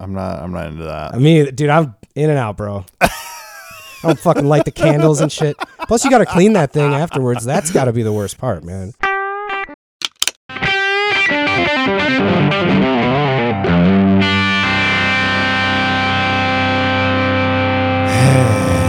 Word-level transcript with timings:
I'm 0.00 0.14
not. 0.14 0.40
I'm 0.40 0.52
not 0.52 0.66
into 0.68 0.84
that. 0.84 1.14
I 1.14 1.18
mean, 1.18 1.54
dude, 1.54 1.70
I'm 1.70 1.96
in 2.14 2.30
and 2.30 2.38
out, 2.38 2.56
bro. 2.56 2.84
I 3.00 3.10
don't 4.02 4.18
fucking 4.18 4.46
light 4.46 4.64
the 4.64 4.70
candles 4.70 5.20
and 5.20 5.30
shit. 5.30 5.56
Plus, 5.88 6.04
you 6.04 6.10
got 6.10 6.18
to 6.18 6.26
clean 6.26 6.52
that 6.52 6.72
thing 6.72 6.94
afterwards. 6.94 7.44
That's 7.44 7.72
got 7.72 7.86
to 7.86 7.92
be 7.92 8.04
the 8.04 8.12
worst 8.12 8.38
part, 8.38 8.62
man. 8.62 8.92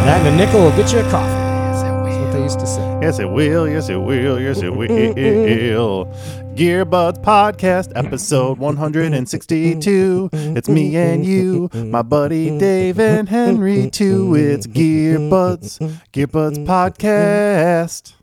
that 0.05 0.25
and 0.25 0.27
a 0.27 0.37
nickel 0.37 0.61
will 0.61 0.75
get 0.75 0.93
you 0.93 0.99
a 0.99 1.09
coffee. 1.09 1.27
That's 1.27 1.83
what 2.23 2.33
they 2.33 2.43
used 2.43 2.59
to 2.59 2.67
say. 2.67 2.88
Yes, 3.01 3.17
it 3.17 3.29
will. 3.29 3.67
Yes, 3.67 3.87
it 3.87 3.95
will. 3.95 4.41
Yes, 4.41 4.61
it 4.61 4.75
will. 4.75 6.05
Gearbuds 6.53 7.23
Podcast, 7.23 7.93
episode 7.95 8.57
162. 8.57 10.29
It's 10.33 10.67
me 10.67 10.97
and 10.97 11.25
you, 11.25 11.69
my 11.73 12.01
buddy 12.01 12.59
Dave 12.59 12.99
and 12.99 13.29
Henry, 13.29 13.89
too. 13.89 14.35
It's 14.35 14.67
Gearbuds, 14.67 15.79
Gearbuds 16.11 16.65
Podcast. 16.65 18.15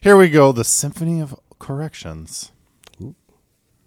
Here 0.00 0.16
we 0.16 0.28
go. 0.28 0.52
The 0.52 0.64
Symphony 0.64 1.20
of 1.20 1.34
Corrections. 1.58 2.52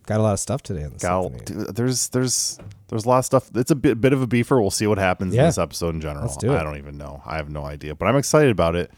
Got 0.08 0.22
a 0.22 0.24
lot 0.24 0.34
of 0.34 0.40
stuff 0.40 0.64
today 0.64 0.84
in 0.84 0.94
the 0.94 1.00
symphony. 1.00 1.44
dude, 1.44 1.76
there's 1.76 2.08
there's 2.10 2.58
there's 2.88 3.04
a 3.04 3.10
lot 3.10 3.20
of 3.20 3.26
stuff. 3.26 3.52
It's 3.54 3.72
a 3.72 3.76
bit 3.76 4.00
bit 4.00 4.14
of 4.14 4.22
a 4.22 4.28
beefer. 4.28 4.60
We'll 4.60 4.72
see 4.72 4.88
what 4.88 4.98
happens 4.98 5.34
in 5.36 5.40
this 5.44 5.58
episode 5.58 5.96
in 5.96 6.02
general. 6.02 6.24
Let's 6.26 6.38
do 6.38 6.54
it. 6.54 6.58
I 6.58 6.64
don't 6.64 6.78
even 6.78 6.98
know. 6.98 7.22
I 7.26 7.36
have 7.36 7.50
no 7.50 7.66
idea, 7.66 7.94
but 7.94 8.06
I'm 8.06 8.16
excited 8.16 8.50
about 8.50 8.76
it. 8.78 8.90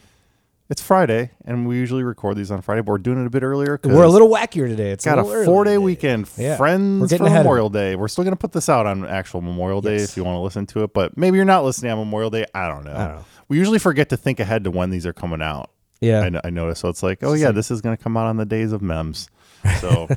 It's 0.70 0.84
Friday, 0.84 1.32
and 1.46 1.68
we 1.68 1.78
usually 1.78 2.04
record 2.04 2.38
these 2.38 2.52
on 2.52 2.62
Friday, 2.62 2.82
but 2.82 2.92
we're 2.92 3.00
doing 3.00 3.20
it 3.20 3.26
a 3.26 3.30
bit 3.32 3.42
earlier. 3.42 3.80
We're 3.84 4.04
a 4.04 4.08
little 4.08 4.30
wackier 4.30 4.68
today. 4.68 4.92
It's 4.92 5.04
got 5.04 5.18
a 5.18 5.22
early 5.24 5.44
four 5.46 5.64
day 5.64 5.72
today. 5.72 5.78
weekend. 5.80 6.30
Yeah. 6.38 6.58
Friends 6.58 7.12
for 7.12 7.24
Memorial 7.24 7.72
Day. 7.72 7.96
We're 7.96 8.08
still 8.08 8.24
gonna 8.24 8.36
put 8.36 8.52
this 8.52 8.70
out 8.70 8.86
on 8.86 9.04
actual 9.04 9.42
Memorial 9.42 9.82
Day 9.82 9.98
Yes. 9.98 10.12
if 10.12 10.18
you 10.18 10.24
want 10.24 10.36
to 10.36 10.42
listen 10.42 10.68
to 10.68 10.84
it, 10.84 10.94
but 10.94 11.18
maybe 11.18 11.38
you're 11.38 11.46
not 11.46 11.64
listening 11.66 11.92
on 11.92 11.98
Memorial 11.98 12.30
Day. 12.30 12.46
I 12.54 12.68
don't 12.68 12.84
know. 12.86 12.94
I 12.94 13.08
don't 13.08 13.16
know. 13.16 13.26
We 13.48 13.58
usually 13.58 13.80
forget 13.80 14.10
to 14.10 14.18
think 14.18 14.40
ahead 14.40 14.64
to 14.66 14.70
when 14.72 14.92
these 14.92 15.08
are 15.08 15.14
coming 15.14 15.42
out. 15.42 15.72
Yeah. 16.02 16.30
I, 16.44 16.48
I 16.48 16.50
noticed. 16.52 16.82
So 16.82 16.90
it's 16.90 17.02
like, 17.02 17.24
oh 17.24 17.34
yeah, 17.34 17.50
this 17.50 17.72
is 17.72 17.82
gonna 17.82 17.98
come 17.98 18.16
out 18.16 18.28
on 18.28 18.38
the 18.38 18.46
days 18.46 18.72
of 18.72 18.84
mems. 18.84 19.28
So. 19.82 20.08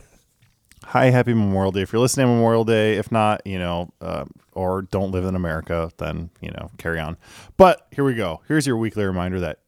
Hi, 0.85 1.07
happy 1.09 1.33
Memorial 1.33 1.73
Day. 1.73 1.81
If 1.81 1.93
you're 1.95 2.03
listening 2.03 2.27
on 2.27 2.35
Memorial 2.35 2.65
Day, 2.65 2.97
if 2.99 3.11
not, 3.11 3.47
you 3.47 3.59
know, 3.59 3.91
uh, 4.03 4.27
or 4.53 4.83
don't 4.83 5.11
live 5.13 5.25
in 5.25 5.35
America, 5.35 5.91
then, 5.97 6.29
you 6.43 6.51
know, 6.51 6.71
carry 6.77 7.01
on. 7.01 7.17
But 7.57 7.87
here 7.93 8.05
we 8.05 8.15
go. 8.15 8.43
Here's 8.47 8.67
your 8.67 8.77
weekly 8.77 9.05
reminder 9.05 9.41
that 9.41 9.61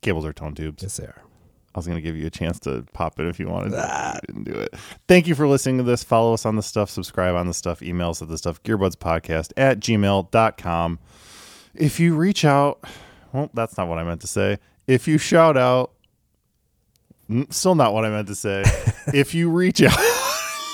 cables 0.00 0.24
are 0.24 0.32
tone 0.32 0.54
tubes. 0.54 0.82
Yes, 0.82 0.96
they 0.96 1.04
are. 1.04 1.22
I 1.74 1.78
was 1.78 1.86
going 1.86 1.96
to 1.96 2.02
give 2.02 2.16
you 2.16 2.26
a 2.26 2.30
chance 2.30 2.58
to 2.60 2.84
pop 2.92 3.20
it 3.20 3.26
if 3.26 3.38
you 3.38 3.48
wanted. 3.48 3.70
to. 3.70 4.20
You 4.28 4.34
didn't 4.34 4.52
do 4.52 4.58
it. 4.58 4.74
Thank 5.06 5.26
you 5.26 5.34
for 5.34 5.46
listening 5.46 5.78
to 5.78 5.84
this. 5.84 6.02
Follow 6.02 6.32
us 6.34 6.46
on 6.46 6.56
the 6.56 6.62
stuff, 6.62 6.90
subscribe 6.90 7.34
on 7.34 7.46
the 7.46 7.54
stuff, 7.54 7.82
email 7.82 8.10
us 8.10 8.22
at 8.22 8.28
the 8.28 8.38
stuff, 8.38 8.62
gearbudspodcast 8.62 9.52
at 9.56 9.78
gmail.com. 9.78 10.98
If 11.74 12.00
you 12.00 12.16
reach 12.16 12.44
out, 12.44 12.82
well, 13.32 13.50
that's 13.54 13.76
not 13.76 13.86
what 13.86 13.98
I 13.98 14.04
meant 14.04 14.22
to 14.22 14.26
say. 14.26 14.58
If 14.86 15.06
you 15.06 15.18
shout 15.18 15.56
out, 15.56 15.92
still 17.50 17.74
not 17.74 17.92
what 17.92 18.04
I 18.04 18.08
meant 18.08 18.28
to 18.28 18.34
say. 18.34 18.64
if 19.14 19.34
you 19.34 19.50
reach 19.50 19.82
out, 19.82 19.96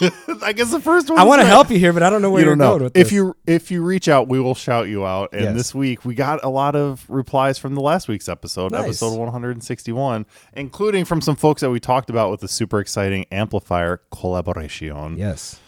I 0.42 0.52
guess 0.52 0.70
the 0.70 0.80
first 0.80 1.08
one 1.08 1.18
I 1.18 1.24
want 1.24 1.40
to 1.40 1.46
help 1.46 1.70
you 1.70 1.78
here, 1.78 1.92
but 1.92 2.02
I 2.02 2.10
don't 2.10 2.22
know 2.22 2.30
where 2.30 2.40
you 2.42 2.46
you're 2.48 2.56
going 2.56 2.82
with 2.82 2.96
If 2.96 3.04
this. 3.06 3.12
you 3.12 3.36
if 3.46 3.70
you 3.70 3.82
reach 3.82 4.08
out, 4.08 4.28
we 4.28 4.40
will 4.40 4.54
shout 4.54 4.88
you 4.88 5.06
out. 5.06 5.30
And 5.32 5.42
Yes. 5.42 5.54
this 5.56 5.74
week 5.74 6.04
we 6.04 6.14
got 6.14 6.42
a 6.44 6.48
lot 6.48 6.74
of 6.74 7.04
replies 7.08 7.58
from 7.58 7.74
the 7.74 7.80
last 7.80 8.08
week's 8.08 8.28
episode, 8.28 8.72
Nice. 8.72 8.84
episode 8.84 9.18
161, 9.18 10.26
including 10.54 11.04
from 11.04 11.20
some 11.20 11.36
folks 11.36 11.60
that 11.60 11.70
we 11.70 11.80
talked 11.80 12.10
about 12.10 12.30
with 12.30 12.40
the 12.40 12.48
super 12.48 12.80
exciting 12.80 13.26
amplifier 13.32 14.00
collaboration. 14.10 15.16
yes. 15.16 15.60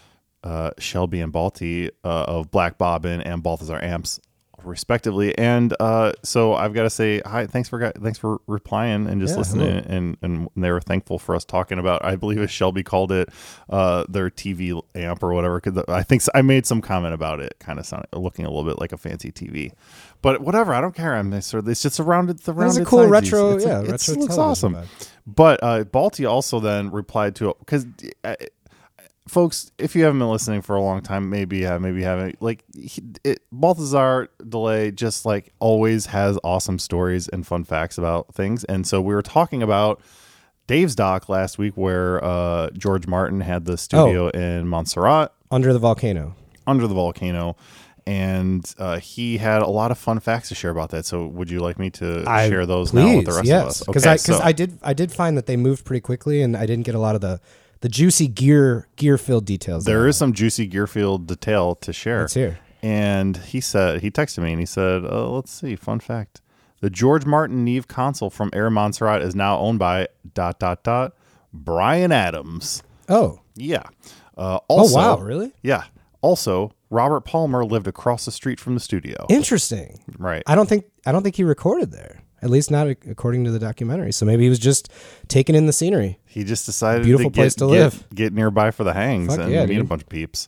Uh, 0.43 0.69
Shelby 0.77 1.19
and 1.19 1.33
Balti 1.33 1.89
uh, 2.05 2.07
of 2.07 2.51
Black 2.51 2.77
Bobbin 2.77 3.21
and 3.21 3.41
Balthazar 3.43 3.83
amps, 3.83 4.19
respectively. 4.67 5.37
And 5.37 5.75
uh, 5.79 6.13
so 6.23 6.53
I've 6.53 6.73
got 6.73 6.83
to 6.83 6.89
say 6.89 7.21
hi. 7.25 7.47
Thanks 7.47 7.69
for 7.69 7.91
thanks 7.91 8.19
for 8.19 8.39
replying 8.47 9.07
and 9.07 9.19
just 9.21 9.33
Yeah, 9.33 9.37
listening. 9.39 9.67
hello. 9.83 9.83
And 9.87 10.17
and 10.21 10.49
they 10.55 10.71
were 10.71 10.81
thankful 10.81 11.17
for 11.19 11.35
us 11.35 11.45
talking 11.45 11.79
about. 11.79 12.03
I 12.05 12.15
believe 12.15 12.39
as 12.41 12.51
Shelby 12.51 12.83
called 12.83 13.11
it 13.11 13.29
uh, 13.69 14.05
their 14.09 14.29
TV 14.29 14.81
amp 14.95 15.23
or 15.23 15.33
whatever. 15.33 15.59
Because 15.59 15.83
I 15.87 16.03
think 16.03 16.21
I 16.35 16.41
made 16.41 16.65
some 16.65 16.81
comment 16.81 17.13
about 17.13 17.39
it, 17.39 17.55
kind 17.59 17.79
of 17.79 17.85
sounding 17.85 18.07
looking 18.13 18.45
a 18.45 18.49
little 18.49 18.65
bit 18.65 18.79
like 18.79 18.91
a 18.91 18.97
fancy 18.97 19.31
TV. 19.31 19.71
But 20.21 20.41
whatever, 20.41 20.73
I 20.73 20.81
don't 20.81 20.95
care. 20.95 21.15
I'm 21.15 21.31
it's 21.33 21.47
sort 21.47 21.63
of 21.63 21.69
it's 21.69 21.81
just 21.81 21.95
surrounded 21.95 22.39
the 22.39 22.53
That 22.53 22.65
was 22.65 22.77
a 22.77 22.85
cool 22.85 22.99
sidesies. 22.99 23.09
retro, 23.11 23.55
It's 23.55 23.65
yeah, 23.65 23.81
it's- 23.83 24.07
retro 24.09 24.13
it 24.15 24.19
looks 24.25 24.37
awesome. 24.37 24.77
But 25.25 25.61
uh, 25.61 25.83
Balti 25.83 26.29
also 26.29 26.59
then 26.59 26.89
replied 26.91 27.35
to 27.35 27.53
because. 27.59 27.85
Folks, 29.27 29.71
if 29.77 29.95
you 29.95 30.03
haven't 30.03 30.19
been 30.19 30.29
listening 30.29 30.61
for 30.61 30.75
a 30.75 30.81
long 30.81 31.01
time, 31.01 31.29
maybe 31.29 31.65
uh, 31.65 31.79
maybe 31.79 31.99
you 31.99 32.05
haven't. 32.05 32.41
Like 32.41 32.63
he, 32.75 33.01
it, 33.23 33.39
Balthazar 33.51 34.29
Delay 34.47 34.91
just 34.91 35.25
like 35.25 35.51
always 35.59 36.05
has 36.07 36.39
awesome 36.43 36.79
stories 36.79 37.27
and 37.27 37.45
fun 37.45 37.63
facts 37.65 37.97
about 37.97 38.33
things. 38.33 38.63
And 38.65 38.87
so 38.87 39.01
we 39.01 39.13
were 39.13 39.21
talking 39.21 39.61
about 39.61 40.01
Dave's 40.67 40.95
doc 40.95 41.27
last 41.29 41.57
week, 41.57 41.75
where 41.75 42.23
uh, 42.23 42.69
George 42.71 43.05
Martin 43.07 43.41
had 43.41 43.65
the 43.65 43.77
studio 43.77 44.27
Oh. 44.33 44.39
in 44.39 44.67
Montserrat 44.67 45.33
Under 45.51 45.73
the 45.73 45.79
volcano. 45.79 46.35
under 46.65 46.87
the 46.87 46.95
volcano. 46.95 47.55
And 48.05 48.73
uh, 48.77 48.99
he 48.99 49.37
had 49.37 49.61
a 49.61 49.67
lot 49.67 49.91
of 49.91 49.97
fun 49.97 50.21
facts 50.21 50.47
to 50.47 50.55
share 50.55 50.71
about 50.71 50.91
that. 50.91 51.05
So, 51.05 51.27
would 51.27 51.51
you 51.51 51.59
like 51.59 51.77
me 51.77 51.89
to 51.91 52.23
I- 52.25 52.47
share 52.47 52.65
those 52.65 52.93
now 52.93 53.17
with 53.17 53.25
the 53.25 53.33
rest 53.33 53.45
yes. 53.45 53.61
of 53.61 53.67
us? 53.67 53.79
Because 53.83 54.03
Okay, 54.05 54.11
I 54.11 54.13
because 54.15 54.37
so- 54.37 54.43
I 54.43 54.51
did 54.53 54.79
I 54.81 54.93
did 54.93 55.11
find 55.11 55.35
that 55.37 55.45
they 55.45 55.57
moved 55.57 55.83
pretty 55.83 55.99
quickly, 55.99 56.41
and 56.41 56.55
I 56.55 56.65
didn't 56.65 56.85
get 56.85 56.95
a 56.95 56.99
lot 56.99 57.15
of 57.15 57.21
the 57.21 57.41
the 57.81 57.89
juicy 57.89 58.27
gear 58.27 58.87
gear 58.95 59.17
filled 59.17 59.45
details. 59.45 59.85
There 59.85 60.07
is 60.07 60.17
some 60.17 60.33
juicy 60.33 60.67
gear 60.67 60.87
filled 60.87 61.27
detail 61.27 61.75
to 61.75 61.93
share. 61.93 62.21
Let's 62.21 62.33
hear. 62.33 62.59
And 62.83 63.37
he 63.37 63.59
said 63.59 64.01
he 64.01 64.11
texted 64.11 64.43
me 64.43 64.51
and 64.51 64.59
he 64.59 64.65
said, 64.65 65.03
uh, 65.03 65.29
"Let's 65.29 65.51
see, 65.51 65.75
fun 65.75 65.99
fact: 65.99 66.41
the 66.79 66.89
George 66.89 67.25
Martin 67.25 67.63
Neve 67.63 67.87
console 67.87 68.29
from 68.29 68.49
Air 68.53 68.69
Montserrat 68.69 69.21
is 69.21 69.35
now 69.35 69.57
owned 69.57 69.79
by 69.79 70.07
dot 70.33 70.59
dot 70.59 70.83
dot 70.83 71.13
Bryan 71.53 72.11
Adams. 72.11 72.83
Oh, 73.09 73.39
Yeah. 73.55 73.83
Uh, 74.37 74.59
also, 74.67 74.95
wow, 74.95 75.17
really? 75.17 75.51
Yeah. 75.63 75.85
Also, 76.21 76.71
Robert 76.91 77.21
Palmer 77.21 77.65
lived 77.65 77.87
across 77.87 78.25
the 78.25 78.31
street 78.31 78.59
from 78.59 78.75
the 78.75 78.79
studio. 78.79 79.25
interesting. 79.29 79.99
right. 80.19 80.43
I 80.45 80.53
don't 80.53 80.69
think 80.69 80.85
I 81.05 81.11
don't 81.11 81.23
think 81.23 81.35
he 81.35 81.43
recorded 81.43 81.91
there. 81.91 82.21
At 82.41 82.49
least 82.49 82.69
not 82.69 82.87
according 82.87 83.45
to 83.45 83.51
the 83.51 83.59
documentary. 83.59 84.11
So 84.11 84.25
maybe 84.25 84.43
he 84.43 84.49
was 84.49 84.59
just 84.59 84.91
taking 85.27 85.55
in 85.55 85.65
the 85.65 85.73
scenery. 85.73 86.19
He 86.25 86.43
just 86.43 86.65
decided 86.65 87.03
Beautiful 87.03 87.31
to 87.31 87.35
get, 87.35 87.41
place 87.41 87.55
to 87.55 87.65
live. 87.65 88.05
Get, 88.13 88.33
nearby 88.33 88.71
for 88.71 88.83
the 88.83 88.93
hangs 88.93 89.29
Fuck 89.35 89.45
and 89.45 89.51
yeah, 89.51 89.65
meet 89.65 89.79
a 89.79 89.83
bunch 89.83 90.03
of 90.03 90.09
peeps. 90.09 90.47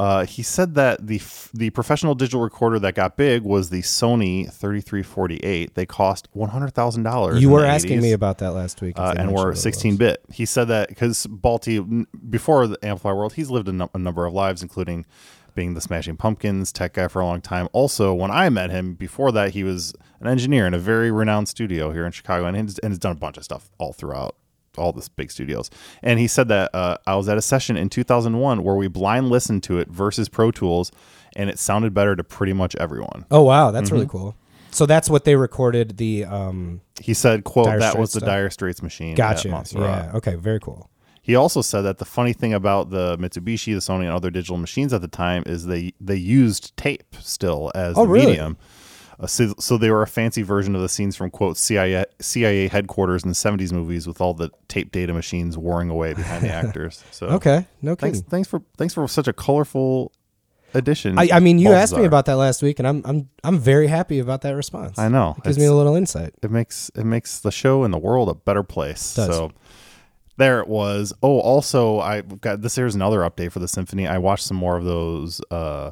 Uh, 0.00 0.24
he 0.24 0.44
said 0.44 0.76
that 0.76 1.04
the 1.04 1.16
f- 1.16 1.50
the 1.52 1.70
professional 1.70 2.14
digital 2.14 2.40
recorder 2.40 2.78
that 2.78 2.94
got 2.94 3.16
big 3.16 3.42
was 3.42 3.70
the 3.70 3.82
Sony 3.82 4.44
3348. 4.44 5.74
They 5.74 5.86
cost 5.86 6.28
one 6.32 6.50
hundred 6.50 6.72
thousand 6.72 7.02
dollars. 7.02 7.42
You 7.42 7.50
were 7.50 7.64
asking 7.64 8.00
me 8.00 8.12
about 8.12 8.38
that 8.38 8.52
last 8.52 8.80
week, 8.80 8.96
uh, 8.96 9.14
and 9.18 9.30
we're 9.30 9.34
what 9.34 9.46
it 9.46 9.50
was. 9.50 9.62
16 9.62 9.96
bit. 9.96 10.22
He 10.32 10.46
said 10.46 10.68
that 10.68 10.88
because 10.88 11.26
Balti, 11.26 12.06
before 12.30 12.68
the 12.68 12.78
Amplify 12.80 13.12
world, 13.12 13.32
he's 13.32 13.50
lived 13.50 13.66
a, 13.68 13.72
num- 13.72 13.90
a 13.92 13.98
number 13.98 14.24
of 14.24 14.32
lives, 14.32 14.62
including 14.62 15.04
being 15.58 15.74
the 15.74 15.80
Smashing 15.80 16.16
Pumpkins 16.16 16.70
tech 16.72 16.92
guy 16.94 17.08
for 17.08 17.20
a 17.20 17.26
long 17.26 17.40
time. 17.40 17.68
Also, 17.72 18.14
when 18.14 18.30
I 18.30 18.48
met 18.48 18.70
him 18.70 18.94
before 18.94 19.32
that, 19.32 19.50
he 19.50 19.64
was 19.64 19.92
an 20.20 20.28
engineer 20.28 20.68
in 20.68 20.72
a 20.72 20.78
very 20.78 21.10
renowned 21.10 21.48
studio 21.48 21.90
here 21.90 22.06
in 22.06 22.12
Chicago, 22.12 22.46
and 22.46 22.56
has, 22.56 22.78
and 22.78 22.92
has 22.92 22.98
done 23.00 23.12
a 23.12 23.16
bunch 23.16 23.36
of 23.36 23.42
stuff 23.44 23.68
all 23.78 23.92
throughout 23.92 24.36
all 24.76 24.92
the 24.92 25.04
big 25.16 25.32
studios. 25.32 25.68
And 26.00 26.20
he 26.20 26.28
said 26.28 26.46
that 26.48 26.72
uh, 26.72 26.98
I 27.08 27.16
was 27.16 27.28
at 27.28 27.36
a 27.36 27.42
session 27.42 27.76
in 27.76 27.88
2001 27.88 28.62
where 28.62 28.76
we 28.76 28.86
blind 28.86 29.28
listened 29.30 29.64
to 29.64 29.78
it 29.80 29.88
versus 29.88 30.28
Pro 30.28 30.52
Tools, 30.52 30.92
and 31.34 31.50
it 31.50 31.58
sounded 31.58 31.92
better 31.92 32.14
to 32.14 32.22
pretty 32.22 32.52
much 32.52 32.76
everyone. 32.76 33.26
Oh 33.32 33.42
wow, 33.42 33.72
that's 33.72 33.86
Mm-hmm. 33.88 33.94
really 33.96 34.06
cool. 34.06 34.36
So 34.70 34.86
that's 34.86 35.10
what 35.10 35.24
they 35.24 35.34
recorded 35.34 35.96
the 35.96 36.24
um 36.26 36.82
He 37.00 37.14
said, 37.14 37.42
"quote 37.42 37.66
That 37.80 37.98
was 37.98 38.12
the 38.12 38.20
stuff. 38.20 38.28
Dire 38.28 38.50
Straits 38.50 38.80
machine." 38.82 39.16
gotcha. 39.16 39.48
Montserrat." 39.48 40.04
Yeah, 40.12 40.16
okay, 40.18 40.34
very 40.36 40.60
cool. 40.60 40.88
He 41.28 41.34
also 41.36 41.60
said 41.60 41.82
that 41.82 41.98
the 41.98 42.04
funny 42.06 42.32
thing 42.32 42.54
about 42.54 42.88
the 42.88 43.16
Mitsubishi, 43.18 43.74
the 43.74 43.80
Sony, 43.80 44.04
and 44.04 44.12
other 44.12 44.30
digital 44.30 44.56
machines 44.56 44.92
at 44.94 45.02
the 45.02 45.08
time 45.08 45.42
is 45.46 45.66
they 45.66 45.92
they 46.00 46.16
used 46.16 46.74
tape 46.76 47.14
still 47.20 47.70
as 47.74 47.96
Oh, 47.98 48.04
the 48.04 48.08
really? 48.08 48.26
medium. 48.32 48.56
Uh, 49.20 49.26
so, 49.26 49.52
so 49.58 49.76
they 49.76 49.90
were 49.90 50.00
a 50.02 50.06
fancy 50.06 50.42
version 50.42 50.74
of 50.74 50.80
the 50.80 50.88
scenes 50.88 51.16
from 51.16 51.28
quote 51.28 51.58
CIA 51.58 52.06
CIA 52.20 52.68
headquarters 52.68 53.24
in 53.24 53.28
the 53.28 53.34
'70s 53.34 53.72
movies 53.72 54.06
with 54.06 54.20
all 54.22 54.32
the 54.32 54.48
tape 54.68 54.90
data 54.90 55.12
machines 55.12 55.58
warring 55.58 55.90
away 55.90 56.14
behind 56.14 56.44
the 56.44 56.52
actors. 56.62 57.04
So 57.10 57.26
Okay, 57.26 57.66
no 57.82 57.94
thanks 57.94 58.18
kidding. 58.18 58.30
thanks 58.30 58.48
for 58.48 58.62
thanks 58.78 58.94
for 58.94 59.06
such 59.06 59.28
a 59.28 59.32
colorful 59.34 60.12
addition. 60.72 61.18
I, 61.18 61.28
I 61.34 61.40
mean, 61.40 61.58
you 61.58 61.72
asked 61.72 61.94
me 61.96 62.04
about 62.06 62.24
that 62.26 62.36
last 62.36 62.62
week, 62.62 62.78
and 62.78 62.88
I'm 62.88 63.02
I'm 63.04 63.28
I'm 63.44 63.58
very 63.58 63.88
happy 63.88 64.18
about 64.18 64.40
that 64.42 64.52
response. 64.56 64.98
I 64.98 65.08
know 65.08 65.34
It 65.38 65.44
gives 65.44 65.58
me 65.58 65.66
a 65.66 65.74
little 65.74 65.94
insight. 65.96 66.32
it 66.42 66.50
makes 66.50 66.90
it 66.94 67.04
makes 67.04 67.40
the 67.40 67.50
show 67.52 67.84
and 67.84 67.92
the 67.92 67.98
world 67.98 68.30
a 68.30 68.34
better 68.34 68.62
place. 68.62 69.14
Does. 69.14 69.26
So 69.28 69.50
There 70.38 70.60
it 70.60 70.68
was. 70.68 71.12
Oh, 71.22 71.38
also, 71.40 72.00
I 72.00 72.22
got 72.22 72.62
this. 72.62 72.76
Here's 72.76 72.94
another 72.94 73.20
update 73.20 73.52
for 73.52 73.58
the 73.58 73.68
symphony. 73.68 74.06
I 74.06 74.18
watched 74.18 74.44
some 74.44 74.56
more 74.56 74.76
of 74.76 74.84
those 74.84 75.40
uh, 75.50 75.90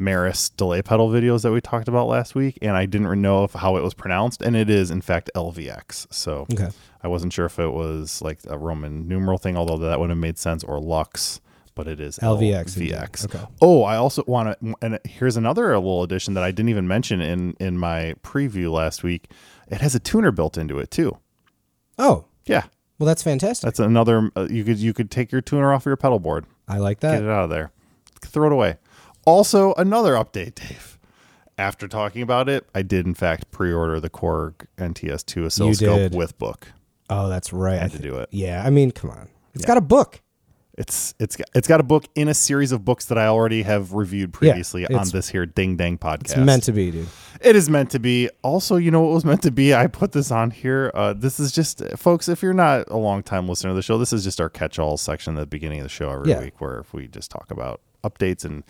Meris 0.00 0.50
delay 0.56 0.82
pedal 0.82 1.08
videos 1.10 1.42
that 1.42 1.52
we 1.52 1.60
talked 1.60 1.88
about 1.88 2.08
last 2.08 2.34
week, 2.34 2.58
and 2.62 2.76
I 2.76 2.86
didn't 2.86 3.20
know 3.20 3.44
if 3.44 3.52
how 3.52 3.76
it 3.76 3.82
was 3.82 3.94
pronounced, 3.94 4.42
and 4.42 4.56
it 4.56 4.68
is 4.70 4.90
in 4.90 5.00
fact 5.02 5.30
LVX. 5.36 6.06
So 6.12 6.46
Okay. 6.52 6.70
I 7.04 7.08
wasn't 7.08 7.32
sure 7.32 7.46
if 7.46 7.58
it 7.58 7.68
was 7.68 8.20
like 8.22 8.38
a 8.48 8.56
Roman 8.58 9.06
numeral 9.08 9.38
thing, 9.38 9.56
although 9.56 9.76
that 9.78 10.00
would 10.00 10.10
have 10.10 10.18
made 10.18 10.38
sense, 10.38 10.64
or 10.64 10.80
Lux, 10.80 11.40
but 11.74 11.86
it 11.86 12.00
is 12.00 12.18
LVX. 12.18 12.76
LVX. 12.78 13.24
Okay. 13.26 13.44
Oh, 13.60 13.82
I 13.82 13.96
also 13.96 14.24
want 14.26 14.58
to, 14.60 14.74
and 14.82 14.98
here's 15.04 15.36
another 15.36 15.74
little 15.76 16.02
addition 16.02 16.34
that 16.34 16.44
I 16.44 16.50
didn't 16.50 16.70
even 16.70 16.88
mention 16.88 17.20
in 17.20 17.54
in 17.60 17.76
my 17.78 18.14
preview 18.22 18.72
last 18.72 19.02
week. 19.02 19.30
It 19.68 19.80
has 19.80 19.94
a 19.94 20.00
tuner 20.00 20.30
built 20.32 20.56
into 20.56 20.78
it 20.78 20.90
too. 20.90 21.18
Oh, 21.98 22.24
Yeah, 22.46 22.64
well, 23.02 23.08
that's 23.08 23.24
fantastic. 23.24 23.66
that's 23.66 23.80
another. 23.80 24.30
Uh, 24.36 24.46
you 24.48 24.62
could 24.62 24.78
you 24.78 24.94
could 24.94 25.10
take 25.10 25.32
your 25.32 25.40
tuner 25.40 25.72
off 25.72 25.84
your 25.84 25.96
pedal 25.96 26.20
board, 26.20 26.46
I 26.68 26.78
like 26.78 27.00
that. 27.00 27.14
get 27.14 27.24
it 27.24 27.28
out 27.28 27.42
of 27.42 27.50
there, 27.50 27.72
throw 28.20 28.46
it 28.46 28.52
away. 28.52 28.76
Also, 29.24 29.74
another 29.74 30.12
update, 30.12 30.54
Dave. 30.54 31.00
After 31.58 31.88
talking 31.88 32.22
about 32.22 32.48
it, 32.48 32.68
I 32.76 32.82
did 32.82 33.04
in 33.04 33.14
fact 33.14 33.50
pre-order 33.50 33.98
the 33.98 34.08
Korg 34.08 34.66
NTS2 34.78 35.46
oscilloscope 35.46 36.12
with 36.12 36.38
book. 36.38 36.68
Oh, 37.10 37.28
that's 37.28 37.52
right. 37.52 37.78
I 37.78 37.82
had 37.82 37.90
to 37.90 37.98
do 37.98 38.18
it. 38.18 38.28
Yeah, 38.30 38.62
I 38.64 38.70
mean, 38.70 38.92
come 38.92 39.10
on. 39.10 39.28
It's 39.54 39.64
got 39.64 39.76
a 39.78 39.82
book. 39.82 40.20
It's 40.82 41.14
it's 41.20 41.36
got- 41.36 41.48
it's 41.54 41.68
got 41.68 41.78
a 41.78 41.84
book 41.84 42.06
in 42.16 42.26
a 42.26 42.34
series 42.34 42.72
of 42.72 42.84
books 42.84 43.04
that 43.06 43.16
I 43.16 43.26
already 43.28 43.62
have 43.62 43.92
reviewed 43.92 44.32
previously 44.32 44.84
on 44.86 45.08
this 45.10 45.28
here 45.28 45.46
Ding 45.46 45.76
Dang 45.76 45.96
podcast. 45.96 46.22
It's 46.32 46.36
meant 46.36 46.64
to 46.64 46.72
be, 46.72 46.90
dude. 46.90 47.06
It 47.40 47.54
is 47.54 47.70
meant 47.70 47.90
to 47.92 48.00
be. 48.00 48.28
Also, 48.42 48.76
you 48.76 48.90
know 48.90 49.00
what 49.00 49.12
was 49.14 49.24
meant 49.24 49.42
to 49.42 49.52
be? 49.52 49.72
I 49.74 49.86
put 49.86 50.10
this 50.10 50.32
on 50.32 50.50
here. 50.50 50.90
Uh, 50.92 51.12
this 51.12 51.38
is 51.38 51.52
just, 51.52 51.82
folks, 51.96 52.28
if 52.28 52.42
you're 52.42 52.52
not 52.52 52.88
a 52.90 52.96
long 52.96 53.22
time 53.22 53.48
listener 53.48 53.70
to 53.70 53.74
the 53.74 53.82
show, 53.82 53.96
this 53.96 54.12
is 54.12 54.24
just 54.24 54.40
our 54.40 54.48
catch 54.50 54.78
all 54.80 54.96
section 54.96 55.36
at 55.36 55.40
the 55.40 55.46
beginning 55.46 55.78
of 55.78 55.84
the 55.84 55.88
show 55.88 56.10
every 56.10 56.30
Yeah. 56.30 56.40
week 56.40 56.60
where 56.60 56.78
if 56.80 56.92
we 56.92 57.06
just 57.06 57.30
talk 57.30 57.50
about 57.52 57.80
updates 58.04 58.44
and 58.44 58.64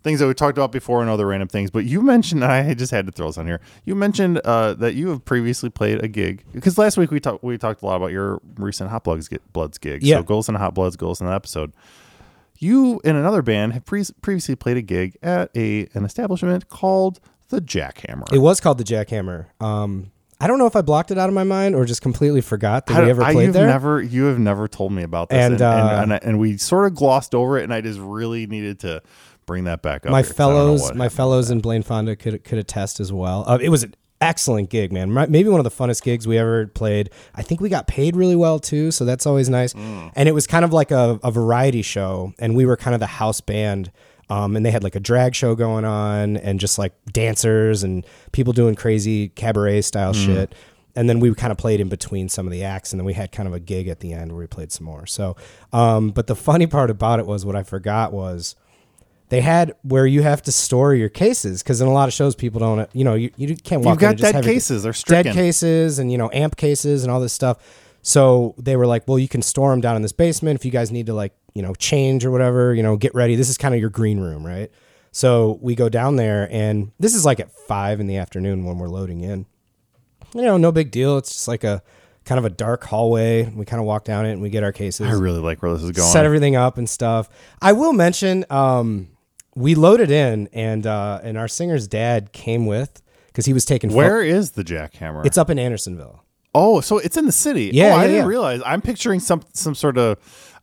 things 0.00 0.20
that 0.20 0.26
we 0.26 0.34
talked 0.34 0.56
about 0.58 0.72
before 0.72 1.00
and 1.00 1.10
other 1.10 1.26
random 1.26 1.48
things. 1.48 1.70
But 1.70 1.84
you 1.84 2.00
mentioned, 2.02 2.44
I 2.56 2.74
just 2.74 2.90
had 2.90 3.06
to 3.06 3.12
throw 3.12 3.26
this 3.28 3.38
on 3.38 3.46
here. 3.46 3.60
You 3.84 3.94
mentioned 3.94 4.38
uh, 4.44 4.74
that 4.74 4.94
you 4.94 5.08
have 5.08 5.24
previously 5.24 5.70
played 5.70 6.02
a 6.02 6.08
gig 6.08 6.44
because 6.52 6.78
last 6.78 6.96
week 6.96 7.10
we 7.10 7.20
talked 7.20 7.42
we 7.44 7.58
talked 7.58 7.82
a 7.82 7.86
lot 7.86 7.96
about 7.96 8.12
your 8.12 8.40
recent 8.56 8.90
Hot 8.90 9.04
Bloods, 9.04 9.28
Bloods 9.52 9.78
gig. 9.78 10.02
Yeah. 10.02 10.16
So 10.18 10.22
go 10.22 10.36
listen 10.38 10.54
to 10.54 10.60
Hot 10.60 10.74
Bloods, 10.74 10.96
goals 10.96 11.20
in 11.20 11.26
that 11.26 11.34
episode. 11.34 11.72
You 12.60 13.00
and 13.04 13.16
another 13.16 13.42
band 13.42 13.72
have 13.74 13.84
pre- 13.84 14.04
previously 14.20 14.56
played 14.56 14.76
a 14.76 14.82
gig 14.82 15.16
at 15.22 15.50
a 15.56 15.88
an 15.94 16.04
establishment 16.04 16.68
called 16.68 17.20
the 17.50 17.60
Jackhammer. 17.60 18.32
It 18.32 18.38
was 18.38 18.60
called 18.60 18.78
the 18.78 18.84
Jackhammer. 18.84 19.46
Um, 19.60 20.10
I 20.40 20.46
don't 20.46 20.58
know 20.58 20.66
if 20.66 20.74
I 20.76 20.82
blocked 20.82 21.10
it 21.10 21.18
out 21.18 21.28
of 21.28 21.34
my 21.34 21.44
mind 21.44 21.74
or 21.74 21.84
just 21.84 22.02
completely 22.02 22.40
forgot 22.40 22.86
that 22.86 23.02
we 23.04 23.10
ever 23.10 23.22
I- 23.22 23.32
played 23.32 23.44
you've 23.46 23.54
there. 23.54 23.66
never 23.66 24.02
you 24.02 24.24
have 24.24 24.38
never 24.38 24.66
told 24.68 24.92
me 24.92 25.02
about 25.04 25.28
this, 25.30 25.38
And, 25.38 25.54
and 25.54 25.62
uh, 25.62 26.00
and, 26.02 26.12
and, 26.12 26.24
and 26.24 26.38
we 26.40 26.56
sort 26.56 26.86
of 26.86 26.94
glossed 26.94 27.34
over 27.34 27.58
it, 27.58 27.64
and 27.64 27.72
I 27.72 27.80
just 27.80 27.98
really 28.00 28.46
needed 28.46 28.80
to 28.80 29.02
bring 29.48 29.64
that 29.64 29.82
back 29.82 30.06
up. 30.06 30.12
my 30.12 30.18
here, 30.22 30.26
'cause 30.30 30.38
I 30.40 30.44
don't 30.44 30.54
know 30.54 30.78
fellows, 30.78 30.94
my 30.94 31.08
fellows 31.08 31.50
in 31.50 31.58
Blaine 31.58 31.82
Fonda 31.82 32.14
could 32.14 32.44
could 32.44 32.58
attest 32.58 33.00
as 33.00 33.12
well. 33.12 33.42
Uh, 33.48 33.58
it 33.60 33.70
was 33.70 33.82
an 33.82 33.94
excellent 34.20 34.70
gig, 34.70 34.92
man. 34.92 35.12
Maybe 35.12 35.48
one 35.48 35.58
of 35.58 35.64
the 35.64 35.70
funnest 35.70 36.02
gigs 36.04 36.26
we 36.28 36.38
ever 36.38 36.66
played. 36.68 37.10
I 37.34 37.42
think 37.42 37.60
we 37.60 37.68
got 37.68 37.86
paid 37.88 38.14
really 38.14 38.36
well 38.36 38.60
too, 38.60 38.90
so 38.92 39.04
that's 39.04 39.26
always 39.26 39.48
nice. 39.48 39.74
Mm. 39.74 40.12
And 40.14 40.28
it 40.28 40.32
was 40.32 40.46
kind 40.46 40.64
of 40.64 40.72
like 40.72 40.90
a, 40.92 41.18
a 41.24 41.30
variety 41.32 41.82
show, 41.82 42.32
and 42.38 42.54
we 42.54 42.64
were 42.66 42.76
kind 42.76 42.94
of 42.94 43.00
the 43.00 43.06
house 43.06 43.40
band. 43.40 43.90
Um, 44.30 44.56
and 44.56 44.66
they 44.66 44.70
had 44.70 44.84
like 44.84 44.94
a 44.94 45.00
drag 45.00 45.34
show 45.34 45.54
going 45.54 45.86
on, 45.86 46.36
and 46.36 46.60
just 46.60 46.78
like 46.78 46.92
dancers 47.10 47.82
and 47.82 48.04
people 48.32 48.52
doing 48.52 48.74
crazy 48.74 49.30
cabaret 49.30 49.80
style 49.80 50.12
Mm. 50.12 50.26
shit. 50.26 50.54
And 50.96 51.08
then 51.08 51.18
we 51.20 51.32
kind 51.34 51.50
of 51.52 51.56
played 51.58 51.80
in 51.80 51.88
between 51.88 52.28
some 52.28 52.44
of 52.46 52.52
the 52.52 52.62
acts, 52.64 52.92
and 52.92 53.00
then 53.00 53.06
we 53.06 53.14
had 53.14 53.30
kind 53.32 53.46
of 53.48 53.54
a 53.54 53.60
gig 53.60 53.88
at 53.88 54.00
the 54.00 54.12
end 54.12 54.32
where 54.32 54.40
we 54.40 54.46
played 54.46 54.70
some 54.72 54.84
more. 54.84 55.06
So, 55.06 55.36
um, 55.72 56.10
but 56.10 56.26
the 56.26 56.34
funny 56.34 56.66
part 56.66 56.90
about 56.90 57.20
it 57.20 57.26
was 57.26 57.46
what 57.46 57.54
I 57.56 57.62
forgot 57.62 58.12
was 58.12 58.54
they 59.28 59.40
had 59.40 59.74
where 59.82 60.06
you 60.06 60.22
have 60.22 60.42
to 60.42 60.52
store 60.52 60.94
your 60.94 61.08
cases 61.08 61.62
because 61.62 61.80
in 61.80 61.88
a 61.88 61.92
lot 61.92 62.08
of 62.08 62.14
shows 62.14 62.34
people 62.34 62.60
don't 62.60 62.88
you 62.94 63.04
know 63.04 63.14
you, 63.14 63.30
you 63.36 63.56
can't 63.56 63.82
walk 63.82 63.94
You've 63.94 64.00
got 64.00 64.16
just 64.16 64.22
dead 64.22 64.34
have 64.36 64.44
cases. 64.44 64.82
They're 64.82 64.92
dead 64.92 65.34
cases 65.34 65.98
and 65.98 66.10
you 66.10 66.18
know 66.18 66.30
amp 66.32 66.56
cases 66.56 67.04
and 67.04 67.12
all 67.12 67.20
this 67.20 67.32
stuff. 67.32 67.58
So 68.02 68.54
they 68.58 68.76
were 68.76 68.86
like 68.86 69.06
well 69.06 69.18
you 69.18 69.28
can 69.28 69.42
store 69.42 69.70
them 69.70 69.80
down 69.80 69.96
in 69.96 70.02
this 70.02 70.12
basement 70.12 70.58
if 70.58 70.64
you 70.64 70.70
guys 70.70 70.90
need 70.90 71.06
to 71.06 71.14
like 71.14 71.34
you 71.54 71.62
know 71.62 71.74
change 71.74 72.24
or 72.24 72.30
whatever 72.30 72.74
you 72.74 72.82
know 72.82 72.96
get 72.96 73.14
ready. 73.14 73.34
This 73.34 73.48
is 73.48 73.58
kind 73.58 73.74
of 73.74 73.80
your 73.80 73.90
green 73.90 74.20
room 74.20 74.46
right? 74.46 74.70
So 75.10 75.58
we 75.62 75.74
go 75.74 75.88
down 75.88 76.16
there 76.16 76.48
and 76.50 76.92
this 76.98 77.14
is 77.14 77.24
like 77.24 77.40
at 77.40 77.50
five 77.50 78.00
in 78.00 78.06
the 78.06 78.16
afternoon 78.16 78.64
when 78.64 78.78
we're 78.78 78.88
loading 78.88 79.20
in. 79.20 79.46
You 80.34 80.42
know 80.42 80.56
no 80.56 80.72
big 80.72 80.90
deal. 80.90 81.18
It's 81.18 81.32
just 81.32 81.48
like 81.48 81.64
a 81.64 81.82
kind 82.24 82.38
of 82.38 82.44
a 82.44 82.50
dark 82.50 82.84
hallway. 82.84 83.46
We 83.48 83.64
kind 83.64 83.80
of 83.80 83.86
walk 83.86 84.04
down 84.04 84.26
it 84.26 84.32
and 84.32 84.42
we 84.42 84.50
get 84.50 84.62
our 84.62 84.72
cases. 84.72 85.06
I 85.06 85.12
really 85.12 85.40
like 85.40 85.62
where 85.62 85.72
this 85.72 85.82
is 85.82 85.90
going. 85.92 86.10
set 86.10 86.26
everything 86.26 86.56
up 86.56 86.76
and 86.76 86.88
stuff. 86.88 87.28
I 87.60 87.72
will 87.72 87.94
mention 87.94 88.44
um, 88.50 89.08
we 89.58 89.74
loaded 89.74 90.10
in 90.10 90.48
and 90.52 90.86
uh, 90.86 91.20
and 91.22 91.36
our 91.36 91.48
singer's 91.48 91.88
dad 91.88 92.32
came 92.32 92.66
with 92.66 93.02
because 93.26 93.46
he 93.46 93.52
was 93.52 93.64
taking. 93.64 93.92
Where 93.92 94.22
is 94.22 94.52
the 94.52 94.64
Jackhammer? 94.64 95.26
it's 95.26 95.38
up 95.38 95.50
in 95.50 95.58
Andersonville. 95.58 96.22
oh, 96.54 96.80
so 96.80 96.98
it's 96.98 97.16
in 97.16 97.26
the 97.26 97.32
city. 97.32 97.70
Yeah, 97.72 97.94
oh, 97.94 97.96
I 97.96 98.06
didn't 98.06 98.22
yeah. 98.22 98.26
realize. 98.26 98.60
I'm 98.64 98.80
picturing 98.82 99.20
some 99.20 99.42
some 99.54 99.74
sort 99.74 99.98
of 99.98 100.18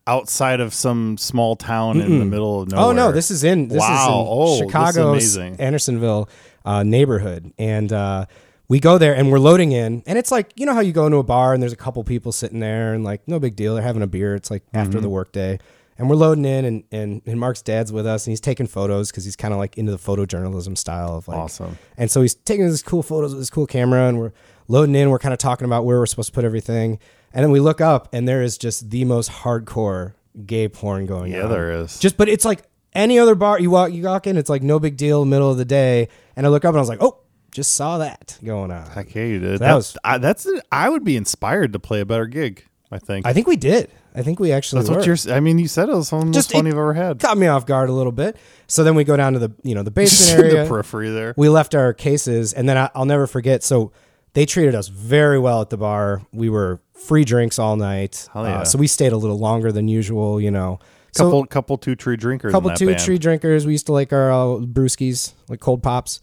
outside 0.07 0.59
of 0.59 0.71
some 0.73 1.17
small 1.17 1.55
town 1.55 1.99
in 1.99 2.19
the 2.19 2.25
middle 2.25 2.61
of 2.61 2.69
nowhere. 2.71 2.85
Oh 2.85 2.91
no, 2.91 3.11
this 3.11 3.31
is 3.31 3.43
in 3.43 3.67
this 3.69 3.79
Wow. 3.79 3.95
is 4.01 4.07
in 4.07 4.13
Oh, 4.29 4.57
Chicago's. 4.67 5.37
Andersonville 5.37 6.29
uh, 6.63 6.83
neighborhood, 6.83 7.51
and 7.57 7.91
uh, 7.91 8.25
we 8.67 8.79
go 8.79 8.97
there 8.97 9.15
and 9.15 9.31
we're 9.31 9.39
loading 9.39 9.71
in, 9.71 10.03
and 10.05 10.17
it's 10.17 10.31
like 10.31 10.51
you 10.55 10.65
know 10.65 10.73
how 10.73 10.81
you 10.81 10.91
go 10.93 11.05
into 11.05 11.17
a 11.17 11.23
bar 11.23 11.53
and 11.53 11.61
there's 11.61 11.73
a 11.73 11.77
couple 11.77 12.03
people 12.03 12.31
sitting 12.31 12.59
there 12.59 12.93
and 12.93 13.03
like 13.03 13.27
no 13.27 13.39
big 13.39 13.55
deal, 13.55 13.73
they're 13.75 13.83
having 13.83 14.01
a 14.03 14.07
beer. 14.07 14.35
It's 14.35 14.49
like 14.51 14.63
Mm-hmm. 14.67 14.77
after 14.77 14.99
the 15.01 15.09
workday, 15.09 15.59
and 15.97 16.09
we're 16.09 16.15
loading 16.15 16.45
in, 16.45 16.65
and 16.65 16.83
and, 16.91 17.21
and 17.25 17.39
Mark's 17.39 17.61
dad's 17.61 17.91
with 17.91 18.05
us, 18.05 18.25
and 18.27 18.31
he's 18.31 18.41
taking 18.41 18.67
photos 18.67 19.11
because 19.11 19.25
he's 19.25 19.35
kind 19.35 19.53
of 19.53 19.59
like 19.59 19.77
into 19.77 19.91
the 19.91 19.97
photojournalism 19.97 20.77
style 20.77 21.17
of 21.17 21.27
like 21.27 21.37
Awesome. 21.37 21.77
And 21.97 22.09
so 22.11 22.21
he's 22.21 22.35
taking 22.35 22.65
these 22.67 22.83
cool 22.83 23.03
photos 23.03 23.31
with 23.33 23.41
this 23.41 23.49
cool 23.49 23.67
camera, 23.67 24.07
and 24.07 24.19
we're 24.19 24.31
loading 24.67 24.95
in. 24.95 25.09
We're 25.09 25.19
kind 25.19 25.33
of 25.33 25.39
talking 25.39 25.65
about 25.65 25.85
where 25.85 25.99
we're 25.99 26.05
supposed 26.05 26.29
to 26.29 26.33
put 26.33 26.43
everything, 26.45 26.99
and 27.33 27.43
then 27.43 27.51
we 27.51 27.59
look 27.59 27.81
up, 27.81 28.09
and 28.13 28.27
there 28.27 28.41
is 28.41 28.57
just 28.57 28.89
the 28.89 29.05
most 29.05 29.29
hardcore 29.31 30.13
gay 30.45 30.67
porn 30.67 31.05
going 31.05 31.33
on. 31.33 31.41
Yeah, 31.41 31.47
there 31.47 31.71
is. 31.71 31.97
Just, 31.99 32.17
but 32.17 32.27
it's 32.27 32.43
like 32.45 32.63
any 32.93 33.17
other 33.19 33.35
bar 33.35 33.59
you 33.59 33.69
walk, 33.71 33.91
you 33.93 34.03
walk 34.03 34.27
in, 34.27 34.37
it's 34.37 34.49
like 34.49 34.63
no 34.63 34.79
big 34.79 34.97
deal, 34.97 35.23
middle 35.25 35.49
of 35.51 35.57
the 35.57 35.65
day, 35.65 36.09
and 36.35 36.45
I 36.45 36.49
look 36.49 36.65
up 36.65 36.69
and 36.69 36.77
I 36.77 36.81
was 36.81 36.89
like, 36.89 37.01
oh, 37.01 37.19
just 37.51 37.73
saw 37.73 37.99
that 37.99 38.37
going 38.43 38.69
on. 38.69 38.85
Heck 38.89 39.15
yeah, 39.15 39.23
you 39.23 39.39
did. 39.39 39.51
That 39.53 39.59
That 39.59 39.75
was- 39.75 39.93
was. 39.93 39.97
I, 40.03 40.17
that's. 40.17 40.45
I 40.73 40.89
would 40.89 41.05
be 41.05 41.15
inspired 41.15 41.71
to 41.71 41.79
play 41.79 42.01
a 42.01 42.05
better 42.05 42.25
gig. 42.25 42.65
I 42.91 42.99
think. 42.99 43.25
I 43.25 43.31
think 43.33 43.47
we 43.47 43.55
did. 43.55 43.89
I 44.15 44.21
think 44.23 44.39
we 44.39 44.51
actually. 44.51 44.83
that's 44.83 44.89
what 44.89 45.05
you're. 45.05 45.35
I 45.35 45.39
mean, 45.41 45.59
you 45.59 45.67
said 45.67 45.89
it 45.89 45.95
was 45.95 46.09
the 46.09 46.23
most 46.23 46.51
fun 46.51 46.65
you've 46.65 46.75
ever 46.75 46.93
had. 46.93 47.19
caught 47.19 47.37
me 47.37 47.47
off 47.47 47.65
guard 47.65 47.89
a 47.89 47.93
little 47.93 48.13
bit. 48.13 48.37
So 48.67 48.83
then 48.83 48.95
we 48.95 49.03
go 49.03 49.17
down 49.17 49.33
to 49.33 49.39
the 49.39 49.51
you 49.63 49.75
know 49.75 49.83
the 49.83 49.91
basement 49.91 50.39
area. 50.45 50.63
the 50.63 50.69
periphery 50.69 51.09
there. 51.09 51.33
we 51.37 51.49
left 51.49 51.75
our 51.75 51.93
cases 51.93 52.53
and 52.53 52.67
then 52.67 52.77
I, 52.77 52.89
i'll 52.95 53.05
never 53.05 53.27
forget 53.27 53.63
so 53.63 53.91
they 54.33 54.45
treated 54.45 54.73
us 54.75 54.87
very 54.87 55.37
well 55.39 55.61
at 55.61 55.69
the 55.69 55.77
bar 55.77 56.21
we 56.33 56.49
were 56.49 56.81
free 56.93 57.25
drinks 57.25 57.59
all 57.59 57.75
night 57.75 58.27
Hell 58.33 58.45
yeah. 58.45 58.59
uh, 58.59 58.65
so 58.65 58.77
we 58.79 58.87
stayed 58.87 59.13
a 59.13 59.17
little 59.17 59.37
longer 59.37 59.71
than 59.71 59.87
usual 59.87 60.41
you 60.41 60.49
know 60.51 60.79
so 61.11 61.25
couple 61.25 61.45
couple 61.45 61.77
two 61.77 61.95
tree 61.95 62.17
drinkers. 62.17 62.51
couple 62.51 62.69
in 62.69 62.73
that 62.73 62.79
two 62.79 62.87
band. 62.87 62.99
tree 62.99 63.17
drinkers 63.19 63.65
we 63.65 63.73
used 63.73 63.85
to 63.85 63.91
like 63.91 64.11
our 64.11 64.31
uh, 64.31 64.45
brewskis 64.61 65.33
like 65.47 65.59
cold 65.59 65.83
pops 65.83 66.19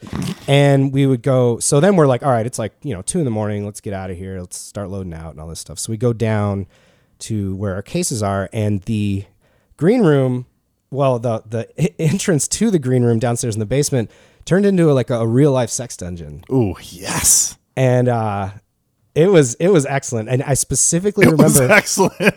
and 0.49 0.93
we 0.93 1.07
would 1.07 1.23
go 1.23 1.59
so 1.61 1.79
then 1.79 1.95
we're 1.97 2.07
like 2.09 2.23
all 2.25 2.31
right 2.33 2.47
it's 2.47 2.59
like 2.59 2.73
you 2.83 2.93
know 2.95 3.03
two 3.03 3.19
in 3.19 3.25
the 3.25 3.31
morning 3.31 3.65
let's 3.65 3.81
get 3.81 3.93
out 3.93 4.11
of 4.11 4.17
here 4.19 4.41
let's 4.41 4.59
start 4.59 4.89
loading 4.91 5.15
out 5.15 5.31
and 5.31 5.41
all 5.41 5.47
this 5.49 5.61
stuff 5.61 5.79
so 5.79 5.91
we 5.93 5.97
go 5.97 6.13
down 6.13 6.67
to 7.23 7.55
where 7.57 7.75
our 7.75 7.83
cases 7.83 8.23
are 8.23 8.49
and 8.53 8.83
the 8.83 9.25
green 9.77 10.03
room 10.03 10.47
well 10.91 11.19
the 11.19 11.43
the 11.49 12.01
entrance 12.01 12.47
to 12.49 12.71
the 12.71 12.79
green 12.79 13.03
room 13.03 13.19
downstairs 13.19 13.55
in 13.57 13.61
the 13.61 13.67
basement 13.67 14.11
turned 14.45 14.67
into 14.67 14.93
like 14.93 15.11
a, 15.11 15.15
a 15.21 15.27
real 15.27 15.53
life 15.53 15.71
sex 15.71 15.97
dungeon 15.97 16.45
Ooh, 16.53 16.75
yes. 16.83 17.57
and 17.77 18.09
uh 18.09 18.51
it 19.15 19.29
was 19.29 19.55
it 19.55 19.69
was 19.69 19.85
excellent 19.87 20.29
and 20.29 20.43
i 20.43 20.55
specifically 20.55 21.27
It 21.27 21.37
was 21.37 21.55
remember 21.59 21.75
excellent. 21.81 22.35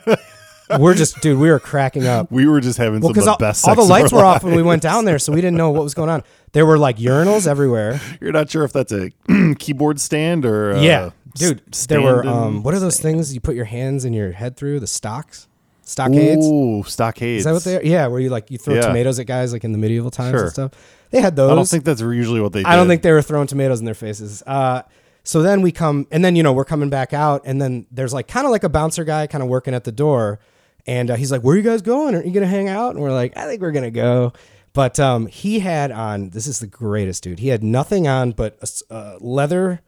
we're 0.80 0.96
just 0.96 1.22
dude 1.22 1.38
we 1.40 1.50
were 1.50 1.60
cracking 1.60 2.08
up 2.08 2.32
we 2.32 2.48
were 2.48 2.60
just 2.60 2.78
having 2.80 3.00
well, 3.00 3.14
some 3.14 3.20
of 3.20 3.26
the 3.26 3.32
all, 3.32 3.38
best. 3.38 3.68
all 3.68 3.76
the 3.76 3.84
lights 3.84 4.12
were 4.12 4.26
off 4.26 4.44
when 4.44 4.56
we 4.56 4.64
went 4.64 4.82
down 4.82 5.06
there, 5.06 5.20
so 5.20 5.32
we 5.32 5.40
didn't 5.40 5.58
know 5.58 5.70
what 5.70 5.84
was 5.84 5.94
going 5.94 6.10
on. 6.10 6.24
There 6.54 6.66
were 6.66 6.80
like 6.80 6.98
urinals 6.98 7.46
everywhere. 7.46 8.00
You're 8.20 8.32
not 8.32 8.50
sure 8.50 8.64
if 8.64 8.74
that's 8.74 8.92
a 8.92 9.12
keyboard 9.60 10.00
stand 10.02 10.44
or 10.44 10.74
uh, 10.74 10.82
yeah, 10.82 11.12
dude. 11.40 11.62
s- 11.72 11.86
There 11.86 12.02
were 12.02 12.26
um, 12.26 12.64
what 12.64 12.74
are 12.74 12.80
those 12.80 13.00
things 13.00 13.34
you 13.34 13.40
put 13.42 13.56
your 13.56 13.66
hands 13.66 14.06
and 14.06 14.14
your 14.16 14.32
head 14.32 14.58
through? 14.58 14.80
The 14.80 14.88
stocks, 14.88 15.48
stockades. 15.84 16.46
Ooh, 16.46 16.84
stockades. 16.88 17.40
Is 17.40 17.46
that 17.46 17.54
what 17.54 17.64
they? 17.64 17.78
Are? 17.78 17.84
Yeah, 17.84 18.08
where 18.08 18.20
you 18.20 18.30
like 18.30 18.50
you 18.52 18.58
throw 18.58 18.76
Yeah. 18.76 18.82
tomatoes 18.88 19.20
at 19.20 19.26
guys 19.28 19.54
like 19.54 19.64
in 19.64 19.72
the 19.72 19.78
medieval 19.78 20.12
times 20.12 20.32
Sure. 20.32 20.44
and 20.44 20.52
stuff. 20.52 20.72
They 21.12 21.22
had 21.22 21.36
those. 21.36 21.52
I 21.52 21.56
don't 21.56 21.68
think 21.68 21.84
that's 21.86 22.02
usually 22.02 22.42
what 22.42 22.52
they. 22.54 22.60
Did. 22.60 22.68
I 22.68 22.76
don't 22.76 22.88
think 22.88 23.02
they 23.02 23.12
were 23.12 23.22
throwing 23.22 23.48
tomatoes 23.48 23.80
in 23.80 23.86
their 23.86 23.94
faces. 23.94 24.42
Uh, 24.48 24.82
so 25.24 25.42
then 25.42 25.62
we 25.62 25.72
come, 25.72 26.08
and 26.12 26.24
then 26.26 26.36
you 26.36 26.44
know 26.44 26.54
we're 26.54 26.66
coming 26.66 26.90
back 26.90 27.14
out, 27.14 27.42
and 27.46 27.62
then 27.62 27.86
there's 27.92 28.14
like 28.14 28.28
kind 28.28 28.46
of 28.46 28.52
like 28.52 28.64
a 28.64 28.70
bouncer 28.70 29.04
guy 29.04 29.28
kind 29.28 29.42
of 29.44 29.48
working 29.50 29.74
at 29.74 29.84
the 29.84 29.92
door, 29.92 30.40
and 30.88 31.10
uh, 31.12 31.16
he's 31.16 31.32
like, 31.32 31.42
"Where 31.42 31.54
are 31.54 31.58
you 31.58 31.64
guys 31.64 31.82
going? 31.82 32.16
Are 32.16 32.24
you 32.24 32.32
gonna 32.32 32.48
hang 32.48 32.68
out?" 32.70 32.92
And 32.96 33.00
we're 33.00 33.12
like, 33.14 33.36
"I 33.38 33.46
think 33.46 33.62
we're 33.62 33.72
gonna 33.72 33.92
go." 33.92 34.34
But 34.74 35.00
um, 35.00 35.28
he 35.28 35.60
had 35.62 35.92
on 35.92 36.32
this 36.32 36.48
is 36.48 36.60
the 36.60 36.68
greatest 36.68 37.24
dude. 37.24 37.40
He 37.40 37.48
had 37.48 37.64
nothing 37.64 38.08
on 38.10 38.32
but 38.32 38.58
a 38.60 38.64
s- 38.64 38.84
uh, 38.90 39.16
leather 39.22 39.80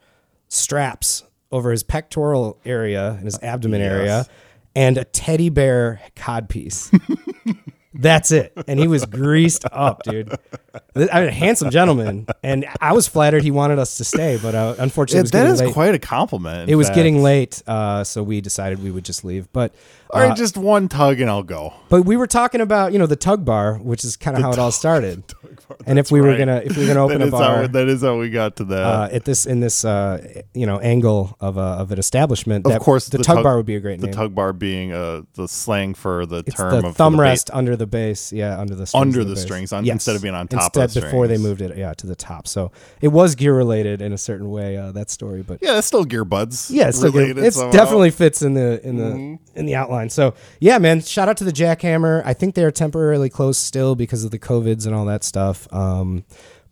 straps 0.47 1.23
over 1.51 1.71
his 1.71 1.83
pectoral 1.83 2.59
area 2.65 3.11
and 3.11 3.25
his 3.25 3.39
abdomen 3.41 3.81
area, 3.81 4.25
and 4.75 4.97
a 4.97 5.03
teddy 5.03 5.49
bear 5.49 6.01
codpiece. 6.15 6.91
That's 7.99 8.31
it. 8.31 8.53
And 8.67 8.79
he 8.79 8.87
was 8.87 9.05
greased 9.05 9.65
up, 9.71 10.03
dude. 10.03 10.31
I 10.95 10.99
mean, 10.99 11.09
a 11.09 11.31
handsome 11.31 11.71
gentleman. 11.71 12.27
And 12.43 12.65
I 12.79 12.93
was 12.93 13.07
flattered 13.07 13.41
he 13.41 13.49
wanted 13.49 13.79
us 13.79 13.97
to 13.97 14.03
stay, 14.03 14.37
but 14.41 14.53
uh, 14.53 14.75
unfortunately, 14.77 15.19
it 15.19 15.23
was 15.23 15.31
that 15.31 15.47
getting 15.47 15.65
late. 15.65 15.73
quite 15.73 15.95
a 15.95 15.99
compliment. 15.99 16.69
it 16.69 16.75
was 16.75 16.87
fact. 16.87 16.95
getting 16.95 17.23
late, 17.23 17.63
uh, 17.65 18.03
so 18.03 18.21
we 18.21 18.39
decided 18.39 18.83
we 18.83 18.91
would 18.91 19.05
just 19.05 19.25
leave. 19.25 19.51
But 19.51 19.73
All 20.11 20.21
right, 20.21 20.35
just 20.37 20.57
one 20.57 20.87
tug 20.87 21.19
and 21.19 21.29
I'll 21.29 21.43
go. 21.43 21.73
but 21.89 22.03
we 22.03 22.15
were 22.17 22.27
talking 22.27 22.61
about 22.61 22.93
you 22.93 22.99
know 22.99 23.07
the 23.07 23.15
tug 23.15 23.43
bar, 23.45 23.75
which 23.75 24.03
is 24.05 24.15
kind 24.17 24.37
of 24.37 24.43
how 24.43 24.51
it 24.51 24.59
all 24.59 24.71
started. 24.83 25.23
And 25.85 25.99
if 25.99 26.11
we 26.11 26.21
were 26.21 26.29
right. 26.29 26.37
gonna 26.37 26.61
if 26.63 26.77
we 26.77 26.83
were 26.87 26.93
gonna 26.93 27.03
open 27.13 27.21
a 27.21 27.29
bar, 27.29 27.61
how 27.63 27.67
that 27.67 27.87
is 27.89 28.01
how 28.01 28.17
we 28.17 28.29
got 28.29 28.55
to 28.57 28.63
that. 28.65 28.83
uh, 28.83 29.09
at 29.11 29.25
this 29.25 29.45
in 29.45 29.59
this 29.59 29.83
uh, 29.83 30.41
you 30.53 30.65
know 30.65 30.79
angle 30.79 31.35
of 31.41 31.57
a, 31.57 31.61
of 31.61 31.91
an 31.91 31.99
establishment. 31.99 32.65
of 32.65 32.71
that 32.71 32.81
course, 32.81 33.07
the, 33.07 33.17
tug, 33.17 33.43
bar 33.43 33.57
would 33.57 33.65
be 33.65 33.75
a 33.75 33.79
great 33.81 33.99
The 33.99 34.07
name. 34.07 34.13
tug 34.15 34.33
bar 34.35 34.53
being 34.53 34.93
uh, 34.93 35.23
the 35.33 35.47
slang 35.47 35.93
for 35.93 36.25
the 36.25 36.43
it's 36.47 36.55
term 36.55 36.81
the 36.81 36.87
of 36.87 36.95
thumb 36.95 37.17
the 37.17 37.21
rest 37.23 37.49
under 37.53 37.75
the 37.75 37.87
base, 37.87 38.31
yeah, 38.31 38.57
under 38.59 38.75
the 38.75 38.85
strings 38.87 39.01
Under 39.01 39.21
of 39.21 39.27
the 39.27 39.35
strings, 39.35 39.73
on- 39.73 39.85
instead 39.87 40.15
of 40.15 40.21
being 40.21 40.35
on 40.35 40.47
top 40.47 40.73
of 40.75 40.81
Instead, 40.83 41.01
the 41.03 41.05
before 41.07 41.27
they 41.27 41.37
moved 41.37 41.61
it, 41.61 41.77
yeah, 41.77 41.93
to 41.95 42.07
the 42.07 42.15
top. 42.15 42.47
So 42.47 42.71
it 43.01 43.09
was 43.09 43.35
gear 43.35 43.53
related 43.55 44.01
in 44.01 44.13
a 44.13 44.17
certain 44.17 44.49
way. 44.49 44.77
Uh, 44.77 44.91
that 44.93 45.09
story, 45.09 45.41
but. 45.43 45.59
Yeah, 45.61 45.77
it's 45.77 45.87
still 45.87 46.05
gear 46.05 46.23
buds. 46.23 46.71
yeah, 46.71 46.87
it's 46.87 46.97
still 46.97 47.11
related 47.11 47.53
somehow. 47.53 47.71
definitely 47.71 48.11
fits 48.11 48.41
in 48.41 48.53
the 48.53 48.79
in 48.87 48.95
the 48.97 49.07
Mm-hmm. 49.07 49.59
in 49.59 49.65
the 49.65 49.75
outline. 49.75 49.96
So 50.09 50.33
yeah, 50.59 50.77
man, 50.77 51.01
shout 51.01 51.27
out 51.29 51.37
to 51.37 51.43
the 51.43 51.51
Jackhammer. 51.51 52.21
I 52.25 52.33
think 52.33 52.55
they 52.55 52.63
are 52.63 52.71
temporarily 52.71 53.29
closed 53.29 53.59
still 53.61 53.95
because 53.95 54.23
of 54.23 54.31
the 54.31 54.39
covids 54.39 54.85
and 54.85 54.93
all 54.95 55.05
that 55.05 55.23
stuff. 55.23 55.71
Um, 55.73 56.23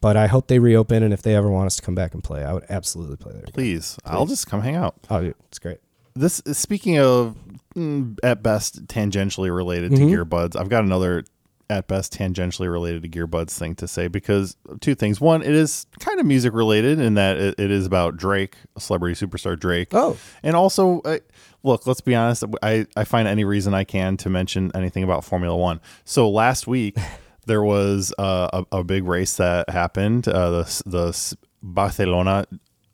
but 0.01 0.17
I 0.17 0.27
hope 0.27 0.48
they 0.48 0.60
reopen, 0.60 1.01
and 1.03 1.13
if 1.13 1.22
they 1.24 1.36
ever 1.36 1.50
want 1.50 1.65
us 1.67 1.77
to 1.77 1.82
come 1.82 1.96
back 1.96 2.13
and 2.13 2.24
play, 2.24 2.44
I 2.44 2.53
would 2.53 2.65
absolutely 2.70 3.15
play 3.17 3.34
there. 3.34 3.46
Please, 3.53 3.98
I'll 4.05 4.25
just 4.27 4.46
come 4.48 4.62
hang 4.62 4.75
out. 4.75 4.96
Oh, 5.10 5.22
dude, 5.22 5.36
it's 5.48 5.58
great. 5.58 5.79
This 6.13 6.41
speaking 6.51 7.00
of 7.00 7.36
mm, 7.75 8.17
at 8.24 8.44
best 8.44 8.86
tangentially 8.88 9.53
related 9.55 9.91
Mm-hmm. 9.94 10.08
to 10.10 10.25
gearbuds, 10.25 10.55
I've 10.60 10.70
got 10.70 10.84
another 10.84 11.24
at 11.67 11.88
best 11.88 12.13
tangentially 12.15 12.72
related 12.72 13.01
to 13.01 13.10
gearbuds 13.10 13.58
thing 13.58 13.74
to 13.74 13.88
say 13.88 14.08
because 14.08 14.55
two 14.82 14.94
things. 14.94 15.20
One, 15.20 15.41
it 15.41 15.50
is 15.53 15.88
kind 16.00 16.20
of 16.20 16.25
music 16.27 16.53
related 16.53 17.00
in 17.00 17.15
that 17.15 17.38
it, 17.38 17.55
it 17.60 17.72
is 17.72 17.88
about 17.88 18.15
Drake, 18.17 18.55
celebrity 18.77 19.15
superstar 19.25 19.60
Drake. 19.60 19.88
Oh. 19.91 20.15
and 20.44 20.55
also, 20.55 21.01
uh, 21.01 21.17
look, 21.66 21.86
let's 21.88 22.02
be 22.02 22.16
honest. 22.16 22.44
I 22.64 22.86
I 22.96 23.04
find 23.04 23.28
any 23.28 23.44
reason 23.44 23.74
I 23.74 23.84
can 23.84 24.18
to 24.18 24.30
mention 24.30 24.72
anything 24.74 25.04
about 25.04 25.26
Formula 25.26 25.56
One. 25.56 25.82
So 26.04 26.30
last 26.30 26.68
week. 26.68 26.98
There 27.48 27.62
was 27.62 28.12
uh, 28.18 28.64
a, 28.72 28.80
a 28.80 28.84
big 28.84 29.04
race 29.04 29.36
that 29.36 29.70
happened, 29.70 30.28
uh, 30.28 30.50
the 30.50 30.84
the 30.88 31.38
Barcelona 31.62 32.48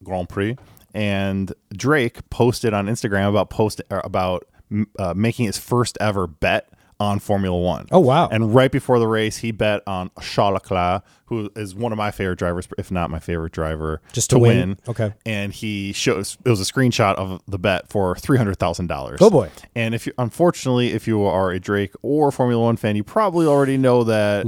Grand 0.04 0.28
Prix, 0.28 0.58
and 0.94 1.54
Drake 1.72 2.30
posted 2.30 2.74
on 2.74 2.88
Instagram 2.88 3.30
about 3.30 3.50
post 3.50 3.82
about 3.90 4.46
uh, 5.00 5.14
making 5.16 5.46
his 5.46 5.58
first 5.58 5.98
ever 6.02 6.28
bet 6.28 6.68
on 7.02 7.18
Formula 7.18 7.58
One. 7.58 7.88
Oh, 7.92 8.00
wow. 8.00 8.30
And 8.32 8.54
right 8.54 8.72
before 8.72 9.00
the 9.00 9.08
race, 9.08 9.38
he 9.38 9.52
bet 9.52 9.82
on 9.88 10.12
Charles 10.22 10.54
Leclerc, 10.54 11.04
who 11.26 11.50
is 11.56 11.74
one 11.74 11.92
of 11.92 11.98
my 11.98 12.12
favorite 12.12 12.38
drivers, 12.38 12.68
if 12.78 12.92
not 12.92 13.10
my 13.10 13.18
favorite 13.18 13.54
driver, 13.54 14.02
Just 14.14 14.30
to 14.30 14.38
win. 14.40 14.78
Okay. 14.88 15.12
And 15.26 15.52
he 15.52 15.94
shows 15.94 16.38
it 16.46 16.50
was 16.50 16.62
a 16.62 16.72
screenshot 16.72 17.16
of 17.16 17.42
the 17.48 17.58
bet 17.58 17.90
for 17.90 18.16
three 18.16 18.38
hundred 18.38 18.60
thousand 18.60 18.86
dollars. 18.88 19.20
Oh, 19.20 19.32
boy. 19.32 19.50
And 19.76 19.96
if 19.96 20.06
you, 20.06 20.14
unfortunately, 20.20 20.92
if 20.94 21.08
you 21.08 21.24
are 21.24 21.50
a 21.50 21.60
Drake 21.60 21.94
or 22.04 22.32
Formula 22.32 22.62
One 22.64 22.78
fan, 22.78 22.96
you 22.96 23.04
probably 23.04 23.48
already 23.48 23.78
know 23.78 24.04
that 24.04 24.46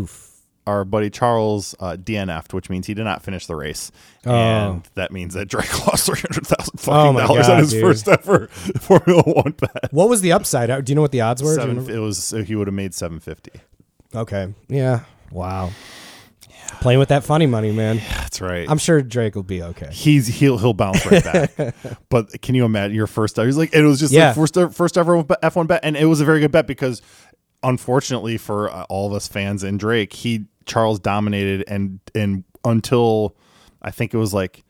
our 0.65 0.85
buddy 0.85 1.09
Charles 1.09 1.75
uh, 1.79 1.97
DNF'd, 1.99 2.53
which 2.53 2.69
means 2.69 2.87
he 2.87 2.93
did 2.93 3.03
not 3.03 3.21
finish 3.21 3.45
the 3.47 3.55
race, 3.55 3.91
and 4.23 4.83
that 4.95 5.11
means 5.11 5.33
that 5.33 5.47
Drake 5.47 5.87
lost 5.87 6.05
three 6.05 6.19
hundred 6.19 6.47
thousand 6.47 6.73
Oh 6.75 6.81
fucking 6.81 7.13
my 7.15 7.27
dollars 7.27 7.47
God, 7.47 7.53
on 7.53 7.59
his 7.59 7.71
dude. 7.71 7.81
first 7.81 8.07
ever 8.07 8.47
Formula 8.79 9.21
One 9.23 9.51
bet. 9.59 9.89
What 9.91 10.09
was 10.09 10.21
the 10.21 10.31
upside? 10.31 10.69
Uh, 10.69 10.81
Do 10.81 10.91
you 10.91 10.95
know 10.95 11.01
what 11.01 11.11
the 11.11 11.21
odds 11.21 11.43
were? 11.43 11.55
Seven, 11.55 11.89
it 11.89 11.99
was 11.99 12.23
so 12.23 12.43
he 12.43 12.55
would 12.55 12.67
have 12.67 12.73
made 12.73 12.93
seven 12.93 13.19
fifty. 13.19 13.51
Okay. 14.15 14.53
Yeah. 14.69 15.01
Wow. 15.31 15.71
Playing 16.81 16.99
with 16.99 17.09
that 17.09 17.23
funny 17.23 17.45
money, 17.45 17.71
man. 17.71 17.97
That's 17.97 18.41
right. 18.41 18.69
I'm 18.69 18.77
sure 18.77 19.01
Drake 19.01 19.35
will 19.35 19.43
be 19.43 19.61
okay. 19.61 19.89
He's 19.91 20.27
he'll 20.27 20.57
he'll 20.57 20.73
bounce 20.73 21.05
right 21.05 21.23
back. 21.23 21.75
but 22.09 22.41
can 22.41 22.55
you 22.55 22.65
imagine 22.65 22.95
your 22.95 23.07
first? 23.07 23.37
He's 23.37 23.57
like 23.57 23.73
it 23.73 23.83
was 23.83 23.99
just 23.99 24.11
Yeah. 24.13 24.27
like 24.27 24.35
first 24.35 24.57
first 24.75 24.97
ever 24.97 25.23
F 25.43 25.55
one 25.55 25.67
bet, 25.67 25.81
and 25.83 25.95
it 25.97 26.05
was 26.05 26.21
a 26.21 26.25
very 26.25 26.39
good 26.39 26.51
bet 26.51 26.65
because 26.67 27.01
unfortunately 27.63 28.37
for 28.37 28.71
uh, 28.71 28.85
all 28.89 29.07
of 29.07 29.13
us 29.13 29.27
fans 29.27 29.63
and 29.63 29.79
Drake, 29.79 30.13
he 30.13 30.45
Charles 30.65 30.99
dominated 30.99 31.63
and 31.67 31.99
and 32.15 32.43
until 32.63 33.35
I 33.81 33.91
think 33.91 34.13
it 34.13 34.17
was 34.17 34.33
like 34.33 34.63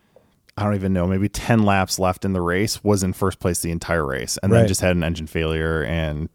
I 0.58 0.64
don't 0.64 0.76
even 0.76 0.94
know 0.94 1.08
maybe 1.08 1.30
ten 1.30 1.64
laps 1.64 2.00
left 2.00 2.26
in 2.26 2.34
the 2.34 2.42
race 2.42 2.84
was 2.84 3.04
in 3.04 3.14
first 3.14 3.40
place 3.40 3.60
the 3.62 3.72
entire 3.72 4.06
race, 4.06 4.38
and 4.42 4.52
then 4.52 4.68
just 4.68 4.82
had 4.82 4.96
an 4.96 5.04
engine 5.04 5.28
failure 5.28 5.84
and 5.84 6.30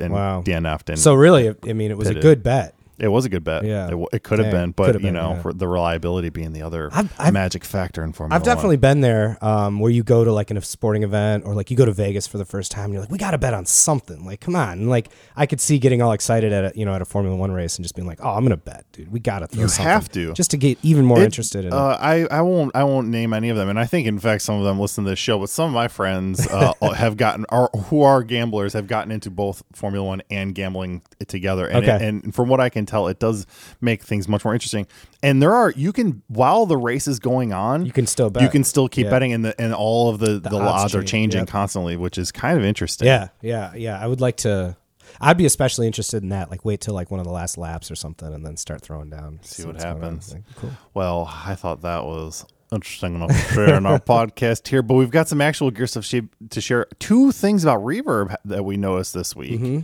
and 0.00 0.12
Wow. 0.12 0.42
DNF'd 0.42 0.90
and 0.90 0.98
So 0.98 1.14
really, 1.14 1.54
I 1.68 1.72
mean, 1.72 1.90
it 1.90 1.98
was 1.98 2.08
a 2.08 2.14
good 2.14 2.42
bet. 2.42 2.74
It 3.00 3.08
was 3.08 3.24
a 3.24 3.28
good 3.28 3.42
bet. 3.44 3.64
Yeah. 3.64 3.88
it, 3.90 4.08
it 4.12 4.22
could 4.22 4.38
have 4.38 4.50
been, 4.52 4.72
but 4.72 4.94
you 4.94 5.00
been, 5.00 5.14
know, 5.14 5.32
yeah. 5.34 5.42
for 5.42 5.52
the 5.52 5.66
reliability 5.66 6.28
being 6.28 6.52
the 6.52 6.62
other 6.62 6.90
I've- 6.92 7.08
I've- 7.18 7.32
magic 7.32 7.64
factor 7.64 8.04
in 8.04 8.12
Formula 8.12 8.34
I've 8.36 8.42
One. 8.46 8.54
definitely 8.56 8.76
been 8.76 9.00
there 9.00 9.38
um, 9.42 9.80
where 9.80 9.90
you 9.90 10.02
go 10.02 10.24
to 10.24 10.32
like 10.32 10.50
a 10.50 10.60
sporting 10.62 11.02
event 11.02 11.44
or 11.46 11.54
like 11.54 11.70
you 11.70 11.76
go 11.76 11.84
to 11.86 11.92
Vegas 11.92 12.26
for 12.26 12.38
the 12.38 12.44
first 12.44 12.70
time 12.70 12.84
and 12.86 12.92
you're 12.94 13.02
like, 13.02 13.10
we 13.10 13.18
got 13.18 13.30
to 13.32 13.38
bet 13.38 13.54
on 13.54 13.64
something. 13.66 14.24
Like, 14.24 14.40
come 14.40 14.54
on. 14.54 14.78
And 14.80 14.90
like, 14.90 15.08
I 15.36 15.46
could 15.46 15.60
see 15.60 15.78
getting 15.78 16.02
all 16.02 16.12
excited 16.12 16.52
at 16.52 16.64
a, 16.64 16.72
you 16.78 16.84
know, 16.84 16.94
at 16.94 17.02
a 17.02 17.04
Formula 17.06 17.36
One 17.36 17.52
race 17.52 17.76
and 17.76 17.84
just 17.84 17.94
being 17.94 18.06
like, 18.06 18.18
oh, 18.22 18.30
I'm 18.30 18.40
going 18.44 18.50
to 18.50 18.56
bet, 18.56 18.84
dude. 18.92 19.10
We 19.10 19.20
got 19.20 19.38
to 19.40 19.46
throw 19.46 19.62
You 19.62 19.68
something 19.68 19.84
have 19.90 20.08
to. 20.12 20.32
Just 20.34 20.50
to 20.50 20.56
get 20.56 20.78
even 20.82 21.04
more 21.04 21.20
It- 21.20 21.24
interested 21.24 21.64
in 21.64 21.72
it. 21.72 21.72
Uh, 21.72 21.96
I, 22.00 22.26
I 22.30 22.42
won't 22.42 22.74
I 22.76 22.84
won't 22.84 23.08
name 23.08 23.32
any 23.32 23.48
of 23.48 23.56
them, 23.56 23.68
and 23.68 23.78
I 23.78 23.86
think 23.86 24.06
in 24.06 24.18
fact 24.18 24.42
some 24.42 24.56
of 24.56 24.64
them 24.64 24.78
listen 24.78 25.04
to 25.04 25.10
this 25.10 25.18
show. 25.18 25.38
But 25.38 25.48
some 25.50 25.66
of 25.68 25.72
my 25.72 25.88
friends 25.88 26.46
uh, 26.46 26.72
have 26.94 27.16
gotten 27.16 27.46
are 27.48 27.70
who 27.86 28.02
are 28.02 28.22
gamblers 28.22 28.72
have 28.74 28.86
gotten 28.86 29.10
into 29.10 29.30
both 29.30 29.62
Formula 29.72 30.04
One 30.06 30.22
and 30.30 30.54
gambling 30.54 31.02
together. 31.28 31.66
And, 31.66 31.84
Okay. 31.84 31.96
it- 31.96 32.02
and 32.02 32.34
from 32.34 32.48
what 32.48 32.60
I 32.60 32.68
can 32.68 32.86
tell, 32.90 33.08
it 33.08 33.18
does 33.18 33.46
make 33.80 34.02
things 34.02 34.28
much 34.28 34.44
more 34.44 34.52
interesting. 34.54 34.86
And 35.22 35.42
there 35.42 35.54
are 35.54 35.70
you 35.76 35.92
can 35.92 36.22
while 36.28 36.66
the 36.66 36.76
race 36.76 37.06
is 37.08 37.18
going 37.18 37.52
on, 37.52 37.86
You 37.86 37.92
can 37.92 38.06
still 38.06 38.30
bet. 38.30 38.42
You 38.42 38.48
can 38.48 38.64
still 38.64 38.88
keep 38.88 39.04
Yeah. 39.04 39.10
betting, 39.10 39.32
and 39.32 39.44
the 39.44 39.60
and 39.60 39.72
all 39.74 40.10
of 40.10 40.18
the 40.18 40.40
the, 40.40 40.50
odds 40.56 40.84
odds, 40.84 40.94
are 40.94 41.02
changing 41.02 41.40
yep. 41.42 41.48
constantly, 41.48 41.96
which 41.96 42.18
is 42.18 42.32
kind 42.32 42.58
of 42.58 42.64
interesting. 42.64 43.06
Yeah, 43.06 43.28
yeah, 43.42 43.72
yeah. 43.74 43.98
I 44.00 44.06
would 44.06 44.20
like 44.20 44.36
to. 44.38 44.76
I'd 45.20 45.36
be 45.36 45.44
especially 45.46 45.86
interested 45.86 46.22
in 46.22 46.28
that. 46.28 46.50
Like, 46.50 46.64
wait 46.64 46.80
till 46.80 46.94
like 46.94 47.10
one 47.10 47.18
of 47.20 47.26
the 47.26 47.32
last 47.32 47.58
laps 47.58 47.90
or 47.90 47.96
something, 47.96 48.32
and 48.32 48.44
then 48.46 48.56
start 48.56 48.80
throwing 48.80 49.10
down. 49.10 49.40
See 49.42 49.64
what 49.64 49.76
going 49.78 49.86
on. 49.86 50.00
happens. 50.00 50.32
Like, 50.34 50.42
cool. 50.56 50.70
Well, 50.94 51.30
I 51.44 51.54
thought 51.56 51.82
that 51.82 52.04
was 52.04 52.44
interesting 52.72 53.16
enough 53.16 53.30
to 53.30 53.54
share 53.54 53.74
in 53.74 53.86
our 53.86 53.98
podcast 54.16 54.68
here, 54.68 54.82
but 54.82 54.94
we've 54.94 55.10
got 55.10 55.28
some 55.28 55.40
actual 55.40 55.70
gear 55.70 55.86
stuff 55.86 56.08
to 56.50 56.60
share. 56.60 56.86
Two 56.98 57.32
things 57.32 57.64
about 57.64 57.80
reverb 57.80 58.34
that 58.44 58.64
we 58.64 58.76
noticed 58.76 59.12
this 59.14 59.34
week. 59.34 59.60
Mm-hmm. 59.60 59.80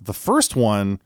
The 0.00 0.14
first 0.14 0.54
one, 0.54 1.00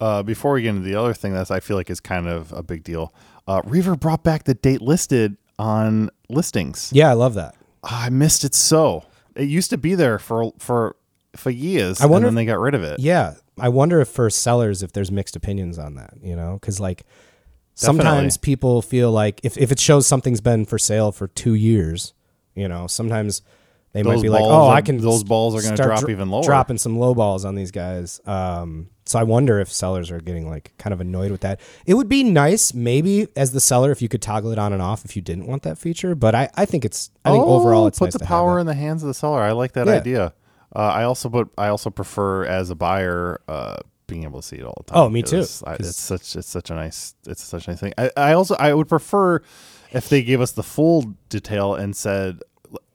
uh, 0.00 0.22
before 0.22 0.52
we 0.52 0.62
get 0.62 0.70
into 0.70 0.82
the 0.82 0.94
other 0.94 1.14
thing 1.14 1.32
that 1.34 1.50
I 1.50 1.60
feel 1.60 1.76
like 1.76 1.90
is 1.90 2.00
kind 2.00 2.26
of 2.28 2.52
a 2.52 2.62
big 2.62 2.82
deal, 2.84 3.14
uh, 3.48 3.62
Reverb 3.62 4.00
brought 4.00 4.22
back 4.22 4.44
the 4.44 4.54
date 4.54 4.82
listed 4.82 5.36
on 5.58 6.10
listings. 6.28 6.90
Yeah, 6.92 7.10
I 7.10 7.14
love 7.14 7.34
that. 7.34 7.54
I 7.82 8.10
missed 8.10 8.44
it 8.44 8.54
so. 8.54 9.04
It 9.34 9.48
used 9.48 9.70
to 9.70 9.78
be 9.78 9.94
there 9.94 10.18
for 10.18 10.52
for 10.58 10.96
for 11.34 11.50
years, 11.50 12.00
I 12.00 12.06
wonder 12.06 12.28
and 12.28 12.36
then 12.36 12.42
if- 12.42 12.46
they 12.46 12.52
got 12.52 12.60
rid 12.60 12.74
of 12.74 12.82
it. 12.82 12.98
Yeah, 13.00 13.34
I 13.58 13.68
wonder 13.68 14.00
if 14.00 14.08
for 14.08 14.28
sellers 14.30 14.82
if 14.82 14.92
there's 14.92 15.10
mixed 15.10 15.36
opinions 15.36 15.78
on 15.78 15.94
that. 15.96 16.14
You 16.22 16.34
know, 16.36 16.58
because 16.60 16.80
like 16.80 17.04
sometimes 17.74 18.36
people 18.36 18.82
feel 18.82 19.10
like 19.12 19.40
if 19.44 19.56
if 19.58 19.70
it 19.72 19.78
shows 19.78 20.06
something's 20.06 20.40
been 20.40 20.64
for 20.64 20.78
sale 20.78 21.12
for 21.12 21.28
two 21.28 21.54
years, 21.54 22.14
you 22.54 22.68
know, 22.68 22.86
sometimes 22.86 23.42
they 23.92 24.02
might 24.02 24.20
be 24.22 24.28
like, 24.28 24.42
oh, 24.42 24.68
are- 24.68 24.74
I 24.74 24.80
can 24.80 24.98
those 24.98 25.24
balls 25.24 25.54
are 25.54 25.62
gonna 25.62 25.76
drop 25.76 26.00
dro- 26.00 26.10
even 26.10 26.30
lower. 26.30 26.42
dropping 26.42 26.78
some 26.78 26.98
low 26.98 27.14
balls 27.14 27.44
on 27.44 27.54
these 27.54 27.70
guys. 27.70 28.20
Um, 28.26 28.88
so 29.06 29.18
I 29.18 29.22
wonder 29.22 29.58
if 29.60 29.72
sellers 29.72 30.10
are 30.10 30.20
getting 30.20 30.48
like 30.50 30.72
kind 30.78 30.92
of 30.92 31.00
annoyed 31.00 31.30
with 31.30 31.40
that. 31.42 31.60
It 31.86 31.94
would 31.94 32.08
be 32.08 32.22
nice, 32.24 32.74
maybe 32.74 33.28
as 33.36 33.52
the 33.52 33.60
seller, 33.60 33.90
if 33.92 34.02
you 34.02 34.08
could 34.08 34.20
toggle 34.22 34.52
it 34.52 34.58
on 34.58 34.72
and 34.72 34.82
off 34.82 35.04
if 35.04 35.16
you 35.16 35.22
didn't 35.22 35.46
want 35.46 35.62
that 35.62 35.78
feature. 35.78 36.14
But 36.14 36.34
I, 36.34 36.48
I 36.56 36.64
think 36.66 36.84
it's, 36.84 37.10
I 37.24 37.30
think 37.30 37.46
overall 37.46 37.86
it's 37.86 37.98
Oh, 37.98 38.00
put 38.00 38.06
nice 38.06 38.12
the 38.14 38.26
power 38.26 38.58
in 38.58 38.66
the 38.66 38.74
hands 38.74 39.02
of 39.02 39.06
the 39.06 39.14
seller. 39.14 39.40
I 39.40 39.52
like 39.52 39.72
that 39.72 39.86
Yeah. 39.86 39.94
idea. 39.94 40.34
Uh, 40.74 40.80
I 40.80 41.04
also 41.04 41.28
put 41.30 41.50
I 41.56 41.68
also 41.68 41.88
prefer 41.90 42.44
as 42.44 42.68
a 42.70 42.74
buyer 42.74 43.40
uh, 43.48 43.76
being 44.08 44.24
able 44.24 44.42
to 44.42 44.46
see 44.46 44.56
it 44.56 44.64
all 44.64 44.74
the 44.86 44.92
time. 44.92 44.98
Oh, 45.02 45.08
me 45.08 45.22
too, 45.22 45.44
I, 45.64 45.74
it's 45.74 45.96
such 45.96 46.36
it's 46.36 46.48
such 46.48 46.70
a 46.70 46.74
nice 46.74 47.14
it's 47.26 47.42
such 47.42 47.66
a 47.66 47.70
nice 47.70 47.80
thing. 47.80 47.94
I, 47.96 48.10
I 48.16 48.32
also 48.34 48.56
I 48.56 48.74
would 48.74 48.88
prefer 48.88 49.40
if 49.92 50.08
they 50.08 50.22
gave 50.22 50.40
us 50.40 50.52
the 50.52 50.62
full 50.62 51.14
detail 51.28 51.74
and 51.74 51.96
said 51.96 52.40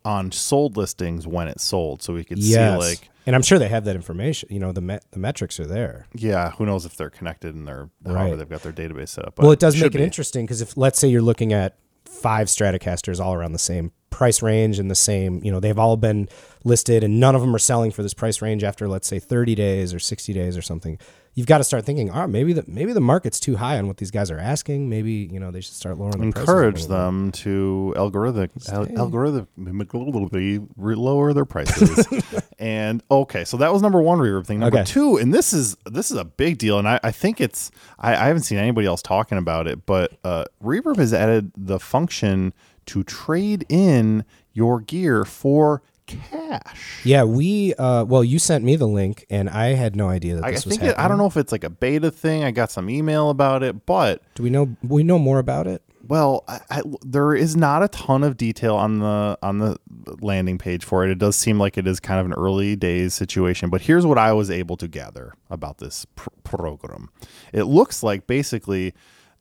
on 0.03 0.32
sold 0.32 0.77
listings 0.77 1.25
when 1.25 1.48
it's 1.48 1.63
sold, 1.63 2.01
so 2.03 2.13
we 2.13 2.24
could 2.24 2.38
Yes. 2.39 2.74
see 2.82 2.88
like 2.88 3.10
and 3.25 3.36
I'm 3.36 3.42
sure 3.42 3.60
they 3.60 3.68
have 3.70 3.86
that 3.86 3.96
information. 3.96 4.50
You 4.51 4.60
know, 4.60 4.72
the 4.72 4.82
met, 4.82 5.06
the 5.12 5.20
metrics 5.20 5.60
are 5.60 5.66
there. 5.68 6.08
yeah, 6.13 6.51
who 6.51 6.66
knows 6.66 6.86
if 6.86 6.96
they're 6.96 7.10
connected 7.10 7.54
and 7.56 7.68
they're 7.68 7.90
Right. 8.04 8.18
however 8.18 8.36
they've 8.38 8.50
got 8.50 8.63
their 8.63 8.72
database 8.74 9.10
set 9.10 9.25
up. 9.28 9.36
but 9.36 9.44
Well, 9.44 9.51
it 9.51 9.60
does 9.60 9.75
should 9.75 9.84
make 9.86 9.96
it 9.96 10.00
be. 10.00 10.04
interesting 10.04 10.46
because 10.46 10.62
if 10.62 10.75
let's 10.78 11.00
say 11.00 11.08
you're 11.08 11.22
looking 11.22 11.54
at 11.54 11.78
five 12.06 12.48
Stratocasters 12.48 13.20
all 13.24 13.34
around 13.34 13.54
the 13.54 13.60
same 13.60 13.92
price 14.10 14.42
range 14.42 14.78
and 14.78 14.92
the 14.92 14.96
same. 14.96 15.42
You 15.44 15.51
know, 15.51 15.60
they've 15.62 15.80
all 15.80 15.96
been 15.98 16.28
listed, 16.66 17.04
and 17.04 17.20
none 17.20 17.34
of 17.34 17.42
them 17.42 17.56
are 17.56 17.60
selling 17.60 17.92
for 17.92 18.04
this 18.04 18.13
price 18.13 18.42
range 18.42 18.63
after 18.63 18.88
let's 18.88 19.08
say 19.08 19.18
30 19.20 19.56
days 19.56 19.94
or 19.94 20.00
60 20.00 20.34
days 20.34 20.58
or 20.58 20.62
something. 20.62 21.00
You've 21.34 21.48
got 21.48 21.60
to 21.60 21.64
start 21.64 21.86
thinking, 21.86 22.10
oh, 22.10 22.28
maybe 22.28 22.52
the 22.52 22.66
maybe 22.68 22.92
the 22.92 23.00
market's 23.00 23.40
too 23.40 23.56
high 23.56 23.78
on 23.78 23.88
what 23.88 23.96
these 23.98 24.12
guys 24.12 24.30
are 24.32 24.38
asking. 24.38 24.90
Maybe 24.90 25.30
you 25.32 25.40
know 25.40 25.50
they 25.50 25.62
should 25.62 25.76
start 25.76 25.98
lowering. 25.98 26.18
The 26.20 26.24
encourage 26.24 26.88
them 26.88 27.32
to 27.34 27.94
algorithmic 27.96 28.50
al- 28.70 28.86
algorithmically 28.88 30.68
lower 30.78 31.34
their 31.34 31.46
prices. 31.46 32.06
and 32.60 33.02
okay, 33.10 33.46
so 33.46 33.58
that 33.58 33.72
was 33.72 33.82
number 33.82 34.02
one 34.02 34.20
reverb 34.20 34.46
thing. 34.46 34.60
Number 34.60 34.80
Okay. 34.80 34.86
two, 34.86 35.18
and 35.18 35.34
this 35.34 35.54
is 35.54 35.78
this 35.86 36.12
is 36.12 36.18
a 36.18 36.26
big 36.26 36.58
deal, 36.58 36.80
and 36.80 36.88
I, 36.88 37.00
I 37.04 37.12
think 37.12 37.40
it's 37.40 37.72
I, 38.00 38.12
I 38.14 38.28
haven't 38.28 38.44
seen 38.44 38.58
anybody 38.58 38.88
else 38.88 39.02
talking 39.02 39.38
about 39.38 39.68
it, 39.68 39.86
but 39.86 40.18
uh, 40.24 40.46
Reverb 40.64 40.98
has 40.98 41.14
added 41.14 41.52
the 41.56 41.80
function 41.80 42.54
to 42.88 43.04
trade 43.04 43.66
in 43.70 44.26
your 44.54 44.82
gear 44.82 45.24
for 45.24 45.82
cash. 46.30 47.01
Yeah, 47.03 47.24
we. 47.24 47.74
Uh, 47.75 48.03
well, 48.06 48.24
you 48.24 48.39
sent 48.39 48.63
me 48.63 48.75
the 48.75 48.88
link, 48.88 49.25
and 49.30 49.50
I 49.50 49.74
had 49.74 49.96
no 49.96 50.10
idea 50.10 50.36
that 50.36 50.46
I, 50.46 50.50
I 50.50 50.51
this 50.51 50.65
was 50.65 50.74
think 50.74 50.84
it, 50.84 50.88
happening. 50.88 51.06
I 51.06 51.08
don't 51.08 51.18
know 51.18 51.25
if 51.27 51.38
it's 51.38 51.51
like 51.51 51.63
a 51.63 51.70
beta 51.70 52.12
thing. 52.12 52.44
I 52.44 52.51
got 52.51 52.72
some 52.72 52.89
email 52.89 53.30
about 53.30 53.63
it, 53.63 53.86
but 53.86 54.22
Do 54.36 54.44
we 54.44 54.50
know? 54.50 54.75
We 54.84 55.03
know 55.03 55.20
more 55.20 55.39
about 55.39 55.68
it. 55.68 55.82
Well, 56.08 56.44
I, 56.48 56.60
I, 56.70 56.82
there 57.06 57.36
is 57.36 57.56
not 57.56 57.84
a 57.84 57.88
ton 57.88 58.24
of 58.24 58.36
detail 58.36 58.75
on 58.75 59.00
the 59.00 59.38
on 59.41 59.60
the 59.60 59.77
landing 60.20 60.58
page 60.58 60.84
for 60.84 61.06
it. 61.06 61.12
It 61.12 61.20
does 61.20 61.36
seem 61.36 61.60
like 61.60 61.77
it 61.77 61.88
is 61.88 62.00
kind 62.00 62.20
of 62.20 62.25
an 62.25 62.34
early 62.34 62.75
days 62.75 63.13
situation, 63.13 63.70
but 63.70 63.82
here's 63.82 64.06
what 64.06 64.18
I 64.18 64.34
was 64.34 64.50
able 64.50 64.77
to 64.77 64.88
gather 64.88 65.34
about 65.50 65.77
this 65.77 66.06
pr- 66.15 66.30
program. 66.44 67.10
It 67.53 67.63
looks 67.63 68.01
like 68.03 68.27
basically 68.27 68.94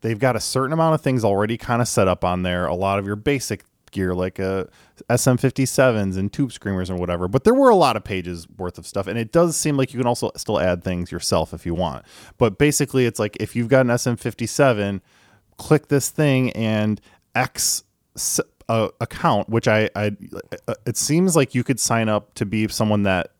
they've 0.03 0.19
got 0.19 0.37
a 0.37 0.41
certain 0.41 0.73
amount 0.73 0.95
of 0.95 1.01
things 1.01 1.25
already 1.25 1.57
kind 1.57 1.81
of 1.83 1.89
set 1.89 2.09
up 2.09 2.25
on 2.25 2.43
there. 2.43 2.67
A 2.67 2.75
lot 2.75 2.99
of 2.99 3.07
your 3.07 3.17
basic 3.17 3.65
gear 3.91 4.15
like 4.15 4.41
uh, 4.41 4.65
SM57s 5.09 6.17
and 6.17 6.33
tube 6.33 6.53
screamers 6.53 6.91
and 6.91 6.99
whatever, 6.99 7.29
but 7.29 7.45
there 7.45 7.55
were 7.55 7.71
a 7.71 7.77
lot 7.77 7.97
of 7.97 8.05
pages 8.05 8.49
worth 8.57 8.79
of 8.79 8.87
stuff 8.87 9.07
and 9.07 9.19
it 9.19 9.33
does 9.33 9.57
seem 9.57 9.77
like 9.77 9.93
you 9.93 9.99
can 9.99 10.07
also 10.07 10.31
still 10.37 10.59
add 10.61 10.83
things 10.83 11.11
yourself 11.13 11.53
if 11.55 11.67
you 11.67 11.75
want. 11.75 12.05
But 12.39 12.59
basically 12.59 13.07
it's 13.07 13.19
like 13.19 13.37
if 13.41 13.55
you've 13.57 13.69
got 13.69 13.83
an 13.83 13.89
SM57 13.89 15.01
click 15.57 15.89
this 15.89 16.09
thing 16.09 16.51
and 16.53 17.01
X 17.35 17.85
uh, 18.69 18.89
account, 19.01 19.49
which 19.49 19.69
I, 19.69 19.91
I, 19.95 20.17
uh, 20.69 20.75
it 20.87 20.97
seems 20.97 21.37
like 21.37 21.55
you 21.55 21.65
could 21.65 21.81
sign 21.81 22.09
up 22.09 22.35
to 22.35 22.47
be 22.47 22.69
someone 22.69 23.03
that 23.03 23.33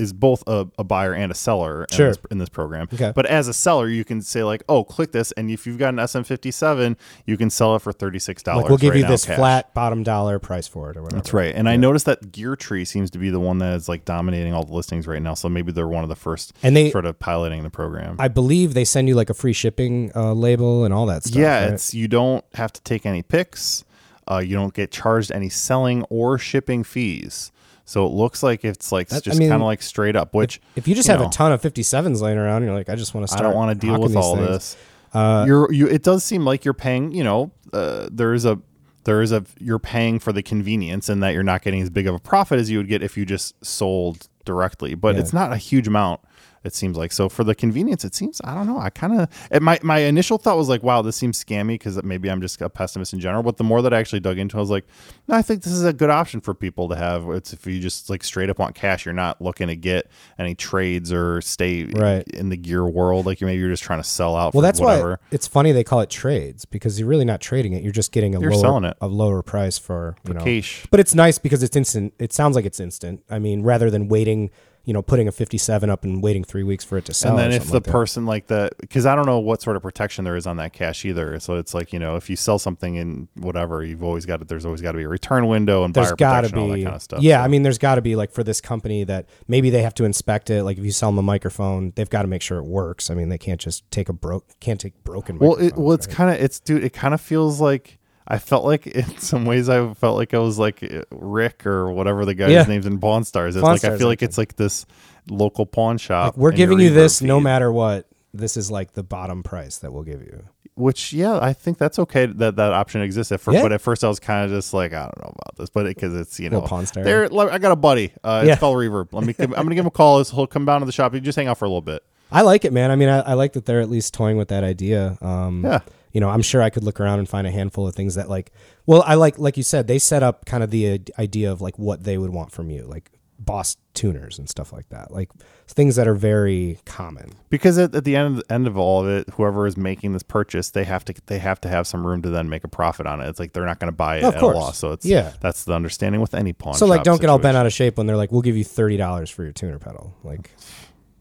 is 0.00 0.12
both 0.12 0.42
a, 0.46 0.66
a 0.78 0.84
buyer 0.84 1.12
and 1.12 1.30
a 1.30 1.34
seller 1.34 1.86
Sure. 1.92 2.06
in, 2.06 2.12
this, 2.12 2.18
in 2.32 2.38
this 2.38 2.48
program. 2.48 2.88
Okay. 2.92 3.12
But 3.14 3.26
as 3.26 3.46
a 3.48 3.52
seller, 3.52 3.88
you 3.88 4.04
can 4.04 4.22
say 4.22 4.42
like, 4.42 4.62
oh, 4.68 4.82
click 4.82 5.12
this, 5.12 5.30
and 5.32 5.50
if 5.50 5.66
you've 5.66 5.78
got 5.78 5.90
an 5.90 5.96
SM57, 5.96 6.96
you 7.26 7.36
can 7.36 7.50
sell 7.50 7.76
it 7.76 7.82
for 7.82 7.92
thirty 7.92 8.18
six 8.18 8.42
dollars. 8.42 8.62
Like 8.62 8.68
we'll 8.70 8.78
give 8.78 8.90
right 8.94 9.00
you 9.00 9.06
this 9.06 9.24
cash. 9.24 9.36
flat 9.36 9.74
bottom 9.74 10.02
dollar 10.02 10.38
price 10.38 10.66
for 10.66 10.90
it, 10.90 10.96
or 10.96 11.02
whatever. 11.02 11.20
That's 11.20 11.32
right. 11.32 11.54
And 11.54 11.68
I 11.68 11.76
noticed 11.76 12.06
that 12.06 12.32
Gear 12.32 12.56
Tree 12.56 12.84
seems 12.84 13.10
to 13.10 13.18
be 13.18 13.30
the 13.30 13.40
one 13.40 13.58
that 13.58 13.74
is 13.74 13.88
like 13.88 14.04
dominating 14.04 14.52
all 14.54 14.64
the 14.64 14.72
listings 14.74 15.06
right 15.06 15.22
now. 15.22 15.34
So 15.34 15.48
maybe 15.48 15.72
they're 15.72 15.86
one 15.88 16.02
of 16.02 16.08
the 16.08 16.16
first 16.16 16.52
And 16.62 16.76
they- 16.76 16.90
sort 16.90 17.04
of 17.06 17.18
piloting 17.18 17.62
the 17.62 17.70
program. 17.70 18.16
I 18.18 18.28
believe 18.28 18.74
they 18.74 18.84
send 18.84 19.08
you 19.08 19.14
like 19.14 19.30
a 19.30 19.34
free 19.34 19.52
shipping 19.52 20.10
uh, 20.14 20.32
label 20.32 20.84
and 20.84 20.94
all 20.94 21.06
that 21.06 21.24
stuff. 21.24 21.38
yeah, 21.38 21.64
right? 21.64 21.72
it's 21.74 21.94
you 21.94 22.08
don't 22.08 22.44
have 22.54 22.72
to 22.72 22.80
take 22.82 23.04
any 23.06 23.22
picks. 23.22 23.84
Uh, 24.30 24.38
you 24.38 24.54
don't 24.54 24.74
get 24.74 24.92
charged 24.92 25.32
any 25.32 25.48
selling 25.48 26.04
or 26.04 26.38
shipping 26.38 26.84
fees. 26.84 27.50
So 27.90 28.06
it 28.06 28.10
looks 28.12 28.40
like 28.44 28.64
it's 28.64 28.92
like 28.92 29.08
That- 29.08 29.16
I 29.16 29.20
just 29.20 29.38
mean, 29.40 29.48
kind 29.48 29.60
of 29.60 29.66
like 29.66 29.82
straight 29.82 30.14
up. 30.14 30.32
Which 30.32 30.60
If 30.76 30.86
you 30.86 30.94
just 30.94 31.08
you 31.08 31.12
have 31.12 31.20
know, 31.22 31.26
a 31.26 31.30
ton 31.32 31.50
of 31.50 31.60
57s 31.60 32.20
laying 32.20 32.38
around, 32.38 32.62
you're 32.62 32.72
like, 32.72 32.88
I 32.88 32.94
just 32.94 33.14
want 33.14 33.26
to 33.28 33.36
I 33.36 33.42
don't 33.42 33.56
want 33.56 33.78
to 33.80 33.86
deal 33.86 34.00
with 34.00 34.14
all 34.14 34.36
things. 34.36 34.48
this. 34.48 34.76
you're 35.12 35.72
you. 35.72 35.88
It 35.88 36.04
does 36.04 36.22
seem 36.22 36.44
like 36.44 36.64
you're 36.64 36.72
paying. 36.72 37.10
You 37.10 37.24
know, 37.24 37.50
uh, 37.72 38.08
there 38.12 38.32
is 38.32 38.44
a 38.44 38.60
there 39.04 39.22
is 39.22 39.32
a 39.32 39.44
you're 39.58 39.80
paying 39.80 40.20
for 40.20 40.32
the 40.32 40.40
convenience 40.42 41.08
and 41.08 41.20
that 41.24 41.30
you're 41.34 41.42
not 41.42 41.62
getting 41.62 41.82
as 41.82 41.90
big 41.90 42.06
of 42.06 42.14
a 42.14 42.20
profit 42.20 42.60
as 42.60 42.70
you 42.70 42.78
would 42.78 42.86
get 42.88 43.02
if 43.02 43.16
you 43.16 43.26
just 43.26 43.54
sold 43.64 44.28
directly. 44.44 44.94
But 44.94 45.16
Yeah. 45.16 45.22
it's 45.22 45.32
not 45.32 45.52
a 45.52 45.56
huge 45.56 45.88
amount. 45.88 46.20
It 46.62 46.74
seems 46.74 46.94
like 46.98 47.10
so 47.10 47.30
for 47.30 47.42
the 47.42 47.54
convenience. 47.54 48.04
It 48.04 48.14
seems 48.14 48.38
I 48.44 48.54
don't 48.54 48.66
know. 48.66 48.78
I 48.78 48.90
kind 48.90 49.18
of 49.18 49.62
my 49.62 49.78
my 49.82 50.00
initial 50.00 50.36
thought 50.36 50.58
was 50.58 50.68
like, 50.68 50.82
wow, 50.82 51.00
this 51.00 51.16
seems 51.16 51.42
scammy 51.42 51.68
because 51.68 52.02
maybe 52.02 52.30
I'm 52.30 52.42
just 52.42 52.60
a 52.60 52.68
pessimist 52.68 53.14
in 53.14 53.20
general. 53.20 53.42
But 53.42 53.56
the 53.56 53.64
more 53.64 53.80
that 53.80 53.94
I 53.94 53.98
actually 53.98 54.20
dug 54.20 54.36
into, 54.36 54.56
it, 54.56 54.58
I 54.58 54.60
was 54.60 54.68
like, 54.70 54.84
no, 55.26 55.36
I 55.36 55.42
think 55.42 55.62
this 55.62 55.72
is 55.72 55.84
a 55.84 55.92
good 55.94 56.10
option 56.10 56.42
for 56.42 56.52
people 56.52 56.86
to 56.90 56.96
have. 56.96 57.26
It's 57.30 57.54
if 57.54 57.66
you 57.66 57.80
just 57.80 58.10
like 58.10 58.22
straight 58.22 58.50
up 58.50 58.58
want 58.58 58.74
cash, 58.74 59.06
you're 59.06 59.14
not 59.14 59.40
looking 59.40 59.68
to 59.68 59.74
get 59.76 60.10
any 60.38 60.54
trades 60.54 61.10
or 61.12 61.40
stay 61.40 61.84
Right. 61.84 62.28
in 62.28 62.50
the 62.50 62.58
gear 62.58 62.84
world. 62.86 63.24
Like 63.24 63.40
you 63.40 63.46
maybe 63.46 63.58
you're 63.60 63.70
just 63.70 63.82
trying 63.82 64.02
to 64.02 64.08
sell 64.08 64.36
out. 64.36 64.52
Well, 64.52 64.60
for 64.60 64.62
that's 64.66 64.80
whatever. 64.80 65.10
why 65.12 65.16
it's 65.32 65.46
funny 65.46 65.72
they 65.72 65.82
call 65.84 66.00
it 66.00 66.10
trades 66.10 66.66
because 66.66 67.00
you're 67.00 67.08
really 67.08 67.24
not 67.24 67.40
trading 67.40 67.72
it. 67.72 67.82
You're 67.82 67.90
just 67.92 68.12
getting 68.12 68.34
a 68.34 68.40
You're 68.40 68.50
lower 68.52 68.60
selling 68.60 68.84
it. 68.84 68.98
a 69.00 69.06
lower 69.08 69.42
price 69.42 69.78
for 69.78 70.14
you 70.28 70.34
know. 70.34 70.44
cash. 70.44 70.86
But 70.90 71.00
it's 71.00 71.14
nice 71.14 71.38
because 71.38 71.62
it's 71.62 71.74
instant. 71.74 72.12
It 72.18 72.34
sounds 72.34 72.54
like 72.54 72.66
it's 72.66 72.80
instant. 72.80 73.22
I 73.30 73.38
mean, 73.38 73.62
rather 73.62 73.88
than 73.88 74.08
waiting, 74.08 74.50
you 74.90 74.94
know, 74.94 75.02
putting 75.02 75.28
a 75.28 75.32
57 75.32 75.88
up 75.88 76.02
and 76.02 76.20
waiting 76.20 76.42
three 76.42 76.64
weeks 76.64 76.82
for 76.82 76.98
it 76.98 77.04
to 77.04 77.14
sell. 77.14 77.38
And 77.38 77.38
then 77.38 77.52
if 77.52 77.68
the 77.68 77.74
like 77.74 77.84
person 77.84 78.26
like 78.26 78.48
the 78.48 78.70
because 78.80 79.06
I 79.06 79.14
don't 79.14 79.24
know 79.24 79.38
what 79.38 79.62
sort 79.62 79.76
of 79.76 79.82
protection 79.82 80.24
there 80.24 80.34
is 80.34 80.48
on 80.48 80.56
that 80.56 80.72
cash 80.72 81.04
either. 81.04 81.38
So 81.38 81.54
it's 81.54 81.74
like 81.74 81.92
you 81.92 82.00
know, 82.00 82.16
if 82.16 82.28
you 82.28 82.34
sell 82.34 82.58
something 82.58 82.96
in 82.96 83.28
whatever, 83.34 83.84
you've 83.84 84.02
always 84.02 84.26
got 84.26 84.40
to. 84.40 84.44
There's 84.44 84.66
always 84.66 84.80
got 84.80 84.90
to 84.92 84.98
be 84.98 85.04
a 85.04 85.08
return 85.08 85.46
window 85.46 85.84
and 85.84 85.94
there's 85.94 86.08
buyer 86.08 86.16
got 86.16 86.40
to 86.40 86.48
protection, 86.48 86.58
all 86.58 86.68
that 86.76 86.82
kind 86.82 86.96
of 86.96 87.02
stuff. 87.02 87.22
yeah 87.22 87.38
So- 87.38 87.44
i 87.44 87.46
mean 87.46 87.62
there's 87.62 87.78
got 87.78 87.94
to 87.94 88.02
be 88.02 88.16
like 88.16 88.32
for 88.32 88.42
this 88.42 88.60
company 88.60 89.04
that 89.04 89.26
maybe 89.46 89.70
they 89.70 89.82
have 89.82 89.94
to 89.94 90.04
inspect 90.04 90.50
it 90.50 90.64
like 90.64 90.76
if 90.76 90.84
you 90.84 90.90
sell 90.90 91.10
them 91.10 91.18
a 91.18 91.22
microphone 91.22 91.92
they've 91.94 92.10
got 92.10 92.22
to 92.22 92.28
make 92.28 92.42
sure 92.42 92.58
it 92.58 92.64
works 92.64 93.10
i 93.10 93.14
mean 93.14 93.28
they 93.28 93.38
can't 93.38 93.60
just 93.60 93.88
take 93.92 94.08
a 94.08 94.12
broke 94.12 94.58
can't 94.58 94.80
take 94.80 95.04
broken 95.04 95.38
well, 95.38 95.54
it, 95.54 95.76
well, 95.76 95.92
it's 95.92 96.08
right? 96.08 96.16
kind 96.16 96.34
of 96.34 96.40
it's 96.42 96.58
dude. 96.58 96.82
It 96.82 96.92
kind 96.92 97.14
of 97.14 97.20
feels 97.20 97.60
like 97.60 97.99
I 98.30 98.38
felt 98.38 98.64
like 98.64 98.86
in 99.00 99.18
some 99.18 99.44
ways 99.44 99.68
I 99.68 99.92
felt 99.94 100.16
like 100.16 100.32
I 100.34 100.38
was 100.38 100.58
like 100.58 100.82
Rick 101.10 101.66
or 101.66 101.90
whatever 101.92 102.24
the 102.24 102.34
guy's 102.34 102.50
Yeah. 102.50 102.62
name's 102.62 102.86
in 102.86 102.98
Pawn 103.00 103.24
Stars. 103.24 103.56
It's 103.56 103.62
Pawn 103.62 103.72
like 103.72 103.84
I 103.84 103.98
feel 103.98 104.06
like 104.06 104.20
okay. 104.20 104.26
it's 104.26 104.38
like 104.38 104.56
this 104.56 104.86
local 105.28 105.66
pawn 105.66 105.98
shop. 105.98 106.34
Like, 106.34 106.36
we're 106.36 106.52
giving 106.52 106.78
you 106.80 106.90
this 106.90 107.20
no 107.20 107.40
matter 107.40 107.70
what 107.72 108.06
this 108.32 108.56
is 108.56 108.70
like 108.70 108.92
the 108.92 109.02
bottom 109.02 109.42
price 109.42 109.78
that 109.78 109.92
we'll 109.92 110.04
give 110.04 110.22
you 110.22 110.44
Which 110.76 111.12
yeah, 111.12 111.38
I 111.42 111.52
think 111.52 111.76
that's 111.78 111.98
okay 111.98 112.26
that 112.26 112.54
that 112.56 112.72
option 112.72 113.02
exists. 113.02 113.32
At 113.32 113.40
first, 113.40 113.56
Yeah. 113.56 113.62
but 113.62 113.72
at 113.72 113.80
first 113.80 114.04
I 114.04 114.08
was 114.08 114.20
kind 114.20 114.44
of 114.44 114.50
just 114.56 114.72
like 114.72 114.92
I 114.92 115.00
don't 115.02 115.18
know 115.18 115.34
about 115.34 115.56
this, 115.58 115.68
but 115.68 115.84
because 115.86 116.14
it's 116.14 116.38
you 116.38 116.48
know 116.48 116.60
Pawn 116.62 116.86
Star. 116.86 117.02
there. 117.02 117.24
I 117.50 117.58
got 117.58 117.72
a 117.72 117.76
buddy. 117.76 118.12
Uh, 118.22 118.44
Yeah. 118.46 118.52
It's 118.52 118.60
called 118.60 118.76
Reverb. 118.76 119.08
Let 119.12 119.24
me. 119.24 119.34
I'm 119.38 119.50
gonna 119.50 119.74
give 119.74 119.82
him 119.84 119.86
a 119.88 119.90
call. 119.90 120.22
He'll 120.24 120.46
come 120.46 120.64
down 120.64 120.80
to 120.80 120.86
the 120.86 120.92
shop. 120.92 121.12
You 121.14 121.20
just 121.20 121.36
hang 121.36 121.48
out 121.48 121.58
for 121.58 121.64
a 121.64 121.68
little 121.68 121.82
bit. 121.82 122.04
i 122.32 122.42
like 122.42 122.64
it 122.64 122.72
man 122.72 122.92
i 122.92 122.96
mean 122.96 123.08
I, 123.08 123.18
I 123.20 123.34
like 123.34 123.54
that 123.54 123.64
they're 123.66 123.80
at 123.80 123.90
least 123.90 124.14
toying 124.14 124.36
with 124.36 124.48
that 124.48 124.62
idea 124.62 125.18
um 125.20 125.64
Yeah. 125.64 125.80
You 126.12 126.20
know 126.20 126.28
i'm 126.28 126.42
sure 126.42 126.62
i 126.62 126.70
could 126.70 126.82
look 126.84 127.00
around 127.00 127.18
and 127.18 127.28
find 127.28 127.46
a 127.46 127.50
handful 127.50 127.86
of 127.86 127.94
things 127.94 128.14
that 128.14 128.28
like 128.28 128.52
well 128.86 129.02
i 129.06 129.14
like 129.14 129.38
like 129.38 129.56
you 129.56 129.62
said 129.62 129.86
they 129.86 129.98
set 129.98 130.22
up 130.22 130.44
kind 130.46 130.62
of 130.62 130.70
the 130.70 131.00
idea 131.18 131.50
of 131.50 131.60
like 131.60 131.78
what 131.78 132.04
they 132.04 132.18
would 132.18 132.30
want 132.30 132.50
from 132.52 132.70
you 132.70 132.82
like 132.84 133.10
boss 133.38 133.78
tuners 133.94 134.38
and 134.38 134.50
stuff 134.50 134.70
like 134.70 134.86
that 134.90 135.10
like 135.10 135.30
things 135.66 135.96
that 135.96 136.06
are 136.06 136.14
very 136.14 136.78
common 136.84 137.32
Because 137.48 137.78
at, 137.78 137.94
at 137.94 138.04
the 138.04 138.14
end 138.14 138.36
of 138.38 138.44
the 138.46 138.52
end 138.52 138.66
of 138.66 138.76
all 138.76 139.00
of 139.02 139.08
it, 139.08 139.30
whoever 139.30 139.66
is 139.66 139.76
making 139.78 140.12
this 140.12 140.22
purchase, 140.22 140.70
they 140.70 140.84
have 140.84 141.04
to 141.06 141.14
they 141.26 141.38
have 141.38 141.60
to 141.62 141.68
have 141.68 141.86
some 141.86 142.06
room 142.06 142.20
to 142.22 142.28
then 142.28 142.48
make 142.50 142.64
a 142.64 142.68
profit 142.68 143.06
on 143.06 143.20
it. 143.20 143.28
It's 143.28 143.38
like 143.40 143.52
they're 143.52 143.64
not 143.64 143.78
going 143.78 143.90
to 143.90 143.96
buy 143.96 144.18
it 144.18 144.24
at 144.24 144.38
course. 144.38 144.56
a 144.56 144.58
loss. 144.58 144.78
So 144.78 144.92
it's 144.92 145.06
Yeah. 145.06 145.32
that's 145.40 145.64
the 145.64 145.72
understanding 145.72 146.20
with 146.20 146.34
any 146.34 146.52
pawn. 146.52 146.74
So 146.74 146.86
like, 146.86 147.02
don't 147.04 147.20
get 147.20 147.30
all 147.30 147.38
bent 147.38 147.56
out 147.56 147.66
of 147.66 147.72
shape 147.72 147.96
when 147.98 148.06
they're 148.06 148.16
like, 148.16 148.30
"We'll 148.32 148.42
give 148.42 148.56
you 148.56 148.64
thirty 148.64 148.96
dollars 148.96 149.30
for 149.30 149.42
your 149.44 149.52
tuner 149.52 149.78
pedal." 149.78 150.12
Like, 150.24 150.50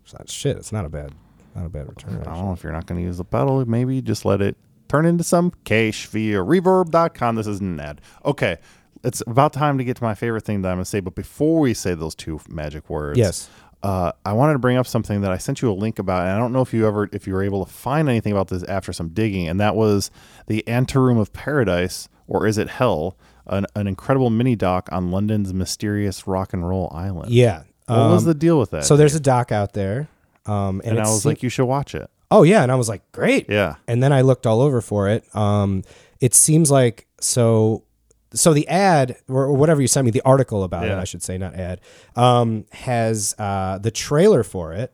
it's 0.03 0.13
not 0.13 0.29
shit. 0.29 0.57
It's 0.57 0.71
not 0.71 0.83
a 0.83 0.89
bad, 0.89 1.13
not 1.55 1.65
a 1.67 1.69
bad 1.69 1.87
return. 1.87 2.11
I 2.11 2.13
don't 2.15 2.27
actually. 2.27 2.45
know 2.47 2.53
if 2.53 2.63
you're 2.63 2.73
not 2.73 2.85
going 2.87 2.99
to 2.99 3.05
use 3.05 3.17
the 3.17 3.25
pedal. 3.25 3.63
Maybe 3.65 4.01
just 4.01 4.25
let 4.25 4.41
it 4.41 4.57
turn 4.89 5.05
into 5.05 5.23
some 5.23 5.51
cash 5.63 6.07
via 6.07 6.37
reverb.com. 6.39 7.35
This 7.35 7.47
isn't 7.47 7.65
an 7.65 7.79
ad. 7.79 8.01
Okay. 8.25 8.57
It's 9.03 9.23
about 9.25 9.53
time 9.53 9.77
to 9.77 9.85
get 9.85 9.95
to 9.97 10.03
my 10.03 10.13
favorite 10.13 10.43
thing 10.43 10.61
that 10.63 10.69
I'm 10.69 10.75
going 10.75 10.83
to 10.83 10.89
say. 10.89 10.99
But 10.99 11.15
before 11.15 11.61
we 11.61 11.73
say 11.73 11.93
those 11.93 12.15
two 12.15 12.41
magic 12.49 12.89
words, 12.89 13.17
Yes. 13.17 13.49
uh, 13.81 14.11
I 14.25 14.33
wanted 14.33 14.53
to 14.53 14.59
bring 14.59 14.75
up 14.75 14.85
something 14.87 15.21
that 15.21 15.31
I 15.31 15.37
sent 15.37 15.61
you 15.61 15.71
a 15.71 15.73
link 15.73 15.99
about. 15.99 16.23
And 16.23 16.31
I 16.31 16.37
don't 16.37 16.51
know 16.51 16.61
if 16.61 16.73
you 16.73 16.85
ever, 16.85 17.07
if 17.13 17.25
you 17.25 17.33
were 17.33 17.43
able 17.43 17.63
to 17.65 17.71
find 17.71 18.09
anything 18.09 18.33
about 18.33 18.49
this 18.49 18.63
after 18.63 18.91
some 18.91 19.09
digging. 19.09 19.47
And 19.47 19.57
that 19.61 19.75
was 19.77 20.11
the 20.47 20.67
Anteroom 20.67 21.17
of 21.17 21.31
Paradise, 21.31 22.09
or 22.27 22.45
is 22.45 22.57
it 22.57 22.67
Hell? 22.67 23.15
An, 23.47 23.65
an 23.75 23.87
incredible 23.87 24.29
mini 24.29 24.55
doc 24.57 24.89
on 24.91 25.09
London's 25.11 25.53
mysterious 25.53 26.27
rock 26.27 26.51
and 26.53 26.67
roll 26.67 26.91
island. 26.93 27.31
Yeah. 27.31 27.63
What 27.87 28.11
was 28.11 28.23
Um, 28.23 28.27
the 28.27 28.33
deal 28.35 28.59
with 28.59 28.69
that? 28.71 28.83
So 28.85 28.95
there's 28.97 29.15
a 29.15 29.19
doc 29.19 29.51
out 29.51 29.73
there, 29.73 30.07
um, 30.45 30.81
and, 30.83 30.97
and 30.97 30.99
I 30.99 31.09
was 31.09 31.25
like, 31.25 31.41
you 31.41 31.49
should 31.49 31.65
watch 31.65 31.95
it. 31.95 32.09
"Oh 32.31 32.43
yeah," 32.43 32.63
and 32.63 32.71
I 32.71 32.75
was 32.75 32.89
like, 32.89 33.09
"Great." 33.11 33.49
Yeah. 33.49 33.75
And 33.87 34.01
then 34.01 34.13
I 34.13 34.21
looked 34.21 34.45
all 34.45 34.61
over 34.61 34.81
for 34.81 35.09
it. 35.09 35.23
Um, 35.35 35.83
it 36.19 36.33
seems 36.33 36.69
like 36.71 37.07
so. 37.19 37.83
So 38.31 38.53
the 38.53 38.67
ad 38.67 39.17
or, 39.27 39.51
whatever 39.53 39.81
you 39.81 39.87
sent 39.87 40.05
me, 40.05 40.11
the 40.11 40.21
article 40.21 40.63
about 40.63 40.85
it, 40.85 40.91
I 40.91 41.03
should 41.03 41.23
say, 41.23 41.39
not 41.39 41.55
ad, 41.55 41.81
um, 42.15 42.65
has 42.71 43.33
uh, 43.39 43.79
the 43.79 43.89
trailer 43.89 44.43
for 44.43 44.71
it, 44.73 44.93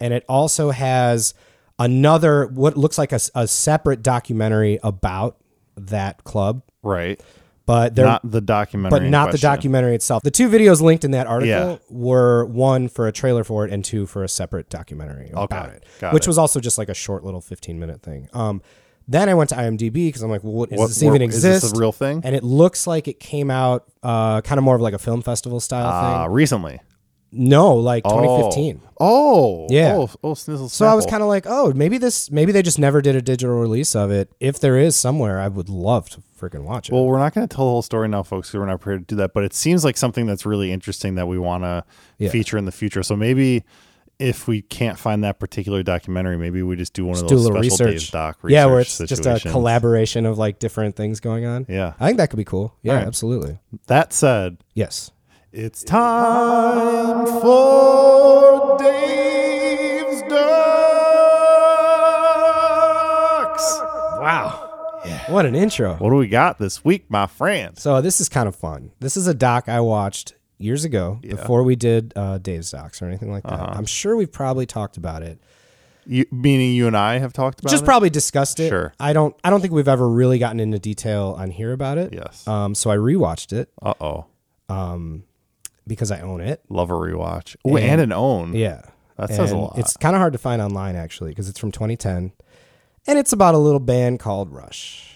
and 0.00 0.14
it 0.14 0.24
also 0.30 0.70
has 0.70 1.34
another 1.78 2.46
what 2.46 2.76
looks 2.76 2.96
like 2.96 3.12
a, 3.12 3.20
a 3.34 3.46
separate 3.46 4.02
documentary 4.02 4.78
about 4.82 5.36
that 5.76 6.24
club. 6.24 6.62
Right. 6.82 7.20
But 7.66 7.94
they're 7.94 8.04
not 8.04 8.30
the 8.30 8.40
documentary, 8.42 9.00
but 9.00 9.08
not 9.08 9.32
the 9.32 9.38
documentary 9.38 9.94
itself. 9.94 10.22
The 10.22 10.30
two 10.30 10.48
videos 10.50 10.82
linked 10.82 11.02
in 11.04 11.12
that 11.12 11.26
article 11.26 11.48
Yeah. 11.48 11.76
were 11.88 12.44
one 12.44 12.88
for 12.88 13.08
a 13.08 13.12
trailer 13.12 13.42
for 13.42 13.64
it 13.64 13.72
and 13.72 13.82
two 13.84 14.04
for 14.06 14.22
a 14.22 14.28
separate 14.28 14.68
documentary 14.68 15.30
about 15.34 15.70
it, 15.70 15.84
got 15.98 16.12
which 16.12 16.24
it. 16.24 16.28
was 16.28 16.36
also 16.38 16.60
just 16.60 16.76
like 16.76 16.90
a 16.90 16.94
short 16.94 17.24
little 17.24 17.40
15 17.40 17.78
minute 17.78 18.02
thing. 18.02 18.28
Um, 18.34 18.60
Then 19.06 19.28
I 19.28 19.34
went 19.34 19.50
to 19.50 19.56
IMDb 19.56 19.92
because 20.08 20.22
I'm 20.22 20.30
like, 20.30 20.42
well, 20.42 20.54
what, 20.54 20.70
does 20.70 20.78
What- 20.78 20.88
this 20.88 21.02
even 21.02 21.20
where- 21.20 21.28
is 21.28 21.42
this 21.42 21.72
a 21.74 21.78
real 21.78 21.92
thing? 21.92 22.22
And 22.24 22.34
it 22.34 22.42
looks 22.42 22.86
like 22.86 23.06
it 23.06 23.20
came 23.20 23.50
out 23.50 23.84
uh, 24.02 24.40
kind 24.40 24.56
of 24.58 24.64
more 24.64 24.74
of 24.76 24.80
like 24.80 24.94
a 24.94 24.98
film 24.98 25.20
festival 25.20 25.60
style 25.60 25.86
Uh, 25.86 26.24
thing. 26.24 26.32
recently. 26.32 26.80
No, 27.34 27.74
like 27.74 28.02
Oh. 28.04 28.20
2015. 28.22 28.80
Oh. 29.00 29.66
Yeah. 29.70 29.94
Oh, 29.96 30.10
oh 30.22 30.32
Snizzle 30.34 30.70
So 30.70 30.86
I 30.86 30.94
was 30.94 31.04
kind 31.06 31.22
of 31.22 31.28
like, 31.28 31.44
oh, 31.46 31.72
maybe 31.74 31.98
this, 31.98 32.30
maybe 32.30 32.52
they 32.52 32.62
just 32.62 32.78
never 32.78 33.02
did 33.02 33.16
a 33.16 33.22
digital 33.22 33.56
release 33.56 33.94
of 33.96 34.10
it. 34.10 34.30
If 34.40 34.60
there 34.60 34.78
is 34.78 34.94
somewhere, 34.96 35.40
I 35.40 35.48
would 35.48 35.68
love 35.68 36.08
to 36.10 36.22
freaking 36.40 36.62
watch 36.64 36.88
it. 36.88 36.92
Well, 36.94 37.06
we're 37.06 37.18
not 37.18 37.34
going 37.34 37.46
to 37.48 37.54
tell 37.54 37.64
the 37.64 37.70
whole 37.70 37.82
story 37.82 38.08
now, 38.08 38.22
folks, 38.22 38.48
because 38.48 38.60
we're 38.60 38.66
not 38.66 38.80
prepared 38.80 39.08
to 39.08 39.14
do 39.14 39.18
that. 39.18 39.34
But 39.34 39.44
it 39.44 39.52
seems 39.54 39.84
like 39.84 39.96
something 39.96 40.26
that's 40.26 40.46
really 40.46 40.70
interesting 40.72 41.16
that 41.16 41.26
we 41.26 41.38
want 41.38 41.64
to 41.64 41.84
Yeah. 42.18 42.30
feature 42.30 42.56
in 42.56 42.64
the 42.66 42.72
future. 42.72 43.02
So 43.02 43.16
maybe 43.16 43.64
if 44.20 44.46
we 44.46 44.62
can't 44.62 44.96
find 44.96 45.24
that 45.24 45.40
particular 45.40 45.82
documentary, 45.82 46.38
maybe 46.38 46.62
we 46.62 46.76
just 46.76 46.92
do 46.92 47.04
one 47.04 47.14
Just 47.14 47.24
of 47.24 47.30
those 47.30 47.44
special 47.46 47.60
research. 47.62 47.90
days 47.90 48.10
doc 48.10 48.38
research 48.42 48.54
yeah, 48.54 48.66
where 48.66 48.78
it's 48.80 48.96
just 48.98 49.26
a 49.26 49.40
collaboration 49.50 50.24
of 50.24 50.38
like 50.38 50.60
different 50.60 50.94
things 50.94 51.18
going 51.18 51.44
on. 51.44 51.66
Yeah. 51.68 51.94
I 51.98 52.06
think 52.06 52.18
that 52.18 52.30
could 52.30 52.36
be 52.36 52.44
cool. 52.44 52.76
Yeah, 52.82 52.94
right. 52.94 53.06
absolutely. 53.06 53.58
That 53.88 54.12
said, 54.12 54.58
Yes. 54.72 55.10
It's 55.56 55.84
time 55.84 57.26
for 57.40 58.76
Dave's 58.76 60.22
Docs. 60.22 60.32
Wow. 64.18 64.98
What 65.28 65.46
an 65.46 65.54
intro. 65.54 65.94
What 65.94 66.10
do 66.10 66.16
we 66.16 66.26
got 66.26 66.58
this 66.58 66.84
week, 66.84 67.08
my 67.08 67.28
friends? 67.28 67.82
So 67.82 68.00
this 68.00 68.20
is 68.20 68.28
kind 68.28 68.48
of 68.48 68.56
fun. 68.56 68.90
This 68.98 69.16
is 69.16 69.28
a 69.28 69.34
doc 69.34 69.68
I 69.68 69.78
watched 69.78 70.34
years 70.58 70.84
ago 70.84 71.20
before 71.22 71.62
we 71.62 71.76
did 71.76 72.12
uh, 72.16 72.38
Dave's 72.38 72.72
docs 72.72 73.00
or 73.00 73.06
anything 73.06 73.30
like 73.30 73.44
that. 73.44 73.52
Uh-huh. 73.52 73.74
I'm 73.76 73.86
sure 73.86 74.16
we've 74.16 74.32
probably 74.32 74.66
talked 74.66 74.96
about 74.96 75.22
it. 75.22 75.38
You, 76.04 76.26
meaning 76.32 76.74
you 76.74 76.88
and 76.88 76.96
I 76.96 77.18
have 77.18 77.32
talked 77.32 77.60
about 77.60 77.70
Just 77.70 77.84
it? 77.84 77.86
probably 77.86 78.10
discussed 78.10 78.58
it. 78.58 78.70
Sure. 78.70 78.92
I 78.98 79.12
don't. 79.12 79.36
I 79.44 79.50
don't 79.50 79.60
think 79.60 79.72
we've 79.72 79.86
ever 79.86 80.08
really 80.08 80.40
gotten 80.40 80.58
into 80.58 80.80
detail 80.80 81.36
on 81.38 81.52
here 81.52 81.72
about 81.72 81.96
it. 81.96 82.12
Yes. 82.12 82.44
Um. 82.48 82.74
So 82.74 82.90
I 82.90 82.96
rewatched 82.96 83.52
it 83.52 83.70
Uh 83.80 83.94
oh. 84.00 84.26
Because 85.86 86.10
I 86.10 86.20
own 86.20 86.40
it. 86.40 86.62
Love 86.68 86.90
a 86.90 86.94
rewatch. 86.94 87.56
Oh, 87.64 87.76
and, 87.76 88.00
an 88.00 88.12
own. 88.12 88.54
Yeah. 88.54 88.82
That 89.16 89.28
says 89.30 89.52
a 89.52 89.56
lot. 89.56 89.78
It's 89.78 89.96
kind 89.96 90.16
of 90.16 90.20
hard 90.20 90.32
to 90.32 90.38
find 90.38 90.60
online 90.60 90.96
actually 90.96 91.30
because 91.30 91.48
it's 91.48 91.58
from 91.60 91.70
2010, 91.72 92.32
and 93.06 93.18
it's 93.18 93.32
about 93.32 93.54
a 93.54 93.58
little 93.58 93.78
band 93.80 94.18
called 94.20 94.50
Rush. 94.52 95.10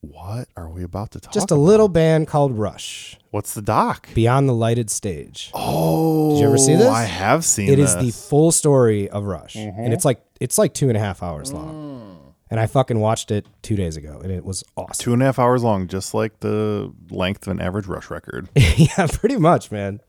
What 0.00 0.48
are 0.56 0.68
we 0.68 0.82
about 0.82 1.12
to 1.12 1.20
talk 1.20 1.32
Just 1.32 1.50
a 1.50 1.54
about? 1.54 1.62
little 1.62 1.88
band 1.88 2.26
called 2.28 2.58
Rush. 2.58 3.16
What's 3.30 3.54
the 3.54 3.62
doc? 3.62 4.08
Beyond 4.14 4.48
the 4.48 4.52
Lighted 4.52 4.90
Stage. 4.90 5.50
Oh, 5.54 6.32
Did 6.34 6.40
you 6.40 6.46
ever 6.48 6.58
see 6.58 6.74
this? 6.74 6.86
I 6.86 7.04
have 7.04 7.42
seen 7.44 7.70
It 7.70 7.78
is 7.78 7.94
this. 7.94 8.04
the 8.04 8.10
full 8.28 8.52
story 8.52 9.08
of 9.08 9.24
Rush, 9.24 9.54
Mm-hmm. 9.54 9.80
and 9.80 9.94
it's 9.94 10.04
like 10.04 10.20
it's 10.40 10.58
like 10.58 10.74
two 10.74 10.88
and 10.88 10.96
a 10.96 11.00
half 11.00 11.22
hours 11.22 11.52
long. 11.52 11.74
Mm. 11.74 12.32
And 12.50 12.60
I 12.60 12.66
fucking 12.66 13.00
watched 13.00 13.30
it 13.30 13.46
two 13.62 13.74
days 13.76 13.96
ago, 13.96 14.20
and 14.22 14.30
it 14.30 14.44
was 14.44 14.62
awesome. 14.76 15.02
two 15.02 15.12
and 15.14 15.22
a 15.22 15.24
half 15.24 15.38
hours 15.38 15.62
long, 15.64 15.88
just 15.88 16.12
like 16.12 16.40
the 16.40 16.92
length 17.10 17.46
of 17.46 17.52
an 17.52 17.60
average 17.60 17.86
rush 17.86 18.10
record. 18.10 18.48
yeah, 18.56 19.06
pretty 19.10 19.36
much, 19.38 19.70
man. 19.72 20.00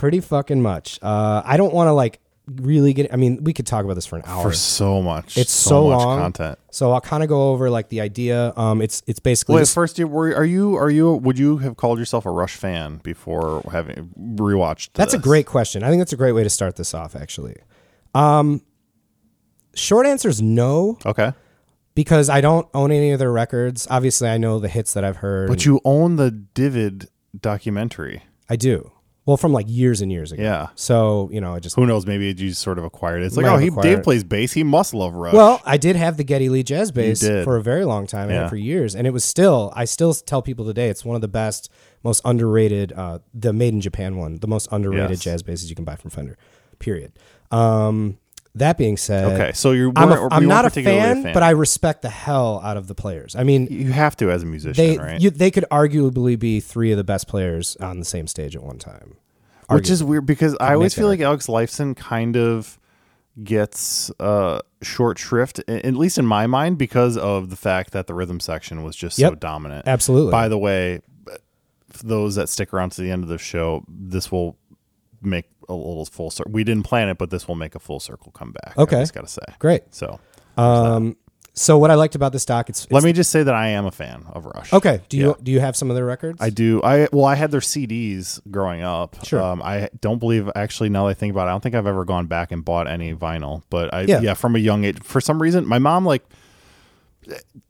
Pretty 0.00 0.20
fucking 0.20 0.62
much. 0.62 0.98
Uh, 1.02 1.42
I 1.44 1.58
don't 1.58 1.74
want 1.74 1.88
to 1.88 1.92
like 1.92 2.20
really 2.46 2.94
get. 2.94 3.12
I 3.12 3.16
mean, 3.16 3.44
we 3.44 3.52
could 3.52 3.66
talk 3.66 3.84
about 3.84 3.96
this 3.96 4.06
for 4.06 4.16
an 4.16 4.22
hour. 4.24 4.44
For 4.44 4.54
so 4.54 5.02
much. 5.02 5.36
it's 5.36 5.52
so, 5.52 5.88
much 5.88 5.98
long 5.98 6.18
content. 6.18 6.58
So 6.70 6.90
I'll 6.92 7.02
kind 7.02 7.22
of 7.22 7.28
go 7.28 7.50
over 7.50 7.68
like 7.68 7.90
the 7.90 8.00
idea. 8.00 8.54
Um, 8.56 8.80
it's 8.80 9.02
it's 9.06 9.18
basically 9.18 9.56
Wait, 9.56 9.60
just- 9.60 9.74
first, 9.74 9.98
you 9.98 10.08
were 10.08 10.34
are 10.34 10.44
you 10.46 10.74
are 10.76 10.88
you 10.88 11.12
would 11.12 11.38
you 11.38 11.58
have 11.58 11.76
called 11.76 11.98
yourself 11.98 12.24
a 12.24 12.30
Rush 12.30 12.56
fan 12.56 12.96
before 13.02 13.60
having 13.70 14.08
rewatched? 14.18 14.94
That's 14.94 15.12
a 15.12 15.18
great 15.18 15.44
question. 15.44 15.82
I 15.82 15.90
think 15.90 16.00
that's 16.00 16.14
a 16.14 16.16
great 16.16 16.32
way 16.32 16.44
to 16.44 16.50
start 16.50 16.76
this 16.76 16.94
off, 16.94 17.14
actually. 17.14 17.56
Um, 18.14 18.62
short 19.74 20.06
answer 20.06 20.30
is 20.30 20.40
no, 20.40 20.96
Okay, 21.04 21.34
because 21.94 22.30
I 22.30 22.40
don't 22.40 22.66
own 22.72 22.90
any 22.90 23.10
of 23.10 23.18
their 23.18 23.32
records. 23.32 23.86
Obviously, 23.90 24.30
I 24.30 24.38
know 24.38 24.60
the 24.60 24.68
hits 24.68 24.94
that 24.94 25.04
I've 25.04 25.16
heard. 25.16 25.50
but 25.50 25.66
you 25.66 25.78
own 25.84 26.16
the 26.16 26.30
Divid 26.54 27.08
documentary. 27.38 28.22
I 28.48 28.56
do. 28.56 28.92
Well, 29.30 29.36
from 29.36 29.52
like 29.52 29.66
years 29.68 30.00
and 30.00 30.10
years 30.10 30.32
ago. 30.32 30.42
Yeah. 30.42 30.70
So 30.74 31.28
you 31.32 31.40
know, 31.40 31.54
I 31.54 31.60
just 31.60 31.76
Who 31.76 31.86
knows? 31.86 32.04
Maybe 32.04 32.34
you 32.36 32.52
sort 32.52 32.78
of 32.78 32.84
acquired 32.84 33.22
it. 33.22 33.26
It's 33.26 33.36
like, 33.36 33.44
Might 33.46 33.50
oh, 33.50 33.52
have 33.52 33.60
he 33.60 33.68
acquired 33.68 33.82
Dave 33.84 33.98
it. 33.98 34.02
plays 34.02 34.24
bass. 34.24 34.52
He 34.52 34.64
must 34.64 34.92
love 34.92 35.14
Rush. 35.14 35.32
well, 35.32 35.62
I 35.64 35.76
did 35.76 35.94
have 35.94 36.16
the 36.16 36.24
Geddy 36.24 36.48
Lee 36.48 36.64
Jazz 36.64 36.90
bass 36.90 37.20
did. 37.20 37.44
for 37.44 37.56
a 37.56 37.62
very 37.62 37.84
long 37.84 38.08
time, 38.08 38.28
I 38.28 38.32
had 38.32 38.40
it 38.40 38.42
Yeah. 38.46 38.48
for 38.48 38.56
years, 38.56 38.96
and 38.96 39.06
it 39.06 39.10
was 39.12 39.24
still. 39.24 39.72
I 39.76 39.84
still 39.84 40.12
tell 40.14 40.42
people 40.42 40.64
today 40.64 40.88
it's 40.88 41.04
one 41.04 41.14
of 41.14 41.20
the 41.22 41.28
best, 41.28 41.70
most 42.02 42.22
underrated. 42.24 42.92
Uh, 42.92 43.20
the 43.32 43.52
Made 43.52 43.72
in 43.72 43.80
Japan 43.80 44.16
one, 44.16 44.38
the 44.40 44.48
most 44.48 44.66
underrated 44.72 45.10
Yes. 45.10 45.20
jazz 45.20 45.42
basses 45.44 45.70
you 45.70 45.76
can 45.76 45.84
buy 45.84 45.94
from 45.94 46.10
Fender. 46.10 46.36
Period. 46.80 47.12
Um, 47.52 48.18
that 48.56 48.76
being 48.76 48.96
said, 48.96 49.32
okay, 49.32 49.52
so 49.52 49.70
you're 49.72 49.92
I'm, 49.94 50.10
a, 50.10 50.28
I'm 50.30 50.46
not 50.46 50.64
weren't 50.64 50.76
a 50.76 50.82
fan, 50.82 51.22
but 51.32 51.42
I 51.42 51.50
respect 51.50 52.02
the 52.02 52.10
hell 52.10 52.60
out 52.64 52.76
of 52.76 52.88
the 52.88 52.94
players. 52.94 53.36
I 53.36 53.44
mean, 53.44 53.68
you 53.70 53.92
have 53.92 54.16
to 54.16 54.30
as 54.30 54.42
a 54.42 54.46
musician, 54.46 54.84
they 54.84 54.98
right? 54.98 55.20
you, 55.20 55.30
they 55.30 55.50
could 55.50 55.64
arguably 55.70 56.38
be 56.38 56.60
three 56.60 56.90
of 56.90 56.96
the 56.96 57.04
best 57.04 57.28
players 57.28 57.76
on 57.76 57.98
the 57.98 58.04
same 58.04 58.26
stage 58.26 58.56
at 58.56 58.62
one 58.62 58.78
time. 58.78 59.16
Which 59.68 59.88
is 59.88 60.02
weird 60.02 60.26
because 60.26 60.56
I 60.60 60.74
always 60.74 60.94
feel 60.94 61.06
like 61.06 61.20
Alex 61.20 61.46
Lifeson 61.46 61.96
kind 61.96 62.36
of 62.36 62.76
gets 63.42 64.10
uh, 64.18 64.60
short 64.82 65.16
shrift, 65.18 65.60
at 65.68 65.94
least 65.94 66.18
in 66.18 66.26
my 66.26 66.48
mind, 66.48 66.76
because 66.76 67.16
of 67.16 67.50
the 67.50 67.56
fact 67.56 67.92
that 67.92 68.08
the 68.08 68.14
rhythm 68.14 68.40
section 68.40 68.82
was 68.82 68.96
just 68.96 69.16
so 69.16 69.34
dominant. 69.36 69.86
Absolutely. 69.86 70.32
By 70.32 70.48
the 70.48 70.58
way, 70.58 71.02
those 72.02 72.34
that 72.34 72.48
stick 72.48 72.74
around 72.74 72.90
to 72.92 73.02
the 73.02 73.10
end 73.12 73.22
of 73.22 73.28
the 73.28 73.38
show, 73.38 73.84
this 73.88 74.32
will 74.32 74.56
make 75.22 75.46
a 75.68 75.74
little 75.74 76.04
full 76.06 76.30
circle. 76.30 76.52
We 76.52 76.64
didn't 76.64 76.84
plan 76.84 77.08
it, 77.08 77.18
but 77.18 77.30
this 77.30 77.46
will 77.46 77.54
make 77.54 77.74
a 77.74 77.78
full 77.78 78.00
circle 78.00 78.32
comeback. 78.32 78.76
Okay. 78.78 78.96
I 78.96 79.00
just 79.00 79.14
got 79.14 79.22
to 79.22 79.28
say. 79.32 79.42
Great. 79.58 79.82
So 79.94 80.18
Um, 80.56 81.16
so 81.52 81.76
what 81.78 81.90
I 81.90 81.94
liked 81.94 82.14
about 82.14 82.32
this 82.32 82.44
doc, 82.44 82.68
it's, 82.70 82.86
let 82.90 83.02
me 83.02 83.12
just 83.12 83.30
say 83.30 83.42
that 83.42 83.54
I 83.54 83.68
am 83.68 83.84
a 83.84 83.90
fan 83.90 84.24
of 84.32 84.46
Rush. 84.46 84.72
okay. 84.72 85.00
Do 85.08 85.16
you 85.16 85.28
Yeah. 85.28 85.32
do 85.42 85.52
you 85.52 85.60
have 85.60 85.76
some 85.76 85.90
of 85.90 85.96
their 85.96 86.04
records? 86.06 86.38
I 86.40 86.48
do. 86.50 86.80
I 86.82 87.08
well, 87.12 87.24
I 87.24 87.34
had 87.34 87.50
their 87.50 87.60
CDs 87.60 88.40
growing 88.50 88.82
up. 88.82 89.24
Sure. 89.24 89.42
Um, 89.42 89.60
I 89.62 89.90
don't 90.00 90.18
believe 90.18 90.48
actually. 90.54 90.88
Now 90.88 91.04
that 91.04 91.10
I 91.10 91.14
think 91.14 91.32
about 91.32 91.46
it, 91.46 91.50
I 91.50 91.52
don't 91.52 91.60
think 91.62 91.74
I've 91.74 91.86
ever 91.88 92.04
gone 92.04 92.26
back 92.26 92.50
and 92.52 92.64
bought 92.64 92.86
any 92.88 93.14
vinyl. 93.14 93.62
But 93.68 93.92
I 93.92 94.02
Yeah. 94.02 94.20
yeah, 94.20 94.34
from 94.34 94.54
a 94.56 94.60
young 94.60 94.84
age, 94.84 95.02
for 95.02 95.20
some 95.20 95.42
reason, 95.42 95.66
my 95.66 95.78
mom 95.80 96.06
like 96.06 96.24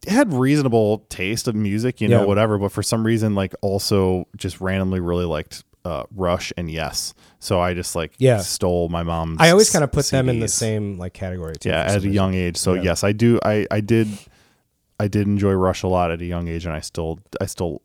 had 0.07 0.33
reasonable 0.33 0.99
taste 1.09 1.49
of 1.49 1.55
music, 1.55 2.01
you 2.01 2.09
know, 2.09 2.21
Yeah. 2.21 2.27
whatever. 2.27 2.59
But 2.59 2.73
for 2.73 2.83
some 2.83 3.05
reason, 3.05 3.35
like 3.35 3.55
also 3.63 4.27
just 4.37 4.61
randomly 4.61 5.01
really 5.01 5.25
liked 5.25 5.65
uh, 5.85 6.05
Rush 6.15 6.53
and 6.57 6.71
Yes. 6.71 7.15
So 7.39 7.61
I 7.61 7.75
just 7.75 7.97
like 7.97 8.13
Yeah. 8.19 8.39
stole 8.39 8.89
my 8.89 9.03
mom's. 9.03 9.39
I 9.41 9.51
always 9.51 9.71
kind 9.71 9.83
of 9.85 9.91
put 9.93 10.07
them 10.07 10.29
in 10.29 10.41
the 10.41 10.49
same 10.49 10.99
like 10.99 11.15
category. 11.15 11.55
Too, 11.59 11.69
Yeah, 11.71 11.83
at 11.83 12.05
a 12.05 12.09
young 12.09 12.35
age. 12.35 12.57
So 12.57 12.75
Yeah. 12.75 12.83
yes, 12.83 13.05
I 13.05 13.13
do. 13.13 13.39
I 13.45 13.67
I 13.71 13.81
did. 13.81 14.09
I 14.99 15.09
did 15.09 15.27
enjoy 15.27 15.53
Rush 15.53 15.83
a 15.83 15.89
lot 15.89 16.11
at 16.11 16.21
a 16.21 16.27
young 16.27 16.47
age, 16.47 16.67
and 16.67 16.75
I 16.75 16.81
still, 16.81 17.21
I 17.41 17.47
still, 17.47 17.81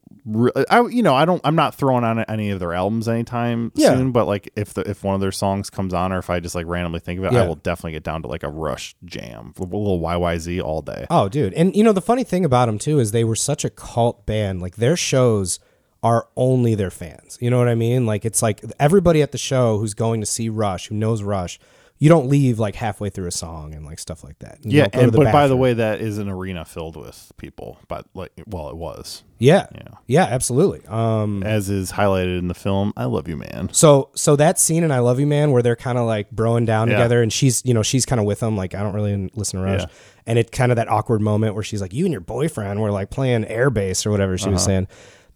I 0.69 0.81
you 0.89 1.01
know, 1.01 1.15
I 1.15 1.23
don't, 1.23 1.39
I'm 1.45 1.55
not 1.55 1.73
throwing 1.73 2.03
on 2.03 2.19
any 2.25 2.49
of 2.49 2.59
their 2.59 2.73
albums 2.73 3.07
anytime 3.07 3.71
Yeah. 3.73 3.93
soon. 3.95 4.11
But 4.11 4.27
like, 4.27 4.51
if 4.57 4.73
the 4.73 4.81
if 4.81 5.01
one 5.01 5.15
of 5.15 5.21
their 5.21 5.31
songs 5.31 5.69
comes 5.69 5.93
on, 5.93 6.11
or 6.11 6.17
if 6.17 6.29
I 6.29 6.41
just 6.41 6.55
like 6.55 6.65
randomly 6.67 6.99
think 6.99 7.19
of 7.19 7.23
it, 7.23 7.31
Yeah. 7.31 7.43
I 7.43 7.47
will 7.47 7.55
definitely 7.55 7.93
get 7.93 8.03
down 8.03 8.21
to 8.23 8.27
like 8.27 8.43
a 8.43 8.49
Rush 8.49 8.95
jam, 9.05 9.53
a 9.57 9.63
little 9.63 10.01
YYZ 10.01 10.61
all 10.61 10.81
day. 10.81 11.05
Oh, 11.09 11.29
dude. 11.29 11.53
And 11.53 11.73
you 11.73 11.85
know 11.85 11.93
the 11.93 12.01
funny 12.01 12.25
thing 12.25 12.43
about 12.43 12.65
them 12.65 12.77
too 12.77 12.99
is 12.99 13.13
they 13.13 13.23
were 13.23 13.37
such 13.37 13.63
a 13.63 13.69
cult 13.69 14.25
band. 14.25 14.61
Like 14.61 14.75
their 14.75 14.97
shows 14.97 15.59
are 16.05 16.27
only 16.35 16.75
their 16.75 16.91
fans. 16.91 17.37
You 17.41 17.49
know 17.49 17.57
what 17.57 17.67
I 17.67 17.73
mean? 17.75 18.05
Like 18.05 18.25
it's 18.25 18.41
like 18.43 18.61
everybody 18.79 19.21
at 19.23 19.31
the 19.31 19.39
show 19.39 19.79
who's 19.79 19.95
going 19.95 20.19
to 20.21 20.27
see 20.27 20.49
Rush, 20.49 20.87
who 20.89 20.95
knows 20.95 21.23
Rush, 21.23 21.57
you 21.97 22.09
don't 22.09 22.27
leave 22.27 22.59
like 22.59 22.75
halfway 22.75 23.09
through 23.09 23.27
a 23.27 23.31
song 23.31 23.73
and 23.73 23.85
like 23.85 23.97
stuff 23.99 24.23
like 24.23 24.37
that. 24.39 24.59
You 24.63 24.77
yeah, 24.79 24.83
don't 24.83 24.91
go 24.91 24.99
to 24.99 25.03
and 25.05 25.11
but 25.13 25.31
by 25.31 25.47
the 25.47 25.55
way, 25.57 25.73
that 25.73 26.01
is 26.01 26.17
an 26.19 26.29
arena 26.29 26.63
filled 26.65 26.95
with 26.97 27.31
people. 27.37 27.79
But 27.87 28.05
like, 28.13 28.33
well, 28.45 28.69
it 28.69 28.75
was, 28.75 29.23
yeah, 29.39 29.65
Yeah. 29.73 29.87
yeah, 30.05 30.23
absolutely. 30.25 30.85
Um, 30.87 31.41
as 31.43 31.69
is 31.69 31.93
highlighted 31.93 32.37
in 32.37 32.49
the 32.49 32.53
film. 32.53 32.91
I 32.97 33.05
love 33.05 33.27
you, 33.29 33.37
man. 33.37 33.69
so 33.71 34.09
so 34.13 34.35
that 34.35 34.59
scene 34.59 34.83
in 34.83 34.91
I 34.91 34.99
Love 34.99 35.19
You 35.21 35.25
Man 35.25 35.51
where 35.51 35.63
they're 35.63 35.75
kind 35.77 35.97
of 35.97 36.05
like 36.05 36.29
broing 36.29 36.65
down 36.67 36.89
Yeah. 36.89 36.97
together 36.97 37.21
and 37.23 37.31
she's 37.33 37.63
you 37.65 37.73
know 37.73 37.81
she's 37.81 38.05
kind 38.05 38.19
of 38.19 38.25
with 38.27 38.41
them 38.41 38.55
like 38.57 38.75
I 38.75 38.83
don't 38.83 38.93
really 38.93 39.31
listen 39.33 39.59
to 39.59 39.65
Rush 39.65 39.81
Yeah. 39.81 39.87
and 40.27 40.37
it 40.37 40.51
kind 40.51 40.71
of 40.71 40.75
that 40.75 40.89
awkward 40.89 41.21
moment 41.21 41.55
where 41.55 41.63
she's 41.63 41.81
like 41.81 41.93
you 41.93 42.05
and 42.05 42.11
your 42.11 42.21
boyfriend 42.21 42.79
were 42.81 42.91
like 42.91 43.09
playing 43.09 43.45
air 43.45 43.69
bass 43.71 44.05
or 44.05 44.11
whatever 44.11 44.37
she 44.37 44.49
was 44.49 44.57
Uh-huh. 44.61 44.65
saying 44.67 44.87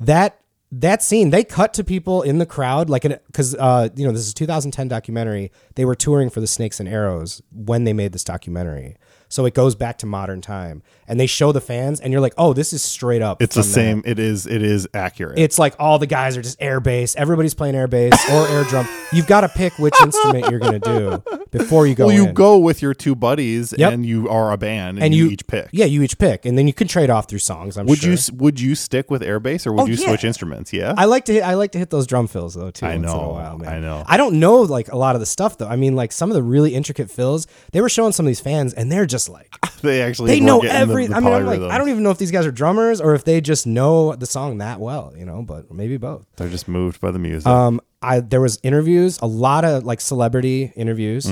that 0.02 0.38
that 0.72 1.02
scene 1.02 1.32
they 1.32 1.44
cut 1.44 1.74
to 1.74 1.84
people 1.84 2.22
in 2.22 2.38
the 2.38 2.46
crowd 2.46 2.90
like 2.90 3.02
because 3.02 3.56
uh 3.56 3.90
you 3.96 4.06
know 4.06 4.12
this 4.12 4.22
is 4.22 4.32
a 4.32 4.36
2010 4.36 4.88
documentary. 4.88 5.52
They 5.76 5.86
were 5.86 5.96
touring 5.96 6.30
for 6.30 6.42
the 6.42 6.48
Snakes 6.48 6.80
and 6.80 6.88
Arrows 6.88 7.42
when 7.52 7.86
they 7.86 7.94
made 7.94 8.12
this 8.12 8.24
documentary 8.24 8.96
so 9.30 9.46
it 9.46 9.54
goes 9.54 9.76
back 9.76 9.98
to 10.00 10.06
modern 10.06 10.42
time 10.42 10.82
and 11.08 11.20
they 11.20 11.26
show 11.28 11.52
the 11.52 11.62
fans 11.62 12.00
and 12.02 12.12
you're 12.12 12.22
like 12.22 12.34
oh 12.38 12.52
this 12.52 12.74
is 12.74 12.84
straight 12.84 13.22
up 13.22 13.42
It's 13.42 13.56
the 13.56 13.62
from 13.64 13.70
that. 13.70 13.74
same. 13.74 14.04
It 14.06 14.20
is. 14.20 14.46
It 14.46 14.62
is 14.62 14.88
accurate. 14.94 15.40
It's 15.40 15.58
like 15.58 15.76
all 15.80 15.98
the 16.00 16.08
guys 16.08 16.36
are 16.36 16.42
just 16.42 16.62
air 16.62 16.80
bass. 16.80 17.16
Everybody's 17.16 17.54
playing 17.54 17.76
air 17.76 17.88
bass 17.88 18.14
or 18.32 18.48
air 18.50 18.64
drum. 18.66 18.88
You've 19.14 19.28
got 19.28 19.42
to 19.42 19.50
pick 19.50 19.80
which 19.80 19.96
instrument 20.04 20.50
you're 20.50 20.60
going 20.60 20.80
to 20.82 21.22
do 21.24 21.40
before 21.52 21.88
you 21.88 21.96
go. 21.96 22.08
well, 22.08 22.16
you 22.16 22.28
in. 22.28 22.34
go 22.34 22.58
with 22.58 22.82
your 22.82 22.94
two 22.94 23.16
buddies, 23.16 23.74
Yep. 23.78 23.94
and 23.94 24.06
you 24.06 24.30
are 24.30 24.52
a 24.52 24.58
band, 24.58 24.98
and, 24.98 25.06
and 25.06 25.16
you, 25.16 25.26
you, 25.26 25.32
each 25.32 25.48
pick. 25.48 25.70
Yeah, 25.72 25.86
you 25.86 26.02
each 26.04 26.18
pick, 26.20 26.46
and 26.46 26.58
then 26.58 26.68
you 26.68 26.74
can 26.74 26.88
trade 26.88 27.10
off 27.10 27.28
through 27.28 27.40
songs. 27.40 27.78
I'm 27.78 27.86
Would 27.88 28.00
sure. 28.00 28.12
you 28.12 28.18
would 28.38 28.60
you 28.60 28.76
stick 28.76 29.10
with 29.10 29.24
air 29.24 29.40
airbase 29.40 29.66
or 29.68 29.74
would 29.74 29.82
Oh, 29.84 29.86
you 29.86 29.94
yeah. 29.96 30.08
switch 30.08 30.24
instruments? 30.24 30.72
Yeah. 30.74 30.94
I 30.98 31.06
like 31.06 31.26
to 31.26 31.34
hit, 31.34 31.44
I 31.44 31.54
like 31.56 31.72
to 31.74 31.78
hit 31.80 31.90
those 31.90 32.06
drum 32.08 32.28
fills 32.28 32.54
though 32.56 32.72
too. 32.72 32.86
I 32.86 32.96
once 32.98 33.00
in 33.00 33.06
a 33.06 33.08
know, 33.22 33.30
while, 33.30 33.58
man. 33.58 33.70
I 33.74 33.80
know. 33.80 34.04
I 34.08 34.18
don't 34.18 34.40
know 34.40 34.62
like 34.62 34.92
a 34.92 34.98
lot 34.98 35.16
of 35.16 35.20
the 35.22 35.26
stuff 35.26 35.58
though. 35.58 35.68
I 35.68 35.76
mean, 35.76 35.96
like 35.96 36.12
some 36.12 36.30
of 36.30 36.36
the 36.36 36.44
really 36.44 36.74
intricate 36.76 37.10
fills. 37.10 37.48
They 37.72 37.82
were 37.82 37.90
showing 37.90 38.12
some 38.12 38.26
of 38.26 38.30
these 38.30 38.40
fans, 38.40 38.74
and 38.74 38.92
they're 38.92 39.06
just 39.06 39.19
just 39.20 39.30
like 39.30 39.54
they 39.82 40.02
actually 40.02 40.32
they 40.32 40.40
know 40.40 40.62
getting 40.62 40.74
the- 40.76 40.80
every. 40.80 41.08
the 41.08 41.16
I 41.16 41.20
mean, 41.20 41.34
I'm 41.34 41.46
like. 41.46 41.62
I 41.62 41.78
don't 41.78 41.90
even 41.90 42.04
know 42.04 42.12
if 42.12 42.18
these 42.18 42.32
guys 42.32 42.46
are 42.46 42.52
drummers 42.52 43.02
or 43.02 43.16
if 43.16 43.24
they 43.26 43.42
just 43.42 43.68
know 43.68 44.16
the 44.16 44.26
song 44.26 44.58
that 44.60 44.80
well, 44.80 45.14
you 45.18 45.26
know. 45.26 45.42
But 45.42 45.72
maybe 45.72 45.98
both. 45.98 46.26
They're 46.38 46.50
just 46.50 46.68
moved 46.68 47.02
by 47.02 47.12
the 47.12 47.20
music. 47.20 47.48
Um, 47.48 47.82
I 48.02 48.22
there 48.22 48.40
was 48.42 48.60
interviews, 48.64 49.20
a 49.22 49.26
lot 49.26 49.66
of 49.66 49.84
like 49.84 50.00
celebrity 50.02 50.72
interviews. 50.76 51.26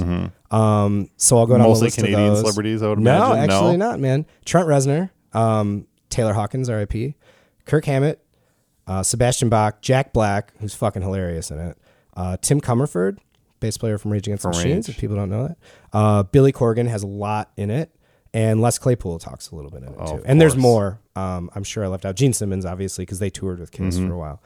Um, 0.51 1.09
so 1.17 1.37
I'll 1.37 1.45
go 1.45 1.53
down 1.57 1.61
Mm-hmm. 1.61 1.69
Mostly 1.69 1.91
Canadian 1.91 2.35
celebrities, 2.37 2.83
I 2.83 2.89
would 2.89 2.99
no, 2.99 3.31
imagine. 3.33 3.47
No? 3.47 3.55
actually 3.55 3.77
not, 3.77 3.99
man. 3.99 4.25
Trent 4.45 4.67
Reznor, 4.67 5.09
um, 5.33 5.87
Taylor 6.09 6.33
Hawkins, 6.33 6.69
R.I.P. 6.69 7.15
Kirk 7.65 7.85
Hammett, 7.85 8.23
uh, 8.85 9.03
Sebastian 9.03 9.49
Bach, 9.49 9.81
Jack 9.81 10.13
Black, 10.13 10.53
who's 10.59 10.73
fucking 10.73 11.01
hilarious 11.01 11.51
in 11.51 11.59
it. 11.59 11.77
Uh, 12.15 12.37
Tim 12.41 12.59
Commerford, 12.61 13.17
bass 13.59 13.77
player 13.77 13.97
from 13.97 14.11
Rage 14.11 14.27
Against 14.27 14.43
the 14.43 14.49
Machines, 14.49 14.89
if 14.89 14.97
people 14.97 15.15
don't 15.15 15.29
know 15.29 15.47
that. 15.47 15.57
Uh, 15.93 16.23
Billy 16.23 16.51
Corgan 16.51 16.87
has 16.87 17.03
a 17.03 17.07
lot 17.07 17.51
in 17.57 17.69
it. 17.69 17.91
And 18.33 18.61
Les 18.61 18.77
Claypool 18.77 19.19
talks 19.19 19.49
a 19.51 19.55
little 19.55 19.71
bit 19.71 19.83
in 19.83 19.89
it 19.89 19.95
Oh, 19.97 20.17
too. 20.17 20.23
And 20.25 20.39
there's 20.39 20.57
more. 20.57 20.99
Um, 21.15 21.49
I'm 21.55 21.63
sure 21.63 21.83
I 21.83 21.87
left 21.87 22.05
out 22.05 22.15
Gene 22.15 22.33
Simmons, 22.33 22.65
obviously, 22.65 23.03
because 23.03 23.19
they 23.19 23.29
toured 23.29 23.59
with 23.59 23.71
Kiss 23.71 23.95
Mm-hmm. 23.95 24.07
for 24.09 24.13
a 24.13 24.17
while. 24.17 24.43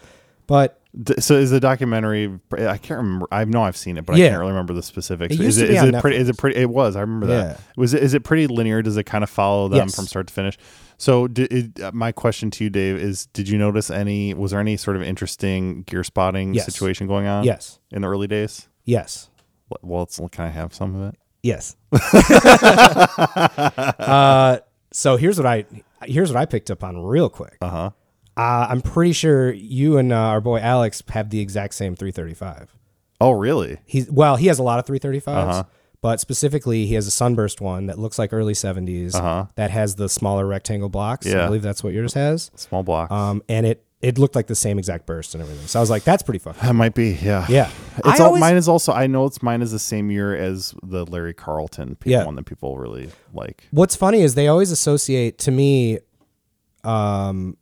But 0.47 0.80
So 1.19 1.36
is 1.36 1.50
the 1.50 1.60
documentary? 1.60 2.26
I 2.54 2.78
can't 2.78 3.00
remember. 3.00 3.28
I 3.32 3.43
know 3.45 3.63
I've 3.63 3.76
seen 3.76 3.97
it, 3.97 4.06
but 4.06 4.13
I 4.15 4.19
can't 4.19 4.38
really 4.38 4.52
remember 4.52 4.74
the 4.74 4.84
specifics. 4.84 5.34
It 5.36 5.41
is 5.41 5.58
it 5.58 5.71
is 5.71 5.82
it 5.84 5.95
pretty? 6.00 6.17
Is 6.17 6.30
it 6.30 6.38
pretty? 6.38 6.60
It 6.60 6.69
was. 6.69 6.95
I 6.95 7.02
remember 7.02 7.28
Yeah. 7.28 7.41
that. 7.43 7.60
Was 7.76 7.93
it? 7.93 8.04
Is 8.04 8.13
it 8.13 8.24
pretty 8.24 8.47
linear? 8.47 8.82
Does 8.82 8.97
it 8.97 9.06
kind 9.06 9.24
of 9.24 9.30
follow 9.30 9.67
them 9.67 9.80
Yes. 9.80 9.95
from 9.95 10.06
start 10.06 10.28
to 10.28 10.34
finish? 10.34 10.58
So, 10.97 11.28
did, 11.28 11.52
it, 11.52 11.82
uh, 11.82 11.91
my 11.93 12.12
question 12.12 12.52
to 12.52 12.63
you, 12.65 12.69
Dave, 12.69 12.97
is: 12.97 13.26
Did 13.28 13.50
you 13.50 13.58
notice 13.58 13.89
any? 13.89 14.34
Was 14.34 14.52
there 14.52 14.60
any 14.60 14.78
sort 14.78 14.95
of 14.97 15.02
interesting 15.04 15.84
gear 15.84 16.04
spotting 16.04 16.54
Yes. 16.54 16.65
situation 16.65 17.08
going 17.08 17.26
on? 17.28 17.45
yes, 17.45 17.80
in 17.91 18.02
the 18.04 18.08
early 18.10 18.28
days. 18.28 18.67
Yes. 18.91 19.30
Well, 19.82 20.04
it's, 20.04 20.19
can 20.32 20.45
I 20.45 20.49
have 20.49 20.73
some 20.73 20.95
of 20.95 21.13
it? 21.13 21.19
Yes. 21.43 21.75
uh, 23.99 24.60
so 24.91 25.17
here's 25.17 25.38
what 25.38 25.45
I 25.45 25.65
here's 26.04 26.32
what 26.32 26.39
I 26.39 26.45
picked 26.45 26.69
up 26.71 26.84
on 26.84 27.01
real 27.04 27.30
quick. 27.30 27.58
Uh 27.62 27.69
huh. 27.69 27.89
Uh, 28.38 28.67
I'm 28.69 28.82
pretty 28.82 29.13
sure 29.13 29.51
you 29.51 29.97
and 29.97 30.12
uh, 30.13 30.15
our 30.17 30.41
boy 30.41 30.60
Alex 30.60 31.04
have 31.10 31.30
the 31.30 31.39
exact 31.39 31.73
same 31.73 31.95
335. 31.95 32.75
Oh, 33.19 33.32
really? 33.32 33.77
He's 33.86 34.10
well, 34.10 34.36
he 34.36 34.47
has 34.47 34.58
a 34.60 34.63
lot 34.63 34.80
of 34.80 34.86
335s, 34.86 35.27
Uh-huh. 35.27 35.63
but 36.01 36.19
specifically 36.19 36.86
he 36.86 36.93
has 36.95 37.08
a 37.08 37.12
sunburst 37.12 37.62
one 37.62 37.88
that 37.88 37.99
looks 37.99 38.17
like 38.19 38.34
early 38.34 38.54
70s 38.54 39.15
Uh-huh. 39.15 39.45
that 39.56 39.71
has 39.71 39.95
the 39.95 40.10
smaller 40.10 40.45
rectangle 40.47 40.89
blocks. 40.89 41.27
Yeah. 41.27 41.43
I 41.43 41.45
believe 41.47 41.62
that's 41.62 41.84
what 41.84 41.93
yours 41.93 42.13
has. 42.13 42.51
Small 42.56 42.84
blocks. 42.84 43.12
Um, 43.12 43.43
and 43.49 43.65
it 43.65 43.84
it 44.02 44.18
looked 44.18 44.36
like 44.36 44.48
the 44.48 44.56
same 44.56 44.80
exact 44.80 45.06
burst 45.06 45.36
and 45.36 45.44
everything. 45.44 45.68
So 45.68 45.80
I 45.80 45.82
was 45.82 45.90
like, 45.90 46.04
that's 46.04 46.24
pretty 46.24 46.40
fucking. 46.40 46.62
that 46.66 46.74
might 46.74 46.96
be. 46.96 47.12
Yeah. 47.22 47.46
Yeah. 47.50 47.70
It's 47.98 48.08
I 48.08 48.24
all, 48.24 48.28
always- 48.28 48.40
mine 48.42 48.56
is 48.58 48.68
also. 48.68 48.92
I 48.94 49.08
know 49.08 49.26
it's 49.26 49.42
mine 49.44 49.62
is 49.62 49.72
the 49.72 49.80
same 49.80 50.10
year 50.10 50.36
as 50.36 50.74
the 50.82 51.06
Larry 51.06 51.34
Carlton 51.34 51.96
people, 51.96 52.12
Yeah. 52.12 52.26
one 52.26 52.36
that 52.36 52.46
people 52.46 52.78
really 52.78 53.10
like. 53.34 53.68
What's 53.72 53.96
funny 53.96 54.22
is 54.22 54.34
they 54.36 54.48
always 54.48 54.72
associate 54.72 55.38
to 55.40 55.52
me. 55.52 56.00
Um, 56.84 57.58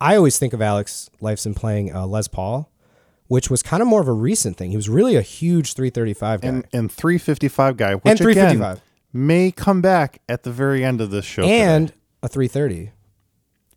I 0.00 0.16
always 0.16 0.38
think 0.38 0.52
of 0.52 0.60
Alex 0.62 1.10
Lifeson 1.20 1.56
playing 1.56 1.94
uh, 1.94 2.06
Les 2.06 2.28
Paul, 2.28 2.70
which 3.26 3.50
was 3.50 3.62
kind 3.62 3.80
of 3.82 3.88
more 3.88 4.00
of 4.00 4.08
a 4.08 4.12
recent 4.12 4.56
thing. 4.56 4.70
He 4.70 4.76
was 4.76 4.88
really 4.88 5.16
a 5.16 5.22
huge 5.22 5.72
335 5.74 6.40
guy. 6.42 6.48
And 6.48 6.66
and 6.72 6.92
355 6.92 7.76
guy, 7.76 7.94
which 7.94 8.02
And 8.04 8.18
355. 8.18 8.72
again 8.76 8.82
may 9.12 9.50
come 9.50 9.80
back 9.80 10.20
at 10.28 10.42
the 10.42 10.52
very 10.52 10.84
end 10.84 11.00
of 11.00 11.10
this 11.10 11.24
show. 11.24 11.42
today. 11.42 11.60
and 11.62 11.92
a 12.22 12.28
330. 12.28 12.90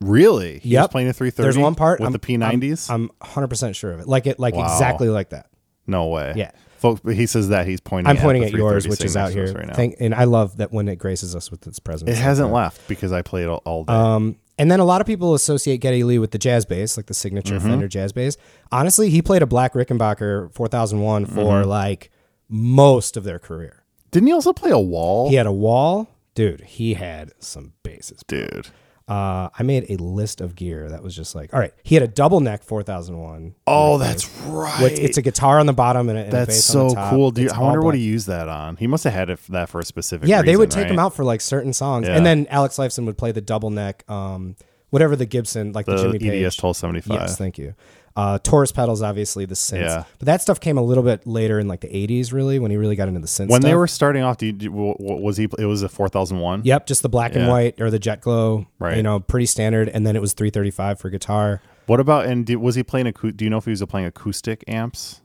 Really, 0.01 0.53
he 0.59 0.69
was 0.69 0.83
Yep. 0.83 0.91
playing 0.91 1.07
a 1.09 1.13
330. 1.13 1.43
There's 1.45 1.57
one 1.57 1.75
part 1.75 1.99
with 1.99 2.05
I'm- 2.07 2.11
the 2.13 2.19
P90s. 2.19 2.89
I'm 2.89 3.09
100% 3.21 3.75
sure 3.75 3.91
of 3.91 3.99
it. 3.99 4.07
Like 4.07 4.27
it, 4.27 4.39
like 4.39 4.55
Wow. 4.55 4.63
exactly 4.73 5.09
like 5.09 5.29
that. 5.29 5.47
no 5.87 6.07
way. 6.07 6.33
Yeah. 6.35 6.51
folks. 6.77 7.01
But 7.03 7.15
he 7.15 7.27
says 7.27 7.49
that 7.49 7.67
he's 7.67 7.79
pointing. 7.79 8.09
I'm 8.09 8.17
at 8.17 8.23
pointing 8.23 8.41
the 8.41 8.47
at 8.47 8.53
yours, 8.53 8.87
which 8.87 9.03
is 9.03 9.15
out 9.15 9.25
next 9.25 9.35
to 9.35 9.43
us 9.43 9.49
here. 9.51 9.57
right 9.59 9.67
now. 9.67 9.73
Thank, 9.75 9.97
and 9.99 10.15
I 10.15 10.23
love 10.23 10.57
that 10.57 10.71
when 10.71 10.87
it 10.87 10.95
graces 10.97 11.35
us 11.35 11.51
with 11.51 11.67
its 11.67 11.77
presence. 11.79 12.09
it 12.09 12.17
hasn't 12.17 12.49
that. 12.49 12.55
left 12.55 12.87
because 12.87 13.11
I 13.11 13.21
played 13.21 13.47
all, 13.47 13.61
all 13.65 13.83
day. 13.83 13.93
Um, 13.93 14.37
and 14.57 14.71
then 14.71 14.79
a 14.79 14.85
lot 14.85 14.99
of 15.01 15.05
people 15.07 15.35
associate 15.35 15.77
Geddy 15.77 16.03
Lee 16.03 16.17
with 16.17 16.31
the 16.31 16.37
jazz 16.39 16.65
bass, 16.65 16.97
like 16.97 17.05
the 17.05 17.13
signature 17.13 17.57
Mm-hmm. 17.57 17.67
Fender 17.69 17.87
jazz 17.87 18.13
bass. 18.13 18.35
Honestly, 18.71 19.09
he 19.11 19.21
played 19.21 19.41
a 19.43 19.45
black 19.45 19.73
Rickenbacker 19.73 20.51
4001 20.53 21.25
for 21.27 21.33
Mm-hmm. 21.61 21.69
like 21.69 22.09
most 22.49 23.15
of 23.17 23.23
their 23.25 23.37
career. 23.39 23.83
Didn't 24.11 24.27
he 24.27 24.33
also 24.33 24.51
play 24.53 24.71
a 24.71 24.79
wall? 24.79 25.29
He 25.29 25.35
had 25.35 25.45
a 25.47 25.51
wall, 25.51 26.09
dude. 26.35 26.61
He 26.61 26.95
had 26.95 27.31
some 27.39 27.73
basses. 27.83 28.23
dude. 28.27 28.67
Uh, 29.11 29.49
I 29.59 29.63
made 29.63 29.89
a 29.89 29.97
list 30.01 30.39
of 30.39 30.55
gear 30.55 30.87
that 30.89 31.03
was 31.03 31.13
just 31.13 31.35
like, 31.35 31.53
all 31.53 31.59
right. 31.59 31.73
He 31.83 31.95
had 31.95 32.03
a 32.03 32.07
double 32.07 32.39
neck 32.39 32.63
4001. 32.63 33.55
Oh, 33.67 33.97
that's 33.97 34.29
right. 34.43 34.81
With, 34.81 34.97
it's 34.99 35.17
a 35.17 35.21
guitar 35.21 35.59
on 35.59 35.65
the 35.65 35.73
bottom 35.73 36.07
and 36.07 36.17
a, 36.17 36.21
and 36.23 36.31
That's 36.31 36.63
so 36.63 36.87
the 36.89 36.95
top. 36.95 37.09
cool. 37.09 37.37
It's 37.37 37.51
I 37.51 37.59
wonder 37.59 37.81
what 37.81 37.93
he 37.95 38.01
used 38.01 38.27
that 38.27 38.47
on. 38.47 38.77
He 38.77 38.87
must 38.87 39.03
have 39.03 39.11
had 39.11 39.29
it 39.29 39.37
for 39.39 39.51
that 39.51 39.67
for 39.67 39.79
a 39.79 39.83
specific. 39.83 40.29
Yeah, 40.29 40.41
they 40.41 40.51
reason, 40.51 40.59
would 40.59 40.71
take 40.71 40.83
right? 40.83 40.91
him 40.91 40.99
out 40.99 41.13
for 41.13 41.25
like 41.25 41.41
certain 41.41 41.73
songs, 41.73 42.07
Yeah. 42.07 42.15
and 42.15 42.25
then 42.25 42.47
Alex 42.49 42.77
Lifeson 42.77 43.05
would 43.05 43.17
play 43.17 43.33
the 43.33 43.41
double 43.41 43.69
neck, 43.69 44.09
um, 44.09 44.55
whatever 44.91 45.17
the 45.17 45.25
Gibson, 45.25 45.73
like 45.73 45.87
the, 45.87 45.95
The 45.97 46.03
Jimmy 46.03 46.19
Page. 46.19 46.45
EDS 46.45 46.55
twelve 46.55 46.77
seventy 46.77 47.01
five. 47.01 47.19
Yes, 47.19 47.37
thank 47.37 47.57
you. 47.57 47.75
Uh, 48.15 48.37
Taurus 48.39 48.73
pedals, 48.73 49.01
obviously 49.01 49.45
the 49.45 49.55
synths, 49.55 49.81
Yeah. 49.83 50.03
but 50.19 50.25
that 50.25 50.41
stuff 50.41 50.59
came 50.59 50.77
a 50.77 50.81
little 50.81 51.03
bit 51.03 51.25
later 51.25 51.59
in 51.59 51.67
like 51.69 51.79
the 51.79 51.87
'80s, 51.87 52.33
really, 52.33 52.59
when 52.59 52.69
he 52.69 52.75
really 52.75 52.97
got 52.97 53.07
into 53.07 53.21
the 53.21 53.27
synth. 53.27 53.47
when 53.49 53.61
they 53.61 53.73
were 53.73 53.87
starting 53.87 54.21
off, 54.21 54.35
do 54.37 54.47
you, 54.47 54.71
was 54.71 55.37
he? 55.37 55.47
It 55.57 55.65
was 55.65 55.81
a 55.81 55.87
four 55.89 56.09
thousand 56.09 56.39
one. 56.39 56.61
yep, 56.65 56.87
just 56.87 57.03
the 57.03 57.09
black 57.09 57.35
and 57.35 57.47
white 57.47 57.79
or 57.79 57.89
the 57.89 57.99
jet 57.99 58.19
glow, 58.19 58.67
Right. 58.79 58.97
You 58.97 59.03
know, 59.03 59.21
pretty 59.21 59.45
standard, 59.45 59.87
and 59.87 60.05
then 60.05 60.15
it 60.17 60.21
was 60.21 60.33
335 60.33 60.99
for 60.99 61.09
guitar. 61.09 61.61
What 61.85 61.99
about 62.01 62.25
and 62.25 62.45
did, 62.45 62.57
was 62.57 62.75
he 62.75 62.83
playing? 62.83 63.05
Acou- 63.07 63.35
do 63.35 63.45
you 63.45 63.49
know 63.49 63.57
if 63.57 63.65
he 63.65 63.71
was 63.71 63.81
playing 63.85 64.07
acoustic 64.07 64.63
amps? 64.67 65.21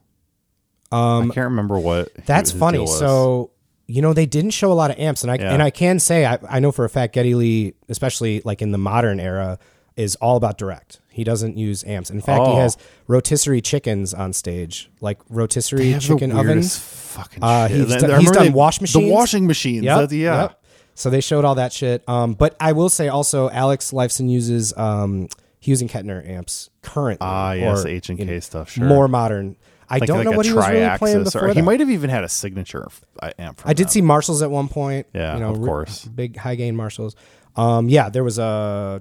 Um, 0.92 1.30
I 1.30 1.34
can't 1.34 1.46
remember 1.50 1.78
what. 1.78 2.10
That's 2.26 2.50
his 2.52 2.60
funny. 2.60 2.86
So 2.86 3.50
you 3.88 4.00
know 4.02 4.12
they 4.12 4.26
didn't 4.26 4.50
show 4.50 4.70
a 4.72 4.74
lot 4.74 4.90
of 4.90 4.98
amps, 4.98 5.22
and 5.22 5.30
I 5.32 5.36
Yeah. 5.36 5.52
and 5.52 5.62
I 5.62 5.70
can 5.70 5.98
say 5.98 6.24
I, 6.24 6.38
I 6.48 6.60
know 6.60 6.70
for 6.72 6.84
a 6.84 6.88
fact 6.88 7.14
Geddy 7.14 7.34
Lee, 7.34 7.74
especially 7.88 8.42
like 8.44 8.62
in 8.62 8.70
the 8.70 8.78
modern 8.78 9.18
era, 9.18 9.58
is 9.96 10.14
all 10.16 10.36
about 10.36 10.56
direct. 10.58 11.00
He 11.16 11.24
doesn't 11.24 11.56
use 11.56 11.82
amps. 11.84 12.10
In 12.10 12.20
fact, 12.20 12.46
he 12.46 12.52
Oh. 12.52 12.56
has 12.56 12.76
rotisserie 13.08 13.62
chickens 13.62 14.12
on 14.12 14.32
stage, 14.34 14.90
like 15.00 15.18
rotisserie 15.30 15.94
the 15.94 15.98
chicken 15.98 16.30
ovens. 16.30 16.76
Fucking 16.76 17.42
Uh, 17.42 17.68
shit. 17.68 17.76
he's 17.78 17.86
done- 17.96 18.10
I 18.10 18.18
he's 18.18 18.28
remember 18.28 18.44
done 18.44 18.52
wash 18.52 18.78
The 18.78 18.82
machines. 18.82 19.12
washing 19.12 19.46
machines. 19.46 19.84
That's- 19.86 20.12
yeah. 20.12 20.42
yep. 20.42 20.60
So 20.94 21.08
they 21.08 21.20
showed 21.22 21.44
all 21.46 21.54
that 21.54 21.72
shit. 21.72 22.02
Um, 22.08 22.34
but 22.34 22.54
I 22.60 22.72
will 22.72 22.88
say 22.90 23.08
also, 23.08 23.48
Alex 23.50 23.92
Lifeson 23.92 24.28
uses 24.30 24.74
um, 24.76 25.28
Hughes 25.58 25.80
and 25.80 25.90
Kettner 25.90 26.26
amps 26.28 26.68
currently. 26.82 27.26
Ah, 27.26 27.52
yes, 27.52 27.84
or, 27.84 27.88
H 27.88 28.10
and 28.10 28.18
K 28.18 28.38
stuff. 28.40 28.70
Sure. 28.70 28.84
More 28.86 29.08
modern. 29.08 29.56
I 29.88 30.00
don't 30.00 30.24
know 30.24 30.32
what 30.32 30.44
he 30.46 30.52
was 30.52 30.66
really 30.68 30.96
playing 30.98 30.98
tri-axis, 30.98 31.32
before 31.34 31.44
or 31.46 31.48
he 31.48 31.54
that. 31.60 31.62
might 31.64 31.80
have 31.80 31.88
even 31.90 32.10
had 32.10 32.24
a 32.24 32.28
signature 32.28 32.88
uh, 33.22 33.30
amp. 33.38 33.60
From 33.60 33.70
I 33.70 33.72
did 33.72 33.86
them. 33.86 33.90
see 33.92 34.02
Marshalls 34.02 34.42
at 34.42 34.50
one 34.50 34.68
point. 34.68 35.06
Yeah, 35.14 35.34
you 35.34 35.40
know, 35.40 35.50
of 35.52 35.58
re- 35.60 35.64
course. 35.66 36.04
big 36.04 36.36
high 36.36 36.56
gain 36.56 36.76
Marshalls. 36.76 37.14
Um, 37.56 37.88
yeah, 37.88 38.08
there 38.10 38.24
was 38.24 38.38
a 38.38 39.00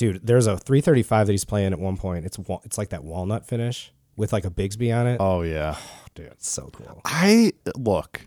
dude. 0.00 0.26
There's 0.26 0.46
a 0.46 0.56
335 0.56 1.26
that 1.26 1.32
he's 1.32 1.44
playing 1.44 1.74
at 1.74 1.78
one 1.78 1.98
point. 1.98 2.24
It's 2.24 2.38
wa- 2.38 2.60
it's 2.64 2.78
like 2.78 2.88
that 2.88 3.04
walnut 3.04 3.46
finish 3.46 3.92
with 4.16 4.32
like 4.32 4.46
a 4.46 4.50
Bigsby 4.50 4.96
on 4.96 5.06
it. 5.06 5.18
Oh 5.20 5.42
yeah. 5.42 5.76
dude, 6.14 6.26
it's 6.28 6.48
so 6.50 6.70
cool. 6.72 7.02
I 7.04 7.52
look. 7.76 8.26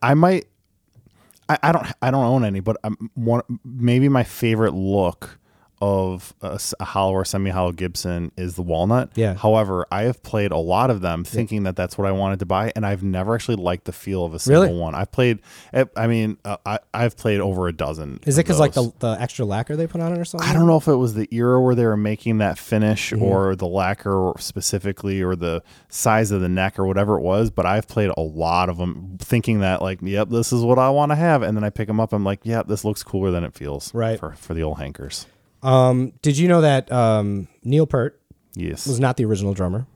I 0.00 0.14
might. 0.14 0.46
I, 1.48 1.58
I 1.64 1.72
don't. 1.72 1.86
I 2.00 2.12
don't 2.12 2.24
own 2.24 2.44
any, 2.44 2.60
but 2.60 2.76
I'm 2.84 3.10
one. 3.14 3.42
Maybe 3.64 4.08
my 4.08 4.22
favorite 4.22 4.72
look 4.72 5.39
of 5.80 6.34
a 6.42 6.58
hollow 6.84 7.12
or 7.12 7.24
semi-hollow 7.24 7.72
Gibson 7.72 8.32
is 8.36 8.54
the 8.56 8.62
walnut. 8.62 9.10
Yeah. 9.14 9.34
However, 9.34 9.86
I 9.90 10.02
have 10.02 10.22
played 10.22 10.50
a 10.52 10.58
lot 10.58 10.90
of 10.90 11.00
them, 11.00 11.24
thinking 11.24 11.62
that 11.62 11.76
that's 11.76 11.96
what 11.96 12.06
I 12.06 12.12
wanted 12.12 12.38
to 12.40 12.46
buy, 12.46 12.72
and 12.76 12.84
I've 12.84 13.02
never 13.02 13.34
actually 13.34 13.56
liked 13.56 13.84
the 13.86 13.92
feel 13.92 14.24
of 14.24 14.34
a 14.34 14.38
single 14.38 14.62
Really? 14.64 14.78
one. 14.78 14.94
I've 14.94 15.10
played. 15.10 15.40
eh, 15.72 15.84
I 15.96 16.06
mean, 16.06 16.36
uh, 16.44 16.58
I 16.66 16.78
I've 16.92 17.16
played 17.16 17.40
over 17.40 17.66
a 17.68 17.72
dozen. 17.72 18.20
Is 18.26 18.36
it 18.38 18.44
because 18.44 18.60
like 18.60 18.72
the 18.74 18.92
the 18.98 19.16
extra 19.20 19.44
lacquer 19.44 19.76
they 19.76 19.86
put 19.86 20.00
on 20.00 20.12
it 20.12 20.18
or 20.18 20.24
something? 20.24 20.48
I 20.48 20.52
don't 20.52 20.66
know 20.66 20.76
if 20.76 20.86
it 20.88 20.96
was 20.96 21.14
the 21.14 21.28
era 21.30 21.60
where 21.60 21.74
they 21.74 21.84
were 21.86 21.96
making 21.96 22.38
that 22.38 22.58
finish 22.58 23.10
Mm-hmm. 23.12 23.22
or 23.22 23.56
the 23.56 23.66
lacquer 23.66 24.32
specifically 24.38 25.22
or 25.22 25.34
the 25.36 25.62
size 25.88 26.30
of 26.30 26.40
the 26.40 26.48
neck 26.48 26.78
or 26.78 26.86
whatever 26.86 27.16
it 27.18 27.22
was, 27.22 27.50
but 27.50 27.64
I've 27.66 27.88
played 27.88 28.10
a 28.16 28.20
lot 28.20 28.68
of 28.68 28.76
them 28.76 29.16
thinking 29.18 29.60
that 29.60 29.80
like, 29.82 30.00
yep, 30.02 30.28
this 30.28 30.52
is 30.52 30.62
what 30.62 30.78
I 30.78 30.90
want 30.90 31.12
to 31.12 31.16
have. 31.16 31.42
And 31.42 31.56
then 31.56 31.64
I 31.64 31.70
pick 31.70 31.86
them 31.88 31.98
up. 32.00 32.12
I'm 32.12 32.24
like, 32.24 32.40
yep, 32.44 32.66
this 32.68 32.84
looks 32.84 33.02
cooler 33.02 33.30
than 33.30 33.44
it 33.44 33.54
feels. 33.54 33.92
Right. 33.94 34.18
For, 34.18 34.32
for 34.32 34.54
the 34.54 34.62
old 34.62 34.78
hankers. 34.78 35.26
Um, 35.62 36.12
did 36.22 36.38
you 36.38 36.48
know 36.48 36.60
that 36.62 36.90
um, 36.92 37.48
Neil 37.62 37.86
Peart 37.86 38.20
Yes. 38.54 38.86
was 38.86 38.98
not 39.00 39.16
the 39.16 39.24
original 39.24 39.54
drummer? 39.54 39.86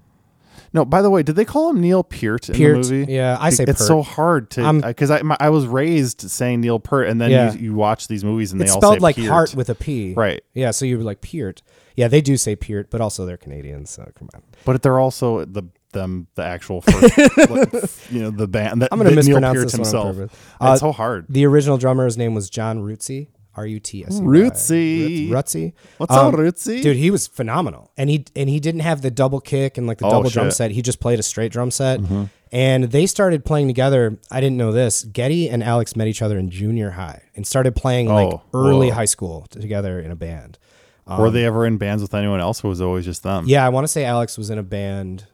no, 0.73 0.85
by 0.85 1.03
the 1.03 1.11
way, 1.11 1.23
did 1.23 1.37
they 1.37 1.45
call 1.45 1.71
him 1.71 1.81
Neil 1.81 2.03
Peart 2.03 2.49
in 2.49 2.57
Peart, 2.57 2.83
the 2.85 2.93
movie? 2.93 3.13
yeah, 3.13 3.37
I 3.41 3.51
say 3.51 3.65
It's 3.67 3.79
Peart. 3.79 3.89
so 3.89 4.03
hard 4.03 4.51
to, 4.53 4.81
because 4.83 5.11
I, 5.11 5.23
my, 5.23 5.37
I 5.41 5.51
was 5.51 5.67
raised 5.67 6.29
saying 6.29 6.61
Neil 6.63 6.79
Peart 6.81 7.09
and 7.09 7.21
then 7.21 7.31
Yeah. 7.31 7.53
you, 7.53 7.59
you 7.61 7.75
watch 7.75 8.09
these 8.09 8.25
movies 8.25 8.53
and 8.53 8.61
It's 8.61 8.71
they 8.71 8.75
all 8.75 8.81
spelled 8.81 9.01
like 9.01 9.17
Peart. 9.17 9.29
heart 9.29 9.55
with 9.55 9.71
a 9.71 9.75
P. 9.75 10.15
Right. 10.15 10.43
Yeah, 10.53 10.71
so 10.73 10.85
you 10.85 10.99
were 10.99 11.05
like 11.05 11.21
Peart. 11.21 11.63
Yeah, 11.97 12.09
they 12.09 12.21
do 12.21 12.37
say 12.37 12.57
Peart, 12.57 12.89
but 12.91 13.01
also 13.01 13.25
they're 13.25 13.37
Canadians, 13.37 13.91
so 13.91 14.11
come 14.19 14.29
on. 14.35 14.43
But 14.65 14.83
they're 14.83 14.99
also 14.99 15.45
the 15.45 15.63
them 15.93 16.27
the 16.35 16.43
actual 16.43 16.81
first, 16.81 18.11
you 18.11 18.21
know 18.21 18.31
the 18.33 18.49
band. 18.49 18.83
That, 18.83 18.89
I'm 18.91 18.99
that 18.99 19.05
Neil 19.05 19.15
mispronounce 19.15 19.57
Peart 19.59 19.65
this 19.71 19.75
one 19.75 19.81
on 19.81 19.85
himself. 19.87 20.17
purpose. 20.17 20.33
It's 20.33 20.61
Uh, 20.61 20.77
so 20.77 20.93
hard. 20.93 21.27
The 21.29 21.47
original 21.47 21.79
drummer's 21.79 22.19
name 22.19 22.35
was 22.35 22.51
John 22.51 22.81
Rutsey. 22.81 23.29
R 23.57 23.67
U 23.67 23.81
T 23.81 24.05
S 24.05 24.15
E. 24.15 24.19
Uh, 24.19 24.23
Rootsy. 24.23 25.29
Rutsy. 25.29 25.73
What's 25.99 26.13
up, 26.13 26.33
um, 26.33 26.35
Rootsy? 26.35 26.83
Dude, 26.83 26.97
he 26.97 27.11
was 27.11 27.27
phenomenal. 27.27 27.91
And 27.97 28.11
he 28.11 28.25
and 28.35 28.49
he 28.49 28.61
didn't 28.61 28.81
have 28.81 29.03
the 29.03 29.11
double 29.11 29.41
kick 29.41 29.79
and 29.79 29.87
like 29.87 29.99
the 29.99 30.07
Oh, 30.07 30.11
double 30.11 30.31
drum 30.31 30.47
shit. 30.47 30.53
Mm-hmm. 30.53 30.57
set. 30.57 30.71
He 30.73 30.83
just 30.83 31.01
played 31.01 31.19
a 31.19 31.23
straight 31.23 31.53
drum 31.53 31.71
set. 31.71 32.01
Mm-hmm. 32.01 32.25
And 32.53 32.85
they 32.85 33.07
started 33.07 33.45
playing 33.45 33.67
together. 33.67 34.17
I 34.31 34.41
didn't 34.41 34.57
know 34.57 34.71
this. 34.71 35.03
Geddy 35.05 35.51
and 35.51 35.63
Alex 35.63 35.97
met 35.97 36.07
each 36.07 36.23
other 36.23 36.39
in 36.39 36.51
junior 36.51 36.91
high 36.91 37.23
and 37.35 37.47
started 37.47 37.75
playing 37.75 38.09
like 38.09 38.33
Oh, 38.33 38.43
early 38.55 38.89
whoa. 38.89 38.95
high 38.95 39.05
school 39.07 39.47
together 39.51 39.99
in 39.99 40.11
a 40.11 40.17
band. 40.17 40.59
Were 41.07 41.27
um, 41.27 41.33
they 41.35 41.45
ever 41.45 41.67
in 41.67 41.77
bands 41.79 42.01
with 42.03 42.15
anyone 42.15 42.41
else, 42.41 42.65
or 42.65 42.69
was 42.69 42.81
it 42.81 42.85
always 42.85 43.05
just 43.05 43.23
them? 43.25 43.45
Yeah, 43.47 43.67
I 43.67 43.69
want 43.69 43.85
to 43.85 43.89
say 43.89 44.05
Alex 44.05 44.39
was 44.39 44.51
in 44.51 44.59
a 44.59 44.63
band 44.63 45.27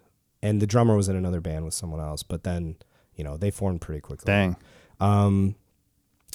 and 0.42 0.60
the 0.60 0.66
drummer 0.66 0.96
was 0.96 1.08
in 1.08 1.14
another 1.16 1.40
band 1.40 1.64
with 1.64 1.74
someone 1.74 2.00
else, 2.00 2.22
but 2.22 2.42
then, 2.42 2.76
you 3.14 3.22
know, 3.22 3.36
they 3.36 3.50
formed 3.50 3.80
pretty 3.82 4.00
quickly. 4.00 4.24
Dang. 4.26 4.56
Um, 4.98 5.54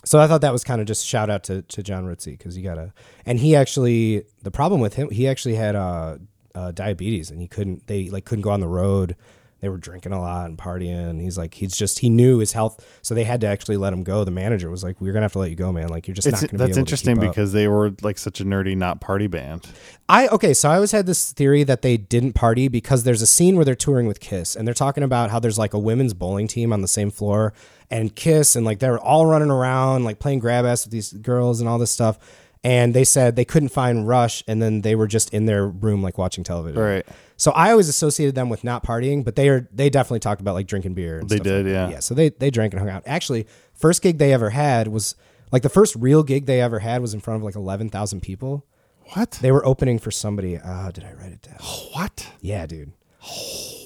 So 0.06 0.20
I 0.20 0.28
thought 0.28 0.42
that 0.42 0.54
was 0.54 0.64
kind 0.64 0.80
of 0.80 0.88
just 0.88 1.06
shout 1.06 1.30
out 1.30 1.44
to, 1.46 1.64
to 1.64 1.84
John 1.84 2.06
Ritzy 2.06 2.38
because 2.38 2.58
you 2.58 2.64
gotta, 2.64 2.94
and 3.26 3.40
he 3.40 3.56
actually, 3.56 4.24
the 4.44 4.52
problem 4.52 4.80
with 4.80 4.94
him, 4.94 5.10
he 5.10 5.28
actually 5.28 5.56
had 5.56 5.76
uh, 5.76 6.18
uh, 6.54 6.72
diabetes 6.72 7.32
and 7.32 7.42
he 7.42 7.48
couldn't, 7.48 7.88
they 7.88 8.10
like 8.10 8.26
couldn't 8.26 8.44
go 8.44 8.52
on 8.52 8.60
the 8.60 8.68
road. 8.68 9.16
They 9.62 9.70
were 9.70 9.78
drinking 9.78 10.12
a 10.12 10.22
lot 10.22 10.46
and 10.46 10.60
partying. 10.60 11.20
He's 11.20 11.40
like, 11.40 11.56
he's 11.56 11.76
just, 11.76 12.00
he 12.00 12.10
knew 12.10 12.38
his 12.38 12.52
health. 12.52 12.86
So 13.02 13.16
they 13.16 13.24
had 13.24 13.42
to 13.42 13.48
actually 13.48 13.78
let 13.78 13.94
him 13.94 14.04
go. 14.04 14.24
The 14.24 14.30
manager 14.30 14.70
was 14.70 14.84
like, 14.84 15.02
we're 15.02 15.12
going 15.12 15.22
to 15.22 15.26
have 15.26 15.32
to 15.32 15.40
let 15.40 15.50
you 15.50 15.56
go, 15.56 15.72
man. 15.72 15.88
Like, 15.88 16.08
you're 16.08 16.14
just 16.14 16.28
It's, 16.28 16.40
not 16.40 16.42
going 16.42 16.50
to 16.50 16.54
be 16.56 16.68
that's 16.68 16.78
able 16.78 16.80
interesting 16.82 17.16
to 17.16 17.22
keep 17.22 17.30
up." 17.30 17.34
because 17.34 17.54
they 17.54 17.68
were 17.68 17.94
like 18.04 18.20
such 18.20 18.40
a 18.42 18.46
nerdy, 18.46 18.78
not 18.78 19.02
party 19.02 19.26
band. 19.26 19.66
I 20.08 20.28
okay, 20.28 20.54
so 20.54 20.70
I 20.70 20.76
always 20.76 20.92
had 20.92 21.08
this 21.08 21.32
theory 21.32 21.64
that 21.64 21.82
they 21.82 21.98
didn't 21.98 22.34
party 22.34 22.68
because 22.68 23.06
there's 23.06 23.24
a 23.24 23.28
scene 23.28 23.56
where 23.56 23.66
they're 23.66 23.74
touring 23.74 24.06
with 24.06 24.20
Kiss 24.20 24.56
and 24.56 24.68
they're 24.68 24.76
talking 24.76 25.04
about 25.04 25.32
how 25.32 25.40
there's 25.40 25.58
like 25.58 25.74
a 25.74 25.80
women's 25.80 26.14
bowling 26.14 26.48
team 26.48 26.72
on 26.72 26.82
the 26.82 26.88
same 26.88 27.10
floor 27.10 27.52
and 27.92 28.16
Kiss 28.16 28.56
and 28.56 28.66
like 28.66 28.80
they're 28.80 29.00
all 29.00 29.26
running 29.26 29.52
around 29.52 30.04
like 30.04 30.20
playing 30.20 30.40
grab 30.40 30.66
ass 30.66 30.86
with 30.86 30.92
these 30.92 31.14
girls 31.14 31.60
and 31.60 31.70
all 31.70 31.78
this 31.78 31.92
stuff. 31.92 32.18
And 32.64 32.96
they 32.96 33.04
said 33.04 33.36
they 33.36 33.46
couldn't 33.46 33.70
find 33.70 34.08
Rush 34.08 34.44
and 34.48 34.60
then 34.60 34.82
they 34.82 34.96
were 34.96 35.06
just 35.06 35.32
in 35.32 35.46
their 35.46 35.68
room 35.68 36.02
like 36.02 36.18
watching 36.18 36.44
television. 36.44 36.82
Right. 36.82 37.06
So 37.38 37.52
I 37.52 37.70
always 37.70 37.90
associated 37.90 38.34
them 38.34 38.50
with 38.50 38.64
not 38.64 38.84
partying, 38.84 39.24
but 39.24 39.36
they 39.36 39.50
are 39.50 39.68
they 39.72 39.90
definitely 39.90 40.22
talked 40.22 40.42
about 40.42 40.56
like 40.56 40.66
drinking 40.66 40.96
beer. 40.96 41.20
And 41.20 41.30
They 41.30 41.36
stuff 41.36 41.44
did, 41.44 41.66
like 41.66 41.74
yeah. 41.74 41.90
Yeah. 41.90 42.00
So 42.00 42.16
they 42.16 42.30
they 42.30 42.50
drank 42.50 42.74
and 42.74 42.80
hung 42.80 42.90
out. 42.90 43.04
Actually, 43.06 43.46
first 43.74 44.02
gig 44.02 44.18
they 44.18 44.34
ever 44.34 44.50
had 44.50 44.88
was 44.88 45.16
like 45.52 45.62
the 45.62 45.70
first 45.70 45.96
real 45.96 46.24
gig 46.24 46.48
they 46.48 46.60
ever 46.60 46.80
had 46.80 47.02
was 47.02 47.14
in 47.14 47.20
front 47.20 47.40
of 47.40 47.44
like 47.44 47.56
eleven 47.56 47.90
thousand 47.90 48.22
people. 48.22 48.66
What? 49.14 49.38
They 49.42 49.52
were 49.52 49.64
opening 49.64 50.00
for 50.00 50.10
somebody. 50.10 50.58
Uh, 50.58 50.90
did 50.90 51.04
I 51.04 51.14
write 51.14 51.34
it 51.34 51.44
down? 51.44 51.58
what? 51.94 52.28
Yeah, 52.42 52.66
dude. 52.66 52.94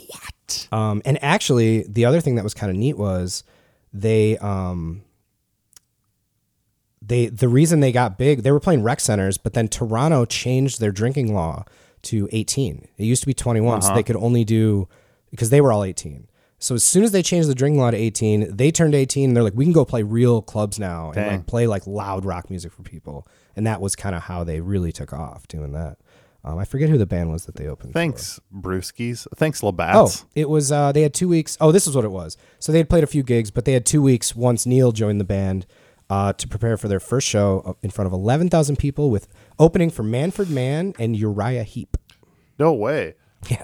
What? 0.08 0.68
Um, 0.72 1.02
and 1.06 1.22
actually, 1.24 1.84
the 1.84 2.06
other 2.06 2.22
thing 2.22 2.36
that 2.36 2.44
was 2.44 2.54
kind 2.54 2.70
of 2.70 2.78
neat 2.78 2.98
was 2.98 3.44
they 3.94 4.38
um, 4.38 5.04
they 7.02 7.28
the 7.28 7.48
reason 7.48 7.80
they 7.80 7.92
got 7.92 8.18
big. 8.18 8.44
They 8.44 8.52
were 8.52 8.60
playing 8.60 8.84
rec 8.84 9.00
centers, 9.00 9.38
but 9.38 9.54
then 9.54 9.68
Toronto 9.68 10.26
changed 10.26 10.80
their 10.80 10.92
drinking 10.92 11.34
law 11.34 11.66
to 12.04 12.30
18. 12.32 12.88
It 12.98 13.04
used 13.04 13.22
to 13.24 13.28
be 13.28 13.34
21, 13.34 13.82
so 13.82 13.94
they 13.94 14.04
could 14.04 14.16
only 14.16 14.46
do 14.46 14.88
because 15.32 15.50
they 15.50 15.62
were 15.62 15.74
all 15.74 15.84
18. 15.84 16.28
So 16.62 16.76
as 16.76 16.84
soon 16.84 17.04
as 17.04 17.12
they 17.12 17.24
changed 17.24 17.50
the 17.50 17.56
drinking 17.56 17.80
law 17.80 17.92
to 17.92 17.98
18, 17.98 18.56
they 18.56 18.70
turned 18.70 18.94
18 18.94 19.30
and 19.30 19.36
they're 19.36 19.44
like, 19.44 19.54
we 19.56 19.64
can 19.64 19.72
go 19.74 19.86
play 19.86 20.04
real 20.04 20.42
clubs 20.42 20.78
now 20.78 21.12
and 21.12 21.16
like 21.32 21.48
play 21.48 21.68
like 21.68 21.88
loud 21.88 22.26
rock 22.26 22.50
music 22.50 22.74
for 22.74 22.84
people. 22.84 23.26
And 23.56 23.66
that 23.66 23.80
was 23.80 23.96
kind 23.96 24.14
of 24.14 24.24
how 24.24 24.44
they 24.44 24.60
really 24.60 24.92
took 24.92 25.14
off 25.14 25.48
doing 25.48 25.72
that. 25.72 25.98
Um, 26.44 26.58
I 26.58 26.64
forget 26.66 26.90
who 26.90 26.98
the 26.98 27.06
band 27.06 27.32
was 27.32 27.46
that 27.46 27.56
they 27.56 27.68
opened. 27.68 27.92
for. 27.92 28.00
Thanks, 28.00 28.40
Brewskis. 28.54 29.28
Thanks, 29.36 29.62
Oh, 30.24 30.28
it 30.36 30.50
was. 30.50 30.72
Uh, 30.72 30.92
they 30.92 31.02
had 31.02 31.14
two 31.14 31.28
weeks. 31.28 31.58
Oh, 31.60 31.72
this 31.72 31.86
is 31.86 31.96
what 31.96 32.06
it 32.06 32.12
was. 32.12 32.38
So 32.60 32.72
they 32.72 32.78
had 32.78 32.90
played 32.90 33.04
a 33.04 33.08
few 33.08 33.24
gigs, 33.24 33.52
but 33.52 33.66
they 33.66 33.74
had 33.74 33.86
two 33.86 34.02
weeks 34.02 34.36
once 34.36 34.66
Neil 34.66 34.92
joined 34.94 35.20
the 35.20 35.26
band 35.26 35.66
uh, 36.10 36.32
to 36.34 36.48
prepare 36.48 36.78
for 36.78 36.88
their 36.88 37.00
first 37.02 37.28
show 37.28 37.78
in 37.82 37.90
front 37.90 38.08
of 38.08 38.14
eleven 38.14 38.50
thousand 38.50 38.78
people, 38.78 39.10
with 39.10 39.28
opening 39.60 39.90
for 39.90 40.04
Manfred 40.04 40.50
Mann 40.50 40.94
and 40.98 41.16
Uriah 41.16 41.64
Heep. 41.64 41.98
No 42.58 42.74
way. 42.74 43.16
Yeah, 43.50 43.64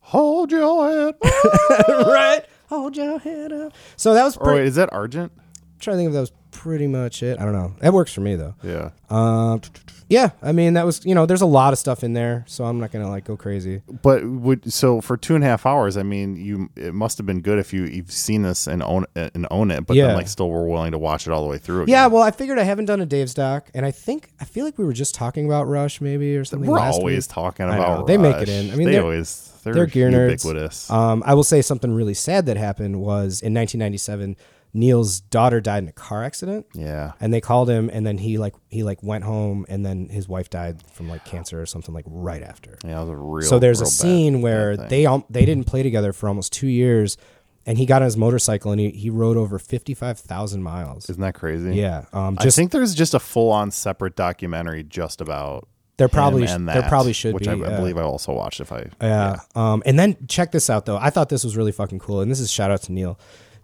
Hold 0.00 0.50
your 0.52 0.88
head. 0.90 1.14
right. 1.88 2.44
Hold 2.68 2.96
your 2.96 3.18
head 3.18 3.52
up. 3.52 3.72
So 3.96 4.14
that 4.14 4.24
was 4.24 4.36
or 4.36 4.44
pretty. 4.44 4.60
wait, 4.60 4.66
is 4.68 4.74
that 4.76 4.92
Argent? 4.92 5.32
trying 5.78 5.96
to 5.96 5.98
think 5.98 6.08
if 6.08 6.14
that 6.14 6.20
was 6.20 6.32
pretty 6.52 6.86
much 6.86 7.22
it. 7.24 7.40
I 7.40 7.44
don't 7.44 7.54
know. 7.54 7.74
That 7.80 7.92
works 7.92 8.12
for 8.12 8.20
me 8.20 8.36
though. 8.36 8.54
Yeah. 8.62 8.90
Um, 9.10 9.60
yeah. 10.08 10.30
I 10.42 10.52
mean, 10.52 10.74
that 10.74 10.86
was 10.86 11.04
you 11.04 11.14
know, 11.14 11.26
there's 11.26 11.40
a 11.42 11.46
lot 11.46 11.72
of 11.72 11.78
stuff 11.78 12.04
in 12.04 12.12
there, 12.12 12.44
so 12.46 12.64
I'm 12.64 12.78
not 12.78 12.92
gonna 12.92 13.08
like 13.10 13.24
go 13.24 13.36
crazy. 13.36 13.82
But 14.02 14.24
would 14.24 14.72
so 14.72 15.00
for 15.00 15.16
two 15.16 15.34
and 15.34 15.42
a 15.42 15.46
half 15.46 15.66
hours? 15.66 15.96
I 15.96 16.02
mean, 16.04 16.36
you 16.36 16.70
it 16.76 16.94
must 16.94 17.18
have 17.18 17.26
been 17.26 17.40
good 17.40 17.58
if 17.58 17.72
you 17.72 17.84
you've 17.84 18.12
seen 18.12 18.42
this 18.42 18.66
and 18.68 18.82
own 18.82 19.06
and 19.16 19.46
own 19.50 19.70
it, 19.70 19.86
but 19.86 19.96
Yeah. 19.96 20.08
then 20.08 20.16
like 20.16 20.28
still 20.28 20.50
were 20.50 20.66
willing 20.68 20.92
to 20.92 20.98
watch 20.98 21.26
it 21.26 21.32
all 21.32 21.42
the 21.42 21.48
way 21.48 21.58
through. 21.58 21.86
Yeah, 21.88 22.06
well, 22.06 22.22
I 22.22 22.30
figured 22.30 22.58
I 22.58 22.62
haven't 22.64 22.84
done 22.84 23.00
a 23.00 23.06
Dave's 23.06 23.34
doc, 23.34 23.70
and 23.74 23.84
I 23.84 23.90
think 23.90 24.28
I 24.40 24.44
feel 24.44 24.64
like 24.64 24.78
we 24.78 24.84
were 24.84 24.92
just 24.92 25.14
talking 25.14 25.46
about 25.46 25.66
Rush, 25.66 26.00
maybe 26.00 26.36
or 26.36 26.44
something. 26.44 26.70
we're 26.70 26.78
always 26.78 27.26
week. 27.28 27.34
talking 27.34 27.66
about. 27.66 28.06
They 28.06 28.18
make 28.18 28.36
it 28.36 28.48
in. 28.48 28.70
I 28.70 28.76
mean, 28.76 28.86
they 28.86 28.92
they're- 28.92 29.02
always 29.02 29.48
they're, 29.64 29.74
They're 29.74 29.86
gear 29.86 30.10
nerds. 30.10 30.44
ubiquitous. 30.44 30.90
Um, 30.90 31.22
I 31.24 31.34
will 31.34 31.44
say 31.44 31.62
something 31.62 31.92
really 31.92 32.14
sad 32.14 32.46
that 32.46 32.56
happened 32.56 32.96
was 33.00 33.40
in 33.40 33.54
1997. 33.54 34.36
Neil's 34.74 35.20
daughter 35.20 35.60
died 35.60 35.82
in 35.82 35.88
a 35.88 35.92
car 35.92 36.24
accident, 36.24 36.66
yeah. 36.74 37.12
and 37.20 37.32
they 37.32 37.42
called 37.42 37.68
him, 37.68 37.90
and 37.92 38.06
then 38.06 38.16
he 38.16 38.38
like 38.38 38.54
he 38.68 38.82
like 38.82 39.02
went 39.02 39.24
home, 39.24 39.66
and 39.68 39.84
then 39.84 40.08
his 40.08 40.28
wife 40.28 40.48
died 40.48 40.82
from 40.92 41.08
like 41.10 41.24
cancer 41.26 41.60
or 41.60 41.66
something 41.66 41.94
like 41.94 42.06
right 42.08 42.42
after. 42.42 42.78
Yeah, 42.82 42.96
it 42.96 43.00
was 43.00 43.08
a 43.10 43.16
real. 43.16 43.48
so 43.48 43.58
there's 43.58 43.80
a 43.80 43.84
real 43.84 43.90
bad- 43.90 43.92
scene 43.92 44.40
where 44.40 44.76
bad 44.76 44.88
they 44.88 45.04
um, 45.04 45.24
they 45.28 45.44
didn't 45.44 45.64
play 45.64 45.82
together 45.82 46.14
for 46.14 46.26
almost 46.26 46.54
two 46.54 46.68
years, 46.68 47.18
and 47.66 47.76
he 47.76 47.84
got 47.84 48.00
on 48.00 48.06
his 48.06 48.16
motorcycle 48.16 48.72
and 48.72 48.80
he, 48.80 48.90
he 48.90 49.10
rode 49.10 49.36
over 49.36 49.58
55,000 49.58 50.62
miles. 50.62 51.08
Isn't 51.08 51.20
that 51.20 51.34
crazy? 51.34 51.76
Yeah, 51.76 52.06
um, 52.14 52.36
I 52.40 52.48
think 52.48 52.72
there's 52.72 52.94
just 52.94 53.12
a 53.12 53.20
full 53.20 53.50
on 53.50 53.70
separate 53.70 54.16
documentary 54.16 54.84
just 54.84 55.20
about. 55.20 55.68
there 55.98 56.08
probably 56.08 56.46
and 56.46 56.66
there 56.66 56.82
probably 56.82 57.12
should 57.12 57.34
which 57.34 57.44
be. 57.44 57.50
I, 57.50 57.54
yeah. 57.54 57.74
I 57.74 57.76
believe 57.76 57.98
I 57.98 58.02
also 58.02 58.32
watched. 58.32 58.60
If 58.60 58.72
I 58.72 58.86
Yeah. 59.02 59.36
Um, 59.54 59.82
and 59.84 59.98
then 59.98 60.16
check 60.28 60.50
this 60.50 60.70
out 60.70 60.86
though. 60.86 60.96
I 60.96 61.10
thought 61.10 61.28
this 61.28 61.44
was 61.44 61.58
really 61.58 61.72
fucking 61.72 61.98
cool. 61.98 62.22
And 62.22 62.30
this 62.30 62.40
is 62.40 62.50
shout 62.50 62.70
out 62.70 62.80
to 62.84 62.92
Neil. 62.92 63.18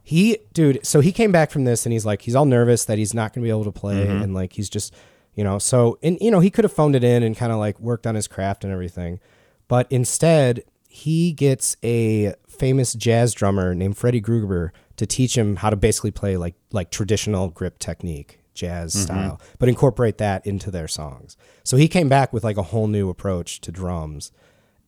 He, 0.09 0.39
dude, 0.55 0.87
so 0.87 1.01
he 1.01 1.13
came 1.13 1.33
back 1.33 1.51
from 1.51 1.65
this 1.65 1.85
and 1.85 1.93
he's 1.93 2.07
like, 2.07 2.23
he's 2.23 2.35
all 2.35 2.47
nervous 2.47 2.87
that 2.87 2.97
he's 2.97 3.13
not 3.13 3.35
going 3.35 3.43
to 3.43 3.47
be 3.47 3.51
able 3.51 3.65
to 3.65 3.71
play. 3.71 4.07
Mm-hmm. 4.07 4.23
And 4.23 4.33
like, 4.33 4.55
he's 4.55 4.71
just, 4.71 4.95
you 5.35 5.45
know, 5.45 5.59
so, 5.59 5.99
and, 6.03 6.17
you 6.19 6.31
know, 6.31 6.41
he 6.41 6.49
could 6.49 6.65
have 6.65 6.73
phoned 6.73 6.97
it 6.97 7.05
in 7.05 7.23
and 7.23 7.37
kind 7.37 7.53
of 7.53 7.59
like 7.59 7.79
worked 7.79 8.07
on 8.07 8.15
his 8.15 8.27
craft 8.27 8.65
and 8.65 8.73
everything. 8.73 9.21
But 9.69 9.87
instead, 9.91 10.65
he 10.89 11.35
gets 11.35 11.77
a 11.85 12.33
famous 12.49 12.95
jazz 12.95 13.35
drummer 13.35 13.75
named 13.75 13.99
Freddie 13.99 14.21
Gruber 14.21 14.73
to 14.97 15.05
teach 15.05 15.37
him 15.37 15.57
how 15.57 15.69
to 15.69 15.77
basically 15.77 16.11
play 16.11 16.39
like, 16.39 16.55
like 16.73 16.91
traditional 16.91 17.51
grip 17.51 17.79
technique, 17.79 18.41
jazz 18.55 18.95
Mm-hmm. 18.95 19.03
style, 19.03 19.41
but 19.59 19.69
incorporate 19.69 20.17
that 20.17 20.47
into 20.47 20.71
their 20.71 20.89
songs. 20.89 21.37
So 21.65 21.77
he 21.77 21.87
came 21.87 22.09
back 22.09 22.33
with 22.33 22.45
like 22.45 22.57
a 22.57 22.63
whole 22.63 22.87
new 22.87 23.11
approach 23.11 23.61
to 23.61 23.71
drums 23.71 24.33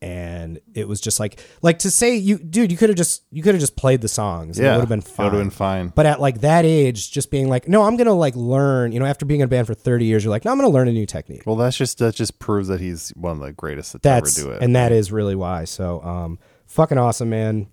and 0.03 0.59
it 0.75 0.89
was 0.89 0.99
just 1.01 1.21
like 1.21 1.39
like 1.61 1.79
to 1.81 1.91
say 1.91 2.17
you 2.17 2.39
dude 2.39 2.71
you 2.73 2.79
could 2.79 2.89
have 2.89 2.97
just 2.97 3.23
you 3.31 3.43
could 3.43 3.55
have 3.55 3.61
just 3.61 3.77
played 3.77 4.01
the 4.01 4.09
songs 4.09 4.59
Yeah, 4.59 4.71
it 4.73 4.77
would 4.77 4.81
have 4.81 4.89
been 4.89 5.03
fine 5.03 5.27
would've 5.27 5.41
been 5.41 5.51
fine. 5.51 5.93
but 5.95 6.07
at 6.07 6.21
like 6.21 6.41
that 6.41 6.65
age 6.65 7.11
just 7.13 7.31
being 7.31 7.51
like 7.51 7.69
no 7.69 7.83
i'm 7.83 7.97
gonna 7.99 8.15
like 8.15 8.35
learn 8.35 8.93
you 8.93 8.99
know 9.01 9.05
after 9.05 9.27
being 9.27 9.41
in 9.41 9.45
a 9.45 9.49
band 9.49 9.67
for 9.67 9.75
30 9.75 10.07
years 10.07 10.25
you're 10.25 10.31
like 10.31 10.47
no 10.47 10.53
i'm 10.53 10.57
gonna 10.57 10.71
learn 10.71 10.89
a 10.89 10.93
new 10.93 11.05
technique. 11.07 11.43
Well, 11.45 11.57
that's 11.57 11.77
just 11.77 11.99
that 11.99 12.15
just 12.15 12.39
proves 12.39 12.69
that 12.69 12.81
he's 12.81 13.11
one 13.11 13.33
of 13.33 13.41
the 13.41 13.53
greatest 13.53 13.93
to 13.93 13.99
that's 13.99 14.39
ever 14.39 14.49
do 14.49 14.55
it. 14.55 14.63
and 14.63 14.75
that 14.75 14.91
is 14.93 15.13
really 15.13 15.35
why. 15.35 15.65
So 15.65 16.01
um 16.03 16.39
fucking 16.67 16.97
awesome 16.97 17.29
man. 17.31 17.67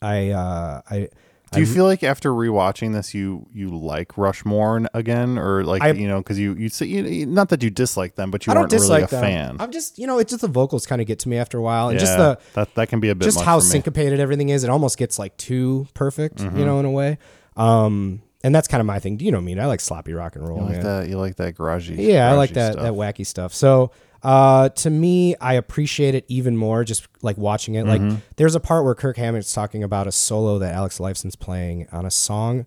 I 0.00 0.30
uh 0.30 0.82
i 0.88 1.08
do 1.54 1.60
you 1.60 1.66
feel 1.66 1.84
like 1.84 2.02
after 2.02 2.30
rewatching 2.30 2.92
this, 2.92 3.14
you 3.14 3.46
you 3.52 3.68
like 3.68 4.16
Rush 4.18 4.44
more 4.44 4.82
again, 4.94 5.38
or 5.38 5.64
like 5.64 5.82
I- 5.82 5.92
you 5.92 6.08
know, 6.08 6.18
because 6.18 6.38
you 6.38 6.54
you 6.54 6.68
say 6.68 6.86
you, 6.86 7.26
not 7.26 7.48
that 7.50 7.62
you 7.62 7.70
dislike 7.70 8.14
them, 8.16 8.30
but 8.30 8.46
you 8.46 8.50
I 8.50 8.54
don't 8.54 8.64
really 8.64 8.78
dislike 8.78 9.04
a 9.04 9.08
them. 9.08 9.20
fan. 9.22 9.56
I'm 9.60 9.70
just, 9.70 9.98
you 9.98 10.06
know, 10.06 10.18
it's 10.18 10.30
just 10.30 10.42
the 10.42 10.48
vocals 10.48 10.86
kind 10.86 11.00
of 11.00 11.06
get 11.06 11.18
to 11.20 11.28
me 11.28 11.36
after 11.38 11.58
a 11.58 11.62
while, 11.62 11.88
and 11.88 11.98
yeah, 11.98 12.04
just 12.06 12.16
the 12.18 12.38
that 12.54 12.74
that 12.74 12.88
can 12.88 13.00
be 13.00 13.08
a 13.08 13.14
bit 13.14 13.24
just 13.24 13.40
how 13.40 13.58
syncopated 13.60 14.20
everything 14.20 14.48
is. 14.50 14.64
It 14.64 14.70
almost 14.70 14.98
gets 14.98 15.18
like 15.18 15.36
too 15.36 15.86
perfect, 15.94 16.36
Mm-hmm. 16.38 16.58
you 16.58 16.64
know, 16.64 16.78
in 16.80 16.84
a 16.84 16.90
way. 16.90 17.18
Um, 17.56 18.22
and 18.42 18.54
that's 18.54 18.68
kind 18.68 18.80
of 18.80 18.86
my 18.86 18.98
thing. 18.98 19.16
Do 19.16 19.24
you 19.24 19.30
know, 19.32 19.38
what 19.38 19.42
I 19.42 19.46
mean, 19.46 19.58
I 19.60 19.66
like 19.66 19.80
sloppy 19.80 20.12
rock 20.12 20.36
and 20.36 20.46
roll. 20.46 20.58
You 20.58 20.64
like 20.64 20.72
man. 20.72 20.82
that? 20.82 21.08
You 21.08 21.18
like 21.18 21.36
that 21.36 21.54
garagey? 21.56 21.96
Yeah, 21.96 22.30
I 22.30 22.34
like 22.34 22.50
that 22.54 22.72
stuff. 22.74 22.84
that 22.84 22.92
wacky 22.92 23.24
stuff. 23.24 23.54
So, 23.54 23.90
uh, 24.24 24.70
to 24.70 24.90
me, 24.90 25.36
I 25.40 25.54
appreciate 25.54 26.14
it 26.14 26.24
even 26.28 26.56
more 26.56 26.82
just 26.82 27.06
like 27.22 27.36
watching 27.36 27.74
it. 27.74 27.84
Mm-hmm. 27.84 28.08
Like, 28.08 28.18
there's 28.36 28.54
a 28.54 28.60
part 28.60 28.84
where 28.84 28.94
Kirk 28.94 29.16
Hammett's 29.18 29.52
talking 29.52 29.82
about 29.82 30.06
a 30.06 30.12
solo 30.12 30.58
that 30.58 30.74
Alex 30.74 30.98
Lifeson's 30.98 31.36
playing 31.36 31.86
on 31.92 32.06
a 32.06 32.10
song. 32.10 32.66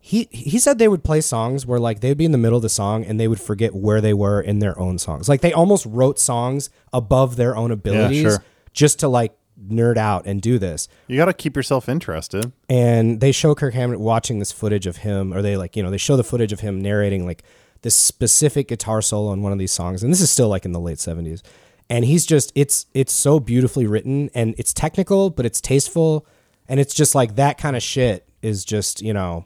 He 0.00 0.28
he 0.30 0.58
said 0.58 0.78
they 0.78 0.86
would 0.88 1.02
play 1.02 1.20
songs 1.20 1.66
where 1.66 1.80
like 1.80 2.00
they'd 2.00 2.16
be 2.16 2.24
in 2.24 2.30
the 2.32 2.38
middle 2.38 2.56
of 2.56 2.62
the 2.62 2.68
song 2.68 3.04
and 3.04 3.18
they 3.18 3.26
would 3.28 3.40
forget 3.40 3.74
where 3.74 4.00
they 4.00 4.14
were 4.14 4.40
in 4.40 4.60
their 4.60 4.78
own 4.78 4.98
songs. 4.98 5.28
Like 5.28 5.40
they 5.40 5.52
almost 5.52 5.84
wrote 5.84 6.18
songs 6.20 6.70
above 6.92 7.34
their 7.36 7.56
own 7.56 7.72
abilities 7.72 8.22
sure. 8.22 8.44
just 8.72 9.00
to 9.00 9.08
like 9.08 9.36
nerd 9.68 9.96
out 9.96 10.26
and 10.26 10.40
do 10.42 10.58
this 10.58 10.86
You 11.08 11.16
got 11.16 11.24
to 11.24 11.32
keep 11.32 11.56
yourself 11.56 11.88
interested. 11.88 12.52
and 12.68 13.20
they 13.20 13.32
show 13.32 13.54
Kirk 13.54 13.74
Hammett 13.74 13.98
watching 13.98 14.38
this 14.38 14.52
footage 14.52 14.86
of 14.86 14.98
him, 14.98 15.32
or 15.34 15.42
they 15.42 15.56
like, 15.56 15.76
you 15.76 15.82
know, 15.82 15.90
they 15.90 15.96
show 15.98 16.16
the 16.16 16.22
footage 16.22 16.52
of 16.52 16.60
him 16.60 16.80
narrating 16.80 17.26
like 17.26 17.42
this 17.86 17.94
specific 17.94 18.66
guitar 18.66 19.00
solo 19.00 19.30
on 19.30 19.42
one 19.42 19.52
of 19.52 19.60
these 19.60 19.70
songs, 19.70 20.02
and 20.02 20.12
this 20.12 20.20
is 20.20 20.28
still 20.28 20.48
like 20.48 20.64
in 20.64 20.72
the 20.72 20.80
late 20.80 20.98
seventies, 20.98 21.40
and 21.88 22.04
he's 22.04 22.26
just 22.26 22.50
it's 22.56 22.86
it's 22.94 23.12
so 23.12 23.38
beautifully 23.38 23.86
written 23.86 24.28
and 24.34 24.56
it's 24.58 24.72
technical, 24.72 25.30
but 25.30 25.46
it's 25.46 25.60
tasteful, 25.60 26.26
and 26.68 26.80
it's 26.80 26.92
just 26.92 27.14
like 27.14 27.36
that 27.36 27.58
kind 27.58 27.76
of 27.76 27.82
shit 27.84 28.28
is 28.42 28.64
just 28.64 29.02
you 29.02 29.14
know, 29.14 29.44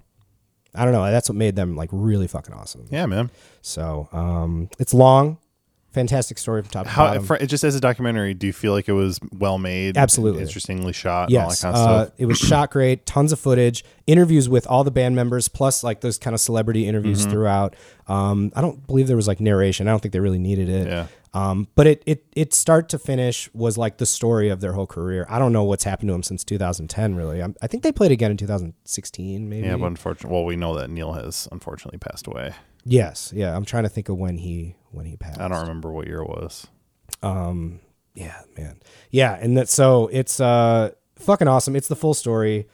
I 0.75 0.85
don't 0.87 0.95
know. 0.95 1.05
That's 1.11 1.29
what 1.29 1.37
made 1.37 1.55
them 1.55 1.77
like 1.77 1.91
really 1.93 2.27
fucking 2.27 2.55
awesome. 2.55 2.87
Yeah, 2.91 3.05
man. 3.05 3.31
So 3.61 4.09
um, 4.11 4.71
it's 4.79 4.95
long, 4.95 5.37
fantastic 5.93 6.39
story 6.39 6.63
from 6.63 6.71
top 6.71 6.85
to 6.85 6.91
How 6.91 7.07
bottom. 7.09 7.25
fr- 7.25 7.37
just 7.37 7.65
as 7.65 7.75
a 7.75 7.81
documentary, 7.81 8.35
do 8.35 8.47
you 8.47 8.53
feel 8.53 8.73
like 8.73 8.89
it 8.89 8.93
was 8.93 9.19
well 9.33 9.59
made? 9.59 9.97
Absolutely. 9.97 10.43
interestingly 10.43 10.93
shot. 10.93 11.29
and 11.31 11.37
all 11.39 11.49
Yes, 11.49 11.61
that 11.63 11.67
kind 11.73 11.77
of 11.77 11.83
uh, 11.89 12.05
stuff. 12.07 12.15
it 12.19 12.27
was 12.27 12.39
shot 12.39 12.71
great. 12.71 13.07
Tons 13.07 13.33
of 13.33 13.41
footage, 13.41 13.85
interviews 14.07 14.49
with 14.49 14.67
all 14.67 14.85
the 14.85 14.91
band 14.91 15.17
members, 15.17 15.49
plus 15.49 15.83
like 15.85 16.01
those 16.01 16.19
kind 16.19 16.35
of 16.35 16.41
celebrity 16.41 16.87
interviews 16.87 17.23
Mm-hmm. 17.23 17.31
throughout. 17.31 17.77
Um, 18.07 18.53
I 18.57 18.61
don't 18.61 18.87
believe 18.87 19.07
there 19.07 19.17
was 19.17 19.29
like 19.29 19.41
narration. 19.41 19.89
I 19.89 19.91
don't 19.91 20.01
think 20.01 20.13
they 20.13 20.21
really 20.21 20.39
needed 20.39 20.69
it. 20.69 20.87
Yeah. 20.87 21.07
Um, 21.33 21.69
but 21.77 21.87
it 21.87 22.03
it 22.07 22.25
it 22.35 22.53
start 22.55 22.89
to 22.89 22.99
finish 22.99 23.49
was 23.55 23.79
like 23.79 23.99
the 23.99 24.07
story 24.07 24.49
of 24.49 24.61
their 24.61 24.73
whole 24.73 24.87
career. 24.89 25.27
I 25.29 25.39
don't 25.39 25.53
know 25.53 25.63
what's 25.63 25.85
happened 25.85 26.09
to 26.09 26.13
them 26.13 26.25
since 26.25 26.43
2010. 26.43 27.15
Really, 27.15 27.41
i 27.41 27.49
I 27.63 27.67
think 27.69 27.85
they 27.85 27.93
played 27.93 28.11
again 28.11 28.33
in 28.33 28.37
2016. 28.37 29.49
Maybe. 29.49 29.67
Yeah, 29.67 29.77
but 29.77 29.87
unfortunately, 29.87 30.35
well, 30.35 30.45
we 30.45 30.57
know 30.57 30.75
that 30.77 30.91
Neil 30.91 31.13
has 31.13 31.47
unfortunately 31.53 31.99
passed 31.99 32.27
away. 32.27 32.53
yes, 32.85 33.33
yeah. 33.35 33.55
I'm 33.55 33.65
trying 33.65 33.85
to 33.85 33.89
think 33.89 34.09
of 34.09 34.17
when 34.19 34.39
he 34.39 34.75
when 34.91 35.07
he 35.07 35.17
passed. 35.17 35.41
I 35.41 35.49
don't 35.49 35.61
remember 35.61 35.91
what 35.93 36.07
year 36.07 36.21
it 36.21 36.29
was. 36.29 36.67
Yeah, 38.15 38.43
man. 38.59 38.81
Yeah, 39.11 39.39
and 39.41 39.57
that 39.57 39.69
so 39.69 40.09
it's 40.13 40.41
uh 40.41 40.91
fucking 41.17 41.49
awesome. 41.49 41.77
It's 41.77 41.89
the 41.89 41.97
full 41.97 42.15
story. 42.15 42.67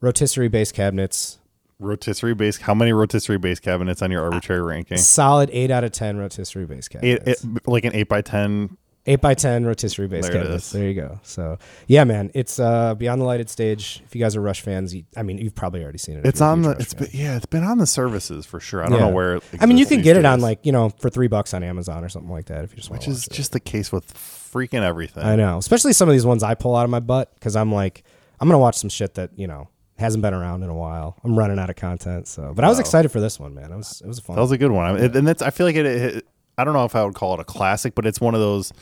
Rotisserie 0.00 0.48
base 0.48 0.72
cabinets. 0.72 1.38
Rotisserie 1.80 2.34
base. 2.34 2.58
How 2.58 2.74
many 2.74 2.92
rotisserie 2.92 3.38
base 3.38 3.58
cabinets 3.58 4.02
on 4.02 4.10
your 4.10 4.22
arbitrary 4.22 4.62
ranking? 4.62 4.98
Solid 4.98 5.50
eight 5.52 5.70
out 5.70 5.82
of 5.84 5.92
ten 5.92 6.16
rotisserie 6.16 6.66
base 6.66 6.88
cabinets. 6.88 7.44
it, 7.44 7.68
like 7.68 7.84
an 7.84 7.94
eight 7.94 8.08
by 8.08 8.22
ten. 8.22 8.76
Eight 9.06 9.20
by 9.20 9.34
ten 9.34 9.64
rotisserie 9.66 10.08
base 10.08 10.28
There 10.28 10.36
it 10.40 10.46
is. 10.46 10.70
There 10.72 10.88
you 10.88 10.94
go. 10.94 11.20
So 11.22 11.58
yeah, 11.86 12.04
man. 12.04 12.30
It's 12.34 12.58
uh 12.58 12.94
beyond 12.94 13.20
the 13.20 13.24
lighted 13.26 13.50
stage. 13.50 14.02
If 14.06 14.14
you 14.14 14.20
guys 14.20 14.34
are 14.36 14.40
Rush 14.40 14.60
fans, 14.62 14.94
you, 14.94 15.04
I 15.16 15.22
mean 15.22 15.38
you've 15.38 15.54
probably 15.54 15.82
already 15.82 15.98
seen 15.98 16.16
it. 16.18 16.26
It's 16.26 16.40
on 16.40 16.62
the. 16.62 16.70
Rush 16.70 16.80
It's 16.80 16.94
been, 16.94 17.08
yeah, 17.12 17.36
it's 17.36 17.46
been 17.46 17.64
on 17.64 17.78
the 17.78 17.86
services 17.86 18.46
for 18.46 18.60
sure. 18.60 18.82
I 18.82 18.88
don't 18.88 18.98
Yeah. 18.98 19.06
know 19.06 19.12
where. 19.14 19.36
It 19.36 19.44
I 19.60 19.66
mean, 19.66 19.78
you 19.78 19.86
can 19.86 20.00
get 20.02 20.16
it 20.16 20.24
on 20.24 20.40
like 20.40 20.64
you 20.64 20.72
know 20.72 20.88
for 20.90 21.10
three 21.10 21.28
bucks 21.28 21.52
on 21.54 21.62
Amazon 21.62 22.02
or 22.04 22.08
something 22.08 22.30
like 22.32 22.46
that 22.46 22.64
if 22.64 22.70
you 22.70 22.76
just 22.76 22.90
want 22.90 23.02
it. 23.02 23.08
which 23.08 23.16
is 23.16 23.28
just 23.30 23.52
the 23.52 23.60
case 23.60 23.92
with 23.92 24.12
freaking 24.14 24.82
everything. 24.82 25.22
I 25.24 25.36
know, 25.36 25.58
especially 25.58 25.92
some 25.92 26.08
of 26.08 26.12
these 26.14 26.26
ones 26.26 26.42
I 26.42 26.54
pull 26.54 26.74
out 26.76 26.84
of 26.84 26.90
my 26.90 27.00
butt 27.00 27.34
because 27.34 27.56
I'm 27.56 27.72
like, 27.72 28.04
I'm 28.40 28.48
gonna 28.48 28.58
watch 28.58 28.76
some 28.76 28.90
shit 28.90 29.14
that 29.14 29.30
you 29.36 29.46
know 29.46 29.68
hasn't 29.98 30.22
been 30.22 30.34
around 30.34 30.62
in 30.64 30.70
a 30.70 30.74
while. 30.74 31.16
I'm 31.22 31.38
running 31.38 31.58
out 31.58 31.70
of 31.70 31.76
content, 31.76 32.26
so 32.26 32.52
but 32.54 32.64
I 32.64 32.68
was 32.68 32.78
excited 32.80 33.10
for 33.10 33.20
this 33.20 33.38
one, 33.38 33.54
man. 33.54 33.70
It 33.70 33.76
was 33.76 34.00
it 34.00 34.08
was 34.08 34.18
a 34.18 34.22
fun. 34.22 34.36
That 34.36 34.42
was 34.42 34.50
a 34.52 34.58
good 34.58 34.70
one. 34.72 34.86
I 34.86 34.92
mean, 34.94 35.04
it- 35.04 35.14
and 35.16 35.26
that's. 35.28 35.42
I 35.42 35.50
feel 35.50 35.66
like 35.66 35.76
it, 35.76 35.86
it. 35.86 36.26
I 36.56 36.64
don't 36.64 36.74
know 36.74 36.84
if 36.84 36.94
I 36.94 37.04
would 37.04 37.14
call 37.14 37.34
it 37.34 37.40
a 37.40 37.44
classic, 37.44 37.94
but 37.94 38.06
it's 38.06 38.20
one 38.20 38.34
of 38.34 38.40
those. 38.40 38.72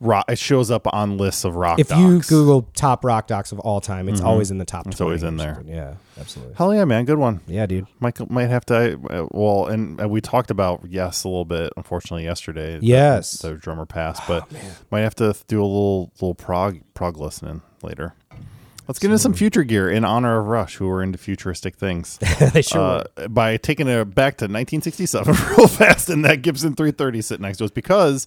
Rock. 0.00 0.26
It 0.30 0.38
shows 0.38 0.70
up 0.70 0.86
on 0.94 1.16
lists 1.18 1.44
of 1.44 1.56
rock. 1.56 1.78
Docs. 1.78 1.90
If 1.90 1.98
you. 1.98 2.20
Google 2.20 2.62
top 2.76 3.04
rock 3.04 3.26
docs 3.26 3.50
of 3.50 3.58
all 3.58 3.80
time, 3.80 4.08
it's 4.08 4.20
always 4.20 4.52
in 4.52 4.58
the 4.58 4.64
top. 4.64 4.82
Mm-hmm. 4.82 4.90
It's 4.90 5.00
always 5.00 5.24
in 5.24 5.38
there. 5.38 5.56
something. 5.56 5.74
Yeah, 5.74 5.94
absolutely. 6.20 6.54
hell 6.54 6.72
yeah, 6.72 6.84
man, 6.84 7.04
good 7.04 7.18
one. 7.18 7.40
Yeah, 7.48 7.66
dude. 7.66 7.88
Michael 7.98 8.28
might 8.30 8.46
have 8.48 8.64
to. 8.66 8.92
uh, 9.10 9.26
Well, 9.32 9.66
and 9.66 10.00
uh, 10.00 10.08
we 10.08 10.20
talked 10.20 10.52
about 10.52 10.82
yes 10.88 11.24
a 11.24 11.28
little 11.28 11.44
bit. 11.44 11.72
Unfortunately, 11.76 12.22
yesterday. 12.22 12.78
Yes. 12.80 13.44
Oh, 13.44 13.48
the, 13.50 13.56
drummer 13.56 13.86
passed, 13.86 14.22
but 14.28 14.48
might 14.92 15.00
have 15.00 15.16
to 15.16 15.34
do 15.48 15.60
a 15.60 15.66
little 15.66 16.12
little 16.20 16.36
prog 16.36 16.78
prog 16.94 17.16
listening 17.18 17.62
later. 17.82 18.14
Let's 18.88 18.98
get 18.98 19.08
into 19.08 19.18
some 19.18 19.34
future 19.34 19.64
gear 19.64 19.90
in 19.90 20.02
honor 20.02 20.38
of 20.40 20.46
Rush, 20.46 20.76
who 20.76 20.86
were 20.88 21.02
into 21.02 21.18
futuristic 21.18 21.76
things. 21.76 22.16
they 22.54 22.62
sure. 22.62 23.04
uh, 23.18 23.28
by 23.28 23.58
taking 23.58 23.86
it 23.86 24.02
back 24.06 24.38
to 24.38 24.44
1967 24.44 25.34
real 25.56 25.68
fast, 25.68 26.08
and 26.08 26.24
that 26.24 26.40
Gibson 26.40 26.74
330 26.74 27.20
sitting 27.20 27.42
next 27.42 27.58
to 27.58 27.66
us 27.66 27.70
because, 27.70 28.26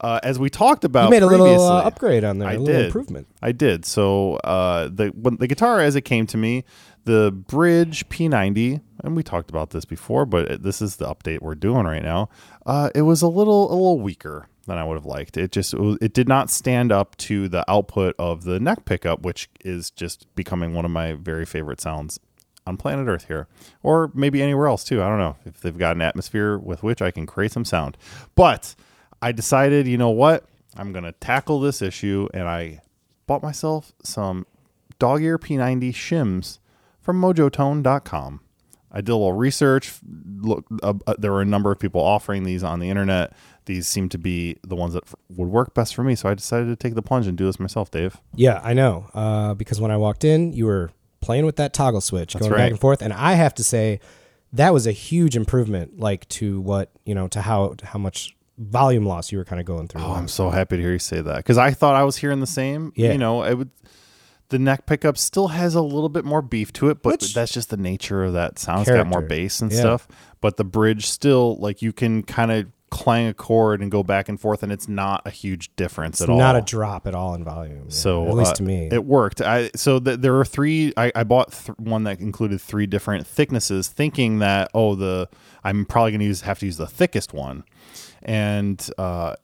uh, 0.00 0.18
as 0.22 0.38
we 0.38 0.48
talked 0.48 0.84
about, 0.84 1.04
You 1.04 1.10
made 1.10 1.22
a 1.22 1.26
little 1.26 1.60
uh, 1.62 1.82
upgrade 1.82 2.24
on 2.24 2.38
there, 2.38 2.48
I 2.48 2.54
a 2.54 2.58
little 2.58 2.74
did. 2.74 2.86
improvement. 2.86 3.28
I 3.42 3.52
did. 3.52 3.84
So 3.84 4.36
uh, 4.36 4.88
the 4.90 5.08
when 5.08 5.36
the 5.36 5.46
guitar 5.46 5.80
as 5.80 5.94
it 5.94 6.02
came 6.02 6.26
to 6.28 6.38
me, 6.38 6.64
the 7.04 7.30
Bridge 7.30 8.08
P90, 8.08 8.80
and 9.04 9.14
we 9.14 9.22
talked 9.22 9.50
about 9.50 9.70
this 9.70 9.84
before, 9.84 10.24
but 10.24 10.62
this 10.62 10.80
is 10.80 10.96
the 10.96 11.04
update 11.04 11.42
we're 11.42 11.54
doing 11.54 11.84
right 11.84 12.02
now. 12.02 12.30
Uh, 12.64 12.88
it 12.94 13.02
was 13.02 13.20
a 13.20 13.28
little 13.28 13.70
a 13.70 13.76
little 13.76 14.00
weaker 14.00 14.48
than 14.68 14.78
I 14.78 14.84
would 14.84 14.94
have 14.94 15.06
liked. 15.06 15.36
It 15.36 15.50
just 15.50 15.74
it, 15.74 16.12
did 16.12 16.28
not 16.28 16.50
stand 16.50 16.92
up 16.92 17.16
to 17.16 17.48
the 17.48 17.68
output 17.68 18.14
of 18.18 18.44
the 18.44 18.60
neck 18.60 18.84
pickup, 18.84 19.22
which 19.22 19.48
is 19.64 19.90
just 19.90 20.32
becoming 20.36 20.74
one 20.74 20.84
of 20.84 20.90
my 20.90 21.14
very 21.14 21.44
favorite 21.44 21.80
sounds 21.80 22.20
on 22.66 22.76
planet 22.76 23.08
Earth 23.08 23.26
here, 23.26 23.48
or 23.82 24.12
maybe 24.14 24.42
anywhere 24.42 24.68
else 24.68 24.84
too. 24.84 25.02
I 25.02 25.08
don't 25.08 25.18
know 25.18 25.36
if 25.44 25.60
they've 25.60 25.76
got 25.76 25.96
an 25.96 26.02
atmosphere 26.02 26.58
with 26.58 26.82
which 26.82 27.02
I 27.02 27.10
can 27.10 27.26
create 27.26 27.50
some 27.50 27.64
sound. 27.64 27.96
But 28.34 28.76
I 29.20 29.32
decided, 29.32 29.88
you 29.88 29.98
know 29.98 30.10
what? 30.10 30.44
I'm 30.76 30.92
gonna 30.92 31.12
tackle 31.12 31.60
this 31.60 31.82
issue, 31.82 32.28
and 32.32 32.46
I 32.46 32.82
bought 33.26 33.42
myself 33.42 33.92
some 34.04 34.46
dog 34.98 35.22
ear 35.22 35.38
P90 35.38 35.90
shims 35.92 36.58
from 37.00 37.20
Mojotone.com. 37.20 38.40
I 38.90 39.00
did 39.00 39.10
a 39.10 39.16
little 39.16 39.32
research. 39.32 39.94
Look, 40.40 40.64
uh, 40.82 40.94
uh, 41.06 41.14
there 41.18 41.32
were 41.32 41.42
a 41.42 41.46
number 41.46 41.70
of 41.70 41.78
people 41.78 42.00
offering 42.00 42.44
these 42.44 42.64
on 42.64 42.80
the 42.80 42.88
internet. 42.88 43.34
These 43.66 43.86
seemed 43.86 44.10
to 44.12 44.18
be 44.18 44.58
the 44.62 44.76
ones 44.76 44.94
that 44.94 45.04
f- 45.04 45.14
would 45.28 45.48
work 45.48 45.74
best 45.74 45.94
for 45.94 46.02
me, 46.02 46.14
so 46.14 46.28
I 46.28 46.34
decided 46.34 46.66
to 46.68 46.76
take 46.76 46.94
the 46.94 47.02
plunge 47.02 47.26
and 47.26 47.36
do 47.36 47.44
this 47.44 47.60
myself, 47.60 47.90
Dave. 47.90 48.16
Yeah, 48.34 48.60
I 48.64 48.72
know. 48.72 49.10
Uh, 49.12 49.54
because 49.54 49.80
when 49.80 49.90
I 49.90 49.96
walked 49.98 50.24
in, 50.24 50.52
you 50.52 50.64
were 50.64 50.90
playing 51.20 51.44
with 51.44 51.56
that 51.56 51.74
toggle 51.74 52.00
switch, 52.00 52.34
going 52.34 52.50
right. 52.50 52.58
back 52.58 52.70
and 52.70 52.80
forth, 52.80 53.02
and 53.02 53.12
I 53.12 53.34
have 53.34 53.54
to 53.56 53.64
say 53.64 54.00
that 54.52 54.72
was 54.72 54.86
a 54.86 54.92
huge 54.92 55.36
improvement, 55.36 56.00
like 56.00 56.26
to 56.30 56.60
what 56.60 56.90
you 57.04 57.14
know, 57.14 57.28
to 57.28 57.42
how 57.42 57.74
how 57.82 57.98
much 57.98 58.34
volume 58.56 59.06
loss 59.06 59.30
you 59.30 59.38
were 59.38 59.44
kind 59.44 59.60
of 59.60 59.66
going 59.66 59.88
through. 59.88 60.02
Oh, 60.02 60.12
I'm 60.12 60.28
so 60.28 60.50
happy 60.50 60.76
to 60.76 60.82
hear 60.82 60.92
you 60.92 60.98
say 60.98 61.20
that 61.20 61.36
because 61.36 61.58
I 61.58 61.70
thought 61.72 61.94
I 61.94 62.04
was 62.04 62.16
hearing 62.16 62.40
the 62.40 62.46
same. 62.46 62.92
Yeah. 62.96 63.12
You 63.12 63.18
know, 63.18 63.44
it 63.44 63.54
would. 63.54 63.70
The 64.50 64.58
neck 64.58 64.86
pickup 64.86 65.18
still 65.18 65.48
has 65.48 65.74
a 65.74 65.82
little 65.82 66.08
bit 66.08 66.24
more 66.24 66.40
beef 66.40 66.72
to 66.74 66.88
it, 66.88 67.02
but 67.02 67.20
Which- 67.20 67.34
that's 67.34 67.52
just 67.52 67.68
the 67.70 67.76
nature 67.76 68.24
of 68.24 68.32
that 68.32 68.58
sound. 68.58 68.82
It's 68.82 68.90
got 68.90 69.06
more 69.06 69.20
bass 69.22 69.60
and 69.60 69.70
Yeah. 69.70 69.80
stuff. 69.80 70.08
But 70.40 70.56
the 70.56 70.64
bridge 70.64 71.06
still, 71.06 71.56
like, 71.58 71.82
you 71.82 71.92
can 71.92 72.22
kind 72.22 72.50
of 72.50 72.66
clang 72.90 73.26
a 73.28 73.34
chord 73.34 73.82
and 73.82 73.90
go 73.90 74.02
back 74.02 74.30
and 74.30 74.40
forth, 74.40 74.62
and 74.62 74.72
it's 74.72 74.88
not 74.88 75.20
a 75.26 75.30
huge 75.30 75.70
difference 75.76 76.22
at 76.22 76.30
all. 76.30 76.38
not 76.38 76.56
a 76.56 76.62
drop 76.62 77.06
at 77.06 77.14
all 77.14 77.34
in 77.34 77.44
volume. 77.44 77.80
yeah, 77.84 77.90
So 77.90 78.26
at 78.26 78.32
least 78.34 78.52
uh, 78.52 78.54
to 78.54 78.62
me, 78.62 78.88
it 78.90 79.04
worked. 79.04 79.42
I 79.42 79.68
so 79.76 80.00
th- 80.00 80.20
there 80.20 80.32
were 80.32 80.46
three. 80.46 80.94
I, 80.96 81.12
I 81.14 81.24
bought 81.24 81.52
th- 81.52 81.76
one 81.78 82.04
that 82.04 82.18
included 82.20 82.62
three 82.62 82.86
different 82.86 83.26
thicknesses, 83.26 83.88
thinking 83.88 84.38
that 84.38 84.70
oh 84.72 84.94
the 84.94 85.28
I'm 85.62 85.84
probably 85.84 86.12
going 86.12 86.20
to 86.20 86.24
use 86.26 86.40
have 86.42 86.60
to 86.60 86.64
use 86.66 86.78
the 86.78 86.86
thickest 86.86 87.34
one, 87.34 87.64
and 88.22 88.88
uh, 88.96 89.34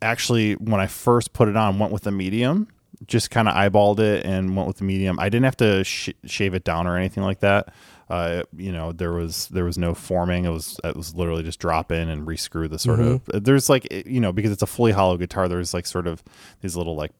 actually 0.00 0.54
when 0.54 0.80
I 0.80 0.86
first 0.86 1.32
put 1.34 1.48
it 1.48 1.56
on, 1.56 1.78
went 1.78 1.92
with 1.92 2.04
the 2.04 2.12
medium. 2.12 2.68
Just 3.06 3.30
kind 3.30 3.48
of 3.48 3.54
eyeballed 3.54 3.98
it 3.98 4.24
and 4.24 4.56
went 4.56 4.66
with 4.68 4.78
the 4.78 4.84
medium. 4.84 5.18
I 5.18 5.28
didn't 5.28 5.44
have 5.44 5.56
to 5.58 5.84
sh- 5.84 6.10
shave 6.24 6.54
it 6.54 6.64
down 6.64 6.86
or 6.86 6.96
anything 6.96 7.22
like 7.22 7.40
that. 7.40 7.74
Uh, 8.08 8.44
you 8.56 8.72
know, 8.72 8.92
there 8.92 9.12
was 9.12 9.48
there 9.48 9.64
was 9.64 9.76
no 9.76 9.92
forming. 9.94 10.44
It 10.44 10.50
was 10.50 10.80
it 10.84 10.96
was 10.96 11.14
literally 11.14 11.42
just 11.42 11.58
drop 11.58 11.90
in 11.92 12.08
and 12.08 12.26
rescrew 12.26 12.70
the 12.70 12.78
sort 12.78 13.00
of. 13.00 13.44
There's 13.44 13.68
like 13.68 13.86
you 14.06 14.20
know 14.20 14.32
because 14.32 14.52
it's 14.52 14.62
a 14.62 14.66
fully 14.66 14.92
hollow 14.92 15.16
guitar. 15.16 15.48
There's 15.48 15.74
like 15.74 15.86
sort 15.86 16.06
of 16.06 16.22
these 16.62 16.76
little 16.76 16.94
like 16.96 17.10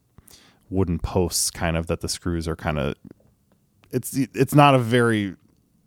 wooden 0.70 0.98
posts 0.98 1.50
kind 1.50 1.76
of 1.76 1.88
that 1.88 2.00
the 2.00 2.08
screws 2.08 2.48
are 2.48 2.56
kind 2.56 2.78
of 2.78 2.94
it's 3.92 4.16
it's 4.16 4.54
not 4.54 4.74
a 4.74 4.78
very 4.78 5.36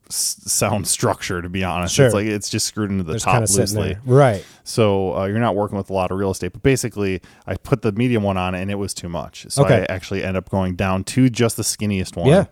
s- 0.09 0.37
sound 0.45 0.87
structure 0.87 1.41
to 1.41 1.49
be 1.49 1.63
honest 1.63 1.93
Sure. 1.95 2.05
it's 2.05 2.15
like 2.15 2.25
it's 2.25 2.49
just 2.49 2.67
screwed 2.67 2.91
into 2.91 3.03
the 3.03 3.13
just 3.13 3.25
top 3.25 3.33
kind 3.33 3.43
of 3.43 3.49
sitting 3.49 3.75
loosely 3.77 3.97
right? 4.05 4.45
so 4.63 5.15
uh, 5.17 5.25
you're 5.25 5.39
not 5.39 5.55
working 5.55 5.77
with 5.77 5.89
a 5.89 5.93
lot 5.93 6.11
of 6.11 6.17
real 6.17 6.31
estate 6.31 6.51
but 6.53 6.63
basically 6.63 7.21
i 7.47 7.55
put 7.55 7.81
the 7.81 7.91
medium 7.91 8.23
one 8.23 8.37
on 8.37 8.55
and 8.55 8.69
it 8.71 8.75
was 8.75 8.93
too 8.93 9.09
much 9.09 9.45
so 9.49 9.63
Okay. 9.65 9.81
i 9.89 9.93
actually 9.93 10.23
end 10.23 10.35
up 10.37 10.49
going 10.49 10.75
down 10.75 11.03
to 11.05 11.29
just 11.29 11.57
the 11.57 11.63
skinniest 11.63 12.15
one 12.15 12.27
Yeah. 12.27 12.45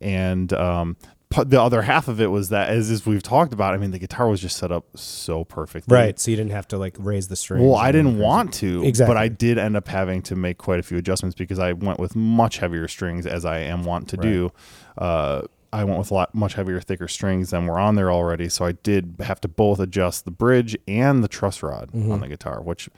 and 0.00 0.52
um 0.52 0.96
the 1.44 1.60
other 1.60 1.82
half 1.82 2.06
of 2.06 2.20
it 2.20 2.28
was 2.28 2.50
that 2.50 2.68
as, 2.70 2.88
as 2.88 3.04
we've 3.04 3.22
talked 3.22 3.52
about 3.52 3.74
i 3.74 3.76
mean 3.76 3.90
the 3.90 3.98
guitar 3.98 4.28
was 4.28 4.40
just 4.40 4.56
set 4.56 4.70
up 4.70 4.84
so 4.94 5.44
perfectly 5.44 5.92
Right. 5.94 6.18
So 6.18 6.30
you 6.30 6.36
didn't 6.36 6.52
have 6.52 6.68
to 6.68 6.78
like 6.78 6.94
raise 6.98 7.26
the 7.28 7.34
strings. 7.36 7.62
well, 7.64 7.74
I 7.74 7.90
didn't 7.92 8.18
want 8.18 8.54
to, 8.54 8.84
Exactly. 8.84 9.12
but 9.12 9.20
I 9.20 9.28
did 9.28 9.58
end 9.58 9.76
up 9.76 9.88
having 9.88 10.22
to 10.22 10.36
make 10.36 10.56
quite 10.58 10.78
a 10.78 10.82
few 10.84 10.96
adjustments 10.98 11.34
because 11.34 11.58
I 11.58 11.72
went 11.72 11.98
with 11.98 12.14
much 12.14 12.58
heavier 12.58 12.86
strings 12.88 13.26
as 13.26 13.44
I 13.44 13.58
am 13.58 13.82
wont 13.82 14.08
to 14.10 14.16
do. 14.16 14.52
Uh, 14.96 15.42
I 15.76 15.84
went 15.84 15.98
with 15.98 16.10
a 16.10 16.14
lot 16.14 16.34
much 16.34 16.54
heavier, 16.54 16.80
thicker 16.80 17.08
strings 17.08 17.50
than 17.50 17.66
were 17.66 17.78
on 17.78 17.94
there 17.96 18.10
already, 18.10 18.48
so 18.48 18.64
I 18.64 18.72
did 18.72 19.16
have 19.20 19.40
to 19.42 19.48
both 19.48 19.78
adjust 19.80 20.24
the 20.24 20.30
bridge 20.30 20.76
and 20.88 21.22
the 21.22 21.28
truss 21.28 21.62
rod 21.62 21.90
Mm-hmm. 21.92 22.12
on 22.12 22.20
the 22.20 22.28
guitar. 22.28 22.60
Which, 22.62 22.88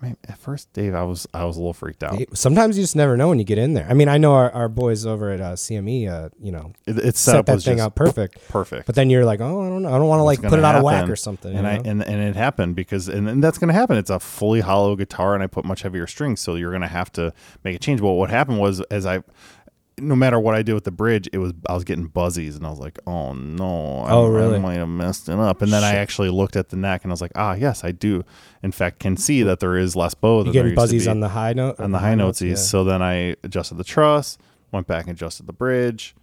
I 0.00 0.06
mean, 0.06 0.16
at 0.28 0.38
first, 0.38 0.72
Dave, 0.72 0.94
I 0.94 1.02
was 1.02 1.26
I 1.34 1.44
was 1.44 1.56
a 1.56 1.60
little 1.60 1.72
freaked 1.72 2.04
out. 2.04 2.20
Sometimes 2.34 2.76
you 2.78 2.84
just 2.84 2.94
never 2.94 3.16
know 3.16 3.28
when 3.28 3.38
you 3.40 3.44
get 3.44 3.58
in 3.58 3.74
there. 3.74 3.86
I 3.90 3.94
mean, 3.94 4.08
I 4.08 4.16
know 4.18 4.34
our, 4.34 4.50
our 4.52 4.68
boys 4.68 5.04
over 5.04 5.30
at 5.30 5.40
uh, 5.40 5.54
CME, 5.54 6.08
uh, 6.08 6.28
you 6.40 6.52
know, 6.52 6.72
it's 6.86 7.18
set, 7.18 7.32
set 7.32 7.36
up 7.40 7.46
that 7.46 7.62
thing 7.62 7.80
up 7.80 7.96
perfect. 7.96 8.48
perfect. 8.48 8.86
But 8.86 8.94
then 8.94 9.10
you're 9.10 9.24
like, 9.24 9.40
oh, 9.40 9.60
I 9.66 9.68
don't 9.68 9.82
know. 9.82 9.88
I 9.88 9.98
don't 9.98 10.06
want 10.06 10.20
to 10.20 10.24
like 10.24 10.38
put 10.40 10.46
it 10.46 10.50
gonna 10.62 10.66
out 10.68 10.76
of 10.76 10.84
whack 10.84 11.08
or 11.08 11.16
something. 11.16 11.52
And 11.56 11.66
I 11.66 11.76
know? 11.78 11.82
and, 11.90 12.02
and 12.04 12.22
it 12.22 12.36
happened 12.36 12.76
because 12.76 13.08
and, 13.08 13.28
and 13.28 13.42
that's 13.42 13.58
going 13.58 13.68
to 13.68 13.74
happen. 13.74 13.96
It's 13.96 14.10
a 14.10 14.20
fully 14.20 14.60
hollow 14.60 14.94
guitar, 14.94 15.34
and 15.34 15.42
I 15.42 15.48
put 15.48 15.64
much 15.64 15.82
heavier 15.82 16.06
strings, 16.06 16.38
so 16.40 16.54
you're 16.54 16.70
going 16.70 16.82
to 16.82 16.86
have 16.88 17.10
to 17.14 17.32
make 17.64 17.74
a 17.74 17.80
change. 17.80 18.00
But 18.00 18.12
what 18.12 18.30
happened 18.30 18.60
was, 18.60 18.80
as 18.92 19.04
I, 19.04 19.24
no 20.00 20.16
matter 20.16 20.38
what 20.40 20.54
I 20.54 20.62
did 20.62 20.74
with 20.74 20.84
the 20.84 20.90
bridge, 20.90 21.28
it 21.32 21.38
was 21.38 21.52
I 21.68 21.74
was 21.74 21.84
getting 21.84 22.06
buzzies, 22.06 22.56
and 22.56 22.66
I 22.66 22.70
was 22.70 22.78
like, 22.78 22.98
oh 23.06 23.32
no, 23.32 24.00
I, 24.00 24.12
Oh, 24.12 24.26
really? 24.28 24.56
I 24.56 24.58
might 24.60 24.74
have 24.74 24.88
messed 24.88 25.28
it 25.28 25.38
up. 25.38 25.62
And 25.62 25.72
then 25.72 25.84
I 25.84 25.94
actually 25.96 26.30
looked 26.30 26.56
at 26.56 26.68
the 26.70 26.76
neck, 26.76 27.04
and 27.04 27.10
I 27.10 27.14
was 27.14 27.20
like, 27.20 27.32
ah, 27.36 27.54
yes, 27.54 27.84
I 27.84 27.92
do. 27.92 28.24
In 28.62 28.72
fact, 28.72 28.98
can 29.00 29.16
see 29.16 29.42
that 29.42 29.60
there 29.60 29.76
is 29.76 29.94
less 29.96 30.14
bow. 30.14 30.44
you 30.44 30.52
getting 30.52 30.74
buzzies 30.74 31.06
on 31.08 31.20
the 31.20 31.28
high 31.28 31.52
note 31.52 31.78
on 31.80 31.92
the 31.92 31.98
high 31.98 32.14
notes. 32.14 32.40
yeah. 32.42 32.54
So 32.54 32.84
then 32.84 33.02
I 33.02 33.36
adjusted 33.44 33.76
the 33.76 33.84
truss, 33.84 34.38
went 34.72 34.86
back 34.86 35.04
and 35.06 35.12
adjusted 35.16 35.46
the 35.46 35.52
bridge, 35.52 36.14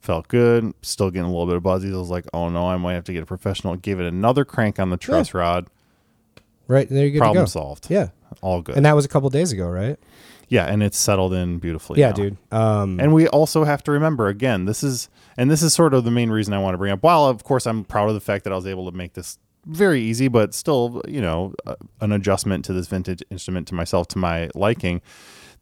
felt 0.00 0.28
good. 0.28 0.72
Still 0.82 1.10
getting 1.10 1.24
a 1.28 1.30
little 1.30 1.46
bit 1.46 1.56
of 1.56 1.62
buzzy. 1.62 1.92
I 1.92 1.96
was 1.96 2.10
like, 2.10 2.26
oh 2.32 2.48
no, 2.48 2.66
I 2.68 2.76
might 2.76 2.94
have 2.94 3.04
to 3.04 3.12
get 3.12 3.22
a 3.22 3.26
professional. 3.26 3.76
Gave 3.76 4.00
it 4.00 4.06
another 4.06 4.44
crank 4.44 4.78
on 4.78 4.90
the 4.90 4.96
truss 4.96 5.34
rod. 5.34 5.68
Right 6.68 6.88
there, 6.88 7.06
you 7.06 7.12
go. 7.14 7.18
Problem 7.18 7.46
solved. 7.46 7.90
Yeah, 7.90 8.08
All 8.40 8.62
good. 8.62 8.76
and 8.76 8.86
that 8.86 8.94
was 8.94 9.04
a 9.04 9.08
couple 9.08 9.28
days 9.30 9.52
ago, 9.52 9.68
right? 9.68 9.98
Yeah, 10.52 10.66
and 10.66 10.82
it's 10.82 10.98
settled 10.98 11.32
in 11.32 11.58
beautifully. 11.58 11.98
Yeah, 11.98 12.08
now. 12.08 12.14
dude. 12.14 12.36
Um, 12.50 13.00
And 13.00 13.14
we 13.14 13.26
also 13.26 13.64
have 13.64 13.82
to 13.84 13.90
remember 13.90 14.28
again, 14.28 14.66
this 14.66 14.82
is 14.82 15.08
and 15.38 15.50
this 15.50 15.62
is 15.62 15.72
sort 15.72 15.94
of 15.94 16.04
the 16.04 16.10
main 16.10 16.28
reason 16.28 16.52
I 16.52 16.58
want 16.58 16.74
to 16.74 16.78
bring 16.78 16.92
up. 16.92 17.02
While 17.02 17.24
of 17.24 17.42
course 17.42 17.66
I'm 17.66 17.84
proud 17.84 18.08
of 18.08 18.14
the 18.14 18.20
fact 18.20 18.44
that 18.44 18.52
I 18.52 18.56
was 18.56 18.66
able 18.66 18.90
to 18.90 18.94
make 18.94 19.14
this 19.14 19.38
very 19.64 20.02
easy, 20.02 20.28
but 20.28 20.52
still, 20.52 21.00
you 21.08 21.22
know, 21.22 21.54
uh, 21.66 21.76
an 22.02 22.12
adjustment 22.12 22.66
to 22.66 22.74
this 22.74 22.86
vintage 22.86 23.22
instrument 23.30 23.66
to 23.68 23.74
myself 23.74 24.08
to 24.08 24.18
my 24.18 24.50
liking. 24.54 25.00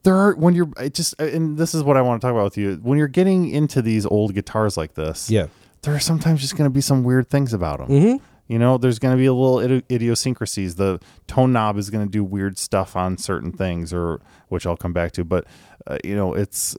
There 0.03 0.15
are 0.15 0.33
when 0.35 0.55
you're 0.55 0.69
it 0.77 0.93
just 0.93 1.17
and 1.21 1.57
this 1.57 1.73
is 1.73 1.83
what 1.83 1.95
I 1.95 2.01
want 2.01 2.19
to 2.19 2.27
talk 2.27 2.33
about 2.33 2.43
with 2.43 2.57
you. 2.57 2.75
When 2.83 2.97
you're 2.97 3.07
getting 3.07 3.47
into 3.49 3.81
these 3.81 4.05
old 4.05 4.33
guitars 4.33 4.75
like 4.75 4.95
this, 4.95 5.29
yeah, 5.29 5.47
there 5.83 5.95
are 5.95 5.99
sometimes 6.01 6.41
just 6.41 6.57
going 6.57 6.69
to 6.69 6.73
be 6.73 6.81
some 6.81 7.05
weird 7.05 7.29
things 7.29 7.53
about 7.53 7.79
them. 7.79 7.87
Mm-hmm. 7.87 8.25
You 8.51 8.59
know, 8.59 8.77
there's 8.77 8.99
going 8.99 9.13
to 9.13 9.17
be 9.17 9.27
a 9.27 9.33
little 9.33 9.57
idi- 9.57 9.83
idiosyncrasies. 9.89 10.75
The 10.75 10.99
tone 11.25 11.53
knob 11.53 11.77
is 11.77 11.89
going 11.89 12.05
to 12.05 12.11
do 12.11 12.21
weird 12.21 12.57
stuff 12.57 12.97
on 12.97 13.17
certain 13.17 13.53
things, 13.53 13.93
or 13.93 14.19
which 14.49 14.65
I'll 14.65 14.75
come 14.75 14.91
back 14.91 15.13
to. 15.13 15.23
But 15.23 15.45
uh, 15.87 15.97
you 16.03 16.15
know, 16.15 16.33
it's 16.33 16.75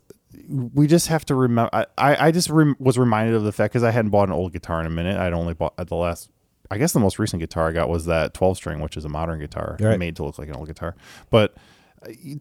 we 0.48 0.86
just 0.86 1.08
have 1.08 1.24
to 1.26 1.34
remember. 1.34 1.70
I, 1.96 2.26
I 2.26 2.30
just 2.30 2.50
rem- 2.50 2.76
was 2.78 2.98
reminded 2.98 3.34
of 3.34 3.44
the 3.44 3.52
fact 3.52 3.72
because 3.72 3.84
I 3.84 3.90
hadn't 3.90 4.10
bought 4.10 4.28
an 4.28 4.34
old 4.34 4.52
guitar 4.52 4.80
in 4.80 4.86
a 4.86 4.90
minute. 4.90 5.16
I'd 5.16 5.32
only 5.32 5.54
bought 5.54 5.72
at 5.78 5.88
the 5.88 5.96
last. 5.96 6.28
I 6.70 6.76
guess 6.76 6.92
the 6.92 7.00
most 7.00 7.18
recent 7.18 7.40
guitar 7.40 7.68
I 7.68 7.72
got 7.72 7.88
was 7.88 8.04
that 8.04 8.34
12 8.34 8.56
string, 8.58 8.80
which 8.80 8.96
is 8.98 9.04
a 9.06 9.08
modern 9.08 9.38
guitar 9.40 9.78
Right. 9.80 9.98
made 9.98 10.16
to 10.16 10.24
look 10.24 10.38
like 10.38 10.48
an 10.48 10.56
old 10.56 10.66
guitar. 10.68 10.94
But 11.30 11.54
uh, 11.54 11.58
you 12.22 12.36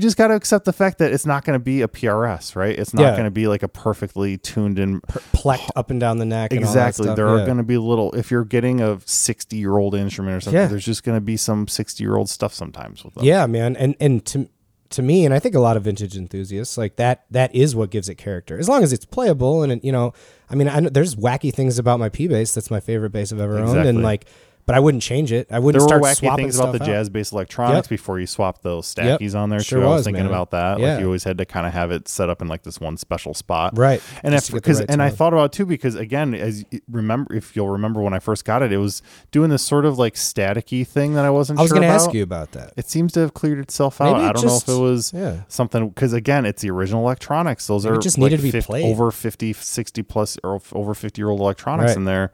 just 0.00 0.16
got 0.16 0.28
to 0.28 0.34
accept 0.34 0.64
the 0.64 0.72
fact 0.72 0.98
that 0.98 1.12
it's 1.12 1.24
not 1.26 1.44
going 1.44 1.58
to 1.58 1.62
be 1.62 1.82
a 1.82 1.88
PRS, 1.88 2.56
right? 2.56 2.76
It's 2.78 2.92
not 2.92 3.02
Yeah. 3.02 3.12
going 3.12 3.24
to 3.24 3.30
be 3.30 3.46
like 3.46 3.62
a 3.62 3.68
perfectly 3.68 4.38
tuned 4.38 4.78
and 4.78 5.02
plecked 5.32 5.70
up 5.76 5.90
and 5.90 6.00
down 6.00 6.18
the 6.18 6.24
neck. 6.24 6.52
and 6.52 6.64
all 6.64 6.72
that 6.74 6.88
Exactly. 6.88 7.14
There 7.14 7.28
are 7.28 7.44
going 7.44 7.58
to 7.58 7.62
be 7.62 7.78
little, 7.78 8.12
if 8.14 8.30
you're 8.30 8.44
getting 8.44 8.80
a 8.80 8.98
60 9.04 9.56
year 9.56 9.78
old 9.78 9.94
instrument 9.94 10.36
or 10.36 10.40
something, 10.40 10.60
Yeah. 10.60 10.66
there's 10.66 10.84
just 10.84 11.04
going 11.04 11.16
to 11.16 11.20
be 11.24 11.36
some 11.36 11.68
60 11.68 12.02
year 12.02 12.16
old 12.16 12.28
stuff 12.28 12.52
sometimes 12.54 13.04
with 13.04 13.14
them. 13.14 13.24
Yeah, 13.24 13.46
man, 13.46 13.76
and 13.76 13.94
and 14.00 14.24
to 14.26 14.48
to 14.90 15.02
me, 15.02 15.24
and 15.24 15.34
I 15.34 15.40
think 15.40 15.56
a 15.56 15.60
lot 15.60 15.76
of 15.76 15.84
vintage 15.84 16.16
enthusiasts 16.16 16.78
like 16.78 16.96
that. 16.96 17.24
That 17.30 17.52
is 17.52 17.74
what 17.74 17.90
gives 17.90 18.08
it 18.08 18.14
character. 18.16 18.58
As 18.58 18.68
long 18.68 18.84
as 18.84 18.92
it's 18.92 19.04
playable, 19.04 19.62
and 19.64 19.82
you 19.82 19.90
know, 19.90 20.12
I 20.50 20.54
mean, 20.54 20.68
I 20.68 20.78
know 20.80 20.88
there's 20.88 21.16
wacky 21.16 21.52
things 21.52 21.78
about 21.80 21.98
my 21.98 22.08
P 22.08 22.28
bass. 22.28 22.54
That's 22.54 22.70
my 22.70 22.78
favorite 22.80 23.10
bass 23.10 23.32
I've 23.32 23.40
ever 23.40 23.58
owned, 23.58 23.78
and 23.88 24.02
like, 24.04 24.26
but 24.66 24.74
I 24.74 24.80
wouldn't 24.80 25.02
change 25.02 25.32
it. 25.32 25.46
I 25.50 25.58
wouldn't 25.58 25.82
were 25.82 25.88
start 25.88 26.02
wacky 26.02 26.16
swapping 26.16 26.44
things 26.46 26.58
about 26.58 26.72
the 26.72 26.78
jazz 26.78 27.10
based 27.10 27.32
electronics 27.32 27.86
Yep. 27.86 27.90
before 27.90 28.18
you 28.18 28.26
swapped 28.26 28.62
those 28.62 28.94
Yep. 28.96 29.20
on 29.34 29.50
there 29.50 29.60
Sure 29.60 29.80
too. 29.80 29.84
I 29.84 29.88
was 29.88 29.98
was, 29.98 30.04
thinking 30.06 30.22
man. 30.24 30.30
about 30.32 30.50
that. 30.52 30.78
Yeah. 30.78 30.92
Like 30.92 31.00
you 31.00 31.06
always 31.06 31.24
had 31.24 31.38
to 31.38 31.44
kind 31.44 31.66
of 31.66 31.72
have 31.72 31.90
it 31.90 32.08
set 32.08 32.30
up 32.30 32.40
in 32.42 32.48
like 32.48 32.62
this 32.62 32.80
one 32.80 32.96
special 32.96 33.34
spot. 33.34 33.76
Right. 33.76 34.00
And 34.22 34.34
if, 34.34 34.46
to 34.46 34.52
get 34.52 34.54
the 34.54 34.60
because 34.60 34.80
right 34.80 34.90
and 34.90 35.02
I 35.02 35.10
thought 35.10 35.32
about 35.32 35.46
it 35.46 35.52
too 35.52 35.66
because 35.66 35.94
again, 35.94 36.34
as 36.34 36.64
remember 36.90 37.34
if 37.34 37.54
you'll 37.56 37.68
remember 37.68 38.00
when 38.00 38.14
I 38.14 38.18
first 38.18 38.44
got 38.44 38.62
it, 38.62 38.72
it 38.72 38.78
was 38.78 39.02
doing 39.30 39.50
this 39.50 39.62
sort 39.62 39.84
of 39.84 39.98
like 39.98 40.14
staticky 40.14 40.86
thing 40.86 41.14
that 41.14 41.24
I 41.24 41.30
wasn't 41.30 41.58
sure. 41.58 41.60
I 41.60 41.64
was 41.64 41.70
sure 41.70 41.76
going 41.78 41.88
to 41.88 41.94
ask 41.94 42.12
you 42.14 42.22
about 42.22 42.52
that. 42.52 42.72
It 42.76 42.88
seems 42.88 43.12
to 43.12 43.20
have 43.20 43.34
cleared 43.34 43.58
itself 43.58 44.00
out. 44.00 44.16
It 44.20 44.24
I 44.24 44.32
don't 44.32 44.44
know 44.46 44.56
if 44.56 44.68
it 44.68 44.78
was 44.80 45.12
yeah. 45.14 45.42
something 45.48 45.88
because 45.88 46.12
again, 46.12 46.46
it's 46.46 46.62
the 46.62 46.70
original 46.70 47.02
electronics. 47.02 47.66
Those 47.66 47.84
Maybe 47.84 47.96
are 47.96 48.00
just 48.00 48.18
like 48.18 48.30
needed 48.30 48.36
to 48.38 48.42
be 48.44 48.50
50 48.50 48.66
played. 48.66 48.84
over 48.86 49.10
50, 49.10 49.52
60 49.52 50.02
plus 50.02 50.38
or 50.42 50.60
over 50.72 50.94
50 50.94 51.20
year 51.20 51.28
old 51.28 51.40
electronics 51.40 51.88
Right. 51.90 51.96
in 51.96 52.04
there. 52.04 52.32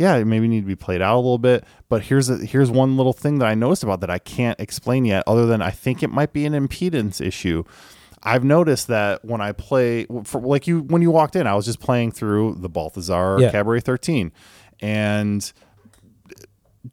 Yeah, 0.00 0.16
it 0.16 0.24
maybe 0.24 0.48
need 0.48 0.62
to 0.62 0.66
be 0.66 0.74
played 0.76 1.02
out 1.02 1.16
a 1.16 1.20
little 1.20 1.36
bit. 1.36 1.62
But 1.90 2.04
here's 2.04 2.30
a, 2.30 2.38
here's 2.38 2.70
one 2.70 2.96
little 2.96 3.12
thing 3.12 3.38
that 3.40 3.46
I 3.46 3.54
noticed 3.54 3.82
about 3.82 4.00
that 4.00 4.08
I 4.08 4.18
can't 4.18 4.58
explain 4.58 5.04
yet, 5.04 5.22
other 5.26 5.44
than 5.44 5.60
I 5.60 5.70
think 5.70 6.02
it 6.02 6.08
might 6.08 6.32
be 6.32 6.46
an 6.46 6.54
impedance 6.54 7.20
issue. 7.20 7.64
I've 8.22 8.42
noticed 8.42 8.86
that 8.88 9.22
when 9.26 9.42
I 9.42 9.52
play, 9.52 10.06
for, 10.24 10.40
like 10.40 10.66
you, 10.66 10.80
when 10.80 11.02
you 11.02 11.10
walked 11.10 11.36
in, 11.36 11.46
I 11.46 11.54
was 11.54 11.66
just 11.66 11.80
playing 11.80 12.12
through 12.12 12.56
the 12.60 12.68
Balthazar 12.70 13.36
Yeah. 13.40 13.50
Cabaret 13.50 13.80
13, 13.80 14.32
and 14.80 15.52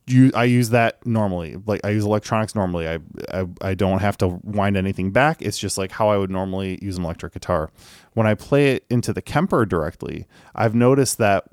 you 0.06 0.32
I 0.36 0.44
use 0.44 0.70
that 0.72 1.06
normally. 1.06 1.56
Like 1.66 1.80
I 1.86 1.92
use 1.92 2.04
electronics 2.04 2.56
normally. 2.56 2.88
I, 2.90 3.00
I 3.32 3.46
I 3.62 3.74
don't 3.74 4.00
have 4.00 4.18
to 4.18 4.28
wind 4.44 4.76
anything 4.76 5.12
back. 5.12 5.42
It's 5.42 5.58
just 5.58 5.78
like 5.78 5.92
how 5.94 6.10
I 6.10 6.18
would 6.18 6.30
normally 6.30 6.78
use 6.82 6.98
an 6.98 7.06
electric 7.06 7.34
guitar. 7.34 7.72
When 8.14 8.28
I 8.28 8.34
play 8.34 8.72
it 8.76 8.86
into 8.90 9.14
the 9.14 9.22
Kemper 9.22 9.66
directly, 9.66 10.26
I've 10.56 10.76
noticed 10.76 11.18
that 11.20 11.46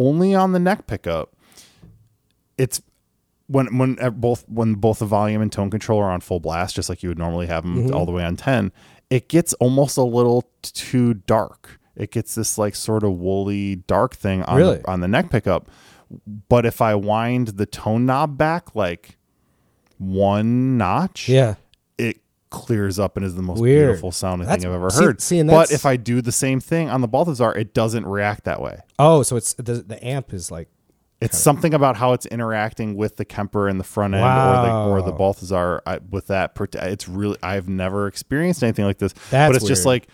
only 0.00 0.34
on 0.34 0.50
the 0.52 0.58
neck 0.58 0.86
pickup, 0.88 1.36
it's 2.58 2.80
when 3.46 3.78
when 3.78 3.94
both 4.16 4.44
when 4.48 4.74
both 4.74 4.98
the 5.00 5.06
volume 5.06 5.42
and 5.42 5.52
tone 5.52 5.70
control 5.70 6.00
are 6.00 6.10
on 6.10 6.20
full 6.20 6.40
blast, 6.40 6.74
just 6.74 6.88
like 6.88 7.02
you 7.02 7.08
would 7.10 7.18
normally 7.18 7.46
have 7.46 7.62
them 7.64 7.76
Mm-hmm. 7.76 7.94
all 7.94 8.06
the 8.06 8.12
way 8.12 8.24
on 8.24 8.36
ten, 8.36 8.72
it 9.10 9.28
gets 9.28 9.52
almost 9.54 9.96
a 9.96 10.02
little 10.02 10.50
too 10.62 11.14
dark. 11.14 11.78
It 11.96 12.10
gets 12.12 12.34
this 12.34 12.56
like 12.58 12.74
sort 12.74 13.02
of 13.02 13.12
woolly 13.18 13.76
dark 13.76 14.14
thing 14.14 14.42
on 14.44 14.56
Really? 14.56 14.78
the, 14.78 14.90
on 14.90 15.00
the 15.00 15.08
neck 15.08 15.30
pickup. 15.30 15.68
But 16.48 16.64
if 16.66 16.80
I 16.80 16.94
wind 16.94 17.48
the 17.48 17.66
tone 17.66 18.06
knob 18.06 18.38
back 18.38 18.74
like 18.74 19.18
one 19.98 20.76
notch, 20.78 21.28
Yeah. 21.28 21.56
it 21.98 22.20
clears 22.50 22.98
up 22.98 23.16
and 23.16 23.24
is 23.24 23.34
the 23.36 23.42
most 23.42 23.60
Weird. 23.60 23.88
beautiful 23.88 24.10
sounding 24.12 24.46
That's- 24.46 24.62
thing 24.62 24.70
I've 24.70 24.76
ever 24.76 24.90
see- 24.90 25.04
heard. 25.04 25.20
see, 25.20 25.38
and 25.38 25.48
but 25.48 25.52
that's- 25.54 25.72
if 25.72 25.86
I 25.86 25.96
do 25.96 26.20
the 26.20 26.32
same 26.32 26.60
thing 26.60 26.90
on 26.90 27.00
the 27.00 27.08
Balthazar, 27.08 27.52
it 27.52 27.72
doesn't 27.74 28.06
react 28.06 28.44
that 28.44 28.60
way. 28.60 28.80
Oh, 28.98 29.22
so 29.22 29.36
it's 29.36 29.54
the 29.54 29.74
the 29.74 30.04
amp 30.04 30.32
is 30.34 30.50
like 30.50 30.68
It's 31.20 31.38
something 31.38 31.74
about 31.74 31.96
how 31.98 32.12
it's 32.14 32.24
interacting 32.26 32.96
with 32.96 33.16
the 33.18 33.24
Kemper 33.26 33.68
in 33.68 33.76
the 33.78 33.84
front 33.84 34.14
end 34.14 34.24
or 34.24 34.66
the 34.66 34.72
or 34.72 35.02
the 35.02 35.10
Wow. 35.12 35.18
Balthazar 35.18 35.82
I, 35.86 35.98
with 36.10 36.28
that. 36.28 36.52
It's 36.58 37.08
really 37.08 37.36
I've 37.42 37.68
never 37.68 38.06
experienced 38.06 38.62
anything 38.62 38.86
like 38.86 38.98
this. 38.98 39.12
That's 39.30 39.50
but 39.50 39.56
it's 39.56 39.66
just 39.66 39.84
weird. 39.84 40.02
like 40.02 40.08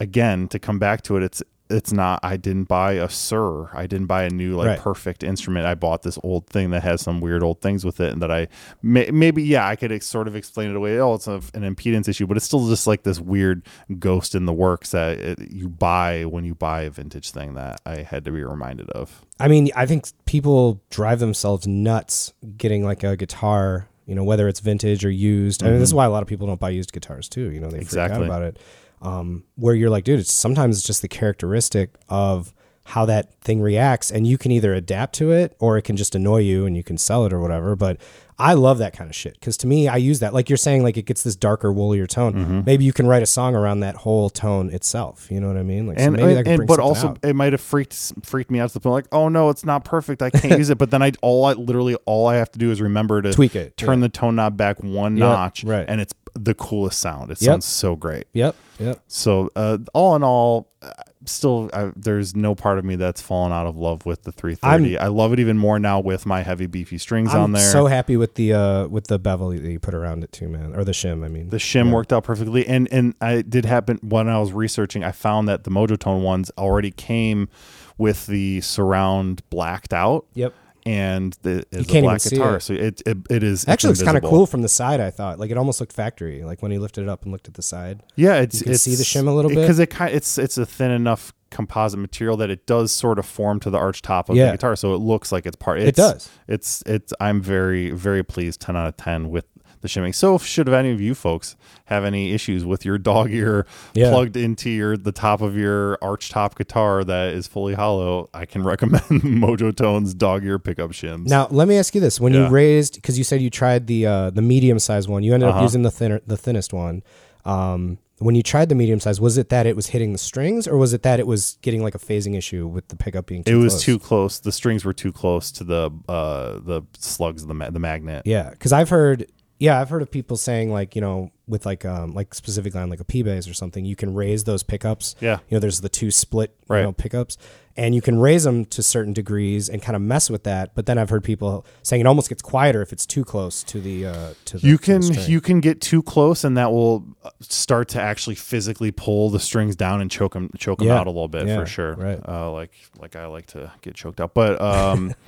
again 0.00 0.48
to 0.48 0.58
come 0.58 0.78
back 0.80 1.02
to 1.02 1.16
it. 1.16 1.22
It's 1.22 1.42
it's 1.70 1.92
not. 1.92 2.20
I 2.22 2.36
didn't 2.36 2.64
buy 2.64 2.92
a 2.92 3.08
Sir. 3.08 3.68
I 3.74 3.86
didn't 3.86 4.06
buy 4.06 4.24
a 4.24 4.30
new 4.30 4.56
like 4.56 4.66
Right. 4.66 4.78
perfect 4.78 5.22
instrument. 5.22 5.66
I 5.66 5.74
bought 5.74 6.02
this 6.02 6.18
old 6.22 6.46
thing 6.46 6.70
that 6.70 6.82
has 6.82 7.00
some 7.02 7.20
weird 7.20 7.42
old 7.42 7.60
things 7.60 7.84
with 7.84 8.00
it, 8.00 8.12
and 8.12 8.22
that 8.22 8.30
I 8.30 8.48
may, 8.82 9.10
maybe 9.10 9.42
yeah 9.42 9.66
I 9.68 9.76
could 9.76 9.92
ex- 9.92 10.06
sort 10.06 10.28
of 10.28 10.34
explain 10.36 10.70
it 10.70 10.76
away. 10.76 10.98
Oh, 10.98 11.14
it's 11.14 11.26
a, 11.26 11.34
an 11.54 11.62
impedance 11.74 12.08
issue, 12.08 12.26
but 12.26 12.36
it's 12.36 12.46
still 12.46 12.68
just 12.68 12.86
like 12.86 13.02
this 13.02 13.20
weird 13.20 13.62
ghost 13.98 14.34
in 14.34 14.46
the 14.46 14.52
works 14.52 14.90
that 14.92 15.18
it, 15.18 15.50
you 15.52 15.68
buy 15.68 16.24
when 16.24 16.44
you 16.44 16.54
buy 16.54 16.82
a 16.82 16.90
vintage 16.90 17.30
thing 17.30 17.54
that 17.54 17.80
I 17.84 17.96
had 18.02 18.24
to 18.24 18.30
be 18.30 18.42
reminded 18.42 18.90
of. 18.90 19.24
I 19.40 19.48
mean, 19.48 19.70
I 19.76 19.86
think 19.86 20.06
people 20.24 20.82
drive 20.90 21.20
themselves 21.20 21.66
nuts 21.66 22.32
getting 22.56 22.82
like 22.84 23.04
a 23.04 23.16
guitar, 23.16 23.88
you 24.06 24.14
know, 24.14 24.24
whether 24.24 24.48
it's 24.48 24.60
vintage 24.60 25.04
or 25.04 25.10
used. 25.10 25.62
I 25.62 25.66
mean, 25.70 25.78
this 25.80 25.90
is 25.90 25.94
why 25.94 26.06
a 26.06 26.10
lot 26.10 26.22
of 26.22 26.28
people 26.28 26.46
don't 26.46 26.58
buy 26.58 26.70
used 26.70 26.92
guitars 26.92 27.28
too. 27.28 27.50
You 27.50 27.60
know, 27.60 27.66
they 27.68 27.78
freak 27.84 27.88
Mm-hmm. 27.88 27.98
Exactly. 27.98 28.16
out 28.20 28.24
about 28.24 28.42
it. 28.42 28.58
Um, 29.00 29.44
where 29.54 29.74
you're 29.74 29.90
like, 29.90 30.04
dude, 30.04 30.20
it's 30.20 30.32
sometimes 30.32 30.78
it's 30.78 30.86
just 30.86 31.02
the 31.02 31.08
characteristic 31.08 31.94
of 32.08 32.52
how 32.84 33.04
that 33.04 33.34
thing 33.40 33.60
reacts, 33.60 34.10
and 34.10 34.26
you 34.26 34.38
can 34.38 34.50
either 34.50 34.74
adapt 34.74 35.14
to 35.16 35.30
it 35.30 35.54
or 35.58 35.76
it 35.76 35.82
can 35.82 35.96
just 35.96 36.14
annoy 36.14 36.38
you 36.38 36.64
and 36.64 36.76
you 36.76 36.82
can 36.82 36.96
sell 36.96 37.26
it 37.26 37.32
or 37.32 37.40
whatever. 37.40 37.76
But 37.76 38.00
I 38.40 38.54
love 38.54 38.78
that 38.78 38.92
kind 38.92 39.10
of 39.10 39.16
shit 39.16 39.34
because 39.34 39.56
to 39.58 39.66
me, 39.66 39.88
I 39.88 39.96
use 39.96 40.20
that. 40.20 40.32
Like 40.32 40.48
you're 40.48 40.56
saying, 40.56 40.84
like 40.84 40.96
it 40.96 41.06
gets 41.06 41.24
this 41.24 41.34
darker, 41.34 41.72
woolier 41.72 42.06
tone. 42.08 42.34
Mm-hmm. 42.34 42.60
Maybe 42.64 42.84
you 42.84 42.92
can 42.92 43.06
write 43.08 43.22
a 43.22 43.26
song 43.26 43.56
around 43.56 43.80
that 43.80 43.96
whole 43.96 44.30
tone 44.30 44.70
itself. 44.70 45.28
You 45.30 45.40
know 45.40 45.48
what 45.48 45.56
I 45.56 45.64
mean? 45.64 45.88
Like, 45.88 45.98
so 45.98 46.04
and, 46.04 46.16
maybe 46.16 46.34
that 46.34 46.46
and, 46.46 46.56
bring 46.58 46.66
but 46.68 46.78
also 46.78 47.08
out. 47.08 47.18
it 47.24 47.34
might 47.34 47.52
have 47.52 47.60
freaked 47.60 48.12
freaked 48.22 48.50
me 48.50 48.60
out 48.60 48.68
to 48.68 48.74
the 48.74 48.80
point 48.80 48.92
like 48.92 49.08
oh 49.12 49.28
no 49.28 49.48
it's 49.50 49.64
not 49.64 49.84
perfect 49.84 50.22
I 50.22 50.30
can't 50.30 50.56
use 50.58 50.70
it 50.70 50.78
but 50.78 50.90
then 50.90 51.02
I 51.02 51.12
all 51.20 51.44
I 51.46 51.54
literally 51.54 51.96
all 52.06 52.26
I 52.28 52.36
have 52.36 52.50
to 52.52 52.58
do 52.58 52.70
is 52.70 52.80
remember 52.80 53.20
to 53.22 53.32
Tweak 53.32 53.56
it, 53.56 53.76
turn 53.76 54.00
the 54.00 54.08
tone 54.08 54.36
knob 54.36 54.56
back 54.56 54.82
one 54.82 55.16
Yep, 55.16 55.20
notch 55.28 55.64
right. 55.64 55.84
and 55.88 56.00
it's 56.00 56.14
the 56.34 56.54
coolest 56.54 57.00
sound 57.00 57.30
it 57.30 57.40
Yep. 57.42 57.46
sounds 57.54 57.64
so 57.64 57.96
great 57.96 58.26
Yep. 58.34 58.54
Yep. 58.78 59.00
so 59.08 59.50
uh, 59.56 59.78
all 59.92 60.14
in 60.14 60.22
all 60.22 60.70
uh, 60.82 60.92
still 61.30 61.70
I, 61.72 61.92
there's 61.94 62.34
no 62.34 62.54
part 62.54 62.78
of 62.78 62.84
me 62.84 62.96
that's 62.96 63.20
fallen 63.20 63.52
out 63.52 63.66
of 63.66 63.76
love 63.76 64.06
with 64.06 64.22
the 64.22 64.32
330 64.32 64.98
I 64.98 65.06
love 65.08 65.32
it 65.32 65.40
even 65.40 65.58
more 65.58 65.78
now 65.78 66.00
with 66.00 66.26
my 66.26 66.42
heavy 66.42 66.66
beefy 66.66 66.98
strings 66.98 67.34
on 67.34 67.44
I'm 67.44 67.52
there 67.52 67.62
so 67.62 67.86
happy 67.86 68.16
with 68.16 68.34
the 68.34 68.52
uh 68.54 68.86
with 68.88 69.06
the 69.06 69.18
bevel 69.18 69.50
that 69.50 69.60
you 69.62 69.78
put 69.78 69.94
around 69.94 70.24
it 70.24 70.32
too, 70.32 70.48
man, 70.48 70.74
or 70.74 70.84
the 70.84 70.92
shim. 70.92 71.24
I 71.24 71.28
mean, 71.28 71.48
The 71.50 71.58
shim 71.58 71.92
worked 71.92 72.12
out 72.12 72.24
perfectly, 72.24 72.66
and 72.66 72.88
and 72.92 73.14
I 73.20 73.42
did 73.42 73.64
happen 73.64 73.98
when 74.02 74.28
I 74.28 74.38
was 74.38 74.52
researching. 74.52 75.04
I 75.04 75.12
found 75.12 75.48
that 75.48 75.64
the 75.64 75.70
Mojotone 75.70 76.22
ones 76.22 76.50
already 76.58 76.90
came 76.90 77.48
with 77.96 78.26
the 78.26 78.60
surround 78.60 79.42
blacked 79.50 79.92
out. 79.92 80.26
Yep. 80.34 80.54
And 80.88 81.36
the 81.42 81.64
is 81.70 81.86
a 81.90 82.00
black 82.00 82.22
guitar, 82.22 82.56
it. 82.56 82.60
so 82.62 82.72
it 82.72 83.02
it, 83.06 83.18
it 83.28 83.42
is 83.42 83.66
actually 83.68 83.90
it's 83.90 84.00
looks 84.00 84.06
kind 84.12 84.16
of 84.16 84.28
cool 84.28 84.46
from 84.46 84.62
the 84.62 84.68
side. 84.68 85.00
I 85.00 85.10
thought 85.10 85.38
like 85.38 85.50
it 85.50 85.58
almost 85.58 85.80
looked 85.80 85.92
factory, 85.92 86.42
like 86.44 86.62
when 86.62 86.70
he 86.72 86.78
lifted 86.78 87.02
it 87.02 87.08
up 87.08 87.22
and 87.24 87.32
looked 87.32 87.48
at 87.48 87.54
the 87.54 87.62
side. 87.62 88.02
Yeah, 88.16 88.36
it's 88.36 88.60
You 88.60 88.64
can 88.64 88.72
it's, 88.74 88.82
see 88.82 88.94
the 88.94 89.02
shim 89.02 89.28
a 89.28 89.30
little 89.30 89.50
bit? 89.50 89.60
because 89.60 89.78
it 89.78 89.90
kind 89.90 90.14
it's 90.14 90.38
it's 90.38 90.56
a 90.56 90.64
thin 90.66 90.90
enough 90.90 91.32
composite 91.50 91.98
material 91.98 92.36
that 92.38 92.50
it 92.50 92.66
does 92.66 92.92
sort 92.92 93.18
of 93.18 93.24
form 93.26 93.58
to 93.60 93.70
the 93.70 93.78
arch 93.78 94.02
top 94.02 94.28
of 94.28 94.36
Yeah. 94.36 94.46
the 94.46 94.52
guitar, 94.52 94.76
so 94.76 94.94
it 94.94 94.98
looks 94.98 95.30
like 95.32 95.46
it's 95.46 95.56
part. 95.56 95.80
It 95.80 95.88
It's, 95.88 95.96
does. 95.96 96.30
It's 96.46 96.82
it's. 96.86 97.12
I'm 97.20 97.40
very 97.42 97.90
very 97.90 98.22
pleased. 98.22 98.60
Ten 98.60 98.76
out 98.76 98.88
of 98.88 98.96
ten 98.96 99.30
with 99.30 99.44
the 99.88 99.92
shimming. 99.92 100.12
So, 100.12 100.34
if, 100.36 100.44
should 100.44 100.68
any 100.68 100.90
of 100.92 101.00
you 101.00 101.14
folks 101.14 101.56
have 101.86 102.04
any 102.04 102.32
issues 102.32 102.64
with 102.64 102.84
your 102.84 102.98
dog 102.98 103.30
ear 103.32 103.66
Yeah. 103.94 104.10
plugged 104.10 104.36
into 104.36 104.70
your 104.70 104.96
the 104.96 105.12
top 105.12 105.40
of 105.40 105.56
your 105.56 105.98
arch 106.02 106.28
top 106.30 106.56
guitar 106.56 107.04
that 107.04 107.32
is 107.32 107.46
fully 107.46 107.74
hollow, 107.74 108.28
I 108.34 108.44
can 108.46 108.62
recommend 108.72 109.02
Mojotone's 109.42 110.14
dog 110.14 110.44
ear 110.44 110.58
pickup 110.58 110.90
shims. 110.90 111.26
Now, 111.26 111.48
let 111.50 111.68
me 111.68 111.76
ask 111.76 111.94
you 111.94 112.00
this: 112.00 112.20
When 112.20 112.34
Yeah. 112.34 112.44
you 112.46 112.48
raised, 112.48 112.94
because 112.96 113.18
you 113.18 113.24
said 113.24 113.40
you 113.40 113.50
tried 113.50 113.86
the 113.86 114.06
uh, 114.06 114.30
the 114.30 114.42
medium 114.42 114.78
size 114.78 115.08
one, 115.08 115.22
you 115.22 115.34
ended 115.34 115.48
up 115.48 115.54
Uh-huh. 115.56 115.64
using 115.64 115.82
the 115.82 115.90
thinner, 115.90 116.20
the 116.26 116.36
thinnest 116.36 116.72
one. 116.72 117.02
Um, 117.44 117.98
when 118.20 118.34
you 118.34 118.42
tried 118.42 118.68
the 118.68 118.74
medium 118.74 118.98
size, 118.98 119.20
was 119.20 119.38
it 119.38 119.48
that 119.50 119.64
it 119.64 119.76
was 119.76 119.86
hitting 119.88 120.10
the 120.12 120.18
strings, 120.18 120.66
or 120.66 120.76
was 120.76 120.92
it 120.92 121.02
that 121.04 121.20
it 121.20 121.26
was 121.26 121.56
getting 121.62 121.82
like 121.84 121.94
a 121.94 121.98
phasing 122.00 122.36
issue 122.36 122.66
with 122.66 122.88
the 122.88 122.96
pickup 122.96 123.26
being? 123.26 123.42
It 123.42 123.46
Too 123.46 123.60
was 123.60 123.74
close? 123.74 123.84
too 123.84 123.98
close. 124.00 124.40
The 124.40 124.50
strings 124.52 124.84
were 124.84 124.92
too 124.92 125.12
close 125.12 125.52
to 125.52 125.64
the 125.64 125.90
uh 126.08 126.58
the 126.58 126.82
slugs, 126.98 127.42
of 127.42 127.48
the 127.48 127.54
ma- 127.54 127.70
the 127.70 127.78
magnet. 127.78 128.22
Yeah, 128.26 128.50
because 128.50 128.72
I've 128.72 128.88
heard, 128.90 129.26
yeah, 129.58 129.80
I've 129.80 129.88
heard 129.90 130.02
of 130.02 130.10
people 130.10 130.36
saying 130.36 130.70
like 130.72 130.94
you 130.94 131.00
know 131.00 131.30
with 131.46 131.64
like 131.66 131.84
um 131.84 132.12
like 132.14 132.34
specifically 132.34 132.80
on 132.80 132.90
like 132.90 133.00
a 133.00 133.04
P 133.04 133.22
bass 133.22 133.48
or 133.48 133.54
something, 133.54 133.84
you 133.84 133.96
can 133.96 134.14
raise 134.14 134.44
those 134.44 134.62
pickups. 134.62 135.14
Yeah. 135.20 135.38
you 135.48 135.56
know, 135.56 135.60
there's 135.60 135.80
the 135.80 135.88
two 135.88 136.10
split 136.10 136.54
Right. 136.68 136.80
you 136.80 136.84
know 136.84 136.92
pickups, 136.92 137.38
and 137.76 137.94
you 137.94 138.02
can 138.02 138.18
raise 138.20 138.44
them 138.44 138.66
to 138.66 138.82
certain 138.82 139.14
degrees 139.14 139.68
and 139.70 139.80
kind 139.80 139.96
of 139.96 140.02
mess 140.02 140.28
with 140.28 140.44
that. 140.44 140.74
But 140.74 140.84
then 140.86 140.98
I've 140.98 141.08
heard 141.08 141.24
people 141.24 141.64
saying 141.82 142.00
it 142.00 142.06
almost 142.06 142.28
gets 142.28 142.42
quieter 142.42 142.82
if 142.82 142.92
it's 142.92 143.06
too 143.06 143.24
close 143.24 143.62
to 143.64 143.80
the 143.80 144.06
uh 144.06 144.34
to 144.46 144.58
the 144.58 144.66
You 144.68 144.76
can 144.78 145.02
you 145.26 145.40
can 145.40 145.60
get 145.60 145.80
too 145.80 146.02
close, 146.02 146.44
and 146.44 146.56
that 146.58 146.70
will 146.70 147.04
uh, 147.24 147.30
start 147.40 147.88
to 147.90 148.00
actually 148.02 148.36
physically 148.36 148.90
pull 148.92 149.30
the 149.30 149.40
strings 149.40 149.74
down 149.74 150.00
and 150.02 150.10
choke 150.10 150.34
them 150.34 150.50
choke 150.58 150.82
'em 150.82 150.88
Yeah. 150.88 150.98
out 151.00 151.06
a 151.06 151.10
little 151.10 151.28
bit 151.28 151.46
Yeah, 151.48 151.58
for 151.60 151.66
sure. 151.66 151.94
right. 151.94 152.20
Uh, 152.28 152.52
like 152.52 152.72
like 153.00 153.16
I 153.16 153.26
like 153.26 153.46
to 153.48 153.72
get 153.82 153.94
choked 153.94 154.20
out, 154.20 154.34
but 154.34 154.60
um. 154.60 155.14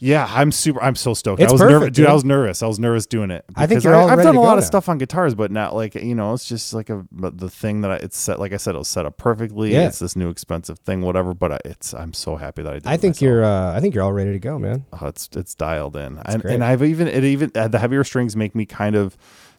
Yeah, 0.00 0.28
I'm 0.30 0.52
super. 0.52 0.80
I'm 0.80 0.94
so 0.94 1.12
stoked. 1.12 1.42
It's 1.42 1.50
I 1.50 1.52
was 1.52 1.60
nervous, 1.60 1.78
perfect, 1.78 1.96
dude. 1.96 2.06
I 2.06 2.12
was 2.12 2.24
nervous. 2.24 2.62
I 2.62 2.66
was 2.68 2.78
nervous 2.78 3.06
doing 3.06 3.32
it. 3.32 3.44
I 3.56 3.66
think 3.66 3.82
you're 3.82 3.96
all 3.96 4.08
I've 4.08 4.22
done 4.22 4.36
a 4.36 4.40
lot 4.40 4.56
of 4.56 4.62
now. 4.62 4.66
stuff 4.66 4.88
on 4.88 4.98
guitars, 4.98 5.34
but 5.34 5.50
not 5.50 5.74
like 5.74 5.96
you 5.96 6.14
know. 6.14 6.34
It's 6.34 6.44
just 6.44 6.72
like 6.72 6.88
a 6.88 7.04
the 7.10 7.50
thing 7.50 7.80
that 7.80 7.90
I, 7.90 7.96
it's 7.96 8.16
set. 8.16 8.38
Like 8.38 8.52
I 8.52 8.58
said, 8.58 8.76
it 8.76 8.78
was 8.78 8.86
set 8.88 9.06
up 9.06 9.16
perfectly. 9.16 9.72
Yeah. 9.72 9.88
It's 9.88 9.98
this 9.98 10.14
new 10.14 10.28
expensive 10.30 10.78
thing, 10.78 11.00
whatever. 11.00 11.34
But 11.34 11.52
I, 11.52 11.58
it's. 11.64 11.94
I'm 11.94 12.12
so 12.12 12.36
happy 12.36 12.62
that 12.62 12.70
I 12.70 12.74
did. 12.76 12.86
I 12.86 12.96
think 12.96 13.14
myself. 13.16 13.22
you're 13.22 13.44
uh 13.44 13.74
I 13.76 13.80
think 13.80 13.94
you're 13.94 14.04
all 14.04 14.12
ready 14.12 14.32
to 14.32 14.38
go, 14.38 14.58
man. 14.58 14.84
Oh, 14.92 15.06
it's 15.08 15.28
it's 15.34 15.54
dialed 15.56 15.96
in, 15.96 16.18
and, 16.24 16.44
and 16.44 16.62
I've 16.62 16.82
even 16.84 17.08
it 17.08 17.24
even 17.24 17.50
uh, 17.56 17.66
the 17.66 17.80
heavier 17.80 18.04
strings 18.04 18.36
make 18.36 18.54
me 18.54 18.66
kind 18.66 18.94
of 18.94 19.16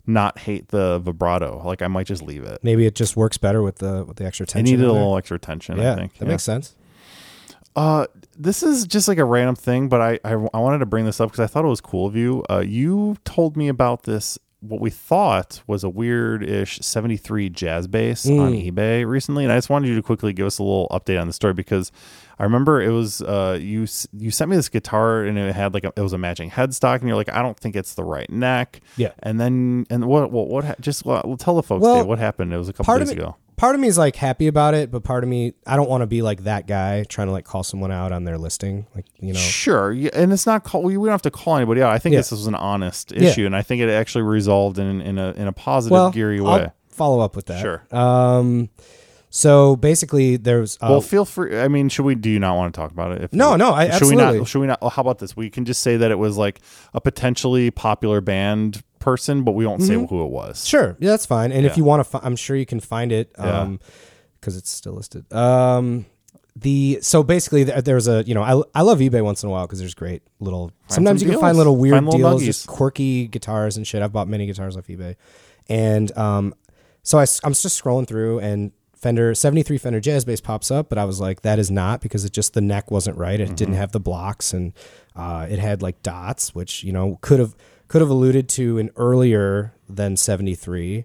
not 0.08 0.40
hate 0.40 0.70
the 0.70 1.00
vibrato. 1.00 1.62
Like 1.66 1.82
I 1.82 1.88
might 1.88 2.08
just 2.08 2.24
leave 2.24 2.44
it. 2.44 2.60
Maybe 2.64 2.86
it 2.86 2.96
just 2.96 3.18
works 3.18 3.38
better 3.38 3.62
with 3.62 3.80
the 3.80 4.06
with 4.06 4.16
the 4.16 4.26
extra 4.26 4.46
tension. 4.46 4.74
I 4.74 4.78
needed 4.78 4.88
a 4.90 4.94
little 4.94 5.18
extra 5.18 5.38
tension. 5.38 5.78
Yeah, 5.78 5.94
I 5.94 5.96
think 5.96 6.14
that 6.18 6.26
Yeah. 6.26 6.32
makes 6.32 6.44
sense. 6.44 6.76
Uh, 7.76 8.08
this 8.40 8.64
is 8.64 8.88
just 8.88 9.08
like 9.08 9.18
a 9.20 9.26
random 9.26 9.56
thing, 9.56 9.90
but 9.90 10.02
I 10.02 10.20
I, 10.24 10.32
I 10.54 10.60
wanted 10.60 10.80
to 10.80 10.86
bring 10.88 11.06
this 11.06 11.20
up 11.22 11.30
because 11.30 11.42
I 11.44 11.48
thought 11.48 11.66
it 11.66 11.68
was 11.68 11.82
cool 11.82 12.08
of 12.08 12.16
you. 12.16 12.44
Uh, 12.50 12.64
you 12.66 13.18
told 13.26 13.56
me 13.58 13.68
about 13.68 14.04
this. 14.04 14.40
What 14.62 14.82
we 14.82 14.90
thought 14.90 15.62
was 15.68 15.86
a 15.86 15.90
weird-ish 15.90 16.80
'73 16.82 17.48
jazz 17.50 17.88
bass 17.88 18.26
on 18.26 18.52
Mm. 18.52 18.70
eBay 18.74 19.06
recently, 19.08 19.46
and 19.46 19.54
I 19.54 19.58
just 19.58 19.70
wanted 19.70 19.88
you 19.88 19.96
to 19.96 20.02
quickly 20.02 20.34
give 20.34 20.48
us 20.48 20.60
a 20.60 20.64
little 20.64 20.90
update 20.92 21.18
on 21.20 21.28
the 21.28 21.34
story 21.34 21.54
because 21.54 21.94
I 22.38 22.44
remember 22.44 22.82
it 22.82 22.90
was 22.90 23.22
uh, 23.22 23.58
you 23.62 23.88
you 24.12 24.32
sent 24.32 24.50
me 24.50 24.58
this 24.58 24.68
guitar 24.68 25.24
and 25.24 25.38
it 25.38 25.56
had 25.56 25.74
like 25.74 25.86
a, 25.86 25.94
it 25.96 26.02
was 26.02 26.12
a 26.12 26.18
matching 26.18 26.50
headstock, 26.52 27.00
and 27.00 27.08
you're 27.08 27.16
like, 27.16 27.32
I 27.32 27.42
don't 27.42 27.58
think 27.58 27.78
it's 27.78 27.94
the 27.94 28.04
right 28.04 28.30
neck. 28.30 28.82
Yeah. 28.98 29.12
and 29.20 29.40
then 29.40 29.86
and 29.90 30.06
what 30.08 30.30
what 30.30 30.50
what 30.50 30.82
just 30.82 31.06
well, 31.06 31.38
tell 31.38 31.56
the 31.56 31.64
folks 31.64 31.82
Well, 31.84 31.96
Dave, 32.00 32.06
what 32.08 32.20
happened. 32.20 32.52
It 32.54 32.58
was 32.58 32.68
a 32.68 32.74
couple 32.74 32.98
days 33.00 33.08
me, 33.10 33.14
ago. 33.16 33.38
Part 33.60 33.76
of 33.76 33.82
me 33.82 33.88
is 33.88 33.98
like 33.98 34.16
happy 34.16 34.48
about 34.48 34.74
it, 34.74 34.90
but 34.90 35.04
part 35.04 35.24
of 35.24 35.30
me 35.30 35.54
I 35.68 35.76
don't 35.76 35.90
want 35.90 36.02
to 36.02 36.08
be 36.08 36.22
like 36.22 36.44
that 36.46 36.66
guy 36.66 37.04
trying 37.04 37.28
to 37.28 37.32
like 37.34 37.46
call 37.46 37.64
someone 37.64 37.92
out 37.92 38.12
on 38.12 38.24
their 38.24 38.38
listing, 38.38 38.88
like 38.96 39.06
you 39.20 39.34
know. 39.34 39.40
Sure, 39.40 39.92
yeah, 39.92 40.10
and 40.14 40.32
it's 40.34 40.46
not 40.48 40.64
call. 40.64 40.82
We 40.82 40.98
we 40.98 41.08
don't 41.08 41.14
have 41.14 41.22
to 41.24 41.32
call 41.32 41.58
anybody 41.58 41.82
out. 41.82 41.92
I 41.92 42.00
think 42.00 42.14
Yeah. 42.14 42.20
this 42.20 42.32
was 42.32 42.48
an 42.48 42.56
honest 42.56 43.12
Yeah. 43.12 43.30
issue, 43.30 43.46
and 43.46 43.56
I 43.56 43.62
think 43.62 43.82
it 43.82 43.90
actually 43.90 44.24
resolved 44.24 44.80
in 44.80 45.02
in 45.02 45.18
a 45.20 45.32
in 45.34 45.48
a 45.48 45.52
positive, 45.52 45.92
Well, 45.92 46.12
geary 46.12 46.40
I'll 46.40 46.46
way. 46.46 46.72
follow 46.90 47.20
up 47.20 47.36
with 47.36 47.46
that. 47.48 47.62
Sure. 47.62 47.84
Um, 47.92 48.70
so 49.32 49.76
basically, 49.76 50.38
there's 50.38 50.78
uh, 50.82 50.88
well, 50.90 51.02
feel 51.02 51.24
free. 51.26 51.60
I 51.60 51.68
mean, 51.68 51.90
should 51.90 52.06
we? 52.06 52.16
Do 52.16 52.30
you 52.32 52.40
not 52.40 52.56
want 52.56 52.74
to 52.74 52.80
talk 52.80 52.92
about 52.92 53.12
it? 53.12 53.22
If 53.26 53.34
No, 53.34 53.56
no, 53.56 53.74
I- 53.74 53.84
should 53.92 54.08
we 54.08 54.16
absolutely. 54.16 54.40
not? 54.40 54.48
Should 54.48 54.60
we 54.60 54.68
not? 54.68 54.80
How 54.94 55.02
about 55.02 55.20
this? 55.20 55.38
We 55.38 55.50
can 55.52 55.66
just 55.66 55.82
say 55.82 55.98
that 55.98 56.10
it 56.10 56.18
was 56.18 56.36
like 56.38 56.62
a 56.96 57.02
potentially 57.02 57.70
popular 57.70 58.22
band 58.22 58.82
person, 59.12 59.44
but 59.44 59.54
we 59.54 59.66
won't 59.66 59.82
say 59.82 59.94
who 59.96 60.24
it 60.24 60.30
was. 60.32 60.58
Mm-hmm. 60.60 60.68
Sure, 60.68 60.98
yeah, 61.00 61.10
that's 61.12 61.26
fine. 61.26 61.52
And 61.52 61.66
if 61.66 61.78
you 61.78 61.84
want 61.84 62.00
to, 62.02 62.04
fi- 62.04 62.22
I'm 62.24 62.36
sure 62.36 62.56
you 62.56 62.66
can 62.66 62.80
find 62.80 63.12
it. 63.12 63.32
Yeah. 63.38 63.62
Um, 63.62 63.80
because 64.40 64.56
it's 64.56 64.70
still 64.70 64.94
listed. 64.94 65.32
Um, 65.34 66.06
the 66.56 67.00
so 67.02 67.24
basically 67.24 67.64
there, 67.66 67.82
there's 67.82 68.08
a 68.08 68.24
you 68.26 68.34
know 68.34 68.42
I 68.44 68.80
I 68.80 68.82
love 68.84 69.00
eBay 69.00 69.22
once 69.24 69.44
in 69.44 69.50
a 69.50 69.52
while 69.52 69.66
because 69.68 69.80
there's 69.80 69.94
great 69.94 70.22
little. 70.40 70.72
sometimes 70.88 71.20
some 71.22 71.28
you 71.28 71.34
can 71.34 71.42
find 71.42 71.56
deals. 71.56 71.58
little 71.58 71.76
weird 71.78 71.96
Find 71.96 72.06
little 72.06 72.20
deals, 72.20 72.42
nuggies. 72.42 72.46
just 72.46 72.68
quirky 72.68 73.28
guitars 73.28 73.78
and 73.78 73.86
shit. 73.86 74.02
I've 74.02 74.12
bought 74.14 74.28
many 74.28 74.46
guitars 74.46 74.76
off 74.78 74.88
eBay, 74.88 75.16
and 75.68 76.16
um, 76.18 76.54
so 77.04 77.18
I, 77.18 77.24
am 77.44 77.54
just 77.54 77.82
scrolling 77.84 78.08
through 78.08 78.40
and. 78.40 78.72
Fender 79.02 79.34
73 79.34 79.78
Fender 79.78 80.02
Jazz 80.02 80.26
Bass 80.26 80.42
pops 80.42 80.70
up, 80.72 80.90
but 80.90 80.98
I 80.98 81.06
was 81.06 81.22
like, 81.22 81.44
that 81.44 81.58
is 81.58 81.72
not 81.72 82.02
because 82.02 82.26
it 82.26 82.34
just 82.34 82.54
the 82.54 82.60
neck 82.60 82.92
wasn't 82.92 83.18
right. 83.18 83.40
It 83.40 83.46
Mm-hmm. 83.46 83.56
didn't 83.56 83.74
have 83.76 83.94
the 83.94 84.00
blocks 84.02 84.52
and 84.52 84.74
uh, 85.16 85.48
it 85.50 85.58
had 85.58 85.82
like 85.82 86.04
dots, 86.04 86.54
which 86.54 86.84
you 86.84 86.92
know 86.92 87.18
could 87.22 87.40
have 87.40 87.56
could 87.90 88.00
have 88.02 88.10
alluded 88.10 88.48
to 88.48 88.78
an 88.78 88.90
earlier 88.96 89.74
than 89.90 90.16
73 90.16 91.04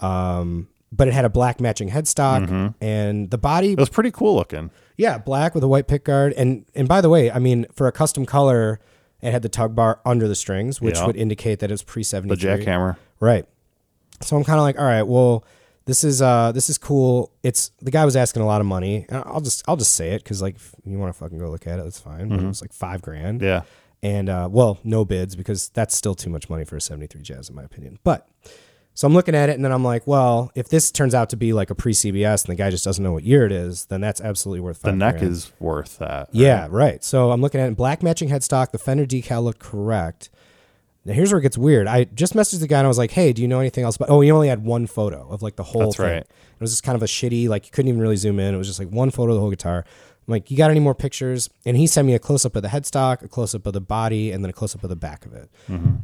um, 0.00 0.68
but 0.90 1.08
it 1.08 1.14
had 1.14 1.24
a 1.24 1.30
black 1.30 1.60
matching 1.60 1.88
headstock 1.90 2.46
Mm-hmm. 2.46 2.84
and 2.84 3.30
the 3.30 3.38
body 3.38 3.72
It 3.72 3.78
was 3.78 3.88
pretty 3.88 4.10
cool 4.10 4.34
looking. 4.34 4.70
yeah 4.96 5.18
black 5.18 5.54
with 5.54 5.62
a 5.64 5.68
white 5.68 5.86
pick 5.86 6.04
guard 6.04 6.32
and 6.34 6.64
and 6.74 6.88
by 6.88 7.00
the 7.00 7.08
way 7.08 7.30
i 7.30 7.38
mean 7.38 7.66
for 7.72 7.86
a 7.86 7.92
custom 7.92 8.26
color 8.26 8.80
it 9.20 9.30
had 9.30 9.42
the 9.42 9.48
tug 9.48 9.74
bar 9.76 10.00
under 10.04 10.26
the 10.26 10.34
strings 10.34 10.80
which 10.80 10.96
Yeah. 10.96 11.06
would 11.06 11.16
indicate 11.16 11.60
that 11.60 11.70
it's 11.70 11.82
pre 11.84 12.02
73. 12.02 12.34
The 12.36 12.40
73 12.42 12.66
jackhammer. 12.66 12.96
right 13.20 13.46
so 14.20 14.36
i'm 14.36 14.44
kind 14.44 14.58
of 14.58 14.64
like 14.64 14.78
all 14.78 14.84
right 14.84 15.02
well 15.06 15.44
this 15.84 16.04
is 16.04 16.20
uh 16.22 16.52
this 16.52 16.68
is 16.70 16.78
cool 16.78 17.32
it's 17.42 17.70
the 17.80 17.90
guy 17.90 18.04
was 18.04 18.16
asking 18.16 18.42
a 18.42 18.46
lot 18.46 18.60
of 18.60 18.66
money 18.66 19.06
and 19.08 19.22
i'll 19.26 19.40
just 19.40 19.62
i'll 19.68 19.76
just 19.76 19.94
say 19.94 20.10
it 20.14 20.22
because 20.22 20.40
like 20.42 20.56
if 20.56 20.74
you 20.84 20.98
want 20.98 21.12
to 21.12 21.18
fucking 21.18 21.38
go 21.38 21.50
look 21.50 21.66
at 21.66 21.78
it 21.78 21.82
that's 21.84 22.00
fine 22.00 22.28
but 22.28 22.38
it 22.40 22.46
was 22.46 22.60
like 22.62 22.72
five 22.72 23.00
grand 23.02 23.40
Mm-hmm. 23.40 23.46
Yeah. 23.48 23.62
And 24.02 24.28
uh, 24.28 24.48
well, 24.50 24.78
no 24.84 25.04
bids 25.04 25.36
because 25.36 25.68
that's 25.70 25.94
still 25.96 26.14
too 26.14 26.30
much 26.30 26.50
money 26.50 26.64
for 26.64 26.76
a 26.76 26.80
73 26.80 27.22
Jazz, 27.22 27.48
in 27.48 27.54
my 27.54 27.62
opinion. 27.62 27.98
But 28.04 28.28
so 28.94 29.06
I'm 29.06 29.14
looking 29.14 29.34
at 29.34 29.48
it 29.48 29.54
and 29.54 29.64
then 29.64 29.72
I'm 29.72 29.84
like, 29.84 30.06
well, 30.06 30.50
if 30.54 30.68
this 30.68 30.90
turns 30.90 31.14
out 31.14 31.30
to 31.30 31.36
be 31.36 31.52
like 31.52 31.70
a 31.70 31.74
pre 31.74 31.92
CBS 31.92 32.44
and 32.44 32.52
the 32.52 32.56
guy 32.56 32.68
just 32.70 32.84
doesn't 32.84 33.02
know 33.02 33.12
what 33.12 33.24
year 33.24 33.46
it 33.46 33.52
is, 33.52 33.86
then 33.86 34.00
that's 34.00 34.20
absolutely 34.20 34.60
worth 34.60 34.82
The 34.82 34.92
neck 34.92 35.18
grand. 35.18 35.32
is 35.32 35.52
worth 35.60 35.98
that. 35.98 36.28
Yeah, 36.32 36.66
right. 36.70 37.02
So 37.02 37.30
I'm 37.30 37.40
looking 37.40 37.60
at 37.60 37.70
it, 37.70 37.76
black 37.76 38.02
matching 38.02 38.28
headstock. 38.28 38.70
The 38.72 38.78
fender 38.78 39.06
decal 39.06 39.42
looked 39.44 39.60
correct. 39.60 40.30
Now 41.04 41.14
here's 41.14 41.32
where 41.32 41.40
it 41.40 41.42
gets 41.42 41.58
weird. 41.58 41.88
I 41.88 42.04
just 42.04 42.34
messaged 42.34 42.60
the 42.60 42.68
guy 42.68 42.78
and 42.78 42.86
I 42.86 42.88
was 42.88 42.98
like, 42.98 43.10
"Hey, 43.10 43.32
do 43.32 43.42
you 43.42 43.48
know 43.48 43.58
anything 43.58 43.82
else?" 43.82 43.96
But 43.96 44.08
oh, 44.08 44.20
he 44.20 44.30
only 44.30 44.46
had 44.46 44.62
one 44.64 44.86
photo 44.86 45.26
of 45.30 45.42
like 45.42 45.56
the 45.56 45.64
whole 45.64 45.82
That's 45.86 45.96
thing. 45.96 46.06
right. 46.06 46.16
It 46.22 46.60
was 46.60 46.70
just 46.70 46.84
kind 46.84 46.94
of 46.94 47.02
a 47.02 47.06
shitty, 47.06 47.48
like 47.48 47.66
you 47.66 47.72
couldn't 47.72 47.88
even 47.88 48.00
really 48.00 48.14
zoom 48.14 48.38
in. 48.38 48.54
It 48.54 48.58
was 48.58 48.68
just 48.68 48.78
like 48.78 48.88
one 48.90 49.10
photo 49.10 49.32
of 49.32 49.36
the 49.36 49.40
whole 49.40 49.50
guitar. 49.50 49.84
I'm 50.26 50.32
like, 50.32 50.50
"You 50.50 50.56
got 50.56 50.70
any 50.70 50.80
more 50.80 50.94
pictures?" 50.94 51.50
And 51.66 51.76
he 51.76 51.86
sent 51.86 52.06
me 52.06 52.14
a 52.14 52.18
close 52.18 52.44
up 52.44 52.54
of 52.56 52.62
the 52.62 52.68
headstock, 52.68 53.22
a 53.22 53.28
close 53.28 53.54
up 53.54 53.66
of 53.66 53.72
the 53.72 53.80
body, 53.80 54.30
and 54.30 54.44
then 54.44 54.50
a 54.50 54.52
close 54.52 54.74
up 54.74 54.82
of 54.84 54.90
the 54.90 54.96
back 54.96 55.26
of 55.26 55.32
it. 55.34 55.50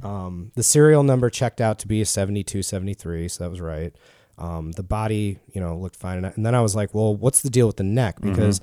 Um, 0.05 0.51
the 0.55 0.63
serial 0.63 1.03
number 1.03 1.31
checked 1.31 1.61
out 1.61 1.79
to 1.81 1.89
be 1.89 2.01
a 2.01 2.07
7273, 2.07 3.29
so 3.29 3.45
that 3.45 3.51
was 3.51 3.61
right. 3.61 3.95
Um, 4.39 4.73
the 4.73 4.83
body, 4.83 5.39
you 5.53 5.61
know, 5.61 5.77
looked 5.77 5.97
fine. 5.97 6.25
And 6.25 6.45
then 6.47 6.55
I 6.55 6.61
was 6.61 6.75
like, 6.75 6.95
"Well, 6.95 7.15
what's 7.15 7.41
the 7.43 7.51
deal 7.51 7.67
with 7.67 7.77
the 7.77 7.85
neck?" 7.85 8.21
Because 8.21 8.61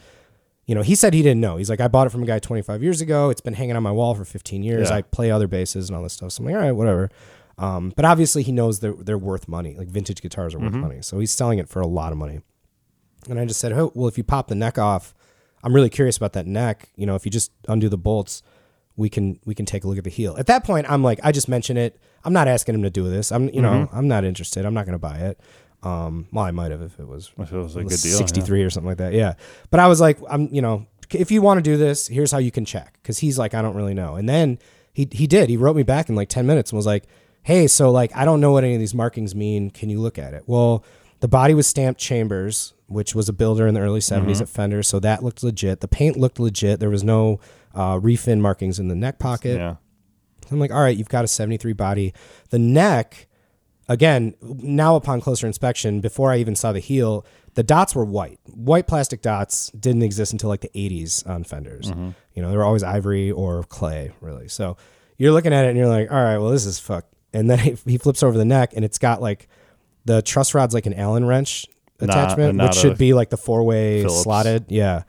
you 0.65 0.73
know, 0.73 0.81
he 0.81 0.95
said 0.95 1.13
he 1.13 1.21
didn't 1.21 1.41
know. 1.41 1.57
He's 1.57 1.69
like, 1.69 1.79
I 1.79 1.87
bought 1.87 2.07
it 2.07 2.09
from 2.09 2.23
a 2.23 2.25
guy 2.25 2.39
25 2.39 2.81
years 2.81 2.99
ago. 2.99 3.29
It's 3.29 3.41
been 3.41 3.53
hanging 3.53 3.75
on 3.75 3.83
my 3.83 3.91
wall 3.91 4.15
for 4.15 4.25
15 4.25 4.63
years. 4.63 4.89
Yeah. 4.89 4.95
I 4.95 5.01
play 5.03 5.29
other 5.29 5.47
basses 5.47 5.89
and 5.89 5.95
all 5.95 6.01
this 6.01 6.13
stuff. 6.13 6.31
So 6.31 6.41
I'm 6.41 6.47
like, 6.47 6.55
all 6.55 6.61
right, 6.61 6.71
whatever. 6.71 7.11
Um, 7.59 7.93
but 7.95 8.03
obviously, 8.03 8.43
he 8.43 8.51
knows 8.51 8.79
they're 8.79 8.93
they're 8.93 9.17
worth 9.17 9.47
money. 9.47 9.75
Like 9.77 9.87
vintage 9.87 10.21
guitars 10.21 10.53
are 10.55 10.59
worth 10.59 10.73
money, 10.73 11.01
so 11.01 11.19
he's 11.19 11.31
selling 11.31 11.57
it 11.59 11.69
for 11.69 11.81
a 11.81 11.87
lot 11.87 12.11
of 12.11 12.17
money. 12.17 12.41
And 13.29 13.39
I 13.39 13.45
just 13.45 13.59
said, 13.59 13.71
oh, 13.71 13.91
well, 13.95 14.07
if 14.07 14.17
you 14.17 14.23
pop 14.23 14.47
the 14.47 14.55
neck 14.55 14.77
off, 14.77 15.15
I'm 15.65 15.73
really 15.75 15.89
curious 15.89 16.15
about 16.15 16.33
that 16.33 16.45
neck. 16.47 16.89
You 16.95 17.05
know, 17.05 17.15
if 17.15 17.25
you 17.25 17.31
just 17.31 17.51
undo 17.67 17.89
the 17.89 17.97
bolts, 17.97 18.43
we 18.95 19.09
can 19.09 19.39
we 19.45 19.53
can 19.53 19.65
take 19.65 19.83
a 19.83 19.87
look 19.87 19.97
at 19.97 20.03
the 20.05 20.09
heel. 20.09 20.35
At 20.37 20.45
that 20.45 20.63
point, 20.63 20.89
I'm 20.89 21.03
like, 21.03 21.19
I 21.23 21.31
just 21.33 21.49
mention 21.49 21.75
it. 21.75 21.99
I'm 22.23 22.31
not 22.33 22.47
asking 22.47 22.75
him 22.75 22.83
to 22.83 22.89
do 22.89 23.09
this. 23.09 23.31
I'm 23.31 23.49
you 23.49 23.61
know, 23.61 23.89
I'm 23.91 24.07
not 24.07 24.23
interested. 24.23 24.65
I'm 24.65 24.73
not 24.73 24.85
going 24.85 24.93
to 24.93 24.99
buy 24.99 25.17
it. 25.17 25.39
Um, 25.83 26.27
well, 26.31 26.45
I 26.45 26.51
might 26.51 26.71
have 26.71 26.81
if 26.81 26.99
it 26.99 27.07
was 27.07 27.31
If 27.37 27.51
it 27.51 27.57
was 27.57 27.75
a 27.75 27.83
good 27.83 27.89
deal. 27.89 28.11
yeah. 28.11 28.17
63 28.17 28.63
or 28.63 28.69
something 28.69 28.87
like 28.87 28.97
that. 28.99 29.13
Yeah. 29.13 29.33
But 29.69 29.79
I 29.79 29.87
was 29.87 29.99
like, 30.01 30.17
I'm, 30.29 30.47
you 30.51 30.61
know, 30.61 30.87
if 31.11 31.29
you 31.31 31.41
want 31.43 31.59
to 31.59 31.61
do 31.61 31.77
this, 31.77 32.07
here's 32.07 32.31
how 32.31 32.39
you 32.39 32.49
can 32.51 32.65
check. 32.65 32.97
Cause 33.03 33.19
he's 33.19 33.37
like, 33.37 33.53
I 33.53 33.61
don't 33.61 33.75
really 33.75 33.93
know. 33.93 34.15
And 34.15 34.27
then 34.27 34.57
he, 34.93 35.07
he 35.11 35.27
did, 35.27 35.49
he 35.49 35.57
wrote 35.57 35.75
me 35.75 35.83
back 35.83 36.09
in 36.09 36.15
like 36.15 36.29
10 36.29 36.47
minutes 36.47 36.71
and 36.71 36.77
was 36.77 36.87
like, 36.87 37.03
Hey, 37.43 37.67
so 37.67 37.91
like, 37.91 38.15
I 38.15 38.25
don't 38.25 38.41
know 38.41 38.51
what 38.51 38.63
any 38.63 38.73
of 38.73 38.79
these 38.79 38.95
markings 38.95 39.35
mean. 39.35 39.69
Can 39.69 39.89
you 39.91 39.99
look 39.99 40.17
at 40.17 40.33
it? 40.33 40.43
Well, 40.47 40.83
the 41.25 41.29
body 41.29 41.55
was 41.55 41.65
stamped 41.65 41.99
Chambers, 41.99 42.75
which 42.85 43.15
was 43.15 43.27
a 43.27 43.33
builder 43.33 43.65
in 43.65 43.73
the 43.73 43.79
early 43.79 43.99
70s 43.99 44.41
at 44.41 44.47
Fender. 44.47 44.83
So 44.83 44.99
that 44.99 45.23
looked 45.23 45.41
legit. 45.41 45.81
The 45.81 45.87
paint 45.87 46.17
looked 46.17 46.39
legit. 46.39 46.79
There 46.79 46.91
was 46.91 47.03
no 47.03 47.39
uh, 47.73 47.97
refin 47.97 48.41
markings 48.41 48.77
in 48.77 48.89
the 48.89 48.95
neck 48.95 49.17
pocket. 49.17 49.57
Yeah. 49.57 49.77
I'm 50.51 50.59
like, 50.59 50.69
all 50.71 50.81
right, 50.81 50.95
you've 50.95 51.09
got 51.09 51.25
a 51.25 51.27
73 51.27 51.73
body. 51.73 52.13
The 52.51 52.59
neck, 52.59 53.25
again, 53.89 54.35
now 54.39 54.95
upon 54.95 55.19
closer 55.19 55.47
inspection, 55.47 55.99
before 55.99 56.31
I 56.31 56.37
even 56.37 56.55
saw 56.55 56.71
the 56.71 56.79
heel, 56.79 57.25
the 57.55 57.63
dots 57.63 57.95
were 57.95 58.05
white. 58.05 58.39
White 58.53 58.85
plastic 58.85 59.23
dots 59.23 59.71
didn't 59.71 60.03
exist 60.03 60.31
until 60.31 60.49
like 60.49 60.61
the 60.61 60.69
80s 60.75 61.27
on 61.27 61.43
fenders. 61.43 61.89
You 62.35 62.43
know, 62.43 62.51
they 62.51 62.57
were 62.57 62.63
always 62.63 62.83
ivory 62.83 63.31
or 63.31 63.63
clay, 63.63 64.11
really. 64.21 64.47
So 64.47 64.77
you're 65.17 65.31
looking 65.31 65.53
at 65.53 65.65
it 65.65 65.69
and 65.69 65.77
you're 65.79 65.87
like, 65.87 66.11
all 66.11 66.21
right, 66.21 66.37
well, 66.37 66.51
this 66.51 66.67
is 66.67 66.77
fuck. 66.77 67.07
And 67.33 67.49
then 67.49 67.57
he, 67.57 67.71
he 67.87 67.97
flips 67.97 68.21
over 68.21 68.37
the 68.37 68.45
neck 68.45 68.73
and 68.75 68.85
it's 68.85 68.99
got 68.99 69.23
like 69.23 69.47
the 70.05 70.21
truss 70.21 70.53
rod's 70.53 70.73
like 70.73 70.85
an 70.85 70.93
Allen 70.93 71.25
wrench 71.25 71.65
Not- 71.99 72.09
attachment, 72.09 72.55
not 72.55 72.69
which 72.69 72.77
should 72.79 72.97
be 72.97 73.13
like 73.13 73.29
the 73.29 73.37
four 73.37 73.63
way 73.63 74.01
Phillips. 74.03 74.23
slotted. 74.23 74.65
Yeah. 74.69 75.03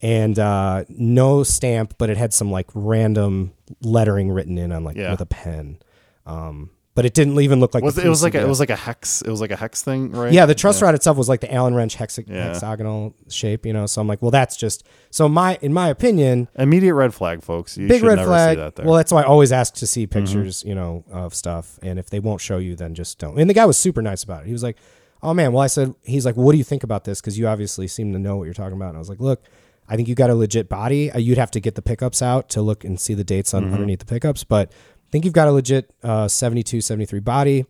And 0.00 0.38
uh, 0.38 0.84
no 0.88 1.42
stamp, 1.42 1.94
but 1.98 2.08
it 2.08 2.16
had 2.16 2.32
some 2.32 2.50
like 2.50 2.66
random 2.74 3.52
lettering 3.82 4.30
written 4.30 4.56
in 4.56 4.70
on 4.72 4.84
like 4.84 4.96
Yeah. 4.96 5.10
with 5.10 5.20
a 5.20 5.26
pen. 5.26 5.78
Um, 6.24 6.70
but 6.98 7.04
it 7.06 7.14
didn't 7.14 7.38
even 7.40 7.60
look 7.60 7.74
like 7.74 7.84
Was 7.84 7.94
the 7.94 8.04
it 8.04 8.08
was 8.08 8.24
like 8.24 8.34
a, 8.34 8.40
it 8.40 8.48
was 8.48 8.58
like 8.58 8.70
a 8.70 8.74
hex? 8.76 9.22
It 9.22 9.30
was 9.30 9.40
like 9.40 9.52
a 9.52 9.56
hex 9.56 9.84
thing, 9.84 10.10
right? 10.10 10.32
Yeah, 10.32 10.46
the 10.46 10.54
truss 10.56 10.82
rod 10.82 10.96
itself 10.96 11.16
was 11.16 11.28
like 11.28 11.40
the 11.40 11.54
Allen 11.54 11.72
wrench 11.76 11.96
hexa- 11.96 12.24
Yeah. 12.28 12.48
hexagonal 12.48 13.14
shape, 13.28 13.64
you 13.64 13.72
know. 13.72 13.86
So 13.86 14.00
I'm 14.00 14.08
like, 14.08 14.20
well, 14.20 14.32
that's 14.32 14.56
just 14.56 14.84
so 15.10 15.28
my 15.28 15.58
in 15.62 15.72
my 15.72 15.86
opinion, 15.88 16.48
Immediate 16.56 16.94
red 16.94 17.14
flag, 17.14 17.44
folks. 17.44 17.78
You 17.78 17.86
big 17.86 18.00
should 18.00 18.08
red 18.08 18.16
never 18.16 18.28
flag. 18.30 18.56
See 18.56 18.60
that 18.62 18.74
there. 18.74 18.84
Well, 18.86 18.96
that's 18.96 19.12
why 19.12 19.22
I 19.22 19.26
always 19.26 19.52
ask 19.52 19.74
to 19.74 19.86
see 19.86 20.06
Mm-hmm. 20.08 20.18
pictures, 20.18 20.64
you 20.64 20.74
know, 20.74 21.04
of 21.12 21.34
stuff, 21.36 21.78
and 21.82 22.00
if 22.00 22.10
they 22.10 22.18
won't 22.18 22.40
show 22.40 22.58
you, 22.58 22.74
then 22.74 22.94
just 22.96 23.18
don't. 23.20 23.38
And 23.38 23.48
the 23.48 23.54
guy 23.54 23.64
was 23.64 23.78
super 23.78 24.02
nice 24.02 24.24
about 24.24 24.42
it. 24.42 24.46
He 24.46 24.52
was 24.52 24.64
like, 24.64 24.76
"Oh 25.22 25.32
man," 25.34 25.52
well, 25.52 25.62
I 25.62 25.68
said, 25.68 25.94
he's 26.02 26.26
like, 26.26 26.36
"What 26.36 26.50
do 26.52 26.58
you 26.58 26.64
think 26.64 26.82
about 26.82 27.04
this?" 27.04 27.20
Because 27.20 27.38
you 27.38 27.46
obviously 27.46 27.86
seem 27.86 28.12
to 28.12 28.18
know 28.18 28.36
what 28.36 28.44
you're 28.46 28.54
talking 28.54 28.76
about. 28.76 28.88
And 28.88 28.96
I 28.96 28.98
was 28.98 29.08
like, 29.08 29.20
"Look." 29.20 29.42
I 29.90 29.96
think 29.96 30.06
you 30.06 30.14
got 30.14 30.28
a 30.28 30.34
legit 30.34 30.68
body. 30.68 31.10
Uh, 31.10 31.18
You'd 31.18 31.38
have 31.38 31.50
to 31.52 31.60
get 31.60 31.74
the 31.74 31.80
pickups 31.80 32.20
out 32.20 32.50
to 32.50 32.60
look 32.60 32.84
and 32.84 33.00
see 33.00 33.14
the 33.14 33.24
dates 33.24 33.52
Mm-hmm. 33.54 33.68
on 33.68 33.72
underneath 33.72 34.00
the 34.00 34.04
pickups, 34.04 34.44
but 34.44 34.70
I 35.08 35.10
think 35.10 35.24
you've 35.24 35.34
got 35.34 35.48
a 35.48 35.52
legit 35.52 35.92
uh, 36.02 36.28
72, 36.28 36.80
73 36.80 37.20
body. 37.20 37.64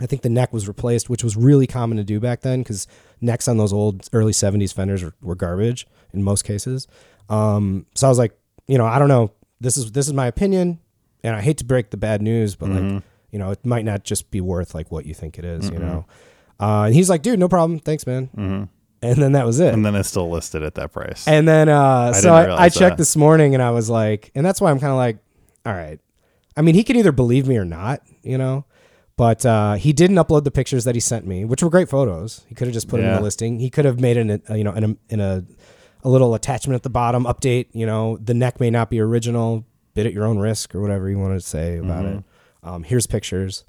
I 0.00 0.06
think 0.06 0.22
the 0.22 0.28
neck 0.30 0.52
was 0.52 0.66
replaced, 0.66 1.08
which 1.08 1.22
was 1.22 1.36
really 1.36 1.66
common 1.66 1.98
to 1.98 2.04
do 2.04 2.18
back 2.18 2.40
then 2.40 2.62
because 2.62 2.86
necks 3.20 3.46
on 3.46 3.58
those 3.58 3.72
old 3.72 4.08
early 4.12 4.32
70s 4.32 4.72
fenders 4.74 5.02
were, 5.04 5.14
were 5.22 5.34
garbage 5.36 5.86
in 6.12 6.22
most 6.22 6.42
cases. 6.44 6.88
Um, 7.28 7.86
so 7.94 8.06
I 8.06 8.10
was 8.10 8.18
like, 8.18 8.36
you 8.66 8.76
know, 8.78 8.86
I 8.86 8.98
don't 8.98 9.08
know. 9.08 9.30
This 9.60 9.76
is 9.76 9.92
this 9.92 10.06
is 10.08 10.12
my 10.12 10.26
opinion, 10.26 10.80
and 11.22 11.36
I 11.36 11.40
hate 11.40 11.58
to 11.58 11.64
break 11.64 11.90
the 11.90 11.96
bad 11.96 12.20
news, 12.22 12.56
but 12.56 12.70
like, 12.70 13.02
you 13.30 13.38
know, 13.38 13.50
it 13.50 13.64
might 13.64 13.84
not 13.84 14.02
just 14.04 14.30
be 14.30 14.40
worth 14.40 14.74
like 14.74 14.90
what 14.90 15.06
you 15.06 15.14
think 15.14 15.38
it 15.38 15.44
is, 15.44 15.68
you 15.70 15.78
know. 15.78 16.06
Uh, 16.60 16.84
and 16.84 16.94
he's 16.94 17.08
like, 17.10 17.22
dude, 17.22 17.38
no 17.38 17.48
problem, 17.48 17.78
thanks, 17.78 18.06
man. 18.06 18.30
And 19.02 19.16
then 19.22 19.32
that 19.32 19.44
was 19.46 19.60
it. 19.60 19.72
and 19.74 19.84
then 19.84 19.94
it's 19.94 20.08
still 20.08 20.30
listed 20.30 20.62
at 20.62 20.74
that 20.76 20.92
price. 20.92 21.28
And 21.28 21.46
then 21.46 21.68
uh, 21.68 22.12
so 22.14 22.32
I, 22.34 22.64
I 22.64 22.68
checked 22.68 22.92
that. 22.92 22.98
this 22.98 23.16
morning 23.16 23.54
and 23.54 23.62
I 23.62 23.70
was 23.70 23.88
like, 23.90 24.30
and 24.34 24.44
that's 24.46 24.60
why 24.62 24.70
I'm 24.70 24.80
kind 24.80 24.90
of 24.92 24.96
like, 24.96 25.18
all 25.66 25.72
right. 25.74 26.00
I 26.56 26.62
mean, 26.62 26.74
he 26.74 26.84
could 26.84 26.96
either 26.96 27.12
believe 27.12 27.46
me 27.48 27.56
or 27.56 27.64
not, 27.64 28.02
you 28.22 28.38
know. 28.38 28.64
But 29.16 29.46
uh, 29.46 29.74
he 29.74 29.92
didn't 29.92 30.16
upload 30.16 30.42
the 30.42 30.50
pictures 30.50 30.82
that 30.84 30.96
he 30.96 31.00
sent 31.00 31.24
me, 31.24 31.44
which 31.44 31.62
were 31.62 31.70
great 31.70 31.88
photos. 31.88 32.44
He 32.48 32.54
could 32.56 32.66
have 32.66 32.74
just 32.74 32.88
put 32.88 32.96
them 32.96 33.06
in 33.10 33.14
the 33.16 33.22
listing. 33.22 33.60
He 33.60 33.70
could 33.70 33.84
have 33.84 34.00
made 34.00 34.16
an, 34.16 34.42
a, 34.48 34.56
you 34.56 34.64
know, 34.64 34.72
in 34.72 34.84
a, 34.84 34.96
in 35.08 35.20
a 35.20 35.44
a 36.02 36.08
little 36.08 36.34
attachment 36.34 36.74
at 36.74 36.82
the 36.82 36.90
bottom, 36.90 37.24
update. 37.24 37.68
You 37.72 37.86
know, 37.86 38.16
the 38.18 38.34
neck 38.34 38.58
may 38.60 38.70
not 38.70 38.90
be 38.90 39.00
original. 39.00 39.64
Bid 39.94 40.06
at 40.06 40.12
your 40.12 40.24
own 40.26 40.38
risk, 40.38 40.74
or 40.74 40.80
whatever 40.80 41.08
you 41.08 41.16
want 41.18 41.34
to 41.34 41.46
say 41.46 41.78
about 41.78 42.04
Mm-hmm. 42.04 42.18
it. 42.18 42.24
Um, 42.64 42.82
here's 42.82 43.06
pictures, 43.06 43.62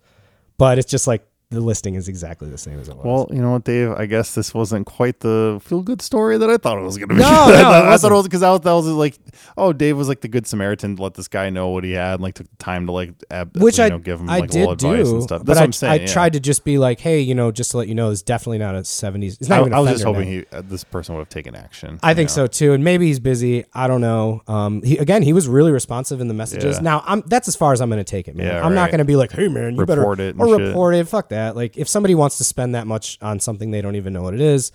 but 0.57 0.79
it's 0.79 0.89
just 0.89 1.05
like 1.05 1.27
the 1.51 1.61
listing 1.61 1.95
is 1.95 2.07
exactly 2.07 2.49
the 2.49 2.57
same 2.57 2.79
as 2.79 2.89
it 2.89 2.95
was. 2.95 3.05
Well, 3.05 3.27
you 3.31 3.41
know 3.41 3.51
what, 3.51 3.63
Dave? 3.63 3.91
I 3.91 4.05
guess 4.07 4.33
this 4.35 4.53
wasn't 4.53 4.85
quite 4.85 5.19
the 5.19 5.59
feel 5.63 5.81
good 5.81 6.01
story 6.01 6.37
that 6.37 6.49
I 6.49 6.57
thought 6.57 6.77
it 6.77 6.81
was 6.81 6.97
going 6.97 7.09
to 7.09 7.15
be. 7.15 7.21
No, 7.21 7.27
I 7.29 7.29
no, 7.29 7.35
thought- 7.35 7.85
it 7.85 7.87
I 7.87 7.97
thought 7.97 8.11
it 8.11 8.15
wasn't. 8.15 8.23
because 8.31 8.41
that 8.41 8.49
was, 8.49 8.61
that 8.61 8.71
was 8.73 8.87
like, 8.87 9.15
oh, 9.57 9.71
Dave 9.71 9.95
was 9.97 10.07
like 10.07 10.21
the 10.21 10.27
good 10.27 10.47
Samaritan 10.47 10.95
to 10.95 11.03
let 11.03 11.13
this 11.13 11.27
guy 11.27 11.49
know 11.49 11.69
what 11.69 11.83
he 11.83 11.91
had 11.91 12.15
and 12.15 12.23
like 12.23 12.33
took 12.35 12.49
the 12.49 12.55
time 12.57 12.87
to 12.87 12.91
like, 12.91 13.13
ab- 13.29 13.55
which 13.57 13.77
you 13.77 13.83
I 13.85 13.89
know, 13.89 13.99
give 13.99 14.19
him 14.19 14.29
I 14.29 14.39
like 14.39 14.49
did 14.49 14.59
little 14.59 14.73
advice 14.73 15.07
do, 15.07 15.13
and 15.15 15.23
stuff. 15.23 15.39
but 15.41 15.47
That's 15.47 15.59
I, 15.59 15.61
what 15.61 15.65
I'm 15.67 15.73
saying. 15.73 15.93
I 15.93 15.95
yeah. 16.05 16.07
tried 16.07 16.33
to 16.33 16.39
just 16.39 16.63
be 16.65 16.77
like, 16.77 16.99
hey, 16.99 17.19
you 17.21 17.35
know, 17.35 17.51
just 17.51 17.71
to 17.71 17.77
let 17.77 17.87
you 17.87 17.95
know, 17.95 18.09
it's 18.09 18.21
definitely 18.23 18.57
not 18.57 18.75
a 18.75 18.79
'70s. 18.79 19.39
It's 19.39 19.47
not 19.49 19.59
I, 19.59 19.61
even. 19.61 19.73
I 19.73 19.77
I 19.77 19.79
was 19.81 19.91
just 19.91 20.03
hoping 20.03 20.27
he, 20.27 20.45
uh, 20.51 20.61
this 20.65 20.83
person 20.83 21.15
would 21.15 21.21
have 21.21 21.29
taken 21.29 21.55
action. 21.55 21.99
I 22.01 22.13
think 22.15 22.29
know? 22.29 22.33
so 22.35 22.47
too, 22.47 22.73
and 22.73 22.83
maybe 22.83 23.05
he's 23.07 23.19
busy. 23.19 23.65
I 23.73 23.87
don't 23.87 24.01
know. 24.01 24.41
Um, 24.47 24.81
he 24.81 24.97
again, 24.97 25.21
he 25.21 25.31
was 25.33 25.47
really 25.47 25.71
responsive 25.71 26.21
in 26.21 26.27
the 26.27 26.33
messages. 26.33 26.77
Yeah. 26.77 26.81
Now, 26.83 27.03
I'm 27.05 27.21
that's 27.27 27.47
as 27.47 27.55
far 27.55 27.71
as 27.71 27.81
I'm 27.81 27.89
going 27.89 28.03
to 28.03 28.09
take 28.09 28.27
it, 28.27 28.35
man. 28.35 28.47
Yeah, 28.47 28.65
I'm 28.65 28.73
not 28.73 28.89
going 28.89 28.99
to 28.99 29.05
be 29.05 29.15
like, 29.15 29.31
hey, 29.31 29.47
man, 29.47 29.73
you 29.75 29.79
Report 29.79 29.87
better 30.17 30.29
it 30.29 30.35
or 30.39 30.47
shit. 30.47 30.67
report 30.67 30.95
it. 30.95 31.07
Fuck 31.07 31.29
that. 31.29 31.34
Like, 31.51 31.77
if 31.77 31.87
somebody 31.87 32.15
wants 32.15 32.37
to 32.39 32.43
spend 32.43 32.75
that 32.75 32.87
much 32.87 33.17
on 33.21 33.39
something 33.39 33.71
they 33.71 33.81
don't 33.81 33.95
even 33.95 34.13
know 34.13 34.21
what 34.23 34.33
it 34.33 34.41
is, 34.41 34.71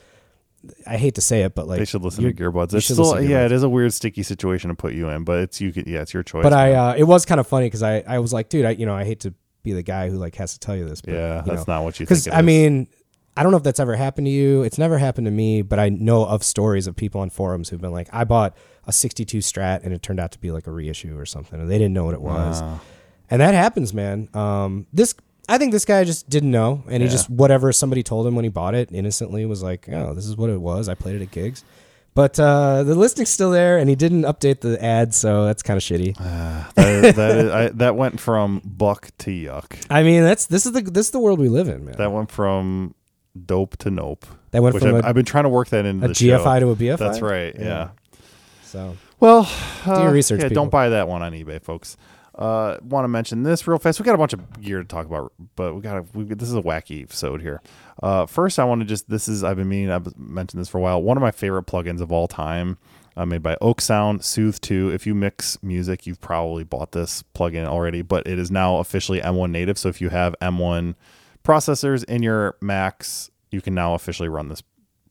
I 0.87 0.97
hate 0.99 1.15
to 1.15 1.21
say 1.23 1.43
it, 1.43 1.55
but 1.55 1.67
like 1.67 1.79
They 1.79 1.85
should 1.87 2.03
listen 2.03 2.23
to 2.25 2.33
Gearbuds. 2.33 2.75
It's 2.75 2.85
still, 2.85 3.15
to 3.15 3.25
yeah, 3.25 3.47
it 3.47 3.53
is 3.53 3.63
a 3.63 3.69
weird, 3.69 3.95
sticky 3.95 4.23
situation 4.23 4.69
to 4.69 4.75
put 4.75 4.93
you 4.93 5.09
in, 5.09 5.25
but 5.25 5.39
it's 5.41 5.61
you. 5.61 5.73
Can, 5.73 5.85
yeah, 5.89 6.03
it's 6.03 6.13
your 6.13 6.23
choice. 6.23 6.43
But 6.43 6.53
I, 6.53 6.73
uh, 6.75 6.95
it 6.99 7.05
was 7.05 7.25
kind 7.25 7.41
of 7.41 7.47
funny 7.47 7.67
because 7.67 7.83
I, 7.83 8.01
I 8.07 8.19
was 8.19 8.33
like, 8.33 8.49
dude, 8.51 8.67
I, 8.67 8.71
you 8.73 8.85
know, 8.85 8.95
I 8.95 9.05
hate 9.05 9.21
to 9.21 9.33
be 9.63 9.73
the 9.73 9.83
guy 9.83 10.11
who 10.11 10.17
like 10.19 10.35
has 10.37 10.53
to 10.53 10.59
tell 10.59 10.77
you 10.77 10.87
this, 10.87 11.01
but 11.01 11.15
yeah, 11.15 11.37
you 11.41 11.47
that's 11.53 11.67
know, 11.67 11.75
not 11.77 11.85
what 11.85 11.99
you 11.99 12.05
because 12.05 12.29
I 12.29 12.41
is. 12.41 12.45
mean, 12.45 12.89
I 13.37 13.43
don't 13.43 13.53
know 13.53 13.57
if 13.59 13.63
that's 13.63 13.81
ever 13.81 13.97
happened 13.97 14.27
to 14.27 14.31
you. 14.31 14.63
It's 14.63 14.77
never 14.77 14.99
happened 14.99 15.27
to 15.27 15.31
me, 15.31 15.63
but 15.63 15.79
I 15.79 15.89
know 15.89 16.27
of 16.27 16.43
stories 16.43 16.87
of 16.87 16.95
people 16.95 17.23
on 17.23 17.31
forums 17.31 17.71
who've 17.71 17.81
been 17.81 17.93
like, 17.93 18.09
I 18.13 18.25
bought 18.25 18.55
a 18.87 18.93
62 18.93 19.39
Strat 19.39 19.83
and 19.85 19.95
it 19.95 20.03
turned 20.03 20.21
out 20.21 20.33
to 20.33 20.39
be 20.39 20.51
like 20.51 20.67
a 20.67 20.71
reissue 20.73 21.17
or 21.19 21.25
something, 21.25 21.59
and 21.59 21.71
they 21.71 21.79
didn't 21.79 21.95
know 21.95 22.05
what 22.05 22.15
it 22.15 22.21
was, 22.23 22.61
Wow. 22.61 22.81
and 23.31 23.41
that 23.41 23.55
happens, 23.55 23.95
man. 23.95 24.29
Um, 24.35 24.87
this. 24.93 25.15
I 25.51 25.59
think 25.59 25.73
this 25.73 25.85
guy 25.85 26.05
just 26.05 26.31
didn't 26.31 26.51
know, 26.53 26.83
and 26.89 27.03
he 27.03 27.09
Yeah. 27.09 27.13
just 27.13 27.29
whatever 27.29 27.73
somebody 27.73 28.03
told 28.03 28.27
him 28.27 28.35
when 28.37 28.45
he 28.45 28.49
bought 28.49 28.75
it 28.75 28.91
innocently 28.93 29.45
was 29.47 29.63
like, 29.63 29.89
"Oh, 29.93 30.15
this 30.15 30.27
is 30.27 30.37
what 30.37 30.49
it 30.51 30.61
was." 30.61 30.89
I 30.89 30.95
played 30.95 31.17
it 31.17 31.23
at 31.23 31.31
gigs, 31.33 31.65
but 32.15 32.39
uh, 32.39 32.83
the 32.85 32.95
listing's 32.95 33.31
still 33.31 33.51
there, 33.51 33.77
and 33.79 33.89
he 33.91 33.97
didn't 33.97 34.23
update 34.23 34.61
the 34.61 34.83
ad, 34.83 35.13
so 35.13 35.45
that's 35.45 35.63
kind 35.63 35.77
of 35.77 35.83
shitty. 35.83 36.17
that, 36.77 37.15
that, 37.17 37.37
is, 37.39 37.51
I, 37.51 37.69
that 37.71 37.97
went 37.97 38.21
from 38.21 38.63
buck 38.65 39.09
to 39.19 39.31
yuck. 39.31 39.85
I 39.91 40.03
mean, 40.05 40.23
that's 40.23 40.47
this 40.47 40.67
is 40.67 40.73
the 40.73 40.83
this 40.83 41.07
is 41.07 41.11
the 41.13 41.19
world 41.21 41.39
we 41.39 41.49
live 41.49 41.69
in, 41.69 41.85
man. 41.85 41.97
That 41.99 42.13
went 42.13 42.31
from 42.31 42.95
dope 43.47 43.77
to 43.79 43.91
nope. 43.91 44.27
That 44.53 44.63
went 44.63 44.75
which 44.75 44.83
from 44.85 44.95
I've, 44.97 45.05
a- 45.05 45.09
I've 45.09 45.15
been 45.15 45.25
trying 45.25 45.45
to 45.45 45.51
work 45.51 45.69
that 45.71 45.85
into 45.85 46.05
a 46.05 46.09
the 46.09 46.15
GFI 46.15 46.45
show. 46.45 46.61
to 46.61 46.71
a 46.71 46.77
BFI. 46.77 46.99
That's 46.99 47.21
right. 47.21 47.55
Yeah. 47.59 47.89
So 48.65 48.97
Well, 49.19 49.51
do 49.85 49.91
your 49.91 50.09
uh, 50.09 50.13
research, 50.13 50.41
Yeah, 50.43 50.49
people. 50.49 50.63
don't 50.65 50.71
buy 50.71 50.91
that 50.91 51.09
one 51.09 51.23
on 51.23 51.33
eBay, 51.33 51.61
folks. 51.63 51.97
Uh, 52.41 52.79
Want 52.83 53.05
to 53.05 53.09
mention 53.09 53.43
this 53.43 53.67
real 53.69 53.79
fast? 53.79 54.01
We 54.01 54.05
got 54.05 54.15
a 54.15 54.19
bunch 54.19 54.33
of 54.33 54.61
gear 54.61 54.79
to 54.79 54.85
talk 54.85 55.07
about, 55.07 55.33
but 55.57 55.75
we 55.75 55.83
got 55.83 55.95
to. 55.95 56.19
We, 56.19 56.25
this 56.25 56.49
is 56.49 56.55
a 56.55 56.63
wacky 56.63 57.03
episode 57.03 57.43
here. 57.43 57.61
Uh, 58.03 58.25
first, 58.27 58.59
I 58.59 58.65
want 58.65 58.81
to 58.81 58.87
just. 58.87 59.11
This 59.11 59.29
is. 59.29 59.45
I've 59.45 59.57
been 59.57 59.69
meaning. 59.69 59.91
I've 59.91 60.17
mentioned 60.19 60.61
this 60.61 60.69
for 60.69 60.79
a 60.79 60.81
while. 60.81 61.03
One 61.03 61.17
of 61.17 61.21
my 61.21 61.31
favorite 61.33 61.67
plugins 61.67 62.01
of 62.01 62.11
all 62.11 62.27
time, 62.29 62.79
uh, 63.17 63.27
made 63.27 63.43
by 63.43 63.57
Oak 63.61 63.81
Sound, 63.83 64.25
Soothe 64.25 64.59
Two. 64.61 64.91
If 64.91 65.07
you 65.07 65.15
mix 65.15 65.63
music, 65.63 66.07
you've 66.07 66.21
probably 66.21 66.65
bought 66.65 66.93
this 66.93 67.23
plugin 67.35 67.67
already, 67.67 68.01
but 68.01 68.27
it 68.27 68.39
is 68.39 68.51
now 68.51 68.79
officially 68.79 69.21
M1 69.21 69.51
native. 69.51 69.77
So 69.77 69.91
if 69.91 70.01
you 70.01 70.09
have 70.09 70.35
M1 70.41 70.95
processors 71.45 72.05
in 72.05 72.23
your 72.23 72.57
Macs, 72.63 73.31
you 73.51 73.61
can 73.61 73.75
now 73.75 73.95
officially 73.95 74.29
run 74.31 74.49
this 74.49 74.63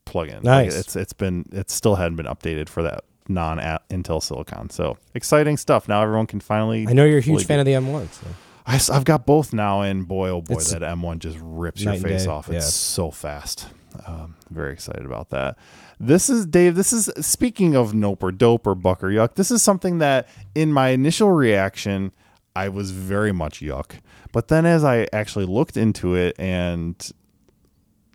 plugin. 0.05 0.35
Like, 0.35 0.43
Nice. 0.43 0.75
it's 0.75 0.95
it's 0.95 1.13
been 1.13 1.45
it 1.51 1.69
still 1.69 1.95
hadn't 1.95 2.15
been 2.15 2.25
updated 2.25 2.69
for 2.69 2.81
that 2.83 3.03
non 3.29 3.59
Intel 3.89 4.21
Silicon. 4.21 4.69
So 4.69 4.97
exciting 5.13 5.57
stuff. 5.57 5.87
Now 5.87 6.01
everyone 6.01 6.27
can 6.27 6.39
finally. 6.39 6.85
I 6.87 6.93
know 6.93 7.05
you're 7.05 7.19
a 7.19 7.21
huge 7.21 7.45
fan 7.45 7.59
of 7.59 7.65
the 7.65 7.73
M1. 7.73 8.11
So. 8.11 8.27
I, 8.65 8.77
have 8.93 9.03
got 9.03 9.25
both 9.25 9.51
now, 9.51 9.81
and 9.81 10.07
boy, 10.07 10.29
oh 10.29 10.41
boy, 10.41 10.55
It's 10.55 10.71
that 10.71 10.83
M1 10.83 11.19
just 11.19 11.39
rips 11.41 11.81
your 11.81 11.95
face 11.95 12.27
off. 12.27 12.49
It's 12.49 12.65
yeah. 12.65 12.69
so 12.69 13.09
fast. 13.09 13.67
Um, 14.05 14.35
very 14.51 14.73
excited 14.73 15.05
about 15.05 15.31
that. 15.31 15.57
This 15.99 16.29
is 16.29 16.45
Dave. 16.45 16.75
This 16.75 16.93
is 16.93 17.09
speaking 17.25 17.75
of 17.75 17.93
nope 17.93 18.23
or 18.23 18.31
dope 18.31 18.67
or 18.67 18.75
buck 18.75 19.03
or 19.03 19.07
yuck. 19.07 19.35
This 19.35 19.49
is 19.49 19.63
something 19.63 19.97
that, 19.97 20.27
in 20.53 20.71
my 20.71 20.89
initial 20.89 21.31
reaction, 21.31 22.11
I 22.55 22.69
was 22.69 22.91
very 22.91 23.31
much 23.31 23.59
yuck. 23.59 23.99
But 24.31 24.49
then, 24.49 24.65
as 24.65 24.83
I 24.83 25.07
actually 25.11 25.45
looked 25.45 25.75
into 25.75 26.15
it 26.15 26.35
and 26.39 26.95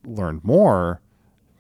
learned 0.05 0.45
more, 0.45 1.01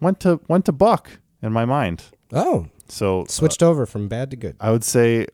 went 0.00 0.20
to 0.20 0.40
went 0.48 0.66
to 0.66 0.72
buck 0.72 1.18
in 1.42 1.52
my 1.52 1.64
mind. 1.64 2.04
Oh, 2.32 2.68
So 2.88 3.22
uh, 3.22 3.26
switched 3.28 3.62
over 3.62 3.86
from 3.86 4.08
bad 4.08 4.30
to 4.30 4.36
good. 4.36 4.56
I 4.60 4.70
would 4.70 4.84
say 4.84 5.26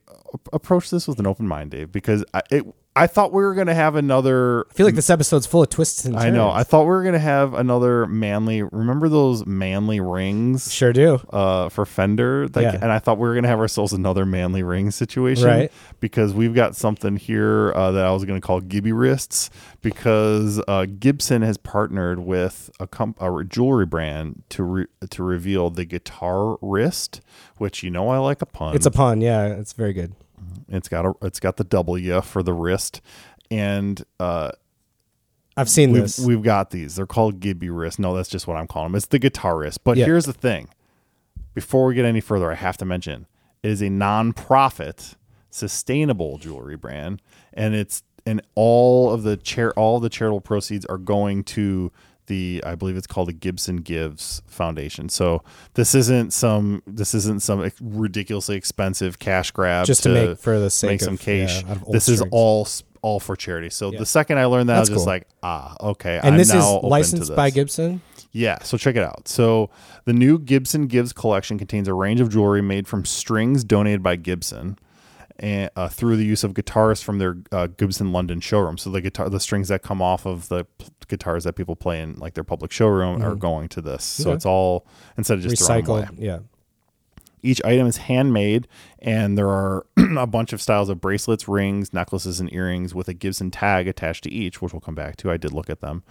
approach 0.52 0.90
this 0.90 1.08
with 1.08 1.18
an 1.18 1.26
open 1.26 1.46
mind, 1.46 1.72
Dave, 1.72 1.90
because 1.92 2.24
I, 2.32 2.42
it, 2.50 2.64
I 2.96 3.06
thought 3.06 3.32
we 3.32 3.42
were 3.42 3.54
going 3.54 3.68
to 3.68 3.74
have 3.74 3.94
another. 3.94 4.66
I 4.68 4.74
feel 4.74 4.84
like 4.84 4.96
this 4.96 5.10
episode's 5.10 5.46
full 5.46 5.62
of 5.62 5.70
twists 5.70 6.04
and 6.04 6.14
turns. 6.14 6.24
I 6.24 6.30
know. 6.30 6.50
I 6.50 6.64
thought 6.64 6.82
we 6.82 6.88
were 6.88 7.02
going 7.02 7.14
to 7.14 7.20
have 7.20 7.54
another 7.54 8.04
manly. 8.06 8.64
Remember 8.64 9.08
those 9.08 9.46
manly 9.46 10.00
rings 10.00 10.72
sure 10.72 10.92
do. 10.92 11.20
uh, 11.30 11.68
for 11.68 11.86
Fender? 11.86 12.48
Like, 12.48 12.64
Yeah. 12.64 12.78
And 12.82 12.90
I 12.90 12.98
thought 12.98 13.18
we 13.18 13.28
were 13.28 13.34
going 13.34 13.44
to 13.44 13.48
have 13.48 13.60
ourselves 13.60 13.92
another 13.92 14.26
manly 14.26 14.64
ring 14.64 14.90
situation. 14.90 15.46
Right. 15.46 15.72
Because 16.00 16.34
we've 16.34 16.54
got 16.54 16.74
something 16.74 17.16
here 17.16 17.72
uh, 17.76 17.92
that 17.92 18.04
I 18.04 18.10
was 18.10 18.24
going 18.24 18.40
to 18.40 18.44
call 18.44 18.60
Gibby 18.60 18.92
Wrists 18.92 19.50
because 19.82 20.60
uh, 20.66 20.86
Gibson 20.98 21.42
has 21.42 21.58
partnered 21.58 22.18
with 22.18 22.70
a, 22.80 22.88
comp- 22.88 23.22
a 23.22 23.44
jewelry 23.44 23.86
brand 23.86 24.42
to 24.50 24.64
re- 24.64 24.86
to 25.10 25.22
reveal 25.22 25.70
the 25.70 25.84
guitar 25.84 26.56
wrist, 26.60 27.20
which 27.56 27.84
you 27.84 27.90
know 27.90 28.08
I 28.08 28.18
like 28.18 28.42
a 28.42 28.46
pun. 28.46 28.74
It's 28.74 28.86
a 28.86 28.90
pun. 28.90 29.20
Yeah, 29.20 29.46
it's 29.46 29.74
very 29.74 29.92
good. 29.92 30.12
It's 30.68 30.88
got 30.88 31.04
a 31.06 31.12
it's 31.22 31.40
got 31.40 31.56
the 31.56 31.64
W 31.64 32.20
for 32.20 32.42
the 32.42 32.52
wrist, 32.52 33.00
and 33.50 34.02
uh, 34.18 34.50
I've 35.56 35.68
seen 35.68 35.92
we've 35.92 36.02
this. 36.02 36.18
we've 36.18 36.42
got 36.42 36.70
these. 36.70 36.96
They're 36.96 37.06
called 37.06 37.40
Gibby 37.40 37.70
wrist. 37.70 37.98
No, 37.98 38.14
that's 38.14 38.28
just 38.28 38.46
what 38.46 38.56
I'm 38.56 38.66
calling 38.66 38.90
them. 38.92 38.96
It's 38.96 39.06
the 39.06 39.18
guitar 39.18 39.58
wrist. 39.58 39.82
But 39.84 39.96
Yeah. 39.96 40.06
here's 40.06 40.26
the 40.26 40.32
thing: 40.32 40.68
before 41.54 41.86
we 41.86 41.94
get 41.94 42.04
any 42.04 42.20
further, 42.20 42.50
I 42.50 42.54
have 42.54 42.76
to 42.78 42.84
mention 42.84 43.26
it 43.62 43.70
is 43.70 43.82
a 43.82 43.90
non-profit, 43.90 45.16
sustainable 45.50 46.38
jewelry 46.38 46.76
brand, 46.76 47.20
and 47.52 47.74
it's 47.74 48.02
and 48.26 48.40
all 48.54 49.12
of 49.12 49.22
the 49.22 49.36
chair 49.36 49.72
all 49.78 49.98
the 50.00 50.08
charitable 50.08 50.40
proceeds 50.40 50.86
are 50.86 50.98
going 50.98 51.42
to 51.44 51.90
the 52.26 52.62
I 52.66 52.74
believe 52.74 52.96
it's 52.96 53.06
called 53.06 53.28
the 53.28 53.32
Gibson 53.32 53.78
Gives 53.78 54.42
Foundation. 54.46 55.08
So 55.08 55.42
this 55.74 55.94
isn't 55.94 56.32
some 56.32 56.82
this 56.86 57.14
isn't 57.14 57.42
some 57.42 57.70
ridiculously 57.80 58.56
expensive 58.56 59.18
cash 59.18 59.50
grab 59.50 59.86
Just 59.86 60.02
to 60.04 60.08
make 60.10 60.38
for 60.38 60.58
the 60.58 60.70
sake 60.70 60.90
make 60.90 61.00
some 61.00 61.14
of, 61.14 61.20
cash. 61.20 61.62
yeah, 61.64 61.74
this 61.90 62.08
is 62.08 62.18
strings. 62.18 62.32
all 62.32 62.68
all 63.02 63.18
for 63.20 63.34
charity. 63.34 63.70
So 63.70 63.90
Yeah. 63.92 63.98
the 64.00 64.06
second 64.06 64.38
I 64.38 64.44
learned 64.44 64.68
that, 64.68 64.76
That's 64.76 64.90
I 64.90 64.92
was 64.92 64.98
just 65.00 65.06
like, 65.06 65.26
ah, 65.42 65.74
okay. 65.80 66.18
and 66.22 66.34
I'm 66.34 66.36
this 66.38 66.48
is 66.52 66.62
to 66.62 66.86
licensed 66.86 67.34
by. 67.34 67.50
Gibson. 67.50 68.02
Yeah, 68.32 68.58
so 68.62 68.76
check 68.76 68.94
it 68.94 69.02
out. 69.02 69.26
So 69.26 69.70
the 70.04 70.12
new 70.12 70.38
Gibson 70.38 70.86
Gives 70.86 71.12
collection 71.12 71.58
contains 71.58 71.88
a 71.88 71.94
range 71.94 72.20
of 72.20 72.28
jewelry 72.30 72.62
made 72.62 72.86
from 72.86 73.04
strings 73.04 73.64
donated 73.64 74.02
by 74.04 74.16
Gibson. 74.16 74.78
And, 75.40 75.70
uh, 75.74 75.88
through 75.88 76.16
the 76.16 76.24
use 76.24 76.44
of 76.44 76.54
guitars 76.54 77.02
from 77.02 77.18
their 77.18 77.38
uh, 77.50 77.66
Gibson 77.66 78.12
London 78.12 78.38
showroom. 78.40 78.78
So 78.78 78.90
the 78.90 79.00
guitar, 79.00 79.28
the 79.28 79.40
strings 79.40 79.68
that 79.68 79.82
come 79.82 80.00
off 80.00 80.24
of 80.26 80.48
the 80.48 80.64
p- 80.78 80.86
guitars 81.08 81.44
that 81.44 81.54
people 81.54 81.74
play 81.74 82.00
in 82.00 82.14
like 82.18 82.34
their 82.34 82.44
public 82.44 82.70
showroom 82.70 83.22
are 83.22 83.34
going 83.34 83.68
to 83.70 83.80
this. 83.80 84.04
So 84.04 84.28
Okay. 84.30 84.36
it's 84.36 84.46
all 84.46 84.86
instead 85.16 85.38
of 85.38 85.42
just 85.44 85.66
throwing 85.66 85.84
them 85.84 85.90
away. 85.94 86.02
Recycled. 86.04 86.14
Yeah. 86.18 86.38
Each 87.42 87.64
item 87.64 87.86
is 87.86 87.96
handmade, 87.96 88.68
and 88.98 89.38
there 89.38 89.48
are 89.48 89.86
a 90.18 90.26
bunch 90.26 90.52
of 90.52 90.60
styles 90.60 90.90
of 90.90 91.00
bracelets, 91.00 91.48
rings, 91.48 91.90
necklaces, 91.94 92.38
and 92.38 92.52
earrings 92.52 92.94
with 92.94 93.08
a 93.08 93.14
Gibson 93.14 93.50
tag 93.50 93.88
attached 93.88 94.24
to 94.24 94.30
each, 94.30 94.60
which 94.60 94.74
we'll 94.74 94.80
come 94.80 94.94
back 94.94 95.16
to. 95.16 95.30
I 95.30 95.38
did 95.38 95.54
look 95.54 95.70
at 95.70 95.80
them. 95.80 96.02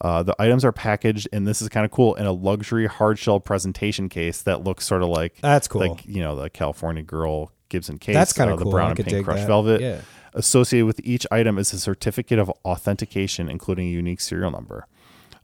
Uh, 0.00 0.22
the 0.22 0.34
items 0.38 0.64
are 0.64 0.72
packaged, 0.72 1.28
and 1.34 1.46
this 1.46 1.60
is 1.60 1.68
kind 1.68 1.84
of 1.84 1.90
cool, 1.92 2.14
in 2.14 2.24
a 2.24 2.32
luxury 2.32 2.86
hard 2.86 3.18
shell 3.18 3.40
presentation 3.40 4.08
case 4.08 4.40
that 4.40 4.64
looks 4.64 4.86
sort 4.86 5.02
of 5.02 5.10
like 5.10 5.36
That's 5.42 5.68
cool. 5.68 5.82
like 5.86 6.06
you 6.06 6.22
know 6.22 6.34
the 6.34 6.48
California 6.48 7.02
Girl 7.02 7.52
Gibson 7.70 7.98
case. 7.98 8.14
That's 8.14 8.32
kinda 8.34 8.52
uh, 8.52 8.56
the 8.56 8.64
cool. 8.64 8.72
brown 8.72 8.88
I 8.88 8.90
and 8.90 9.04
pink 9.06 9.24
crushed 9.24 9.42
that. 9.42 9.46
velvet. 9.46 9.80
Yeah. 9.80 10.00
Associated 10.34 10.86
with 10.86 11.00
each 11.02 11.26
item 11.32 11.58
is 11.58 11.72
a 11.72 11.78
certificate 11.78 12.38
of 12.38 12.50
authentication, 12.64 13.48
including 13.48 13.88
a 13.88 13.90
unique 13.90 14.20
serial 14.20 14.50
number. 14.50 14.86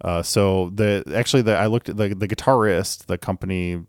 Uh, 0.00 0.22
so 0.22 0.70
the 0.74 1.02
actually 1.14 1.42
the 1.42 1.56
I 1.56 1.66
looked 1.66 1.88
at 1.88 1.96
the 1.96 2.14
the 2.14 2.28
guitarist, 2.28 3.06
the 3.06 3.16
company 3.18 3.82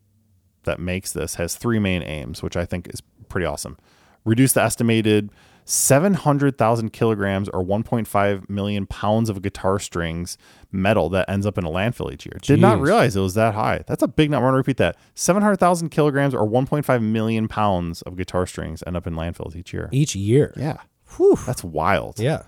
that 0.64 0.80
makes 0.80 1.12
this 1.12 1.36
has 1.36 1.56
three 1.56 1.80
main 1.80 2.02
aims, 2.02 2.42
which 2.42 2.56
I 2.58 2.66
think 2.66 2.88
is 2.94 3.02
pretty 3.30 3.46
awesome. 3.46 3.78
Reduce 4.26 4.54
the 4.54 4.62
estimated 4.64 5.30
700,000 5.70 6.93
kilograms 6.93 7.49
or 7.49 7.61
1.5 7.61 8.49
million 8.49 8.88
pounds 8.88 9.30
of 9.30 9.41
guitar 9.41 9.80
strings 9.80 10.38
metal 10.72 11.09
that 11.09 11.30
ends 11.30 11.45
up 11.45 11.57
in 11.57 11.65
a 11.65 11.70
landfill 11.70 12.11
each 12.11 12.26
year. 12.26 12.38
Did 12.41 12.61
not 12.61 12.80
realize 12.80 13.18
it 13.18 13.20
was 13.20 13.34
that 13.34 13.53
high. 13.53 13.84
That's 13.86 14.01
a 14.01 14.07
big 14.07 14.32
number. 14.32 14.47
I'm 14.47 14.53
going 14.53 14.63
to 14.63 14.70
repeat 14.70 14.78
that. 14.78 14.95
700,000 15.15 15.89
kilograms 15.89 16.34
or 16.34 16.47
1.5 16.47 17.01
million 17.01 17.49
pounds 17.49 18.01
of 18.03 18.15
guitar 18.15 18.45
strings 18.45 18.82
end 18.88 18.95
up 18.95 19.05
in 19.07 19.15
landfills 19.15 19.57
each 19.57 19.74
year. 19.74 19.89
Each 19.91 20.15
year. 20.15 20.53
Yeah. 20.55 20.78
Whew. 21.18 21.38
That's 21.45 21.65
wild. 21.65 22.18
Yeah. 22.18 22.43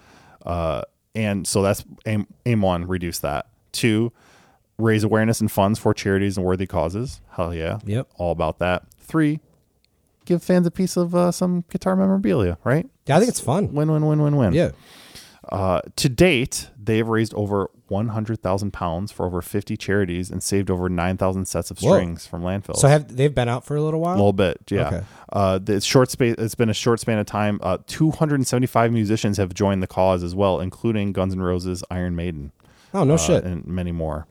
Uh, 0.46 0.84
and 1.14 1.46
so 1.46 1.62
that's 1.62 1.84
aim, 2.06 2.26
aim 2.46 2.62
one, 2.62 2.88
reduce 2.88 3.20
that. 3.20 3.48
Two, 3.74 4.14
raise 4.78 5.04
awareness 5.04 5.42
and 5.42 5.52
funds 5.52 5.78
for 5.78 5.94
charities 5.94 6.38
and 6.38 6.46
worthy 6.46 6.68
causes. 6.68 7.20
Hell 7.32 7.54
yeah. 7.54 7.80
Yep. 7.84 8.08
All 8.16 8.32
about 8.32 8.60
that. 8.60 8.84
Three, 8.98 9.42
give 10.30 10.44
fans 10.44 10.68
a 10.68 10.72
piece 10.72 10.96
of 10.96 11.14
uh, 11.16 11.32
some 11.32 11.66
guitar 11.70 11.96
memorabilia, 11.96 12.58
right? 12.64 12.88
Yeah, 13.08 13.18
I 13.18 13.20
think 13.20 13.30
it's 13.30 13.42
fun. 13.42 13.74
Win, 13.74 13.92
win, 13.92 14.06
win, 14.06 14.22
win, 14.22 14.36
win. 14.38 14.54
Yeah. 14.54 14.72
Uh, 15.52 15.82
to 15.96 16.08
date, 16.08 16.70
they've 16.78 17.08
raised 17.08 17.34
over 17.34 17.72
100,000 17.88 18.72
pounds 18.72 19.12
for 19.12 19.26
over 19.26 19.42
50 19.42 19.76
charities 19.78 20.30
and 20.30 20.44
saved 20.44 20.70
over 20.70 20.88
9,000 20.90 21.46
sets 21.46 21.72
of 21.72 21.80
Whoa. 21.80 21.96
strings 21.96 22.28
from 22.28 22.44
landfills. 22.44 22.76
So 22.78 22.88
have 22.88 23.16
they've 23.16 23.34
been 23.34 23.50
out 23.50 23.66
for 23.66 23.76
a 23.76 23.82
little 23.82 24.00
while? 24.00 24.14
a 24.14 24.18
little 24.18 24.32
bit, 24.32 24.60
yeah. 24.70 24.88
Okay. 24.88 25.02
Uh, 25.34 25.58
the 25.58 25.74
it's 25.74 25.86
short 25.88 26.12
space. 26.12 26.36
It's 26.38 26.54
been 26.54 26.70
a 26.70 26.74
short 26.74 27.00
span 27.00 27.18
of 27.18 27.26
time. 27.26 27.60
Uh, 27.64 27.80
275 27.88 28.92
musicians 28.92 29.38
have 29.38 29.56
joined 29.56 29.82
the 29.82 29.88
cause 29.88 30.24
as 30.24 30.36
well, 30.36 30.60
including 30.60 31.14
Guns 31.14 31.34
N' 31.34 31.42
Roses, 31.42 31.84
Iron 31.90 32.16
Maiden, 32.16 32.52
oh 32.94 33.04
no 33.04 33.16
uh, 33.16 33.18
shit. 33.18 33.44
and 33.44 33.66
many 33.66 33.92
more. 33.92 34.28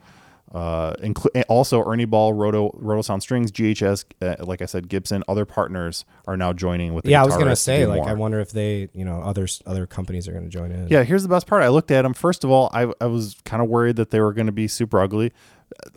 Uh, 0.52 0.94
inclu- 0.94 1.44
also 1.48 1.84
Ernie 1.84 2.06
Ball, 2.06 2.32
Roto, 2.32 2.70
Rotosound 2.70 3.20
Strings, 3.20 3.52
GHS, 3.52 4.04
uh, 4.22 4.36
like 4.44 4.62
I 4.62 4.64
said, 4.64 4.88
Gibson, 4.88 5.22
other 5.28 5.44
partners 5.44 6.06
are 6.26 6.38
now 6.38 6.54
joining 6.54 6.94
with. 6.94 7.04
The 7.04 7.10
yeah, 7.10 7.22
I 7.22 7.26
was 7.26 7.36
gonna 7.36 7.54
say 7.54 7.84
like 7.86 7.98
more. 8.00 8.08
I 8.08 8.14
wonder 8.14 8.40
if 8.40 8.50
they 8.52 8.88
you 8.94 9.04
know 9.04 9.20
other 9.20 9.46
other 9.66 9.86
companies 9.86 10.26
are 10.26 10.32
gonna 10.32 10.48
join 10.48 10.72
in. 10.72 10.88
Yeah, 10.88 11.04
here's 11.04 11.22
the 11.22 11.28
best 11.28 11.46
part. 11.46 11.62
I 11.62 11.68
looked 11.68 11.90
at 11.90 12.02
them. 12.02 12.14
First 12.14 12.44
of 12.44 12.50
all, 12.50 12.70
I, 12.72 12.90
I 13.00 13.06
was 13.06 13.36
kind 13.44 13.62
of 13.62 13.68
worried 13.68 13.96
that 13.96 14.10
they 14.10 14.20
were 14.20 14.32
going 14.32 14.46
to 14.46 14.52
be 14.52 14.68
super 14.68 15.00
ugly. 15.00 15.32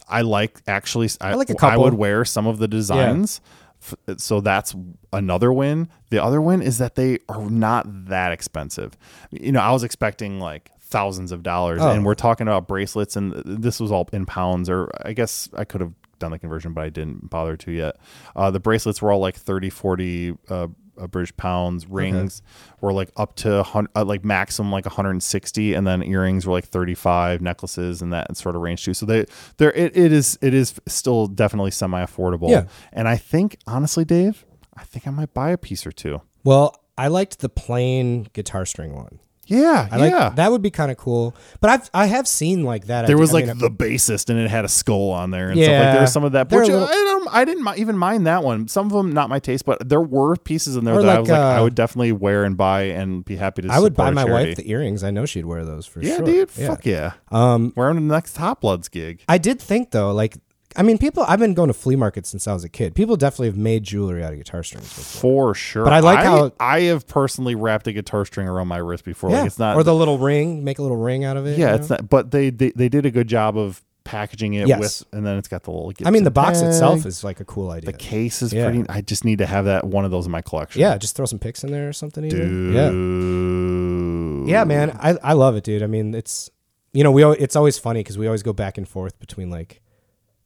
I 0.07 0.21
like 0.21 0.61
actually. 0.67 1.09
I, 1.21 1.35
like 1.35 1.49
a 1.49 1.53
I 1.53 1.55
couple. 1.55 1.79
I 1.81 1.83
would 1.83 1.93
wear 1.93 2.25
some 2.25 2.45
of 2.45 2.59
the 2.59 2.67
designs. 2.67 3.39
F- 3.81 4.17
So 4.17 4.41
that's 4.41 4.75
another 5.13 5.51
win. 5.53 5.87
The 6.09 6.21
other 6.21 6.41
win 6.41 6.61
is 6.61 6.77
that 6.79 6.95
they 6.95 7.19
are 7.29 7.49
not 7.49 7.85
that 8.09 8.31
expensive. 8.33 8.97
You 9.31 9.53
know, 9.53 9.61
I 9.61 9.71
was 9.71 9.83
expecting 9.83 10.39
like 10.39 10.71
thousands 10.91 11.31
of 11.31 11.41
dollars, 11.41 11.81
Oh. 11.81 11.89
and 11.91 12.05
we're 12.05 12.13
talking 12.13 12.47
about 12.47 12.67
bracelets, 12.67 13.15
and 13.15 13.33
this 13.45 13.79
was 13.79 13.91
all 13.91 14.07
in 14.13 14.25
pounds. 14.27 14.69
Or 14.69 14.91
I 15.03 15.13
guess 15.13 15.49
I 15.57 15.63
could 15.63 15.81
have 15.81 15.93
done 16.19 16.31
the 16.31 16.37
conversion, 16.39 16.73
but 16.73 16.83
I 16.83 16.89
didn't 16.89 17.29
bother 17.31 17.57
to 17.57 17.71
yet. 17.71 17.95
Uh, 18.35 18.51
the 18.51 18.59
bracelets 18.59 19.01
were 19.01 19.11
all 19.11 19.19
like 19.19 19.35
30, 19.35 19.69
40 19.71 20.37
uh, 20.49 20.67
uh, 20.99 21.07
British 21.07 21.35
pounds. 21.37 21.87
Rings 21.87 22.43
were 22.81 22.93
like 22.93 23.09
up 23.17 23.35
to 23.37 23.65
uh, 23.95 24.05
like 24.05 24.23
maximum 24.23 24.71
like 24.71 24.85
160, 24.85 25.73
and 25.73 25.87
then 25.87 26.03
earrings 26.03 26.45
were 26.45 26.51
like 26.53 26.65
35. 26.65 27.41
Necklaces 27.41 28.01
and 28.03 28.13
that 28.13 28.37
sort 28.37 28.55
of 28.55 28.61
range 28.61 28.83
too. 28.85 28.93
So 28.93 29.05
they 29.07 29.25
there 29.57 29.71
it, 29.71 29.95
it 29.97 30.11
is 30.11 30.37
it 30.41 30.53
is 30.53 30.75
still 30.87 31.25
definitely 31.27 31.71
semi 31.71 32.03
affordable. 32.05 32.49
Yeah. 32.49 32.65
And 32.93 33.07
I 33.07 33.15
think 33.15 33.57
honestly, 33.65 34.05
Dave, 34.05 34.45
I 34.75 34.83
think 34.83 35.07
I 35.07 35.11
might 35.11 35.33
buy 35.33 35.49
a 35.51 35.57
piece 35.57 35.87
or 35.87 35.91
two. 35.91 36.21
Well, 36.43 36.83
I 36.97 37.07
liked 37.07 37.39
the 37.39 37.49
plain 37.49 38.27
guitar 38.33 38.65
string 38.65 38.93
one. 38.93 39.19
Yeah, 39.51 39.87
I 39.91 39.97
like 39.97 40.11
yeah. 40.11 40.29
that 40.29 40.51
would 40.51 40.61
be 40.61 40.71
kind 40.71 40.89
of 40.91 40.97
cool. 40.97 41.35
But 41.59 41.69
I've 41.69 41.89
I 41.93 42.05
have 42.07 42.27
seen 42.27 42.63
like 42.63 42.85
that. 42.87 43.05
there 43.07 43.17
I- 43.17 43.19
was 43.19 43.31
I 43.31 43.33
like 43.33 43.45
mean, 43.47 43.57
the 43.59 43.69
bassist, 43.69 44.29
and 44.29 44.39
it 44.39 44.49
had 44.49 44.65
a 44.65 44.69
skull 44.69 45.09
on 45.11 45.31
there, 45.31 45.49
and 45.49 45.59
stuff 45.59 45.67
like 45.67 45.71
Yeah. 45.79 45.91
there 45.93 46.01
was 46.01 46.13
some 46.13 46.23
of 46.23 46.31
that. 46.31 46.49
Which 46.49 46.67
little- 46.69 46.83
I, 46.87 46.91
don't, 46.91 47.27
I 47.31 47.45
didn't 47.45 47.67
even 47.77 47.97
mind 47.97 48.25
that 48.27 48.43
one. 48.43 48.67
Some 48.67 48.87
of 48.87 48.93
them 48.93 49.11
not 49.13 49.29
my 49.29 49.39
taste, 49.39 49.65
but 49.65 49.87
there 49.87 50.01
were 50.01 50.35
pieces 50.37 50.75
in 50.75 50.85
there 50.85 50.95
Or 50.95 51.03
that 51.03 51.17
I 51.17 51.19
was 51.19 51.29
like, 51.29 51.39
I 51.39 51.57
uh, 51.57 51.63
would 51.63 51.75
definitely 51.75 52.13
wear 52.13 52.43
and 52.45 52.55
buy 52.57 52.83
and 52.83 53.23
be 53.25 53.35
happy 53.35 53.61
to. 53.63 53.67
See. 53.67 53.73
I 53.73 53.79
would 53.79 53.93
buy 53.95 54.09
my 54.11 54.25
wife 54.25 54.55
the 54.55 54.69
earrings. 54.69 55.03
I 55.03 55.11
know 55.11 55.25
she'd 55.25 55.45
wear 55.45 55.65
those 55.65 55.85
for 55.85 56.01
sure. 56.01 56.09
Yeah, 56.09 56.15
sure. 56.17 56.25
dude. 56.25 56.49
Fuck 56.51 56.85
yeah. 56.85 57.13
Um, 57.31 57.73
Wear 57.75 57.87
them 57.89 57.97
to 57.97 58.01
the 58.07 58.13
next 58.13 58.37
Hot 58.37 58.61
Bloods 58.61 58.87
gig. 58.89 59.21
I 59.27 59.37
did 59.37 59.59
think 59.61 59.91
though, 59.91 60.11
like, 60.13 60.37
I 60.75 60.83
mean, 60.83 60.97
people. 60.97 61.23
I've 61.27 61.39
been 61.39 61.53
going 61.53 61.67
to 61.67 61.73
flea 61.73 61.95
markets 61.95 62.29
since 62.29 62.47
I 62.47 62.53
was 62.53 62.63
a 62.63 62.69
kid. 62.69 62.95
People 62.95 63.15
definitely 63.17 63.47
have 63.47 63.57
made 63.57 63.83
jewelry 63.83 64.23
out 64.23 64.31
of 64.33 64.37
guitar 64.39 64.63
strings. 64.63 64.87
Before. 64.87 65.53
For 65.53 65.55
sure. 65.55 65.83
But 65.83 65.93
I 65.93 65.99
like 65.99 66.19
how- 66.19 66.51
I 66.59 66.81
have 66.81 67.07
personally 67.07 67.55
wrapped 67.55 67.87
a 67.87 67.93
guitar 67.93 68.25
string 68.25 68.47
around 68.47 68.67
my 68.67 68.77
wrist 68.77 69.03
before. 69.03 69.29
Yeah, 69.31 69.39
Like 69.39 69.47
it's 69.47 69.59
not 69.59 69.75
or 69.75 69.83
the 69.83 69.93
little 69.95 70.17
ring. 70.17 70.63
Make 70.63 70.79
a 70.79 70.81
little 70.81 70.97
ring 70.97 71.23
out 71.25 71.37
of 71.37 71.45
it. 71.45 71.57
Yeah, 71.57 71.69
you 71.69 71.75
it's 71.75 71.89
know? 71.89 71.95
not 71.97 72.09
but 72.09 72.31
they, 72.31 72.49
they 72.49 72.71
they 72.71 72.89
did 72.89 73.05
a 73.05 73.11
good 73.11 73.27
job 73.27 73.57
of 73.57 73.83
packaging 74.03 74.55
it 74.55 74.67
Yes. 74.67 74.79
with 74.79 75.03
and 75.13 75.25
then 75.25 75.37
it's 75.37 75.47
got 75.47 75.61
the 75.63 75.71
little 75.71 75.91
I 76.03 76.09
mean, 76.09 76.23
the 76.23 76.31
Gibson 76.31 76.33
box 76.33 76.59
tag. 76.61 76.69
itself 76.69 77.05
is 77.05 77.23
like 77.23 77.39
a 77.39 77.45
cool 77.45 77.69
idea. 77.69 77.91
the 77.91 77.97
case 77.97 78.41
is 78.41 78.51
Yeah. 78.51 78.65
pretty 78.69 78.83
I 78.89 79.01
just 79.01 79.23
need 79.25 79.37
to 79.39 79.45
have 79.45 79.65
that 79.65 79.83
one 79.85 80.05
of 80.05 80.11
those 80.11 80.25
in 80.25 80.31
my 80.31 80.41
collection. 80.41 80.81
yeah, 80.81 80.97
just 80.97 81.15
throw 81.15 81.25
some 81.27 81.37
pics 81.39 81.63
in 81.63 81.71
there 81.71 81.87
or 81.89 81.93
something. 81.93 82.25
Even. 82.25 82.71
Dude. 82.71 84.45
Yeah, 84.47 84.59
yeah, 84.59 84.63
man. 84.63 84.97
I 84.99 85.17
I 85.23 85.33
love 85.33 85.55
it, 85.55 85.63
dude. 85.63 85.83
I 85.83 85.87
mean, 85.87 86.13
it's 86.15 86.49
you 86.93 87.03
know 87.03 87.11
we 87.11 87.23
al- 87.23 87.33
it's 87.33 87.55
always 87.55 87.77
funny 87.77 87.99
because 87.99 88.17
we 88.17 88.25
always 88.27 88.43
go 88.43 88.53
back 88.53 88.77
and 88.77 88.87
forth 88.87 89.19
between 89.19 89.49
like 89.49 89.81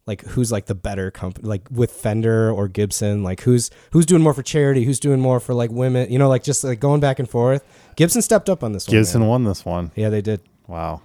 like 0.08 0.22
who's 0.22 0.52
like 0.52 0.68
the 0.68 0.76
better 0.76 1.10
company 1.12 1.48
like 1.48 1.68
with 1.72 1.92
Fender 1.92 2.52
or 2.52 2.68
Gibson 2.68 3.24
like 3.24 3.42
who's 3.42 3.72
who's 3.92 4.06
doing 4.06 4.22
more 4.22 4.34
for 4.34 4.44
charity 4.44 4.84
who's 4.84 5.00
doing 5.00 5.20
more 5.20 5.40
for 5.40 5.54
like 5.54 5.72
women 5.72 6.12
you 6.12 6.20
know 6.20 6.30
like 6.30 6.44
just 6.44 6.64
like 6.64 6.80
going 6.80 7.00
back 7.00 7.20
and 7.20 7.30
forth 7.30 7.64
Gibson 7.96 8.22
stepped 8.22 8.50
up 8.50 8.64
on 8.64 8.72
this 8.74 8.88
one 8.88 8.92
Gibson 8.98 9.28
won 9.28 9.44
this 9.46 9.66
one. 9.66 9.92
yeah 9.96 10.10
they 10.10 10.22
did 10.22 10.42
Wow. 10.68 11.02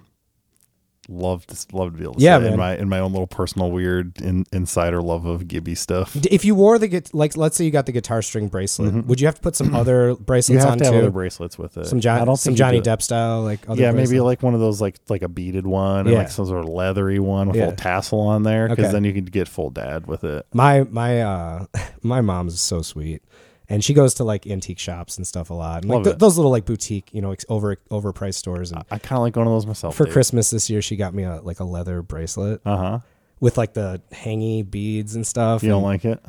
Love 1.13 1.45
to 1.49 1.57
love 1.77 1.93
to 1.93 1.99
be 1.99 2.05
able 2.05 2.15
to 2.15 2.21
Yeah, 2.23 2.39
say 2.39 2.47
it 2.47 2.53
in 2.53 2.57
my 2.59 2.77
in 2.77 2.89
my 2.89 3.01
own 3.01 3.11
little 3.13 3.27
personal 3.27 3.71
weird 3.73 4.21
in, 4.21 4.47
insider 4.53 5.03
love 5.03 5.27
of 5.27 5.49
Gibby 5.49 5.75
stuff. 5.75 6.15
If 6.31 6.45
you 6.45 6.55
wore 6.55 6.79
the 6.79 7.03
like 7.13 7.37
let's 7.37 7.57
say 7.57 7.65
you 7.65 7.73
got 7.73 7.87
the 7.87 7.93
guitar 7.93 8.23
string 8.23 8.47
bracelet 8.47 9.07
would 9.07 9.21
you 9.21 9.27
have 9.27 9.35
to 9.35 9.41
put 9.41 9.57
some 9.57 9.75
other 9.75 10.15
Mm-hmm. 10.31 10.53
You 10.53 10.59
have 10.61 10.69
on 10.71 10.79
to 10.79 10.85
have 10.85 10.95
too 10.95 10.99
other 11.01 11.11
bracelets 11.11 11.59
with 11.59 11.77
it. 11.77 11.87
some 11.87 12.01
John 12.01 12.37
some 12.37 12.55
Johnny. 12.55 12.81
Depp 12.81 13.03
style 13.03 13.43
like 13.43 13.69
other 13.69 13.83
yeah, 13.83 13.91
maybe 13.91 14.21
like 14.21 14.43
one 14.43 14.55
of 14.55 14.61
those 14.61 14.81
like 14.81 14.97
like 15.09 15.23
a 15.23 15.29
beaded 15.29 15.67
one 15.67 16.01
and 16.01 16.11
Yeah. 16.11 16.19
like 16.19 16.31
some 16.31 16.47
sort 16.47 16.61
of 16.63 16.69
leathery 16.69 17.19
one 17.19 17.49
with 17.49 17.57
a 17.57 17.59
Yeah. 17.59 17.65
little 17.67 17.77
tassel 17.77 18.21
on 18.21 18.45
there 18.45 18.69
because 18.69 18.85
Okay. 18.87 18.93
then 18.93 19.05
you 19.05 19.13
could 19.13 19.33
get 19.33 19.49
full 19.49 19.71
dad 19.71 20.07
with 20.07 20.23
it. 20.25 20.47
my 20.55 20.85
my 20.91 21.23
uh 21.23 21.65
my 22.03 22.21
mom's 22.21 22.61
so 22.61 22.83
sweet 22.83 23.23
and 23.71 23.83
she 23.83 23.95
goes 23.95 24.12
to 24.14 24.25
like 24.25 24.47
antique 24.47 24.79
shops 24.79 25.16
and 25.16 25.27
stuff 25.27 25.49
a 25.49 25.55
lot 25.55 25.83
and 25.83 25.91
like 25.91 26.05
th- 26.05 26.18
those 26.18 26.37
little 26.37 26.51
like 26.51 26.66
boutique 26.66 27.09
you 27.14 27.23
know 27.23 27.31
ex- 27.31 27.47
over 27.49 27.77
overpriced 27.91 28.35
stores 28.35 28.71
and 28.73 28.83
I 28.91 28.99
kind 28.99 29.16
of 29.18 29.23
like 29.23 29.37
one 29.37 29.47
of 29.47 29.53
those 29.53 29.64
myself. 29.66 29.97
for 29.97 30.05
christmas 30.07 30.51
this 30.51 30.68
year 30.68 30.83
she 30.83 30.97
got 30.97 31.14
me 31.14 31.23
a 31.23 31.41
like 31.41 31.61
a 31.61 31.64
leather 31.64 32.03
bracelet 32.03 32.61
Uh 32.66 32.77
huh. 32.77 32.99
with 33.41 33.57
like 33.57 33.73
the 33.73 34.03
hangy 34.12 34.68
beads 34.68 35.14
and 35.14 35.27
stuff 35.27 35.62
You 35.62 35.71
don't 35.71 35.83
like 35.85 36.05
it? 36.05 36.21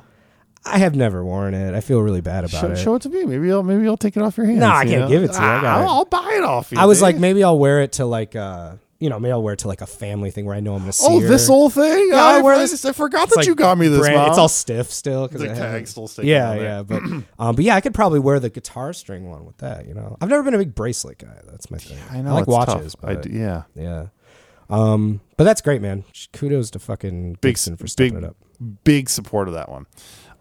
i 0.63 0.77
have 0.77 0.95
never 0.95 1.25
worn 1.25 1.55
it 1.55 1.73
i 1.73 1.81
feel 1.81 1.99
really 2.01 2.21
bad 2.21 2.43
about 2.45 2.61
Show, 2.61 2.67
it 2.71 2.77
show 2.77 2.95
it 2.95 3.01
to 3.01 3.09
me. 3.09 3.25
Maybe 3.25 3.51
I'll 3.51 3.63
maybe 3.63 3.87
I'll 3.87 3.97
take 3.97 4.15
it 4.15 4.21
off 4.21 4.37
your 4.37 4.45
hands. 4.45 4.59
No, 4.59 4.67
I 4.67 4.83
you 4.83 4.89
can't 4.91 5.01
know? 5.01 5.07
give 5.09 5.23
it 5.23 5.31
to 5.33 5.41
you. 5.41 5.45
I 5.47 5.61
got 5.61 5.81
Ah, 5.89 6.03
buy 6.05 6.33
it 6.37 6.43
off 6.43 6.71
you. 6.71 6.77
i 6.77 6.85
was 6.85 7.01
like 7.01 7.17
maybe 7.17 7.43
i'll 7.43 7.57
wear 7.57 7.81
it 7.81 7.93
to 7.93 8.05
like 8.05 8.35
uh 8.35 8.75
you 9.01 9.09
know 9.09 9.19
maybe 9.19 9.31
i'll 9.33 9.43
wear 9.43 9.53
it 9.55 9.59
to 9.59 9.67
like 9.67 9.81
a 9.81 9.85
family 9.87 10.31
thing 10.31 10.45
where 10.45 10.55
i 10.55 10.59
know 10.61 10.73
i'm 10.75 10.79
gonna 10.81 10.93
see 10.93 11.05
Oh, 11.09 11.19
her. 11.19 11.27
this 11.27 11.47
whole 11.47 11.69
thing? 11.69 12.09
Yeah, 12.11 12.23
I, 12.23 12.37
I 12.37 12.41
wear 12.41 12.57
this- 12.57 12.85
I 12.85 12.93
forgot 12.93 13.27
that 13.29 13.35
like 13.37 13.47
you 13.47 13.55
got 13.55 13.77
me 13.77 13.87
this. 13.89 13.99
brand- 13.99 14.29
it's 14.29 14.37
all 14.37 14.47
stiff 14.47 14.89
still 14.91 15.27
because 15.27 15.41
The 15.41 15.51
I 15.51 15.55
tag's 15.55 15.89
still 15.89 16.07
sticking 16.07 16.29
yeah 16.29 16.53
yeah 16.53 16.83
but 16.83 17.01
um 17.39 17.55
but 17.55 17.59
yeah 17.65 17.75
i 17.75 17.81
could 17.81 17.93
probably 17.93 18.19
wear 18.19 18.39
the 18.39 18.49
guitar 18.49 18.93
string 18.93 19.29
one 19.29 19.45
with 19.45 19.57
that 19.57 19.85
you 19.87 19.93
know 19.93 20.15
i've 20.21 20.29
never 20.29 20.43
been 20.43 20.53
a 20.53 20.57
big 20.59 20.73
bracelet 20.75 21.17
guy 21.17 21.39
that's 21.49 21.69
my 21.71 21.77
thing 21.77 21.97
I 22.11 22.21
know. 22.21 22.33
like 22.33 22.43
it's 22.43 22.49
watches 22.49 22.93
tough. 22.93 23.01
But 23.01 23.23
d- 23.23 23.37
yeah. 23.39 23.63
yeah 23.75 24.05
um 24.69 25.19
but 25.37 25.43
that's 25.43 25.61
great 25.61 25.81
man 25.81 26.03
kudos 26.33 26.69
to 26.71 26.79
fucking 26.79 27.33
Big, 27.41 27.53
Gibson 27.55 27.75
for 27.77 27.87
stepping 27.87 28.13
big, 28.15 28.23
it 28.23 28.27
up 28.27 28.35
big 28.83 29.09
support 29.09 29.47
of 29.47 29.55
that 29.55 29.69
one. 29.69 29.87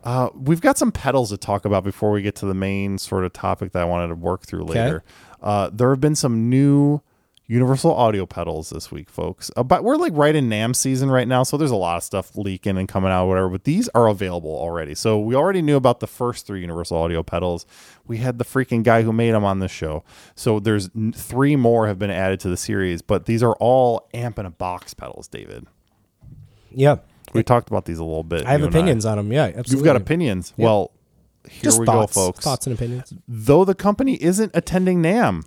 Uh, 0.04 0.28
we've 0.34 0.61
got 0.61 0.76
some 0.78 0.90
pedals 0.92 1.28
to 1.30 1.36
talk 1.36 1.64
about 1.66 1.84
before 1.84 2.11
we 2.11 2.20
get 2.22 2.34
to 2.34 2.46
the 2.46 2.54
main 2.54 2.96
sort 2.98 3.24
of 3.24 3.32
topic 3.34 3.72
that 3.72 3.80
I 3.82 3.84
wanted 3.84 4.08
to 4.08 4.14
work 4.14 4.46
through 4.46 4.64
later. 4.64 5.02
Uh, 5.42 5.68
there 5.72 5.90
have 5.90 6.00
been 6.00 6.14
some 6.14 6.48
new 6.50 7.00
Universal 7.51 7.92
Audio 7.92 8.26
pedals 8.26 8.70
this 8.70 8.92
week, 8.92 9.11
folks. 9.11 9.51
Uh, 9.57 9.64
but 9.64 9.82
we're 9.82 9.96
like 9.96 10.12
right 10.14 10.36
in 10.36 10.48
NAMM 10.48 10.76
season 10.76 11.11
right 11.11 11.26
now, 11.26 11.42
so 11.42 11.57
there's 11.57 11.72
a 11.72 11.76
lot 11.76 11.96
of 11.96 12.05
stuff 12.05 12.36
leaking 12.36 12.78
and 12.78 12.88
coming 12.88 13.11
out, 13.11 13.26
whatever. 13.26 13.48
But 13.48 13.64
these 13.64 13.88
are 13.88 14.07
available 14.07 14.53
already. 14.53 14.94
So 14.94 15.18
we 15.18 15.34
already 15.34 15.61
knew 15.61 15.74
about 15.74 15.98
the 15.98 16.07
first 16.07 16.46
three 16.46 16.61
Universal 16.61 16.96
Audio 16.98 17.24
pedals. 17.24 17.66
We 18.07 18.18
had 18.18 18.38
the 18.38 18.44
freaking 18.44 18.84
guy 18.84 19.03
who 19.03 19.12
made 19.12 19.32
them 19.32 19.44
on 19.44 19.59
this 19.59 19.72
show. 19.72 20.05
So 20.36 20.61
there's 20.61 20.90
three 21.12 21.57
more 21.57 21.88
have 21.88 21.98
been 21.98 22.12
added 22.12 22.38
to 22.40 22.48
the 22.48 22.57
series, 22.57 23.03
but 23.03 23.26
these 23.26 23.42
are 23.42 23.55
all 23.55 24.09
amp 24.14 24.38
in 24.38 24.46
a 24.46 24.51
box 24.51 24.94
pedals, 24.94 25.26
David. 25.26 25.66
Yeah. 26.70 26.98
We 27.32 27.42
talked 27.42 27.68
about 27.68 27.84
these 27.84 27.98
a 27.98 28.05
little 28.05 28.22
bit. 28.22 28.46
I 28.46 28.53
have 28.53 28.62
opinions 28.62 29.05
on 29.05 29.16
them. 29.16 29.32
Yeah, 29.32 29.46
absolutely. 29.46 29.74
You've 29.74 29.84
got 29.84 29.96
opinions. 29.96 30.55
Well, 30.57 30.92
here 31.48 31.62
Just 31.64 31.80
we 31.80 31.86
thoughts, 31.86 32.14
go, 32.14 32.26
folks. 32.26 32.44
Thoughts 32.44 32.68
and 32.68 32.76
opinions. 32.76 33.12
Though 33.26 33.64
the 33.64 33.74
company 33.74 34.22
isn't 34.22 34.53
attending 34.55 35.03
NAMM, 35.03 35.46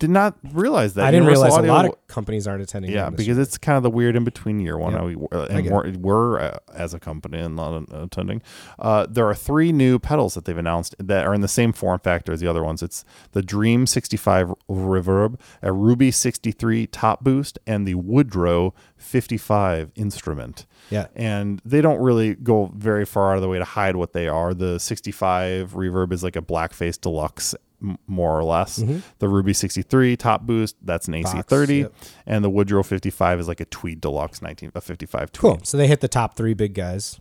did 0.00 0.10
not 0.10 0.36
realize 0.52 0.94
that. 0.94 1.04
I 1.06 1.10
didn't 1.10 1.24
Universal 1.24 1.44
realize 1.44 1.58
Audio- 1.60 1.72
a 1.72 1.74
lot 1.74 1.84
of 1.86 2.06
companies 2.08 2.46
aren't 2.48 2.62
attending. 2.62 2.90
yeah, 2.92 3.10
because 3.10 3.38
it's 3.38 3.56
kind 3.58 3.76
of 3.76 3.82
the 3.84 3.90
weird 3.90 4.16
in 4.16 4.24
between 4.24 4.58
year 4.60 4.76
one. 4.76 4.92
Yeah. 4.92 5.02
we- 5.04 5.26
uh, 5.32 5.46
and 5.50 5.70
we're, 5.70 5.92
we're 5.92 6.40
uh, 6.40 6.58
as 6.74 6.94
a 6.94 6.98
company 7.00 7.38
and 7.38 7.54
not 7.56 7.92
uh, 7.92 8.02
attending. 8.02 8.42
Uh, 8.78 9.06
there 9.08 9.26
are 9.28 9.34
three 9.34 9.70
new 9.72 9.98
pedals 9.98 10.34
that 10.34 10.44
they've 10.46 10.58
announced 10.58 10.94
that 10.98 11.26
are 11.26 11.32
in 11.34 11.40
the 11.42 11.48
same 11.48 11.72
form 11.72 12.00
factor 12.00 12.32
as 12.32 12.40
the 12.40 12.46
other 12.48 12.62
ones. 12.64 12.82
It's 12.82 13.04
the 13.32 13.42
Dream 13.42 13.86
65 13.86 14.52
Reverb, 14.68 15.38
a 15.62 15.72
Ruby 15.72 16.10
63 16.10 16.86
Top 16.88 17.22
Boost, 17.22 17.58
and 17.66 17.86
the 17.86 17.94
Woodrow 17.94 18.74
55 18.96 19.92
Instrument. 19.94 20.66
Yeah. 20.90 21.06
And 21.14 21.62
they 21.64 21.80
don't 21.80 22.00
really 22.00 22.34
go 22.34 22.70
very 22.76 23.04
far 23.04 23.30
out 23.32 23.36
of 23.36 23.42
the 23.42 23.48
way 23.48 23.58
to 23.58 23.64
hide 23.64 23.96
what 23.96 24.12
they 24.12 24.28
are. 24.28 24.52
The 24.54 24.78
65 24.80 25.72
Reverb 25.72 26.12
is 26.12 26.22
like 26.24 26.36
a 26.36 26.42
blackface 26.42 27.00
deluxe, 27.00 27.54
m- 27.84 27.98
more 28.06 28.36
or 28.38 28.42
less. 28.44 28.82
The 29.18 29.28
Ruby 29.28 29.52
63 29.52 30.16
Top 30.16 30.42
Boost, 30.42 30.76
that's 30.82 31.06
an 31.08 31.14
AC30. 31.14 31.44
Mm-hmm. 31.44 31.72
yep. 31.82 31.92
And 32.26 32.44
the 32.44 32.50
Woodrow 32.50 32.82
55 32.82 33.40
is 33.40 33.48
like 33.48 33.60
a 33.60 33.64
Tweed 33.66 34.00
Deluxe 34.00 34.40
19, 34.42 34.72
a 34.74 34.80
55 34.80 35.32
Tweed. 35.32 35.40
Cool. 35.40 35.60
So 35.64 35.76
they 35.76 35.86
hit 35.86 36.00
the 36.00 36.08
top 36.08 36.36
three 36.36 36.54
big 36.54 36.74
guys. 36.74 37.18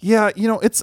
Yeah, 0.00 0.30
you 0.36 0.46
know, 0.48 0.58
it's. 0.60 0.82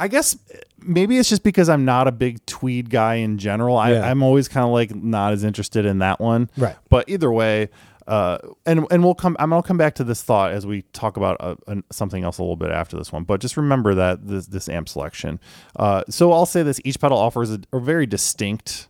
I 0.00 0.06
guess 0.06 0.36
maybe 0.80 1.18
it's 1.18 1.28
just 1.28 1.42
because 1.42 1.68
I'm 1.68 1.84
not 1.84 2.06
a 2.06 2.12
big 2.12 2.44
tweed 2.46 2.88
guy 2.88 3.16
in 3.16 3.36
general. 3.36 3.76
I, 3.76 3.92
Yeah. 3.94 4.08
I'm 4.08 4.22
always 4.22 4.46
kind 4.46 4.64
of 4.64 4.70
like 4.72 4.94
not 4.94 5.32
as 5.32 5.42
interested 5.42 5.84
in 5.84 5.98
that 5.98 6.20
one. 6.20 6.48
Right. 6.56 6.76
But 6.88 7.08
either 7.08 7.32
way, 7.32 7.68
uh, 8.08 8.38
and 8.66 8.86
and 8.90 9.04
we'll 9.04 9.14
come. 9.14 9.36
I'm 9.38 9.50
gonna 9.50 9.62
come 9.62 9.76
back 9.76 9.94
to 9.96 10.04
this 10.04 10.22
thought 10.22 10.50
as 10.52 10.66
we 10.66 10.82
talk 10.92 11.16
about 11.16 11.36
uh, 11.40 11.54
an- 11.68 11.84
something 11.92 12.24
else 12.24 12.38
a 12.38 12.42
little 12.42 12.56
bit 12.56 12.70
after 12.70 12.96
this 12.96 13.12
one. 13.12 13.22
But 13.24 13.40
just 13.40 13.56
remember 13.56 13.94
that 13.94 14.26
this 14.26 14.46
this 14.46 14.68
amp 14.68 14.88
selection. 14.88 15.38
Uh, 15.76 16.02
so 16.08 16.32
I'll 16.32 16.46
say 16.46 16.62
this: 16.62 16.80
each 16.84 16.98
pedal 16.98 17.18
offers 17.18 17.52
a, 17.52 17.60
a 17.72 17.78
very 17.78 18.06
distinct 18.06 18.88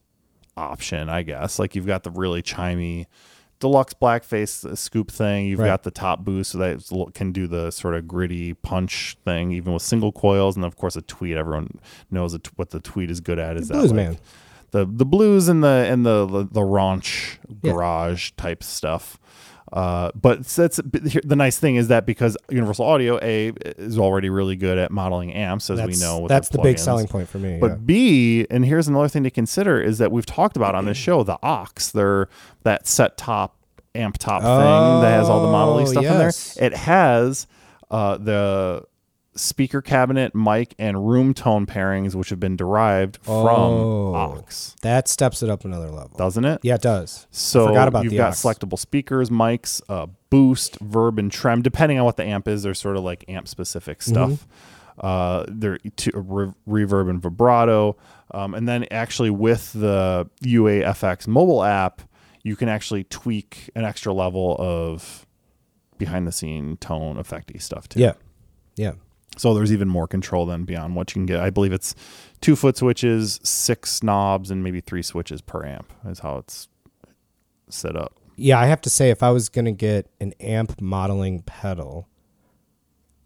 option, 0.57 1.09
I 1.09 1.23
guess. 1.23 1.59
Like 1.59 1.75
you've 1.75 1.87
got 1.87 2.03
the 2.05 2.11
really 2.11 2.43
chimey 2.43 3.07
deluxe 3.61 3.93
blackface 3.93 4.65
uh, 4.65 4.77
scoop 4.77 5.11
thing. 5.11 5.47
You've 5.47 5.59
Right. 5.59 5.67
got 5.67 5.83
the 5.83 5.91
top 5.91 6.21
boost 6.25 6.53
so 6.53 6.59
that 6.59 6.89
a 6.93 7.07
can 7.15 7.33
do 7.33 7.47
the 7.49 7.73
sort 7.73 7.95
of 7.97 8.07
gritty 8.07 8.55
punch 8.55 9.17
thing, 9.25 9.51
even 9.53 9.73
with 9.73 9.83
single 9.83 10.13
coils, 10.13 10.55
and 10.55 10.65
of 10.65 10.77
course 10.77 10.95
a 10.97 11.03
tweed. 11.03 11.37
Everyone 11.37 11.79
knows 12.11 12.39
what 12.57 12.71
the 12.71 12.79
tweed 12.81 13.11
is 13.11 13.21
good 13.21 13.39
at 13.41 13.57
is 13.57 13.67
that 13.69 13.75
blues 13.75 13.91
like, 13.93 13.97
man. 13.97 14.19
The 14.71 14.85
the 14.85 15.07
blues 15.07 15.49
and 15.49 15.63
the 15.65 15.87
and 15.89 16.05
the 16.05 16.27
the, 16.27 16.45
the 16.45 16.61
raunch 16.61 17.39
Yeah. 17.63 17.73
garage 17.73 18.31
type 18.37 18.63
stuff. 18.63 19.19
Uh, 19.71 20.11
but 20.15 20.47
that's 20.47 20.81
here- 21.07 21.21
the 21.23 21.37
nice 21.37 21.59
thing 21.59 21.77
is 21.77 21.89
that 21.89 22.07
because 22.07 22.39
Universal 22.49 22.87
Audio 22.87 23.19
A 23.23 23.53
is 23.77 23.99
already 23.99 24.31
really 24.31 24.57
good 24.57 24.79
at 24.79 24.91
modeling 24.91 25.31
amps, 25.35 25.69
as 25.69 25.77
That's, 25.77 25.99
we 25.99 26.03
know. 26.03 26.21
With 26.21 26.31
that's 26.31 26.49
the 26.49 26.59
big 26.59 26.79
selling 26.79 27.07
point 27.07 27.29
for 27.29 27.37
me. 27.39 27.59
But 27.61 27.73
yeah. 27.73 27.77
B, 27.85 28.47
and 28.51 28.65
here's 28.65 28.89
another 28.89 29.09
thing 29.09 29.25
to 29.25 29.31
consider 29.31 29.79
is 29.79 29.99
that 29.99 30.11
we've 30.11 30.25
talked 30.25 30.57
about 30.57 30.75
on 30.75 30.87
this 30.87 30.97
show 30.97 31.23
the 31.23 31.39
OX, 31.43 31.91
they're 31.91 32.29
that 32.63 32.87
set 32.87 33.19
top 33.19 33.57
amp 33.95 34.17
top 34.17 34.41
thing 34.41 35.03
that 35.03 35.11
has 35.19 35.29
all 35.29 35.45
the 35.45 35.53
modeling 35.53 35.87
Oh, 35.87 35.91
stuff 35.91 36.03
yes. 36.05 36.57
in 36.57 36.61
there. 36.61 36.67
It 36.73 36.77
has 36.79 37.47
uh, 37.91 38.17
the 38.17 38.85
speaker 39.39 39.81
cabinet, 39.81 40.35
mic, 40.35 40.75
and 40.79 41.09
room 41.09 41.33
tone 41.35 41.65
pairings, 41.67 42.15
which 42.15 42.31
have 42.31 42.41
been 42.41 42.57
derived 42.57 43.19
Oh. 43.27 43.45
from 43.45 44.15
OX, 44.39 44.77
that 44.83 45.09
steps 45.09 45.43
it 45.43 45.49
up 45.51 45.65
another 45.65 45.91
level. 45.91 46.17
doesn't 46.19 46.45
it? 46.45 46.61
Yeah, 46.63 46.75
it 46.75 46.83
does. 46.83 47.27
So 47.31 47.69
forgot 47.69 47.89
about 47.89 48.05
you've 48.05 48.11
the 48.13 48.17
got 48.19 48.29
OX. 48.31 48.43
selectable 48.43 48.79
speakers, 48.79 49.31
mics, 49.31 49.81
uh, 49.89 50.07
boost, 50.31 50.79
verb, 50.81 51.19
and 51.19 51.31
trem. 51.33 51.63
Depending 51.63 51.99
on 51.99 52.05
what 52.05 52.17
the 52.17 52.25
amp 52.25 52.49
is, 52.49 52.63
there's 52.65 52.79
sort 52.81 52.97
of 52.97 53.05
like 53.05 53.25
amp 53.29 53.49
specific 53.49 54.01
Mm-hmm. 54.01 54.11
stuff. 54.35 54.47
Uh, 54.99 55.45
there 55.47 55.79
to, 55.95 56.11
re- 56.17 56.53
reverb 56.69 57.09
and 57.09 57.23
vibrato, 57.23 57.97
um, 58.33 58.53
and 58.53 58.67
then 58.69 58.85
actually 58.91 59.31
with 59.31 59.73
the 59.73 60.29
UAFX 60.43 61.29
mobile 61.29 61.63
app, 61.63 62.03
you 62.43 62.57
can 62.57 62.69
actually 62.69 63.05
tweak 63.05 63.71
an 63.77 63.85
extra 63.85 64.13
level 64.13 64.57
of 64.59 65.25
behind 65.99 66.27
the 66.27 66.33
scene 66.33 66.77
tone 66.79 67.15
effecty 67.17 67.63
stuff 67.63 67.89
too. 67.89 68.01
Yeah. 68.01 68.15
Yeah. 68.75 68.93
So 69.39 69.55
there's 69.55 69.73
even 69.73 69.89
more 69.89 70.09
control 70.09 70.47
than 70.47 70.65
beyond 70.65 70.97
what 70.97 71.11
you 71.11 71.15
can 71.15 71.27
get. 71.27 71.41
I 71.41 71.51
believe 71.51 71.73
it's 71.73 71.95
two 72.41 72.57
foot 72.57 72.77
switches, 72.77 73.41
six 73.43 74.03
knobs, 74.03 74.51
and 74.51 74.63
maybe 74.63 74.81
three 74.81 75.03
switches 75.03 75.41
per 75.41 75.65
amp 75.65 75.93
is 76.07 76.19
how 76.19 76.39
it's 76.39 76.69
set 77.69 77.97
up. 77.97 78.15
Yeah, 78.37 78.59
I 78.59 78.67
have 78.67 78.81
to 78.83 78.91
say, 78.91 79.11
if 79.11 79.23
I 79.23 79.31
was 79.31 79.49
going 79.49 79.65
to 79.65 79.73
get 79.73 80.11
an 80.21 80.33
amp 80.41 80.81
modeling 80.81 81.43
pedal, 81.43 82.09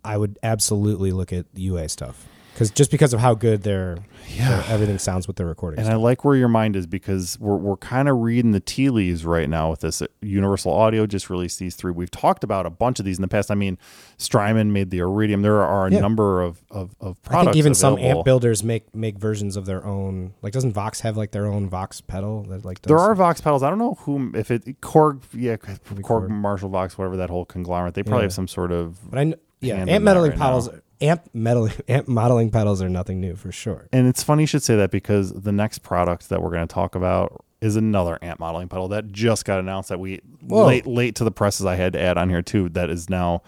I 0.04 0.16
would 0.16 0.38
absolutely 0.42 1.12
look 1.12 1.32
at 1.32 1.46
UA 1.54 1.88
stuff. 1.88 2.26
Because 2.52 2.70
just 2.70 2.90
because 2.90 3.14
of 3.14 3.20
how 3.20 3.34
good 3.34 3.62
their, 3.62 3.96
their 4.36 4.62
everything 4.68 4.98
sounds 4.98 5.26
with 5.26 5.36
their 5.36 5.46
recording. 5.46 5.80
And 5.80 5.88
I 5.88 5.94
like 5.96 6.22
where 6.22 6.36
your 6.36 6.48
mind 6.48 6.76
is 6.76 6.86
because 6.86 7.38
we're, 7.40 7.56
we're 7.56 7.78
kind 7.78 8.10
of 8.10 8.18
reading 8.18 8.52
the 8.52 8.60
tea 8.60 8.90
leaves 8.90 9.24
right 9.24 9.48
now 9.48 9.70
with 9.70 9.80
this. 9.80 10.02
Uh, 10.02 10.06
Universal 10.20 10.70
Audio 10.72 11.06
just 11.06 11.30
released 11.30 11.58
these 11.58 11.74
three. 11.74 11.92
We've 11.92 12.10
talked 12.10 12.44
about 12.44 12.66
a 12.66 12.70
bunch 12.70 12.98
of 12.98 13.06
these 13.06 13.16
in 13.16 13.22
the 13.22 13.28
past. 13.28 13.50
I 13.50 13.54
mean, 13.54 13.78
Strymon 14.18 14.70
made 14.72 14.90
the 14.90 14.98
Iridium. 14.98 15.40
There 15.42 15.62
are 15.62 15.86
a 15.86 15.90
Yeah. 15.90 16.00
number 16.00 16.42
of, 16.42 16.62
of, 16.70 16.94
of 17.00 17.18
I 17.24 17.28
products. 17.30 17.46
think 17.46 17.56
even 17.56 17.74
some 17.74 17.98
amp 17.98 18.24
builders 18.24 18.62
make 18.62 18.94
make 18.94 19.16
versions 19.18 19.56
of 19.56 19.64
their 19.64 19.84
own. 19.86 20.34
Like, 20.42 20.52
doesn't 20.52 20.72
Vox 20.72 21.00
have 21.00 21.16
like 21.16 21.30
their 21.32 21.46
own 21.46 21.68
Vox 21.70 22.00
pedal 22.02 22.42
that 22.44 22.64
like 22.66 22.82
does 22.82 22.90
There 22.90 22.98
are 22.98 23.14
Vox 23.14 23.40
pedals. 23.40 23.62
I 23.62 23.70
don't 23.70 23.78
know 23.78 23.94
whom, 24.00 24.34
if 24.36 24.50
it, 24.50 24.80
Korg, 24.82 25.22
yeah, 25.32 25.56
Korg, 25.56 25.78
Korg. 26.02 26.28
Marshall 26.28 26.68
Vox, 26.68 26.98
whatever 26.98 27.16
that 27.16 27.30
whole 27.30 27.46
conglomerate, 27.46 27.94
they 27.94 28.02
probably 28.02 28.18
Yeah. 28.18 28.24
have 28.24 28.32
some 28.34 28.46
sort 28.48 28.72
of 28.72 28.98
But 29.10 29.18
I 29.18 29.34
yeah, 29.60 29.84
amp 29.88 30.04
modeling 30.04 30.32
right 30.32 30.38
pedals. 30.38 30.68
Amp 31.02 31.28
metal, 31.34 31.68
amp 31.88 32.08
modeling 32.08 32.50
pedals 32.50 32.80
are 32.80 32.88
nothing 32.88 33.20
new 33.20 33.36
for 33.36 33.52
sure. 33.52 33.88
And 33.92 34.06
it's 34.06 34.22
funny 34.22 34.44
you 34.44 34.46
should 34.46 34.62
say 34.62 34.76
that 34.76 34.90
because 34.90 35.32
the 35.32 35.52
next 35.52 35.80
product 35.80 36.28
that 36.28 36.42
we're 36.42 36.50
going 36.50 36.66
to 36.66 36.72
talk 36.72 36.94
about 36.94 37.44
is 37.60 37.76
another 37.76 38.18
amp 38.22 38.40
modeling 38.40 38.68
pedal 38.68 38.88
that 38.88 39.12
just 39.12 39.44
got 39.44 39.60
announced 39.60 39.88
that 39.88 40.00
we 40.00 40.20
Whoa. 40.40 40.66
late 40.66 40.86
late 40.86 41.14
to 41.16 41.24
the 41.24 41.30
presses 41.30 41.66
I 41.66 41.76
had 41.76 41.92
to 41.92 42.00
add 42.00 42.18
on 42.18 42.28
here 42.28 42.42
too 42.42 42.68
that 42.70 42.90
is 42.90 43.08
now 43.08 43.42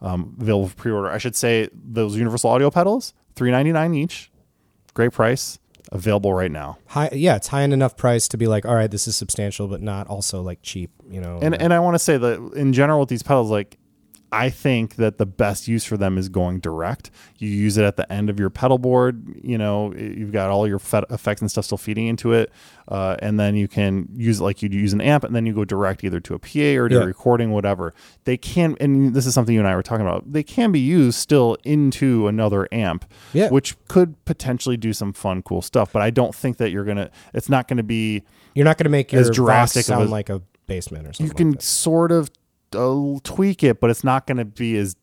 um, 0.00 0.36
available 0.40 0.68
for 0.68 0.76
pre-order. 0.76 1.10
I 1.10 1.18
should 1.18 1.34
say 1.34 1.68
those 1.72 2.16
Universal 2.16 2.50
Audio 2.50 2.70
pedals, 2.70 3.14
three 3.34 3.50
ninety 3.50 3.72
nine 3.72 3.94
each, 3.94 4.30
great 4.94 5.12
price, 5.12 5.58
available 5.90 6.32
right 6.32 6.50
now. 6.50 6.78
High, 6.86 7.10
yeah, 7.12 7.36
it's 7.36 7.48
high 7.48 7.62
enough 7.62 7.96
price 7.96 8.28
to 8.28 8.36
be 8.36 8.46
like, 8.46 8.66
all 8.66 8.74
right, 8.74 8.90
this 8.90 9.08
is 9.08 9.16
substantial, 9.16 9.68
but 9.68 9.82
not 9.82 10.06
also 10.06 10.42
like 10.42 10.60
cheap. 10.62 10.90
You 11.08 11.20
know, 11.20 11.38
And 11.42 11.60
and 11.60 11.72
I 11.72 11.80
want 11.80 11.94
to 11.94 11.98
say 11.98 12.16
that 12.18 12.52
in 12.54 12.72
general 12.72 13.00
with 13.00 13.08
these 13.08 13.22
pedals, 13.22 13.50
like 13.50 13.78
I 14.36 14.50
think 14.50 14.96
that 14.96 15.18
the 15.18 15.26
best 15.26 15.66
use 15.68 15.84
for 15.84 15.96
them 15.96 16.18
is 16.18 16.28
going 16.28 16.60
direct. 16.60 17.10
You 17.38 17.48
use 17.48 17.76
it 17.76 17.84
at 17.84 17.96
the 17.96 18.10
end 18.12 18.30
of 18.30 18.38
your 18.38 18.50
pedal 18.50 18.78
board. 18.78 19.40
You 19.42 19.58
know, 19.58 19.92
you've 19.94 20.32
got 20.32 20.50
all 20.50 20.66
your 20.68 20.78
fe- 20.78 21.04
effects 21.10 21.40
and 21.40 21.50
stuff 21.50 21.64
still 21.64 21.78
feeding 21.78 22.06
into 22.06 22.32
it, 22.32 22.50
uh, 22.88 23.16
and 23.20 23.38
then 23.40 23.56
you 23.56 23.68
can 23.68 24.08
use 24.14 24.40
it 24.40 24.44
like 24.44 24.62
you'd 24.62 24.74
use 24.74 24.92
an 24.92 25.00
amp, 25.00 25.24
and 25.24 25.34
then 25.34 25.46
you 25.46 25.52
go 25.54 25.64
direct 25.64 26.04
either 26.04 26.20
to 26.20 26.34
a 26.34 26.38
PA 26.38 26.76
or 26.78 26.88
to 26.88 26.94
Yeah. 26.96 27.00
a 27.02 27.06
recording, 27.06 27.50
whatever. 27.50 27.92
They 28.24 28.36
can, 28.36 28.76
and 28.80 29.14
this 29.14 29.26
is 29.26 29.34
something 29.34 29.54
you 29.54 29.60
and 29.60 29.68
I 29.68 29.74
were 29.76 29.82
talking 29.82 30.06
about. 30.06 30.32
They 30.32 30.42
can 30.42 30.72
be 30.72 30.80
used 30.80 31.18
still 31.18 31.56
into 31.64 32.28
another 32.28 32.68
amp, 32.72 33.04
Yeah. 33.32 33.48
which 33.50 33.76
could 33.88 34.22
potentially 34.24 34.76
do 34.76 34.92
some 34.92 35.12
fun, 35.12 35.42
cool 35.42 35.62
stuff. 35.62 35.92
But 35.92 36.02
I 36.02 36.10
don't 36.10 36.34
think 36.34 36.58
that 36.58 36.70
you're 36.70 36.84
gonna. 36.84 37.10
It's 37.34 37.48
not 37.48 37.68
going 37.68 37.76
to 37.78 37.82
be 37.82 38.22
you're 38.54 38.64
not 38.64 38.78
going 38.78 38.84
to 38.84 38.90
make 38.90 39.12
your 39.12 39.20
as 39.22 39.30
drastic 39.30 39.84
sound 39.84 40.08
a- 40.08 40.10
like 40.10 40.28
a 40.30 40.40
basement 40.66 41.06
or 41.06 41.12
something. 41.12 41.26
you 41.26 41.32
can 41.34 41.50
like 41.52 41.62
sort 41.62 42.10
of 42.10 42.30
uh, 42.74 43.18
tweak 43.22 43.62
it, 43.62 43.80
but 43.80 43.90
it's 43.90 44.04
not 44.04 44.26
going 44.26 44.38
to 44.38 44.44
be 44.44 44.76
as 44.76 44.96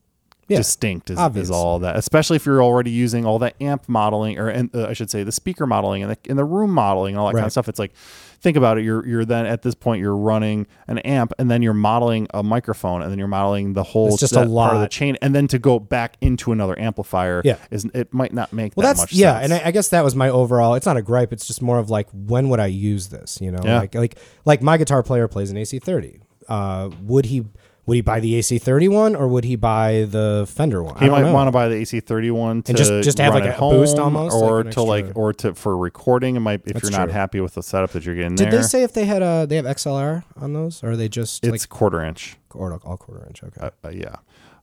Yeah, 0.48 0.58
distinct 0.58 1.10
as, 1.10 1.18
as 1.38 1.50
all 1.52 1.80
that. 1.80 1.96
Especially 1.96 2.36
if 2.36 2.46
you're 2.46 2.62
already 2.64 2.92
using 2.92 3.26
all 3.26 3.40
the 3.40 3.54
amp 3.64 3.88
modeling, 3.88 4.38
or 4.38 4.50
and, 4.50 4.70
uh, 4.76 4.88
I 4.88 4.94
should 4.94 5.10
say 5.10 5.24
the 5.24 5.32
speaker 5.32 5.66
modeling 5.66 6.04
and 6.04 6.12
the, 6.12 6.18
and 6.30 6.38
the 6.38 6.44
room 6.46 6.72
modeling 6.72 7.16
and 7.16 7.20
all 7.22 7.28
that 7.28 7.34
kind 7.34 7.46
of 7.46 7.52
stuff. 7.52 7.70
It's 7.70 7.80
like 7.80 7.94
think 8.42 8.58
about 8.58 8.78
it. 8.78 8.84
You're 8.84 9.08
you're 9.08 9.24
then 9.24 9.46
at 9.46 9.62
this 9.62 9.74
point 9.74 10.02
you're 10.02 10.18
running 10.18 10.68
an 10.90 10.98
amp, 11.00 11.32
and 11.40 11.50
then 11.50 11.62
you're 11.62 11.74
modeling 11.74 12.28
a 12.34 12.44
microphone, 12.44 13.02
and 13.02 13.10
then 13.10 13.18
you're 13.18 13.28
modeling 13.30 13.72
the 13.72 13.84
whole 13.84 14.10
It's 14.10 14.20
just 14.20 14.34
a 14.34 14.46
part 14.46 14.76
of 14.76 14.82
the 14.82 14.90
chain, 14.90 15.18
and 15.22 15.34
then 15.34 15.48
to 15.48 15.58
go 15.60 15.80
back 15.80 16.18
into 16.20 16.52
another 16.52 16.78
amplifier. 16.78 17.42
Yeah. 17.46 17.56
is 17.72 17.86
it 17.94 18.14
might 18.14 18.34
not 18.34 18.52
make 18.52 18.74
Well, 18.76 18.84
that 18.84 18.98
that's 18.98 19.14
much 19.14 19.14
yeah, 19.14 19.40
sense. 19.40 19.52
and 19.54 19.62
I, 19.64 19.68
I 19.70 19.72
guess 19.72 19.88
that 19.90 20.04
was 20.04 20.14
my 20.14 20.28
overall. 20.28 20.76
It's 20.76 20.86
not 20.86 20.98
a 20.98 21.02
gripe. 21.02 21.32
It's 21.32 21.48
just 21.48 21.62
more 21.62 21.80
of 21.80 21.90
like, 21.90 22.10
when 22.12 22.50
would 22.50 22.60
I 22.60 22.66
use 22.66 23.08
this? 23.08 23.40
You 23.40 23.52
know, 23.52 23.62
Yeah. 23.64 23.80
like 23.80 23.96
like 23.96 24.18
like 24.44 24.62
my 24.62 24.76
guitar 24.76 25.04
player 25.04 25.30
plays 25.30 25.50
an 25.50 25.56
AC30. 25.56 26.20
Uh, 26.48 26.90
would 27.02 27.26
he 27.26 27.46
Would 27.86 27.96
he 27.96 28.02
buy 28.02 28.22
the 28.22 28.40
AC31 28.40 29.20
or 29.20 29.28
would 29.28 29.44
he 29.44 29.58
buy 29.58 30.06
the 30.10 30.46
Fender 30.50 30.82
one? 30.82 30.98
He 31.00 31.10
might 31.10 31.30
want 31.34 31.48
to 31.50 31.52
buy 31.52 31.68
the 31.68 31.76
AC30 31.76 32.32
one 32.32 32.64
to 32.64 32.74
just- 32.74 33.04
just 33.04 33.18
to 33.18 33.24
have, 33.24 33.34
like, 33.34 33.44
a 33.44 33.60
boost 33.60 33.98
home, 33.98 34.16
almost, 34.16 34.34
or 34.42 34.64
like 34.64 34.74
to 34.76 34.82
like, 34.84 35.06
or 35.16 35.34
to 35.34 35.54
for 35.54 35.76
recording. 35.76 36.38
It 36.38 36.40
might 36.40 36.62
if 36.66 36.76
That's 36.76 36.84
you're 36.84 36.92
not 36.98 37.06
true. 37.08 37.14
happy 37.14 37.42
with 37.42 37.56
the 37.56 37.62
setup 37.62 37.92
that 37.92 38.06
you're 38.06 38.16
getting 38.16 38.36
Did 38.36 38.52
there. 38.52 38.62
they 38.62 38.68
say 38.68 38.84
if 38.84 38.94
they 38.94 39.04
had 39.04 39.22
a 39.22 39.46
they 39.50 39.58
have 39.58 39.66
XLR 39.66 40.24
on 40.38 40.54
those 40.54 40.82
or 40.82 40.92
are 40.92 40.96
they 40.96 41.10
just 41.10 41.44
it's 41.44 41.52
like 41.52 41.68
quarter 41.70 42.02
inch. 42.02 42.38
or 42.54 42.80
all 42.86 42.96
quarter 42.96 43.26
inch? 43.28 43.44
Okay. 43.44 43.60
Uh, 43.62 43.70
uh, 43.84 43.90
yeah. 43.90 44.16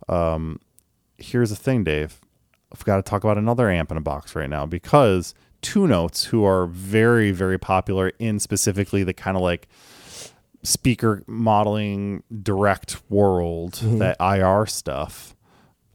Um, 0.09 0.59
here's 1.18 1.51
the 1.51 1.57
thing, 1.57 1.85
Dave. 1.85 2.20
I've 2.72 2.85
got 2.87 2.97
to 2.97 3.03
talk 3.03 3.22
about 3.22 3.37
another 3.37 3.68
amp 3.68 3.91
in 3.91 3.99
a 3.99 4.01
box 4.01 4.35
right 4.35 4.49
now 4.49 4.64
because 4.64 5.35
Two 5.61 5.87
Notes, 5.87 6.24
who 6.24 6.43
are 6.45 6.64
very, 6.66 7.33
very 7.33 7.59
popular 7.59 8.12
in 8.18 8.39
specifically 8.41 9.05
the 9.05 9.12
kind 9.12 9.37
of 9.37 9.43
like 9.43 9.68
speaker 10.63 11.23
modeling 11.27 12.23
direct 12.43 13.01
world, 13.11 13.75
mm-hmm. 13.75 13.99
that 13.99 14.17
IR 14.21 14.67
stuff, 14.67 15.35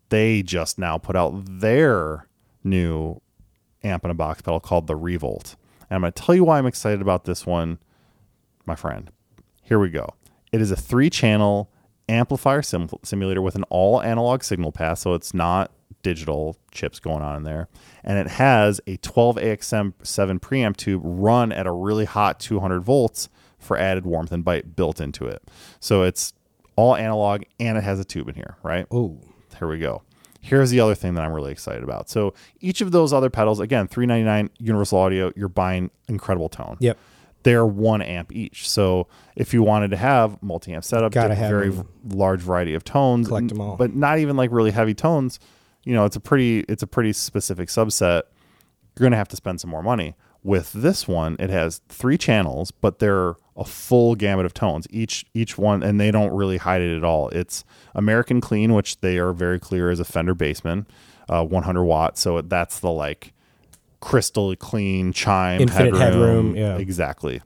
they 0.09 0.41
just 0.41 0.79
now 0.79 0.97
put 0.97 1.15
out 1.15 1.43
their 1.45 2.27
new 2.63 3.21
amp 3.83 4.03
in 4.03 4.11
a 4.11 4.15
box 4.15 4.41
pedal 4.41 4.59
called 4.59 4.87
the 4.87 4.95
Revolt. 4.95 5.55
And 5.89 5.95
I'm 5.95 6.01
going 6.01 6.13
to 6.13 6.23
tell 6.23 6.35
you 6.35 6.43
why 6.43 6.57
I'm 6.57 6.65
excited 6.65 7.01
about 7.01 7.25
this 7.25 7.45
one, 7.45 7.79
my 8.65 8.75
friend. 8.75 9.11
Here 9.61 9.79
we 9.79 9.89
go. 9.89 10.15
It 10.51 10.61
is 10.61 10.71
a 10.71 10.75
three 10.75 11.09
channel 11.09 11.71
amplifier 12.07 12.61
sim- 12.61 12.89
simulator 13.03 13.41
with 13.41 13.55
an 13.55 13.63
all 13.63 14.01
analog 14.01 14.43
signal 14.43 14.71
path, 14.71 14.99
so 14.99 15.13
it's 15.13 15.33
not 15.33 15.71
digital 16.01 16.55
chips 16.71 16.99
going 16.99 17.21
on 17.21 17.35
in 17.37 17.43
there. 17.43 17.67
And 18.03 18.17
it 18.19 18.27
has 18.27 18.79
a 18.85 18.97
12 18.97 19.37
AXM7 19.37 20.39
preamp 20.39 20.77
tube 20.77 21.01
run 21.03 21.51
at 21.51 21.65
a 21.65 21.71
really 21.71 22.05
hot 22.05 22.39
200 22.39 22.81
volts 22.81 23.29
for 23.65 23.77
added 23.77 24.05
warmth 24.05 24.31
and 24.31 24.43
bite 24.45 24.75
built 24.75 25.01
into 25.01 25.25
it. 25.25 25.41
So 25.79 26.03
it's 26.03 26.33
all 26.75 26.95
analog 26.95 27.43
and 27.59 27.77
it 27.77 27.83
has 27.83 27.99
a 27.99 28.05
tube 28.05 28.29
in 28.29 28.35
here, 28.35 28.57
right? 28.63 28.85
Oh, 28.91 29.19
Here 29.59 29.67
we 29.67 29.79
go. 29.79 30.01
Here's 30.41 30.69
the 30.69 30.79
other 30.79 30.93
thing 30.95 31.15
that 31.15 31.23
I'm 31.23 31.31
really 31.33 31.51
excited 31.51 31.83
about. 31.83 32.09
So 32.09 32.33
each 32.59 32.81
of 32.81 32.91
those 32.91 33.11
other 33.13 33.29
pedals, 33.31 33.59
again, 33.59 33.87
399 33.87 34.49
Universal 34.59 34.99
Audio, 34.99 35.31
you're 35.35 35.49
buying 35.49 35.89
incredible 36.07 36.49
tone. 36.49 36.77
yep. 36.79 36.97
They're 37.43 37.65
one 37.65 38.01
amp 38.01 38.31
each. 38.31 38.67
So 38.69 39.07
if 39.35 39.53
you 39.53 39.61
wanted 39.61 39.91
to 39.91 39.97
have 39.97 40.41
multi-amp 40.41 40.83
setup, 40.83 41.11
Gotta 41.11 41.35
have 41.35 41.49
very 41.51 41.69
them. 41.69 41.87
large 42.09 42.41
variety 42.41 42.73
of 42.73 42.83
tones, 42.83 43.27
Collect 43.27 43.51
n- 43.51 43.57
'em 43.57 43.61
all. 43.61 43.75
but 43.75 43.95
not 43.95 44.17
even 44.19 44.35
like 44.35 44.51
really 44.51 44.71
heavy 44.71 44.95
tones. 44.95 45.39
You 45.83 45.93
know, 45.93 46.05
it's 46.05 46.15
a 46.15 46.19
pretty 46.19 46.59
it's 46.67 46.81
a 46.81 46.87
pretty 46.87 47.13
specific 47.13 47.69
subset. 47.69 48.23
You're 48.97 49.05
gonna 49.05 49.15
have 49.17 49.27
to 49.27 49.35
spend 49.35 49.61
some 49.61 49.69
more 49.69 49.83
money. 49.83 50.15
With 50.45 50.73
this 50.73 51.07
one, 51.07 51.37
it 51.39 51.49
has 51.49 51.81
three 51.89 52.19
channels, 52.19 52.69
but 52.69 52.99
they're 52.99 53.33
a 53.57 53.65
full 53.65 54.13
gamut 54.13 54.45
of 54.45 54.53
tones. 54.53 54.85
Each 54.91 55.25
each 55.33 55.57
one, 55.57 55.81
and 55.81 55.99
they 55.99 56.11
don't 56.11 56.31
really 56.31 56.57
hide 56.57 56.81
it 56.81 56.95
at 56.95 57.03
all. 57.03 57.29
It's 57.29 57.63
American 57.95 58.41
Clean, 58.41 58.71
which 58.71 59.01
they 59.01 59.17
are 59.17 59.33
very 59.33 59.59
clear 59.59 59.89
as 59.89 59.99
a 59.99 60.05
Fender 60.05 60.35
Bassman, 60.35 60.85
uh, 61.27 61.43
100 61.43 61.83
watt. 61.83 62.19
So 62.19 62.41
that's 62.41 62.77
the 62.77 62.91
like 62.91 63.33
crystal 64.01 64.55
clean 64.55 65.13
chime 65.13 65.61
Infinite 65.61 65.97
headroom, 65.97 66.55
yeah. 66.55 66.77
exactly. 66.77 67.41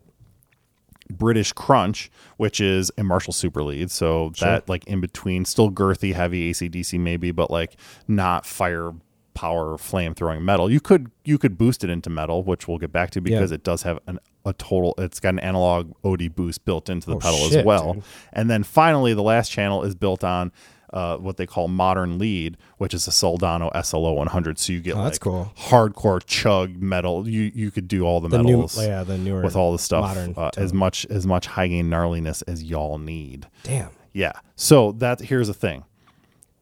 British 1.10 1.54
Crunch, 1.54 2.12
which 2.36 2.60
is 2.60 2.92
a 2.98 3.04
Marshall 3.04 3.32
Super 3.32 3.64
Lead, 3.64 3.92
so 3.92 4.34
that 4.42 4.68
like 4.68 4.86
in 4.88 5.00
between, 5.00 5.46
still 5.46 5.72
girthy, 5.72 6.14
heavy 6.14 6.52
ACDC 6.52 7.00
maybe, 7.00 7.32
but 7.32 7.50
like 7.50 7.78
not 8.10 8.46
fire 8.46 8.92
power 9.40 9.78
flame 9.78 10.14
throwing 10.14 10.44
metal. 10.44 10.70
You 10.72 10.80
could 10.82 11.12
you 11.24 11.38
could 11.38 11.58
boost 11.58 11.84
it 11.84 11.90
into 11.90 12.10
metal, 12.10 12.44
which 12.44 12.68
we'll 12.68 12.78
get 12.78 12.92
back 12.92 13.10
to 13.12 13.22
because 13.22 13.52
Yeah. 13.52 13.56
it 13.56 13.64
does 13.64 13.84
have 13.84 14.00
an, 14.08 14.20
a 14.46 14.54
total. 14.54 14.94
It's 14.98 15.20
got 15.20 15.30
an 15.30 15.40
analog 15.40 15.94
OD 16.04 16.28
boost 16.36 16.66
built 16.66 16.90
into 16.90 17.08
the 17.10 17.16
Oh, 17.16 17.20
pedal 17.20 17.40
as 17.58 17.64
well. 17.64 17.94
dude. 17.94 18.04
And 18.34 18.50
then 18.50 18.64
finally, 18.64 19.14
the 19.14 19.24
last 19.24 19.50
channel 19.52 19.84
is 19.84 19.96
built 19.96 20.24
on. 20.24 20.52
Uh, 20.92 21.18
what 21.18 21.38
they 21.38 21.46
call 21.46 21.68
modern 21.68 22.18
lead, 22.18 22.58
which 22.80 22.96
is 22.96 23.08
a 23.08 23.12
Soldano 23.12 23.70
SLO 23.86 24.14
100. 24.14 24.58
So 24.58 24.74
you 24.74 24.80
get 24.82 24.96
Oh, 24.96 24.98
like 24.98 25.06
that's 25.06 25.20
cool. 25.20 25.54
hardcore 25.56 26.20
chug 26.26 26.76
metal. 26.82 27.30
You 27.30 27.52
you 27.54 27.70
could 27.70 27.88
do 27.88 28.06
all 28.08 28.20
the, 28.20 28.28
The 28.28 28.40
new, 28.42 28.54
metals 28.54 28.76
yeah, 28.84 29.04
the 29.04 29.16
newer 29.20 29.44
with 29.44 29.56
all 29.56 29.72
the 29.72 29.78
stuff 29.78 30.02
modern 30.02 30.34
uh, 30.36 30.50
as 30.58 30.74
much 30.74 31.06
as 31.12 31.28
much 31.28 31.46
high 31.46 31.68
gain 31.68 31.92
gnarliness 31.92 32.42
as 32.48 32.64
y'all 32.64 32.98
need. 32.98 33.46
Damn. 33.62 33.92
Yeah. 34.14 34.32
So 34.56 34.92
that 34.94 35.20
here's 35.22 35.46
the 35.46 35.54
thing. 35.54 35.84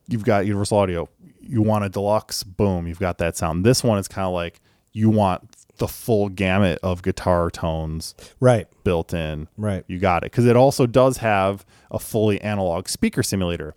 You've 0.10 0.26
got 0.26 0.46
Universal 0.46 0.78
Audio. 0.78 1.08
You 1.50 1.62
want 1.62 1.86
a 1.86 1.90
deluxe, 1.90 2.44
boom, 2.44 2.88
you've 2.88 3.00
got 3.00 3.18
that 3.20 3.38
sound. 3.38 3.66
This 3.66 3.84
one 3.84 3.98
is 3.98 4.08
kind 4.08 4.26
of 4.28 4.34
like 4.34 4.60
you 4.94 5.10
want 5.10 5.56
the 5.78 5.88
full 5.88 6.28
gamut 6.30 6.80
of 6.82 7.04
guitar 7.04 7.52
tones 7.52 8.16
Right. 8.40 8.68
built 8.84 9.14
in. 9.14 9.48
Right. 9.58 9.84
You 9.88 10.00
got 10.00 10.24
it. 10.24 10.32
Because 10.32 10.46
it 10.46 10.56
also 10.56 10.88
does 10.88 11.18
have 11.18 11.66
a 11.92 12.00
fully 12.00 12.42
analog 12.42 12.88
speaker 12.88 13.22
simulator. 13.22 13.76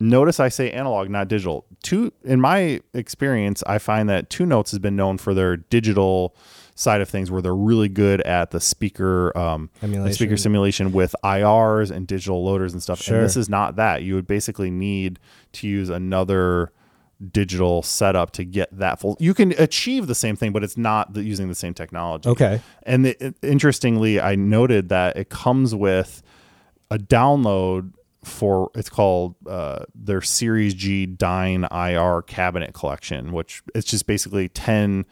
Notice 0.00 0.38
I 0.40 0.48
say 0.48 0.70
analog, 0.70 1.08
not 1.08 1.28
digital. 1.28 1.66
Two 1.82 2.12
in 2.24 2.40
my 2.40 2.80
experience, 2.94 3.62
I 3.66 3.78
find 3.78 4.08
that 4.08 4.28
Two 4.30 4.44
Notes 4.46 4.70
has 4.72 4.78
been 4.78 4.96
known 4.96 5.18
for 5.18 5.34
their 5.34 5.56
digital 5.56 6.34
side 6.76 7.00
of 7.00 7.08
things 7.08 7.30
where 7.30 7.40
they're 7.40 7.54
really 7.54 7.88
good 7.88 8.20
at 8.22 8.50
the 8.50 8.60
speaker 8.60 9.36
um 9.38 9.70
the 9.80 10.12
speaker 10.12 10.36
simulation 10.36 10.90
with 10.92 11.14
IRs 11.24 11.90
and 11.92 12.06
digital 12.06 12.44
loaders 12.44 12.72
and 12.72 12.82
stuff. 12.82 13.00
Sure. 13.00 13.16
And 13.18 13.24
this 13.24 13.36
is 13.36 13.48
not 13.48 13.76
that. 13.76 14.02
You 14.02 14.14
would 14.16 14.26
basically 14.26 14.70
need 14.70 15.18
to 15.52 15.68
use 15.68 15.88
another 15.88 16.72
digital 17.32 17.82
setup 17.82 18.30
to 18.32 18.44
get 18.44 18.68
that 18.76 19.00
full. 19.00 19.16
You 19.18 19.34
can 19.34 19.52
achieve 19.58 20.06
the 20.06 20.14
same 20.14 20.36
thing, 20.36 20.52
but 20.52 20.62
it's 20.64 20.76
not 20.76 21.12
the, 21.14 21.22
using 21.22 21.48
the 21.48 21.54
same 21.54 21.74
technology. 21.74 22.28
Okay. 22.28 22.60
And 22.84 23.04
the, 23.06 23.26
it- 23.26 23.36
interestingly, 23.42 24.20
I 24.20 24.34
noted 24.36 24.88
that 24.90 25.16
it 25.16 25.28
comes 25.30 25.74
with 25.74 26.22
a 26.90 26.98
download 26.98 27.92
for 28.24 28.70
it's 28.74 28.88
called 28.88 29.34
uh, 29.46 29.84
their 29.94 30.22
Series 30.22 30.74
G 30.74 31.06
Dyn 31.06 31.66
IR 31.70 32.22
cabinet 32.22 32.72
collection, 32.72 33.32
which 33.32 33.62
it's 33.74 33.86
just 33.86 34.06
basically 34.06 34.48
10 34.48 35.04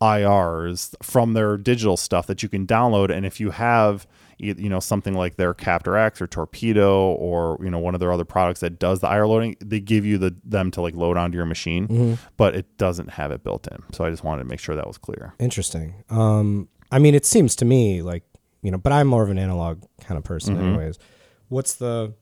IRs 0.00 0.94
from 1.02 1.32
their 1.34 1.56
digital 1.56 1.96
stuff 1.96 2.26
that 2.26 2.42
you 2.42 2.48
can 2.48 2.66
download. 2.66 3.10
And 3.10 3.26
if 3.26 3.40
you 3.40 3.50
have 3.50 4.06
you 4.40 4.54
you 4.58 4.68
know 4.68 4.80
something 4.80 5.14
like 5.14 5.36
their 5.36 5.52
Captor 5.54 5.96
X 5.96 6.20
or 6.20 6.26
Torpedo 6.26 7.12
or 7.12 7.58
you 7.62 7.70
know 7.70 7.78
one 7.78 7.94
of 7.94 8.00
their 8.00 8.12
other 8.12 8.24
products 8.24 8.60
that 8.60 8.78
does 8.78 9.00
the 9.00 9.12
IR 9.12 9.26
loading, 9.26 9.56
they 9.64 9.80
give 9.80 10.04
you 10.06 10.18
the 10.18 10.34
them 10.44 10.70
to 10.72 10.80
like 10.80 10.94
load 10.94 11.16
onto 11.16 11.36
your 11.36 11.46
machine, 11.46 12.18
but 12.36 12.54
it 12.54 12.76
doesn't 12.78 13.10
have 13.10 13.30
it 13.30 13.44
built 13.44 13.68
in. 13.68 13.78
So 13.92 14.04
I 14.04 14.10
just 14.10 14.24
wanted 14.24 14.42
to 14.44 14.48
make 14.48 14.60
sure 14.60 14.74
that 14.74 14.86
was 14.86 14.98
clear. 14.98 15.34
Interesting. 15.38 16.02
Um, 16.10 16.68
I 16.90 16.98
mean, 16.98 17.14
it 17.14 17.24
seems 17.26 17.54
to 17.56 17.64
me 17.64 18.02
like 18.02 18.24
you 18.62 18.70
know, 18.70 18.78
but 18.78 18.92
I'm 18.92 19.06
more 19.06 19.22
of 19.22 19.30
an 19.30 19.38
analog 19.38 19.82
kind 20.00 20.18
of 20.18 20.24
person, 20.24 20.56
Mm-hmm. 20.56 20.64
anyways. 20.66 20.98
What's 21.48 21.74
the 21.76 22.14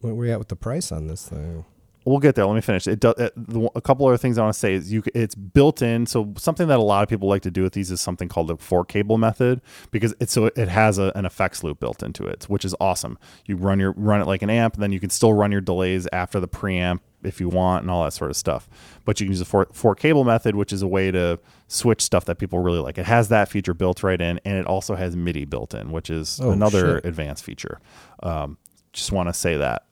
where 0.00 0.14
we 0.14 0.30
at 0.30 0.38
with 0.38 0.48
the 0.48 0.56
price 0.56 0.92
on 0.92 1.06
this 1.06 1.28
thing? 1.28 1.64
We'll 2.06 2.18
get 2.18 2.34
there. 2.34 2.44
Let 2.44 2.54
me 2.54 2.60
finish. 2.60 2.86
It 2.86 3.00
does. 3.00 3.14
It, 3.16 3.32
a 3.74 3.80
couple 3.80 4.06
other 4.06 4.18
things 4.18 4.36
I 4.36 4.42
want 4.42 4.52
to 4.52 4.58
say 4.58 4.74
is 4.74 4.92
you. 4.92 5.02
It's 5.14 5.34
built 5.34 5.80
in. 5.80 6.04
So 6.06 6.34
something 6.36 6.68
that 6.68 6.78
a 6.78 6.82
lot 6.82 7.02
of 7.02 7.08
people 7.08 7.28
like 7.28 7.40
to 7.42 7.50
do 7.50 7.62
with 7.62 7.72
these 7.72 7.90
is 7.90 8.00
something 8.00 8.28
called 8.28 8.48
the 8.48 8.56
four 8.56 8.84
cable 8.84 9.16
method 9.16 9.62
because 9.90 10.14
it's 10.20 10.32
so 10.32 10.46
it 10.54 10.68
has 10.68 10.98
a, 10.98 11.12
an 11.14 11.24
effects 11.24 11.64
loop 11.64 11.80
built 11.80 12.02
into 12.02 12.26
it, 12.26 12.44
which 12.44 12.64
is 12.64 12.74
awesome. 12.78 13.18
You 13.46 13.56
run 13.56 13.80
your 13.80 13.92
run 13.96 14.20
it 14.20 14.26
like 14.26 14.42
an 14.42 14.50
amp, 14.50 14.74
and 14.74 14.82
then 14.82 14.92
you 14.92 15.00
can 15.00 15.08
still 15.08 15.32
run 15.32 15.50
your 15.50 15.62
delays 15.62 16.06
after 16.12 16.40
the 16.40 16.48
preamp 16.48 17.00
if 17.22 17.40
you 17.40 17.48
want, 17.48 17.82
and 17.84 17.90
all 17.90 18.04
that 18.04 18.12
sort 18.12 18.30
of 18.30 18.36
stuff. 18.36 18.68
But 19.06 19.18
you 19.18 19.24
can 19.24 19.32
use 19.32 19.38
the 19.38 19.46
four, 19.46 19.66
four 19.72 19.94
cable 19.94 20.24
method, 20.24 20.54
which 20.56 20.74
is 20.74 20.82
a 20.82 20.86
way 20.86 21.10
to 21.10 21.38
switch 21.68 22.02
stuff 22.02 22.26
that 22.26 22.34
people 22.38 22.58
really 22.58 22.80
like. 22.80 22.98
It 22.98 23.06
has 23.06 23.30
that 23.30 23.48
feature 23.48 23.72
built 23.72 24.02
right 24.02 24.20
in, 24.20 24.38
and 24.44 24.58
it 24.58 24.66
also 24.66 24.94
has 24.94 25.16
MIDI 25.16 25.46
built 25.46 25.72
in, 25.72 25.90
which 25.90 26.10
is 26.10 26.38
Oh, 26.42 26.50
another 26.50 26.96
shit. 26.96 27.06
advanced 27.06 27.42
feature. 27.42 27.80
Um, 28.22 28.58
just 28.92 29.10
want 29.10 29.30
to 29.30 29.32
say 29.32 29.56
that 29.56 29.86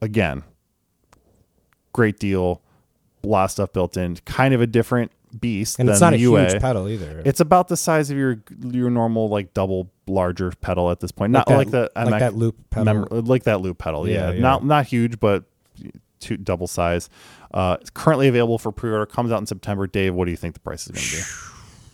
again 0.00 0.44
great 1.92 2.18
deal. 2.18 2.60
A 3.22 3.26
lot 3.26 3.44
of 3.44 3.50
stuff 3.50 3.72
built 3.72 3.96
in. 3.96 4.16
Kind 4.24 4.54
of 4.54 4.60
a 4.60 4.66
different 4.66 5.12
beast 5.38 5.78
And 5.78 5.88
it's 5.88 6.00
not 6.00 6.12
a 6.14 6.18
UA. 6.18 6.50
huge 6.50 6.60
pedal 6.62 6.88
either. 6.88 7.22
It's 7.24 7.38
about 7.40 7.68
the 7.68 7.76
size 7.76 8.10
of 8.10 8.16
your 8.16 8.38
your 8.64 8.90
normal 8.90 9.28
like 9.28 9.54
double 9.54 9.90
larger 10.06 10.50
pedal 10.60 10.90
at 10.90 11.00
this 11.00 11.12
point. 11.12 11.32
Not 11.32 11.46
that- 11.46 11.56
like, 11.56 11.70
the 11.70 11.90
like 11.96 12.18
that 12.20 12.34
loop 12.34 12.56
pedal. 12.70 12.94
mem- 12.94 13.24
like 13.26 13.44
that 13.44 13.60
loop 13.60 13.78
pedal. 13.78 14.08
Yeah, 14.08 14.32
Yeah, 14.32 14.40
not 14.40 14.64
not 14.64 14.86
huge, 14.86 15.20
but 15.20 15.44
two 16.18 16.36
double 16.36 16.66
size. 16.66 17.08
Uh, 17.52 17.76
it's 17.80 17.90
currently 17.90 18.28
available 18.28 18.58
for 18.58 18.70
pre-order. 18.72 19.06
Comes 19.06 19.30
out 19.32 19.40
in 19.40 19.46
September. 19.46 19.86
Dave, 19.86 20.14
what 20.14 20.24
do 20.26 20.30
you 20.30 20.36
think 20.36 20.54
the 20.54 20.60
price 20.60 20.86
is 20.86 20.92
going 20.92 21.04
to 21.04 21.16
be? 21.16 21.22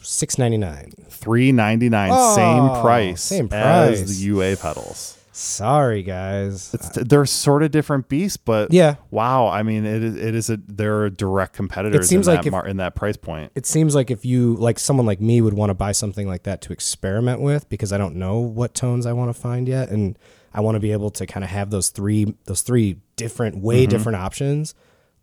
Six 0.02 0.38
ninety 0.38 0.56
nine. 0.58 0.92
Three 1.08 1.50
ninety 1.52 1.88
nine. 1.88 2.10
Oh, 2.12 2.34
same 2.36 2.80
price. 2.82 3.22
same 3.22 3.48
price 3.48 4.00
as 4.00 4.18
the 4.18 4.24
UA 4.26 4.56
pedals. 4.56 5.15
Sorry, 5.38 6.02
guys. 6.02 6.72
It's, 6.72 6.88
they're 6.88 7.26
sort 7.26 7.62
of 7.62 7.70
different 7.70 8.08
beasts, 8.08 8.38
but 8.38 8.72
Yeah. 8.72 8.94
wow. 9.10 9.48
I 9.48 9.62
mean, 9.62 9.84
it 9.84 10.02
is 10.02 10.16
it 10.16 10.34
is 10.34 10.48
a 10.48 10.56
they're 10.66 11.10
direct 11.10 11.52
competitors. 11.52 12.08
seems 12.08 12.26
in 12.26 12.32
like 12.34 12.42
that 12.42 12.46
if- 12.46 12.52
mar- 12.52 12.66
in 12.66 12.78
that 12.78 12.94
price 12.94 13.18
point. 13.18 13.52
It 13.54 13.66
seems 13.66 13.94
like 13.94 14.10
if 14.10 14.24
you 14.24 14.54
like 14.54 14.78
someone 14.78 15.04
like 15.04 15.20
me 15.20 15.42
would 15.42 15.52
want 15.52 15.68
to 15.68 15.74
buy 15.74 15.92
something 15.92 16.26
like 16.26 16.44
that 16.44 16.62
to 16.62 16.72
experiment 16.72 17.42
with 17.42 17.68
because 17.68 17.92
I 17.92 17.98
don't 17.98 18.16
know 18.16 18.38
what 18.38 18.72
tones 18.74 19.04
I 19.04 19.12
want 19.12 19.28
to 19.34 19.38
find 19.38 19.68
yet 19.68 19.90
and 19.90 20.18
I 20.54 20.62
want 20.62 20.76
to 20.76 20.80
be 20.80 20.92
able 20.92 21.10
to 21.10 21.26
kind 21.26 21.44
of 21.44 21.50
have 21.50 21.68
those 21.68 21.90
three 21.90 22.34
those 22.46 22.62
three 22.62 22.96
different 23.16 23.58
way 23.58 23.82
Mm-hmm. 23.82 23.90
different 23.90 24.16
options 24.16 24.74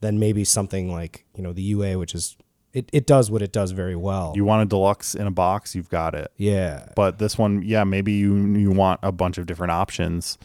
then 0.02 0.20
maybe 0.20 0.44
something 0.44 0.92
like, 0.92 1.26
you 1.36 1.42
know, 1.42 1.54
the 1.54 1.62
UA 1.64 1.98
which 1.98 2.14
is 2.14 2.38
it, 2.74 2.90
it 2.92 3.06
does 3.06 3.30
what 3.30 3.42
it 3.42 3.52
does 3.52 3.72
very 3.72 3.96
well. 3.96 4.34
You 4.36 4.46
want 4.46 4.64
a 4.64 4.66
deluxe 4.66 5.14
in 5.16 5.28
a 5.28 5.32
box, 5.32 5.76
you've 5.76 5.90
got 5.90 6.16
it. 6.16 6.32
yeah. 6.38 6.88
But 6.96 7.20
this 7.20 7.38
one, 7.38 7.62
yeah, 7.64 7.84
maybe 7.84 8.14
you 8.14 8.36
you 8.36 8.72
want 8.72 9.00
a 9.04 9.12
bunch 9.12 9.38
of 9.38 9.46
different 9.46 9.72
options. 9.72 10.38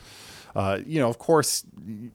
Uh, 0.55 0.81
you 0.87 0.99
know, 0.99 1.09
of 1.09 1.19
course, 1.19 1.65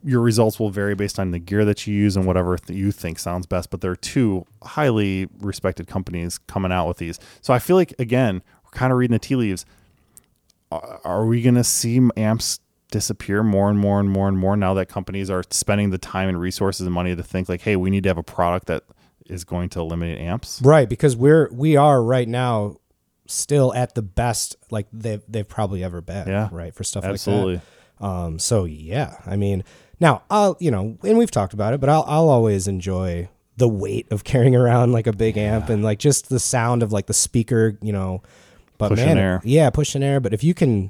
your 0.03 0.22
results 0.22 0.60
will 0.60 0.69
vary 0.69 0.95
based 0.95 1.18
on 1.18 1.31
the 1.31 1.40
gear 1.40 1.64
that 1.65 1.88
you 1.88 1.94
use 1.95 2.15
and 2.18 2.26
whatever 2.26 2.57
th- 2.57 2.77
you 2.77 2.91
think 2.91 3.18
sounds 3.18 3.45
best. 3.45 3.69
But 3.69 3.81
there 3.81 3.91
are 3.91 3.95
two 3.95 4.45
highly 4.64 5.30
respected 5.40 5.88
companies 5.88 6.40
coming 6.40 6.72
out 6.72 6.88
with 6.88 6.98
these. 6.98 7.19
So 7.41 7.53
I 7.53 7.60
feel 7.60 7.76
like 7.76 7.94
again, 7.99 8.41
we're 8.64 8.72
kind 8.77 8.91
of 8.91 8.99
reading 8.99 9.14
the 9.14 9.19
tea 9.19 9.35
leaves. 9.35 9.65
Are, 10.72 10.99
are 11.03 11.26
we 11.26 11.41
going 11.41 11.56
to 11.56 11.64
see 11.64 12.02
amps 12.18 12.60
disappear 12.91 13.41
more 13.41 13.69
and 13.69 13.80
more 13.80 13.99
and 13.99 14.10
more 14.10 14.27
and 14.27 14.38
more 14.38 14.56
now 14.56 14.73
that 14.76 14.88
companies 14.88 15.30
are 15.30 15.44
spending 15.49 15.90
the 15.90 15.98
time 15.98 16.30
and 16.30 16.40
resources 16.40 16.85
and 16.85 16.94
money 16.94 17.15
to 17.15 17.23
think 17.23 17.49
like, 17.49 17.61
hey, 17.61 17.76
we 17.76 17.90
need 17.90 18.03
to 18.03 18.10
have 18.10 18.19
a 18.19 18.23
product 18.23 18.68
that 18.68 18.84
is 19.28 19.44
going 19.44 19.70
to 19.70 19.80
eliminate 19.80 20.20
amps? 20.20 20.62
Right, 20.64 20.88
because 20.88 21.16
we're 21.16 21.50
we 21.52 21.76
are 21.76 22.02
right 22.04 22.28
now 22.28 22.78
still 23.26 23.74
at 23.74 23.95
the 23.95 24.02
best 24.02 24.56
like 24.70 24.88
they've 24.91 25.22
they've 25.28 25.48
probably 25.48 25.84
ever 25.84 26.02
been. 26.02 26.28
Yeah. 26.28 26.50
Right 26.52 26.74
for 26.74 26.84
stuff 26.84 27.04
Absolutely. 27.06 27.56
like 27.56 27.64
that. 28.00 28.06
Um. 28.06 28.40
So 28.40 28.66
yeah, 28.66 29.16
I 29.26 29.36
mean, 29.36 29.64
now 30.00 30.24
I'll 30.30 30.58
you 30.60 30.72
know, 30.72 30.98
and 31.04 31.18
we've 31.18 31.32
talked 31.32 31.54
about 31.54 31.74
it, 31.74 31.80
but 31.80 31.90
I'll 31.90 32.04
I'll 32.08 32.30
always 32.30 32.68
enjoy 32.68 33.30
the 33.58 33.68
weight 33.70 34.12
of 34.12 34.24
carrying 34.26 34.56
around 34.56 34.91
like 34.91 35.08
a 35.08 35.14
big 35.14 35.38
amp 35.38 35.70
and 35.70 35.84
like 35.84 36.00
just 36.00 36.30
the 36.30 36.40
sound 36.40 36.84
of 36.84 36.91
like 36.91 37.06
the 37.08 37.14
speaker, 37.14 37.78
you 37.82 37.94
know. 37.94 38.22
But 38.80 38.90
Pushing 38.90 39.06
man, 39.06 39.18
air. 39.18 39.41
yeah, 39.45 39.70
pushing 39.70 40.04
air. 40.04 40.20
But 40.20 40.34
if 40.34 40.44
you 40.44 40.54
can, 40.54 40.90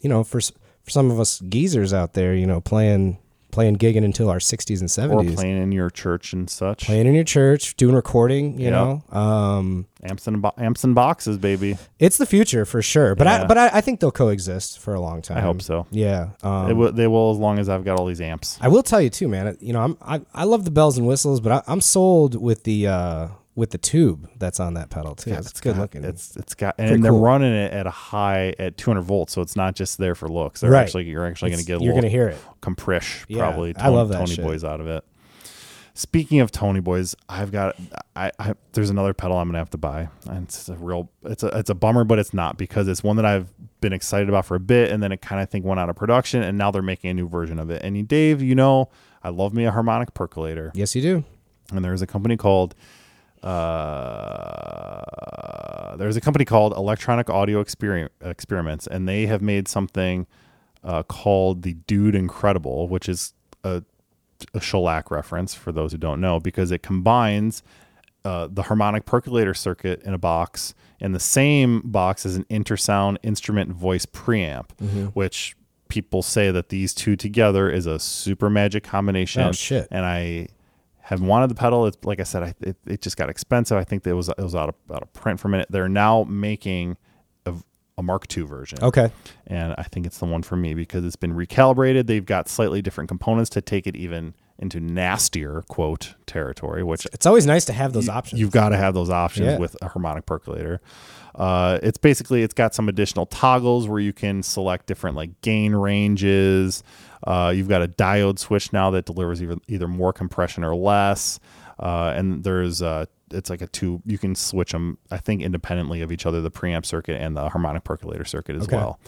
you 0.00 0.08
know, 0.08 0.22
for 0.24 0.40
for 0.40 0.90
some 0.90 1.10
of 1.10 1.20
us 1.20 1.40
geezers 1.40 1.92
out 1.92 2.14
there, 2.14 2.34
you 2.34 2.46
know, 2.46 2.60
playing 2.60 3.18
playing 3.50 3.76
gigging 3.76 4.04
until 4.04 4.28
our 4.30 4.40
sixties 4.40 4.80
and 4.80 4.86
Or 4.86 4.92
seventies, 4.92 5.34
playing 5.36 5.62
in 5.62 5.72
your 5.72 5.90
church 5.90 6.32
and 6.32 6.48
such. 6.50 6.84
playing 6.86 7.06
in 7.06 7.14
your 7.14 7.24
church, 7.24 7.76
doing 7.76 7.94
recording, 7.94 8.58
you 8.58 8.66
Yeah. 8.66 8.70
know, 9.10 9.18
um, 9.18 9.86
Amps 10.02 10.26
and 10.28 10.40
bo- 10.42 10.52
amps 10.58 10.84
and 10.84 10.94
boxes, 10.94 11.38
baby. 11.38 11.76
it's 11.98 12.18
the 12.18 12.26
future 12.26 12.64
for 12.64 12.80
sure. 12.82 13.14
But 13.14 13.26
I 13.26 13.46
but 13.46 13.58
I, 13.58 13.70
I 13.74 13.80
think 13.80 14.00
they'll 14.00 14.12
coexist 14.12 14.78
for 14.78 14.94
a 14.94 15.00
long 15.00 15.22
time. 15.22 15.38
I 15.38 15.40
hope 15.40 15.60
so. 15.62 15.86
Yeah. 15.90 16.28
Um, 16.42 16.68
They 16.68 16.72
will, 16.74 16.92
they 16.92 17.06
will 17.08 17.32
as 17.32 17.38
long 17.38 17.58
as 17.58 17.68
I've 17.68 17.84
got 17.84 17.98
all 17.98 18.06
these 18.06 18.20
amps. 18.20 18.58
I 18.60 18.68
will 18.68 18.82
tell 18.84 19.00
you 19.00 19.10
too, 19.10 19.26
man. 19.28 19.56
You 19.60 19.72
know, 19.72 19.80
I'm 19.80 19.96
I, 20.00 20.20
I 20.34 20.44
love 20.44 20.64
the 20.64 20.70
bells 20.70 20.98
and 20.98 21.06
whistles, 21.06 21.40
but 21.40 21.50
I, 21.52 21.62
I'm 21.72 21.80
sold 21.80 22.40
with 22.40 22.62
the 22.64 22.86
uh 22.86 23.28
with 23.58 23.70
the 23.70 23.78
tube 23.78 24.28
that's 24.38 24.60
on 24.60 24.74
that 24.74 24.88
pedal 24.88 25.14
too. 25.16 25.30
it's 25.32 25.60
good 25.60 25.74
got- 25.74 25.80
looking. 25.80 26.04
It's 26.04 26.36
it's 26.36 26.54
got 26.54 26.76
Pretty 26.76 26.94
and 26.94 27.04
they're 27.04 27.10
cool. 27.12 27.20
running 27.20 27.52
it 27.52 27.72
at 27.72 27.86
a 27.86 27.90
high 27.90 28.54
at 28.58 28.76
200 28.78 29.02
volts, 29.02 29.32
so 29.32 29.42
it's 29.42 29.56
not 29.56 29.74
just 29.74 29.98
there 29.98 30.14
for 30.14 30.28
looks. 30.28 30.60
They're 30.60 30.70
Right. 30.70 30.82
actually 30.82 31.04
you're 31.04 31.26
actually 31.26 31.50
going 31.50 31.60
to 31.60 31.66
get 31.66 31.80
a 31.80 31.84
you're 31.84 31.94
gonna 31.94 32.08
hear 32.08 32.28
it. 32.28 32.38
compresh 32.62 33.24
Yeah, 33.28 33.38
probably. 33.38 33.74
I 33.76 33.88
love 33.88 34.08
that 34.10 34.18
Tony 34.18 34.34
shit. 34.36 34.44
Boys 34.44 34.62
out 34.64 34.80
of 34.80 34.86
it. 34.86 35.04
Speaking 35.94 36.38
of 36.38 36.52
Tony 36.52 36.78
Boys, 36.78 37.16
I've 37.28 37.50
got 37.50 37.74
I, 38.14 38.30
I 38.38 38.54
there's 38.72 38.90
another 38.90 39.12
pedal 39.12 39.36
I'm 39.36 39.48
gonna 39.48 39.58
have 39.58 39.70
to 39.70 39.78
buy. 39.78 40.08
And 40.30 40.44
it's 40.44 40.68
a 40.68 40.76
real 40.76 41.10
it's 41.24 41.42
a 41.42 41.48
it's 41.58 41.70
a 41.70 41.74
bummer, 41.74 42.04
but 42.04 42.20
it's 42.20 42.32
not 42.32 42.56
because 42.56 42.86
it's 42.86 43.02
one 43.02 43.16
that 43.16 43.26
I've 43.26 43.52
been 43.80 43.92
excited 43.92 44.28
about 44.28 44.44
for 44.46 44.54
a 44.54 44.60
bit, 44.60 44.92
and 44.92 45.02
then 45.02 45.10
it 45.10 45.20
kind 45.20 45.42
of 45.42 45.50
think 45.50 45.64
went 45.64 45.80
out 45.80 45.88
of 45.90 45.96
production, 45.96 46.42
and 46.44 46.56
now 46.56 46.70
they're 46.70 46.82
making 46.82 47.10
a 47.10 47.14
new 47.14 47.28
version 47.28 47.58
of 47.58 47.70
it. 47.70 47.82
And 47.82 48.06
Dave, 48.06 48.40
you 48.40 48.54
know, 48.54 48.88
I 49.24 49.30
love 49.30 49.52
me 49.52 49.64
a 49.64 49.72
harmonic 49.72 50.14
percolator 50.14 50.70
Yes, 50.74 50.94
you 50.94 51.02
do. 51.02 51.24
and 51.72 51.84
there's 51.84 52.02
a 52.02 52.06
company 52.06 52.36
called 52.36 52.76
uh, 54.28 55.96
there's 55.96 56.16
a 56.16 56.20
company 56.20 56.44
called 56.44 56.72
Electronic 56.76 57.30
Audio 57.30 57.62
Exper- 57.62 58.08
Experiments, 58.20 58.86
and 58.86 59.08
they 59.08 59.26
have 59.26 59.42
made 59.42 59.68
something 59.68 60.26
uh, 60.84 61.02
called 61.02 61.62
the 61.62 61.74
Dude 61.74 62.14
Incredible, 62.14 62.88
which 62.88 63.08
is 63.08 63.34
a, 63.64 63.82
a 64.54 64.60
shellac 64.60 65.10
reference 65.10 65.54
for 65.54 65.72
those 65.72 65.92
who 65.92 65.98
don't 65.98 66.20
know, 66.20 66.38
because 66.40 66.70
it 66.70 66.82
combines 66.82 67.62
uh, 68.24 68.48
the 68.50 68.62
harmonic 68.64 69.04
percolator 69.06 69.54
circuit 69.54 70.02
in 70.02 70.12
a 70.14 70.18
box, 70.18 70.74
and 71.00 71.14
the 71.14 71.20
same 71.20 71.80
box 71.84 72.26
as 72.26 72.36
an 72.36 72.44
intersound 72.44 73.16
instrument 73.22 73.70
voice 73.72 74.06
preamp, 74.06 74.66
which 75.14 75.56
people 75.88 76.22
say 76.22 76.50
that 76.50 76.68
these 76.68 76.92
two 76.92 77.16
together 77.16 77.70
is 77.70 77.86
a 77.86 77.98
super 77.98 78.50
magic 78.50 78.84
combination. 78.84 79.42
Oh, 79.42 79.52
shit. 79.52 79.88
And 79.90 80.04
I 80.04 80.48
have 81.08 81.22
wanted 81.22 81.48
the 81.48 81.54
pedal. 81.54 81.86
It's 81.86 81.96
like 82.04 82.20
I 82.20 82.24
said, 82.24 82.42
I, 82.42 82.54
it, 82.60 82.76
it 82.86 83.00
just 83.00 83.16
got 83.16 83.30
expensive. 83.30 83.78
I 83.78 83.84
think 83.84 84.02
that 84.02 84.10
it 84.10 84.14
was 84.14 84.28
it 84.28 84.38
was 84.38 84.54
out 84.54 84.68
of 84.68 84.74
out 84.94 85.02
of 85.02 85.10
print 85.14 85.40
for 85.40 85.48
a 85.48 85.50
minute. 85.50 85.68
They're 85.70 85.88
now 85.88 86.24
making 86.28 86.98
a, 87.46 87.54
a 87.96 88.02
Mark 88.02 88.26
II 88.36 88.42
version. 88.44 88.78
Okay. 88.82 89.10
And 89.46 89.74
I 89.78 89.84
think 89.84 90.04
it's 90.04 90.18
the 90.18 90.26
one 90.26 90.42
for 90.42 90.56
me 90.56 90.74
because 90.74 91.06
it's 91.06 91.16
been 91.16 91.32
recalibrated. 91.34 92.06
They've 92.08 92.24
got 92.26 92.46
slightly 92.48 92.82
different 92.82 93.08
components 93.08 93.48
to 93.50 93.62
take 93.62 93.86
it 93.86 93.96
even 93.96 94.34
into 94.58 94.80
nastier 94.80 95.62
quote 95.68 96.14
territory, 96.26 96.82
which 96.82 97.06
It's 97.12 97.24
always 97.26 97.46
nice 97.46 97.64
to 97.66 97.72
have 97.72 97.92
those 97.94 98.08
options. 98.10 98.40
You've 98.40 98.50
got 98.50 98.70
to 98.70 98.76
have 98.76 98.92
those 98.92 99.08
options 99.08 99.46
Yeah. 99.46 99.58
with 99.58 99.76
a 99.80 99.88
harmonic 99.88 100.26
percolator. 100.26 100.80
Uh, 101.34 101.78
it's 101.82 101.96
basically 101.98 102.42
it's 102.42 102.52
got 102.54 102.74
some 102.74 102.88
additional 102.88 103.24
toggles 103.24 103.86
where 103.88 104.00
you 104.00 104.12
can 104.12 104.42
select 104.42 104.86
different 104.86 105.16
like 105.16 105.40
gain 105.40 105.74
ranges. 105.74 106.82
Uh, 107.26 107.52
you've 107.54 107.68
got 107.68 107.82
a 107.82 107.88
diode 107.88 108.38
switch 108.38 108.72
now 108.72 108.90
that 108.90 109.04
delivers 109.06 109.42
either, 109.42 109.56
either 109.68 109.88
more 109.88 110.12
compression 110.12 110.64
or 110.64 110.74
less. 110.74 111.40
Uh, 111.80 112.12
and 112.16 112.42
there's 112.42 112.82
uh, 112.82 113.04
it's 113.30 113.50
like 113.50 113.62
a 113.62 113.66
two 113.68 114.02
you 114.04 114.18
can 114.18 114.34
switch 114.34 114.72
them 114.72 114.98
I 115.12 115.18
think 115.18 115.42
independently 115.42 116.00
of 116.02 116.10
each 116.10 116.26
other 116.26 116.40
the 116.40 116.50
preamp 116.50 116.84
circuit 116.84 117.20
and 117.20 117.36
the 117.36 117.48
harmonic 117.50 117.84
percolator 117.84 118.24
circuit 118.24 118.56
as 118.56 118.62
Okay. 118.64 118.74
well. 118.76 118.98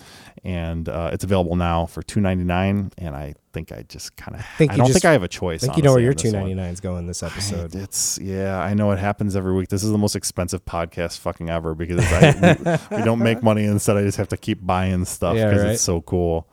And 0.45 0.89
uh, 0.89 1.11
it's 1.13 1.25
available 1.25 1.57
now 1.57 1.87
for 1.87 2.01
two 2.03 2.21
ninety 2.21 2.45
nine. 2.45 2.93
And 2.97 3.17
I 3.17 3.35
think 3.53 3.73
I 3.73 3.83
just 3.89 4.17
kind 4.17 4.37
of 4.37 4.47
I 4.61 4.67
don't 4.77 4.87
just- 4.87 4.93
think 4.93 5.05
I 5.05 5.13
have 5.13 5.25
a 5.25 5.29
choice. 5.29 5.65
I 5.65 5.67
think 5.67 5.79
you 5.79 5.83
know 5.83 5.93
where 5.93 6.01
your 6.01 6.11
on 6.13 6.15
this 6.17 6.23
two 6.23 6.29
one. 6.29 6.41
ninety 6.43 6.55
nine 6.55 6.73
is 6.73 6.79
going 6.81 7.07
this 7.09 7.25
episode. 7.25 7.75
It's 7.75 8.19
yeah, 8.19 8.61
I 8.61 8.73
know 8.75 8.93
it 8.93 9.01
happens 9.01 9.35
every 9.35 9.53
week. 9.55 9.69
This 9.69 9.83
is 9.83 9.91
the 9.91 9.99
most 9.99 10.15
expensive 10.15 10.65
podcast 10.65 11.19
fucking 11.19 11.51
ever 11.51 11.75
because 11.75 12.01
I, 12.13 12.79
we, 12.91 12.99
we 12.99 13.03
don't 13.03 13.19
make 13.19 13.43
money. 13.43 13.65
Instead, 13.65 13.97
I 13.97 14.03
just 14.03 14.19
have 14.19 14.29
to 14.29 14.37
keep 14.37 14.65
buying 14.65 15.05
stuff 15.07 15.37
Yeah, 15.37 15.49
because 15.49 15.63
right. 15.65 15.73
it's 15.73 15.83
so 15.83 16.03
cool. 16.03 16.47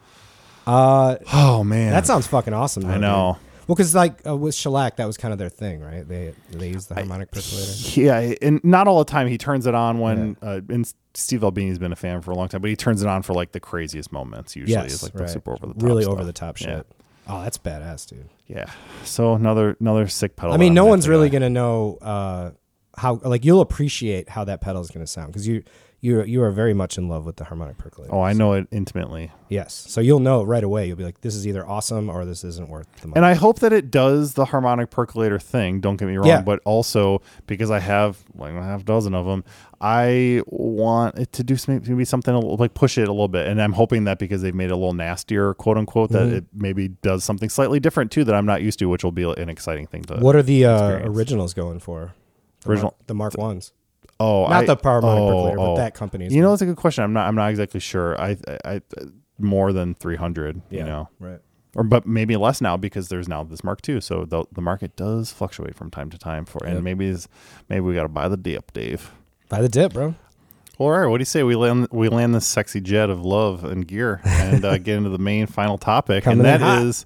Uh, 0.68 1.18
Oh 1.34 1.64
man, 1.64 1.91
that 1.91 2.06
sounds 2.06 2.27
fucking 2.27 2.53
awesome. 2.53 2.84
though, 2.84 2.89
I 2.89 2.94
dude. 2.94 3.02
know. 3.02 3.38
Well, 3.68 3.76
because 3.76 3.94
like 3.95 4.26
uh, 4.26 4.35
with 4.35 4.56
shellac, 4.56 4.95
that 4.98 5.06
was 5.06 5.18
kind 5.18 5.31
of 5.34 5.38
their 5.39 5.49
thing, 5.49 5.81
right? 5.81 6.07
They 6.07 6.34
they 6.52 6.69
use 6.69 6.85
the 6.88 6.95
harmonic 6.95 7.31
percolator. 7.31 7.72
Yeah, 7.99 8.34
and 8.41 8.64
not 8.64 8.88
all 8.88 8.99
the 8.99 9.11
time. 9.11 9.27
He 9.27 9.38
turns 9.38 9.65
it 9.68 9.76
on 9.76 9.99
when 9.99 10.38
uh, 10.41 10.61
and 10.69 10.91
Steve 11.14 11.44
Albini's 11.44 11.77
been 11.80 11.91
a 11.91 11.95
fan 11.98 12.22
for 12.22 12.31
a 12.31 12.35
long 12.35 12.48
time, 12.48 12.61
but 12.61 12.69
he 12.69 12.76
turns 12.77 13.02
it 13.02 13.07
on 13.10 13.23
for 13.23 13.34
like 13.34 13.52
the 13.52 13.60
craziest 13.60 14.11
moments. 14.11 14.56
Usually, 14.56 14.72
Yes, 14.73 14.94
it's 14.94 15.03
like 15.03 15.14
right. 15.15 15.27
the 15.27 15.34
super 15.34 15.53
over 15.53 15.68
the 15.68 15.73
top, 15.73 15.84
really 15.84 16.03
stuff. 16.03 16.14
over 16.14 16.23
the 16.23 16.34
top 16.34 16.56
shit. 16.57 16.69
Yeah. 16.69 16.84
Oh, 17.30 17.41
that's 17.41 17.57
badass, 17.57 18.07
dude. 18.07 18.30
Yeah. 18.45 18.72
So 19.03 19.34
another 19.34 19.76
another 19.81 20.07
sick 20.07 20.38
pedal. 20.38 20.53
I 20.53 20.57
mean, 20.57 20.73
no 20.73 20.85
one's 20.85 21.10
really 21.10 21.27
buy. 21.27 21.34
gonna 21.34 21.49
know 21.49 21.98
uh, 22.02 22.52
how. 22.95 23.15
Like, 23.23 23.44
you'll 23.44 23.60
appreciate 23.60 24.30
how 24.30 24.45
that 24.45 24.61
pedal 24.61 24.81
is 24.81 24.89
gonna 24.91 25.07
sound 25.07 25.27
because 25.34 25.45
you 25.45 25.64
you 25.99 26.21
you 26.23 26.43
are 26.43 26.51
very 26.51 26.73
much 26.73 26.97
in 26.97 27.07
love 27.09 27.25
with 27.25 27.37
the 27.37 27.43
harmonic 27.45 27.77
percolator. 27.77 28.13
Oh, 28.13 28.21
I 28.21 28.33
know 28.33 28.53
it 28.53 28.67
intimately. 28.71 29.31
Yes, 29.49 29.73
so 29.73 29.99
you'll 30.01 30.19
know 30.19 30.43
right 30.43 30.63
away. 30.63 30.85
You'll 30.87 30.97
be 30.97 31.03
like, 31.03 31.21
this 31.21 31.33
is 31.33 31.47
either 31.47 31.67
awesome 31.67 32.09
or 32.09 32.23
this 32.25 32.43
isn't 32.43 32.69
worth 32.69 32.87
the 33.01 33.07
money. 33.07 33.15
And 33.17 33.25
I 33.25 33.33
hope 33.33 33.59
that 33.59 33.73
it 33.73 33.89
does 33.89 34.33
the 34.35 34.45
harmonic 34.45 34.89
percolator 34.91 35.39
thing. 35.39 35.79
Don't 35.81 35.95
get 35.97 36.07
me 36.07 36.17
wrong, 36.17 36.27
Yeah. 36.27 36.41
but 36.41 36.59
also 36.65 37.21
because 37.47 37.71
I 37.71 37.79
have 37.79 38.17
like 38.35 38.53
a 38.53 38.61
half 38.61 38.85
dozen 38.85 39.15
of 39.15 39.25
them, 39.25 39.43
I 39.81 40.41
want 40.47 41.17
it 41.17 41.31
to 41.33 41.43
do 41.43 41.55
some, 41.55 41.81
maybe 41.87 42.05
something 42.05 42.33
a 42.33 42.39
little- 42.39 42.57
like 42.57 42.73
push 42.73 42.97
it 42.97 43.07
a 43.07 43.11
little 43.11 43.27
bit. 43.27 43.47
And 43.47 43.61
I'm 43.61 43.73
hoping 43.73 44.03
that 44.03 44.19
because 44.19 44.41
they've 44.41 44.53
made 44.55 44.65
it 44.65 44.71
a 44.73 44.75
little 44.75 44.93
nastier, 44.93 45.53
quote 45.53 45.77
unquote, 45.77 46.11
that 46.11 46.27
Mm-hmm. 46.27 46.35
it 46.35 46.45
maybe 46.53 46.89
does 46.89 47.23
something 47.23 47.49
slightly 47.49 47.79
different 47.79 48.11
too 48.11 48.23
that 48.25 48.35
I'm 48.35 48.45
not 48.45 48.61
used 48.61 48.79
to, 48.79 48.85
which 48.89 49.03
will 49.03 49.11
be 49.11 49.23
an 49.23 49.49
exciting 49.49 49.87
thing 49.87 50.03
to. 50.03 50.17
what 50.17 50.35
are 50.35 50.43
the 50.43 50.65
uh, 50.65 50.99
originals 51.09 51.53
going 51.53 51.79
for? 51.79 52.13
The 52.61 52.69
Original- 52.69 52.91
Mark, 52.97 53.07
the 53.07 53.13
Mark 53.13 53.37
ones, 53.37 53.71
Oh, 54.19 54.48
not 54.48 54.64
I- 54.64 54.65
the 54.65 54.76
harmonic 54.81 55.22
oh, 55.22 55.27
percolator, 55.27 55.57
but 55.57 55.73
oh. 55.73 55.77
that 55.77 55.94
company's. 55.94 56.34
You 56.34 56.41
know, 56.41 56.53
it's 56.53 56.61
a 56.61 56.65
good 56.65 56.77
question. 56.77 57.03
I'm 57.03 57.14
not. 57.14 57.27
I'm 57.27 57.35
not 57.35 57.49
exactly 57.49 57.80
sure. 57.80 58.19
I, 58.19 58.38
I, 58.48 58.73
I 58.73 58.81
more 59.39 59.72
than 59.73 59.94
300. 59.95 60.61
yeah, 60.69 60.80
You 60.80 60.85
know, 60.85 61.10
right. 61.19 61.39
or 61.76 61.84
but 61.84 62.07
maybe 62.07 62.35
less 62.35 62.60
now 62.61 62.77
because 62.77 63.10
there's 63.10 63.27
now 63.27 63.44
this 63.44 63.64
Mark 63.64 63.88
II. 63.88 64.02
So 64.02 64.26
the 64.26 64.45
the 64.52 64.61
market 64.61 64.95
does 64.95 65.31
fluctuate 65.31 65.76
from 65.76 65.91
time 65.91 66.10
to 66.10 66.18
time. 66.18 66.45
For 66.45 66.60
Yep. 66.64 66.73
and 66.76 66.84
maybe 66.84 67.15
maybe 67.69 67.81
we 67.81 67.94
got 67.94 68.03
to 68.03 68.10
buy 68.10 68.27
the 68.27 68.38
dip, 68.38 68.73
Dave. 68.73 69.11
Buy 69.49 69.61
the 69.61 69.69
dip, 69.69 69.94
bro. 69.94 70.15
All 70.80 70.91
right, 70.91 71.07
what 71.07 71.18
do 71.18 71.22
you 71.22 71.26
say 71.26 71.41
we 71.44 71.56
land 71.56 71.88
we 71.91 72.07
land 72.07 72.35
this 72.35 72.45
sexy 72.45 72.81
jet 72.81 73.10
of 73.10 73.26
love 73.26 73.64
and 73.64 73.88
gear 73.88 74.22
and 74.26 74.64
uh, 74.64 74.77
get 74.80 74.98
into 74.98 75.10
the 75.10 75.18
main 75.18 75.48
final 75.48 75.77
topic, 75.77 76.23
Coming 76.23 76.45
and 76.45 76.61
that 76.61 76.81
is 76.84 77.06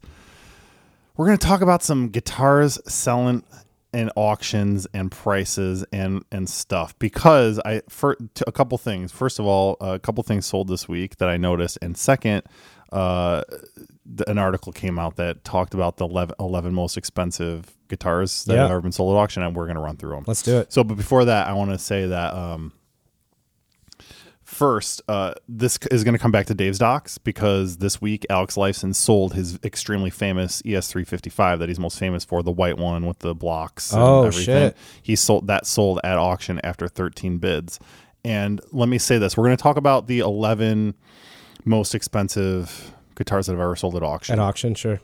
we're 1.16 1.26
going 1.28 1.38
to 1.38 1.46
talk 1.46 1.62
about 1.62 1.84
some 1.84 2.10
guitars 2.10 2.80
selling 2.92 3.44
and 3.94 4.12
auctions 4.16 4.88
and 4.94 5.12
prices 5.12 5.84
and 5.92 6.24
and 6.32 6.50
stuff 6.50 6.98
because 7.00 7.60
I 7.66 7.82
for 7.90 8.16
t- 8.34 8.44
a 8.48 8.52
couple 8.52 8.78
things. 8.78 9.12
First 9.12 9.40
of 9.40 9.46
all, 9.46 9.78
a 9.82 10.00
couple 10.00 10.24
things 10.24 10.46
sold 10.46 10.68
this 10.70 10.88
week 10.88 11.18
that 11.18 11.28
I 11.30 11.38
noticed, 11.38 11.78
and 11.82 11.98
second, 11.98 12.44
uh, 12.92 13.44
an 14.28 14.38
article 14.38 14.72
came 14.72 14.98
out 15.00 15.16
that 15.18 15.44
talked 15.44 15.74
about 15.74 15.98
the 15.98 16.06
11, 16.06 16.36
11 16.40 16.74
most 16.74 16.98
expensive 16.98 17.66
guitars 17.88 18.46
that 18.46 18.54
Yeah. 18.56 18.62
have 18.64 18.72
ever 18.72 18.82
been 18.82 18.92
sold 18.92 19.16
at 19.16 19.20
auction, 19.20 19.44
and 19.44 19.56
we're 19.56 19.66
going 19.66 19.76
to 19.76 19.82
run 19.82 19.98
through 19.98 20.16
them. 20.16 20.24
Let's 20.28 20.42
do 20.44 20.58
it. 20.60 20.72
So, 20.74 20.84
but 20.84 20.96
before 20.96 21.26
that, 21.26 21.48
I 21.48 21.54
want 21.54 21.72
to 21.72 21.78
say 21.78 22.06
that 22.08 22.34
um, 22.34 22.72
first, 24.62 25.02
uh, 25.08 25.34
this 25.50 25.80
is 25.90 26.04
going 26.04 26.14
to 26.14 26.20
come 26.20 26.32
back 26.32 26.46
to 26.46 26.54
Dave's 26.54 26.78
docs 26.78 27.18
because 27.18 27.78
this 27.78 28.00
week 28.00 28.28
Alex 28.30 28.58
Lifeson 28.58 28.94
sold 28.94 29.34
his 29.34 29.58
extremely 29.64 30.12
famous 30.12 30.62
E 30.64 30.74
ES355 30.74 31.58
that 31.58 31.68
he's 31.68 31.80
most 31.80 31.98
famous 31.98 32.24
for, 32.24 32.44
the 32.44 32.52
white 32.52 32.78
one 32.78 33.08
with 33.08 33.18
the 33.20 33.34
blocks. 33.34 33.92
And 33.92 34.00
Oh, 34.04 34.26
everything. 34.26 34.46
shit. 34.46 34.78
He 35.02 35.16
sold 35.16 35.48
that 35.48 35.66
sold 35.66 36.00
at 36.04 36.20
auction 36.20 36.62
after 36.64 36.88
13 36.88 37.40
bids. 37.40 37.80
And 38.24 38.62
let 38.72 38.88
me 38.88 39.00
say 39.00 39.18
this: 39.18 39.36
we're 39.36 39.46
going 39.46 39.58
to 39.58 39.64
talk 39.64 39.78
about 39.78 40.06
the 40.06 40.20
11 40.20 40.94
most 41.66 41.96
expensive 41.96 42.94
guitars 43.16 43.48
that 43.48 43.54
have 43.54 43.62
ever 43.62 43.76
sold 43.76 43.96
at 43.96 44.04
auction. 44.04 44.34
At 44.34 44.40
auction, 44.40 44.76
sure. 44.76 45.02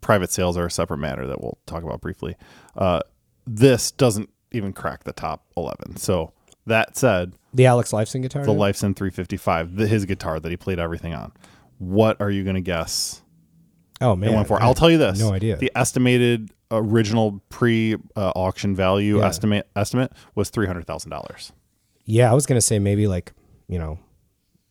Private 0.00 0.30
sales 0.30 0.56
are 0.56 0.66
a 0.66 0.70
separate 0.70 0.98
matter 0.98 1.26
that 1.26 1.40
we'll 1.40 1.58
talk 1.66 1.82
about 1.82 2.00
briefly. 2.00 2.36
Uh, 2.76 3.00
this 3.48 3.90
doesn't 3.90 4.30
even 4.52 4.72
crack 4.72 5.02
the 5.02 5.12
top 5.12 5.44
11. 5.56 5.96
So 5.96 6.32
that 6.68 6.96
said, 6.96 7.32
The 7.52 7.66
Alex 7.66 7.90
Lifeson 7.92 8.22
guitar. 8.22 8.44
the? 8.44 8.52
Lifeson 8.52 8.94
355, 8.96 9.76
the, 9.76 9.86
his 9.86 10.04
guitar 10.04 10.40
that 10.40 10.48
he 10.50 10.56
played 10.56 10.78
everything 10.78 11.14
on. 11.14 11.32
What 11.78 12.20
are 12.20 12.30
you 12.30 12.44
going 12.44 12.56
to 12.56 12.60
guess 12.62 13.22
oh 14.00 14.16
man, 14.16 14.32
it 14.32 14.36
went 14.36 14.48
for? 14.48 14.62
I'll 14.62 14.74
tell 14.74 14.90
you 14.90 14.98
this. 14.98 15.18
No 15.18 15.32
idea. 15.32 15.56
The 15.56 15.70
estimated 15.74 16.50
original 16.70 17.42
pre 17.48 17.96
uh, 18.16 18.32
auction 18.36 18.74
value 18.76 19.18
Yeah. 19.18 19.26
estimate 19.26 19.68
estimate 19.76 20.12
was 20.34 20.50
$300,000. 20.50 21.52
yeah, 22.04 22.30
I 22.30 22.34
was 22.34 22.46
gonna 22.46 22.60
say 22.60 22.78
maybe 22.78 23.06
like 23.06 23.32
you 23.68 23.78
know 23.78 23.98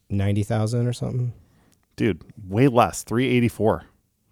ninety 0.10 0.44
thousand 0.44 0.88
or 0.88 0.94
something. 0.94 1.34
Dude, 1.96 2.24
way 2.48 2.68
less, 2.68 3.04
384. 3.04 3.84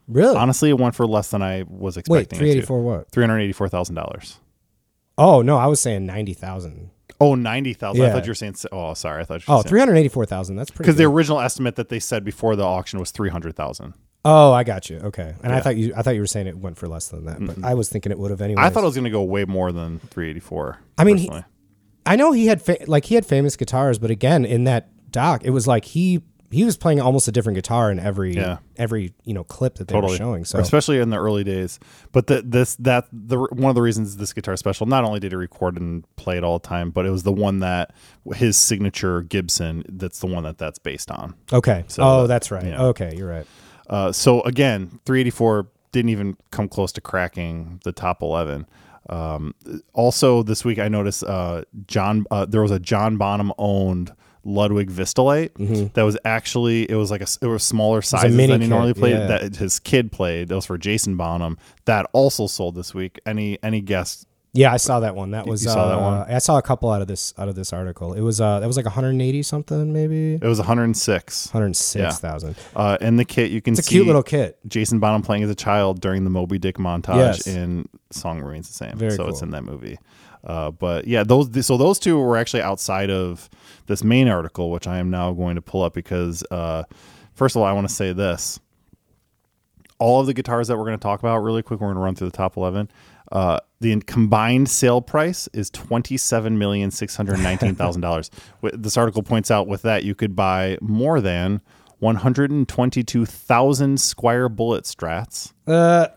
Really? 0.07 0.35
Honestly, 0.35 0.69
it 0.69 0.77
went 0.77 0.93
for 0.93 1.07
less 1.07 1.29
than 1.31 1.41
I 1.41 1.63
was 1.67 1.97
expecting. 1.97 2.37
three 2.37 2.49
it 2.49 2.57
eighty 2.57 2.61
four 2.61 2.81
what? 2.83 3.09
$384,000. 3.11 4.37
Oh 5.17 5.41
no, 5.41 5.57
I 5.57 5.65
was 5.67 5.79
saying 5.79 6.05
ninety 6.05 6.33
thousand. 6.33 6.91
Oh, 7.21 7.35
90,000. 7.35 8.01
I 8.01 8.05
Yeah. 8.07 8.13
thought 8.13 8.25
you 8.25 8.31
were 8.31 8.35
saying 8.35 8.55
Oh, 8.71 8.93
sorry. 8.93 9.21
I 9.21 9.25
thought 9.25 9.45
you 9.47 9.51
were 9.53 9.59
Oh, 9.59 9.61
saying 9.61 9.69
three 9.69 9.79
hundred 9.79 9.95
eighty 9.95 10.09
four 10.09 10.25
thousand. 10.25 10.55
That's 10.57 10.69
pretty. 10.71 10.83
because 10.87 10.97
the 10.97 11.03
good. 11.03 11.13
original 11.13 11.39
estimate 11.39 11.75
that 11.77 11.89
they 11.89 11.99
said 11.99 12.23
before 12.25 12.55
the 12.55 12.63
auction 12.65 12.99
was 12.99 13.11
300,000. 13.11 13.93
Oh, 14.27 14.51
I 14.51 14.63
got 14.63 14.89
you. 14.89 14.97
Okay, 14.97 15.35
and 15.43 15.53
I 15.53 15.59
thought 15.61 15.75
you, 15.77 15.93
I 15.95 16.01
thought 16.01 16.15
you 16.15 16.21
were 16.21 16.25
saying 16.27 16.47
it 16.47 16.57
went 16.57 16.77
for 16.77 16.87
less 16.87 17.09
than 17.09 17.25
that, 17.25 17.37
but 17.45 17.63
I 17.63 17.75
was 17.75 17.89
thinking 17.89 18.11
it 18.11 18.17
would 18.17 18.31
have 18.31 18.41
anyway. 18.41 18.61
I 18.61 18.69
thought 18.71 18.81
it 18.83 18.87
was 18.87 18.95
going 18.95 19.03
to 19.05 19.11
go 19.11 19.21
way 19.21 19.45
more 19.45 19.71
than 19.71 19.99
384. 19.99 20.79
I 20.97 21.03
mean, 21.03 21.17
he- 21.17 21.27
personally. 21.27 21.45
I 22.07 22.15
know 22.15 22.31
he 22.31 22.47
had 22.47 22.61
fa- 22.61 22.77
like 22.87 23.05
he 23.05 23.15
had 23.15 23.25
famous 23.25 23.55
guitars, 23.55 23.97
but 23.99 24.09
again, 24.11 24.43
in 24.43 24.63
that 24.65 24.89
doc, 25.11 25.43
it 25.43 25.51
was 25.51 25.67
like 25.67 25.85
he 25.85 26.21
he 26.55 26.63
was 26.63 26.77
playing 26.77 27.01
almost 27.01 27.27
a 27.27 27.31
different 27.31 27.55
guitar 27.55 27.91
in 27.91 27.99
every 27.99 28.33
Yeah. 28.33 28.57
every 28.77 29.13
you 29.23 29.33
know 29.33 29.43
clip 29.43 29.75
that 29.75 29.87
they 29.87 29.93
totally 29.93 30.13
were 30.13 30.17
showing. 30.17 30.45
So 30.45 30.57
especially 30.59 30.99
in 30.99 31.09
the 31.09 31.17
early 31.17 31.43
days. 31.43 31.79
But 32.11 32.27
the, 32.27 32.41
this 32.41 32.75
that 32.77 33.07
the 33.11 33.37
one 33.37 33.69
of 33.69 33.75
the 33.75 33.81
reasons 33.81 34.17
this 34.17 34.33
guitar 34.33 34.53
is 34.53 34.59
special. 34.59 34.85
Not 34.87 35.03
only 35.03 35.19
did 35.19 35.31
he 35.31 35.35
record 35.35 35.77
and 35.77 36.03
play 36.15 36.37
it 36.37 36.43
all 36.43 36.59
the 36.59 36.67
time, 36.67 36.91
but 36.91 37.05
it 37.05 37.09
was 37.09 37.23
the 37.23 37.31
one 37.31 37.59
that 37.59 37.93
his 38.35 38.57
signature 38.57 39.21
Gibson. 39.21 39.83
That's 39.89 40.19
the 40.19 40.27
one 40.27 40.43
that 40.43 40.57
that's 40.57 40.79
based 40.79 41.11
on. 41.11 41.35
okay. 41.53 41.83
So 41.87 42.03
oh, 42.03 42.21
that- 42.21 42.27
that's 42.27 42.51
right. 42.51 42.65
Okay, 42.65 43.13
you're 43.15 43.29
right. 43.29 43.45
Uh, 43.89 44.11
so 44.11 44.41
again, 44.41 44.99
384 45.05 45.67
didn't 45.91 46.09
even 46.09 46.37
come 46.51 46.67
close 46.67 46.91
to 46.93 47.01
cracking 47.01 47.79
the 47.83 47.91
top 47.91 48.21
11. 48.23 48.65
Um, 49.09 49.53
also, 49.93 50.41
this 50.43 50.65
week 50.65 50.79
I 50.79 50.87
noticed 50.87 51.23
uh, 51.23 51.63
John. 51.87 52.25
Uh, 52.31 52.45
there 52.45 52.61
was 52.61 52.71
a 52.71 52.79
John 52.79 53.17
Bonham 53.17 53.53
owned 53.57 54.11
Ludwig 54.45 54.89
Vistalite 54.91 55.53
that 55.95 56.03
was 56.03 56.17
actually 56.23 56.89
it 56.89 56.95
was 56.95 57.09
like 57.11 57.21
a 57.21 57.27
it 57.41 57.47
was 57.47 57.63
smaller 57.63 58.01
Mm-hmm. 58.01 58.37
than 58.37 58.61
he 58.61 58.67
normally 58.67 58.93
played. 58.93 59.13
yeah. 59.17 59.27
That 59.27 59.55
his 59.55 59.79
kid 59.79 60.11
played. 60.11 60.47
That 60.49 60.55
was 60.55 60.65
for 60.67 60.77
Jason 60.77 61.17
Bonham. 61.17 61.57
That 61.85 62.05
also 62.13 62.47
sold 62.47 62.75
this 62.75 62.93
week. 62.93 63.19
Any 63.25 63.57
any 63.63 63.81
guess? 63.81 64.25
Yeah, 64.57 64.71
I 64.71 64.77
saw 64.77 65.01
that 65.01 65.15
one. 65.17 65.31
That 65.31 65.47
was 65.47 65.65
you 65.65 65.69
saw 65.69 65.89
that 65.89 65.97
uh, 65.97 66.01
one? 66.01 66.33
I 66.33 66.37
saw 66.37 66.57
a 66.57 66.61
couple 66.61 66.89
out 66.89 67.01
of 67.01 67.07
this 67.09 67.33
out 67.37 67.49
of 67.49 67.55
this 67.55 67.73
article. 67.73 68.13
It 68.13 68.21
was 68.21 68.39
uh 68.39 68.61
that 68.61 68.67
was 68.67 68.77
like 68.77 68.85
180 68.85 69.43
something 69.43 69.91
maybe. 69.91 70.35
It 70.35 70.43
was 70.43 70.59
106. 70.59 71.47
106,000. 71.53 72.55
Uh, 72.75 72.97
in 73.01 73.17
the 73.17 73.25
kit, 73.25 73.51
you 73.51 73.61
can 73.61 73.75
see 73.75 73.79
It's 73.79 73.87
a 73.87 73.91
cute 73.91 74.07
little 74.07 74.23
kit. 74.23 74.57
Jason 74.67 74.99
Bonham 74.99 75.21
playing 75.23 75.43
as 75.43 75.49
a 75.49 75.55
child 75.55 75.99
during 76.01 76.23
the 76.23 76.29
Moby 76.29 76.57
Dick 76.57 76.77
montage 76.77 77.15
Yes. 77.17 77.47
in 77.47 77.89
Song 78.11 78.41
Remains 78.41 78.67
the 78.67 78.73
Same. 78.73 78.95
Very 78.97 79.11
so 79.15 79.27
it's 79.27 79.41
in 79.41 79.51
that 79.51 79.63
movie. 79.63 79.97
Uh, 80.45 80.71
but 80.71 81.07
yeah, 81.07 81.23
those 81.23 81.65
so 81.65 81.77
those 81.77 81.99
two 81.99 82.19
were 82.19 82.37
actually 82.37 82.61
outside 82.61 83.09
of 83.09 83.49
this 83.87 84.03
main 84.03 84.27
article, 84.27 84.71
which 84.71 84.87
I 84.87 84.99
am 84.99 85.09
now 85.09 85.31
going 85.31 85.55
to 85.55 85.61
pull 85.61 85.81
up 85.83 85.93
because 85.93 86.43
uh, 86.51 86.83
first 87.33 87.55
of 87.55 87.61
all, 87.61 87.67
I 87.67 87.73
want 87.73 87.87
to 87.87 87.93
say 87.93 88.13
this: 88.13 88.59
all 89.99 90.21
of 90.21 90.27
the 90.27 90.33
guitars 90.33 90.67
that 90.67 90.77
we're 90.77 90.85
going 90.85 90.97
to 90.97 91.03
talk 91.03 91.19
about 91.19 91.39
really 91.39 91.63
quick, 91.63 91.79
we're 91.79 91.87
going 91.87 91.95
to 91.95 92.01
run 92.01 92.15
through 92.15 92.29
the 92.29 92.37
top 92.37 92.57
eleven. 92.57 92.89
Uh, 93.31 93.59
the 93.81 93.99
combined 94.01 94.69
sale 94.69 95.01
price 95.01 95.47
is 95.53 95.69
twenty 95.71 96.17
seven 96.17 96.57
million 96.57 96.91
six 96.91 97.15
hundred 97.15 97.39
nineteen 97.39 97.75
thousand 97.75 98.01
dollars. 98.01 98.29
This 98.73 98.97
article 98.97 99.23
points 99.23 99.49
out 99.49 99.67
with 99.67 99.81
that 99.83 100.03
you 100.03 100.15
could 100.15 100.35
buy 100.35 100.77
more 100.81 101.21
than 101.21 101.61
one 101.99 102.17
hundred 102.17 102.51
and 102.51 102.67
twenty 102.67 103.03
two 103.03 103.25
thousand 103.25 103.97
Squier 103.97 104.53
Bullet 104.53 104.83
Strats 104.83 105.53
Uh 105.65 106.07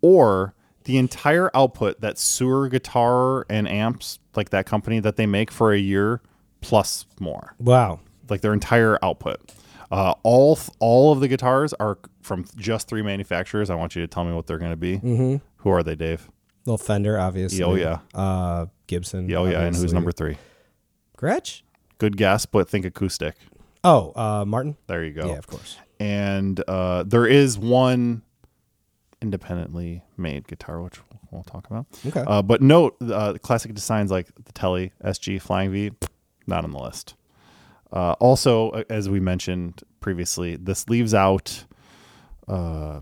or 0.00 0.54
the 0.84 0.98
entire 0.98 1.50
output 1.54 2.00
that 2.00 2.16
Suhr 2.16 2.70
Guitar 2.70 3.46
and 3.48 3.68
Amps, 3.68 4.18
like 4.36 4.50
that 4.50 4.66
company 4.66 5.00
that 5.00 5.16
they 5.16 5.26
make 5.26 5.50
for 5.50 5.72
a 5.72 5.78
year, 5.78 6.22
plus 6.60 7.06
more, 7.18 7.54
wow. 7.58 8.00
like 8.28 8.40
their 8.40 8.52
entire 8.52 8.98
output. 9.02 9.52
Uh, 9.90 10.14
all 10.22 10.58
all 10.80 11.12
of 11.12 11.20
the 11.20 11.28
guitars 11.28 11.72
are 11.74 11.98
from 12.22 12.44
just 12.56 12.88
three 12.88 13.02
manufacturers. 13.02 13.70
I 13.70 13.74
want 13.74 13.94
you 13.94 14.02
to 14.02 14.08
tell 14.08 14.24
me 14.24 14.32
what 14.32 14.46
they're 14.46 14.58
going 14.58 14.72
to 14.72 14.76
be. 14.76 14.98
Mm-hmm. 14.98 15.36
Who 15.58 15.70
are 15.70 15.82
they, 15.82 15.94
Dave? 15.94 16.28
Little 16.64 16.78
Fender 16.78 17.18
obviously. 17.20 17.62
Oh, 17.62 17.74
yeah. 17.74 17.98
Uh 18.14 18.66
Gibson. 18.86 19.28
Yeah, 19.28 19.38
oh 19.38 19.46
yeah, 19.46 19.60
and 19.60 19.76
who's 19.76 19.92
number 19.92 20.12
three? 20.12 20.38
Gretsch? 21.16 21.62
Good 21.98 22.16
guess, 22.16 22.46
but 22.46 22.68
think 22.68 22.84
acoustic. 22.84 23.36
Oh, 23.84 24.12
uh 24.16 24.44
Martin? 24.46 24.76
There 24.86 25.04
you 25.04 25.12
go. 25.12 25.28
Yeah, 25.28 25.38
of 25.38 25.46
course. 25.46 25.76
And 26.00 26.62
uh, 26.66 27.04
there 27.04 27.26
is 27.26 27.56
one 27.56 28.22
independently 29.24 30.02
made 30.18 30.46
guitar, 30.46 30.82
which 30.82 31.00
we'll 31.30 31.42
talk 31.42 31.66
about. 31.66 31.86
Okay. 32.06 32.22
Uh, 32.26 32.42
but 32.42 32.60
note, 32.60 32.94
uh, 33.00 33.32
classic 33.42 33.72
designs 33.72 34.10
like 34.10 34.28
the 34.44 34.52
Tele 34.52 34.92
SG 35.02 35.40
Flying 35.40 35.72
V, 35.72 35.90
not 36.46 36.62
on 36.62 36.70
the 36.70 36.78
list. 36.78 37.14
Uh, 37.90 38.12
also, 38.20 38.70
uh, 38.70 38.84
as 38.90 39.08
we 39.08 39.20
mentioned 39.20 39.82
previously, 40.00 40.56
this 40.56 40.88
leaves 40.90 41.14
out 41.14 41.64
uh, 42.46 43.00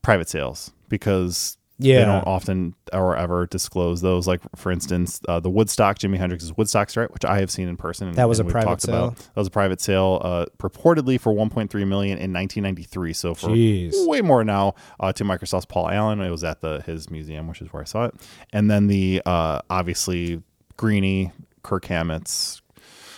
private 0.00 0.30
sales 0.30 0.72
because 0.88 1.58
they 2.00 2.04
don't 2.04 2.26
often 2.26 2.74
or 2.92 3.16
ever 3.16 3.46
disclose 3.46 4.00
those. 4.00 4.26
Like, 4.26 4.40
for 4.56 4.72
instance, 4.72 5.20
uh, 5.28 5.40
the 5.40 5.50
Woodstock, 5.50 5.98
Jimi 5.98 6.16
Hendrix's 6.16 6.56
Woodstock 6.56 6.88
Strat, 6.88 7.10
which 7.12 7.24
I 7.24 7.38
have 7.40 7.50
seen 7.50 7.68
in 7.68 7.76
person. 7.76 8.08
and- 8.08 8.16
That 8.16 8.28
was 8.28 8.40
a 8.40 8.44
private 8.44 8.80
sale? 8.82 8.94
About. 9.08 9.16
That 9.16 9.36
was 9.36 9.48
a 9.48 9.50
private 9.50 9.80
sale, 9.80 10.20
uh, 10.22 10.46
purportedly 10.58 11.20
for 11.20 11.32
1.3 11.32 11.84
million 11.86 12.18
in 12.18 12.32
1993. 12.32 13.12
So 13.12 13.34
for 13.34 13.48
Jeez. 13.48 13.92
way 14.06 14.20
more 14.20 14.44
now 14.44 14.74
uh, 15.00 15.12
to 15.12 15.24
Microsoft's 15.24 15.66
Paul 15.66 15.88
Allen. 15.90 16.20
It 16.20 16.30
was 16.30 16.44
at 16.44 16.60
the 16.60 16.82
his 16.86 17.10
museum, 17.10 17.48
which 17.48 17.60
is 17.62 17.72
where 17.72 17.82
I 17.82 17.86
saw 17.86 18.06
it. 18.06 18.14
And 18.52 18.70
then 18.70 18.86
the 18.86 19.22
uh, 19.26 19.60
obviously 19.70 20.42
Greeny 20.76 21.32
Kirk 21.62 21.84
Hammett's 21.86 22.60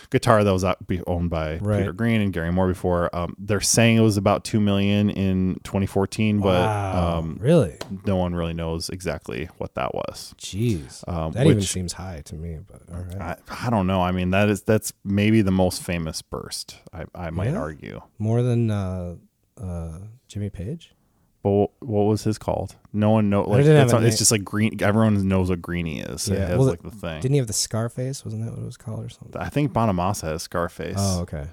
guitar 0.09 0.43
that 0.43 0.51
was 0.51 0.63
owned 1.07 1.29
by 1.29 1.57
Right. 1.57 1.79
Peter 1.79 1.93
Green 1.93 2.21
and 2.21 2.31
Gary 2.33 2.51
Moore 2.51 2.67
before. 2.67 3.13
Um, 3.15 3.35
they're 3.39 3.61
saying 3.61 3.97
it 3.97 4.01
was 4.01 4.17
about 4.17 4.43
two 4.43 4.59
million 4.59 5.09
in 5.09 5.59
2014, 5.63 6.39
but 6.39 6.47
wow. 6.65 7.17
um, 7.19 7.37
really? 7.39 7.75
no 8.05 8.15
one 8.17 8.33
really 8.35 8.53
knows 8.53 8.89
exactly 8.89 9.45
what 9.57 9.75
that 9.75 9.93
was. 9.93 10.33
Jeez. 10.37 11.07
Um, 11.07 11.31
that 11.33 11.45
even 11.45 11.61
seems 11.61 11.93
high 11.93 12.21
to 12.25 12.35
me, 12.35 12.59
but 12.65 12.81
all 12.93 13.01
right. 13.03 13.37
I, 13.49 13.67
I 13.67 13.69
don't 13.69 13.87
know. 13.87 14.01
I 14.01 14.11
mean, 14.11 14.31
that 14.31 14.49
is 14.49 14.61
that's 14.63 14.93
maybe 15.03 15.41
the 15.41 15.51
most 15.51 15.83
famous 15.83 16.21
burst. 16.21 16.77
I, 16.93 17.05
I 17.15 17.29
might 17.29 17.51
Yeah? 17.51 17.59
argue. 17.59 18.01
More 18.19 18.41
than 18.41 18.71
uh 18.71 19.15
uh 19.61 19.99
Jimmy 20.27 20.49
Page? 20.49 20.93
But 21.47 21.53
what, 21.53 21.71
what 21.79 22.01
was 22.03 22.23
his 22.25 22.37
called? 22.37 22.75
No 22.91 23.11
one 23.11 23.29
know. 23.29 23.43
Like 23.43 23.59
didn't 23.63 23.77
have 23.77 23.85
it's, 23.85 23.93
a 23.93 23.95
not- 23.95 24.03
it's 24.05 24.17
just 24.17 24.31
like 24.31 24.43
green. 24.43 24.81
Everyone 24.83 25.25
knows 25.29 25.49
what 25.49 25.61
greenie 25.61 26.01
is. 26.01 26.27
It 26.27 26.33
Yeah, 26.37 26.47
has 26.47 26.57
well, 26.57 26.67
like 26.67 26.81
the 26.81 26.91
thing. 26.91 27.21
Didn't 27.21 27.31
he 27.31 27.37
have 27.37 27.47
the 27.47 27.53
Scarface? 27.53 28.25
Wasn't 28.25 28.43
that 28.43 28.51
what 28.51 28.59
it 28.61 28.65
was 28.65 28.75
called 28.75 29.05
or 29.05 29.07
something? 29.07 29.41
I 29.41 29.47
think 29.47 29.71
Bonamassa 29.71 30.23
has 30.23 30.43
Scarface. 30.43 30.97
Oh, 30.97 31.21
okay. 31.21 31.47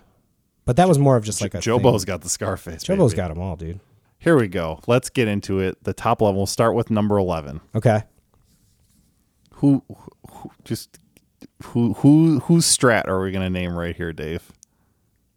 But 0.65 0.75
that 0.77 0.89
was 0.89 0.99
more 0.99 1.17
of 1.17 1.23
just 1.25 1.41
like 1.41 1.55
a 1.55 1.61
Jobo's 1.61 2.05
got 2.05 2.23
the 2.23 2.29
Scarface. 2.29 2.83
thing. 2.83 2.97
Jobo's 2.97 3.13
baby. 3.13 3.17
got 3.19 3.29
them 3.29 3.39
all, 3.41 3.55
dude. 3.55 3.79
Here 4.19 4.37
we 4.37 4.49
go. 4.49 4.81
Let's 4.89 5.11
get 5.11 5.29
into 5.29 5.61
it. 5.61 5.85
The 5.85 5.93
top 5.93 6.21
level. 6.21 6.37
We'll 6.41 6.47
start 6.47 6.75
with 6.75 6.91
number 6.91 7.17
eleven. 7.17 7.61
Okay. 7.77 8.03
Who, 9.57 9.85
who 10.29 10.51
just 10.65 10.99
who 11.67 11.93
who 11.95 12.41
whose 12.41 12.65
strat 12.65 13.07
are 13.07 13.21
we 13.23 13.31
gonna 13.31 13.49
name 13.51 13.79
right 13.79 13.95
here, 13.95 14.13
Dave? 14.13 14.51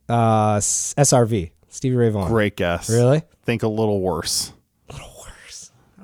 Uh 0.09 0.55
S- 0.55 0.95
SRV. 0.97 1.51
Stevie 1.69 1.95
Ray 1.95 2.09
Vaughan. 2.09 2.29
Great 2.29 2.55
guess. 2.55 2.89
Really? 2.89 3.23
Think 3.43 3.63
a 3.63 3.67
little 3.67 4.01
worse. 4.01 4.53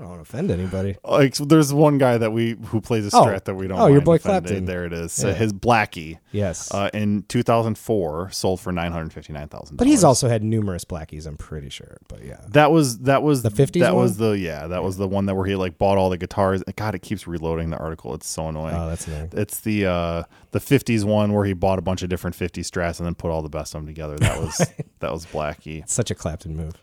I 0.04 0.06
don't 0.08 0.18
want 0.18 0.28
to 0.28 0.30
offend 0.36 0.52
anybody. 0.52 0.98
Like 1.06 1.36
there's 1.36 1.74
one 1.74 1.98
guy 1.98 2.18
that 2.18 2.32
we 2.34 2.58
who 2.66 2.82
plays 2.82 3.06
a 3.06 3.18
Oh. 3.18 3.24
strat 3.26 3.46
that 3.46 3.56
we 3.56 3.68
don't. 3.68 3.80
Oh, 3.80 3.88
your 3.88 4.02
boy 4.02 4.16
offending. 4.16 4.42
Clapton. 4.44 4.66
There 4.66 4.84
it 4.86 4.92
is. 4.92 5.14
So 5.14 5.30
Yeah. 5.30 5.34
his 5.36 5.54
Blackie. 5.54 6.18
Yes. 6.34 6.74
Uh, 6.74 6.90
in 6.94 7.24
2004, 7.30 8.30
sold 8.32 8.60
for 8.60 8.74
nine 8.74 8.92
hundred 8.92 9.14
fifty 9.14 9.32
nine 9.32 9.48
thousand. 9.48 9.78
but 9.78 9.88
he's 9.88 10.04
also 10.04 10.28
had 10.28 10.44
numerous 10.44 10.84
blackies, 10.84 11.26
I'm 11.26 11.38
pretty 11.38 11.70
sure. 11.70 11.98
But 12.10 12.26
yeah. 12.26 12.42
That 12.50 12.72
was 12.72 13.00
that 13.00 13.24
was 13.24 13.44
The 13.44 13.50
50s 13.50 13.80
That 13.80 13.96
was 13.96 14.18
the 14.18 14.32
yeah. 14.32 14.68
That 14.68 14.84
was 14.84 14.98
the 14.98 15.08
one 15.08 15.26
that 15.28 15.36
where 15.36 15.46
he 15.46 15.56
like 15.56 15.78
bought 15.78 15.98
all 15.98 16.10
the 16.10 16.18
guitars. 16.18 16.64
God, 16.76 16.96
it 16.96 17.02
keeps 17.02 17.26
reloading 17.26 17.70
the 17.70 17.78
article. 17.78 18.14
It's 18.14 18.28
so 18.28 18.50
annoying. 18.50 18.76
Oh, 18.76 18.90
that's 18.90 19.08
annoying. 19.08 19.30
it's 19.32 19.62
the 19.62 19.86
uh 19.86 20.24
the 20.52 20.60
50s 20.60 21.06
one 21.06 21.32
where 21.32 21.46
he 21.46 21.54
bought 21.54 21.80
a 21.80 21.82
bunch 21.82 22.04
of 22.04 22.10
different 22.10 22.36
50 22.36 22.62
strats 22.62 23.00
and 23.00 23.06
then 23.08 23.16
put 23.16 23.32
all 23.32 23.42
the 23.42 23.48
best 23.50 23.74
of 23.74 23.80
them 23.80 23.88
together. 23.88 24.18
That 24.18 24.38
was 24.42 24.58
that 25.00 25.14
was 25.14 25.26
Blackie. 25.28 25.88
Such 25.88 26.12
a 26.12 26.16
Clapton 26.16 26.58
move. 26.58 26.74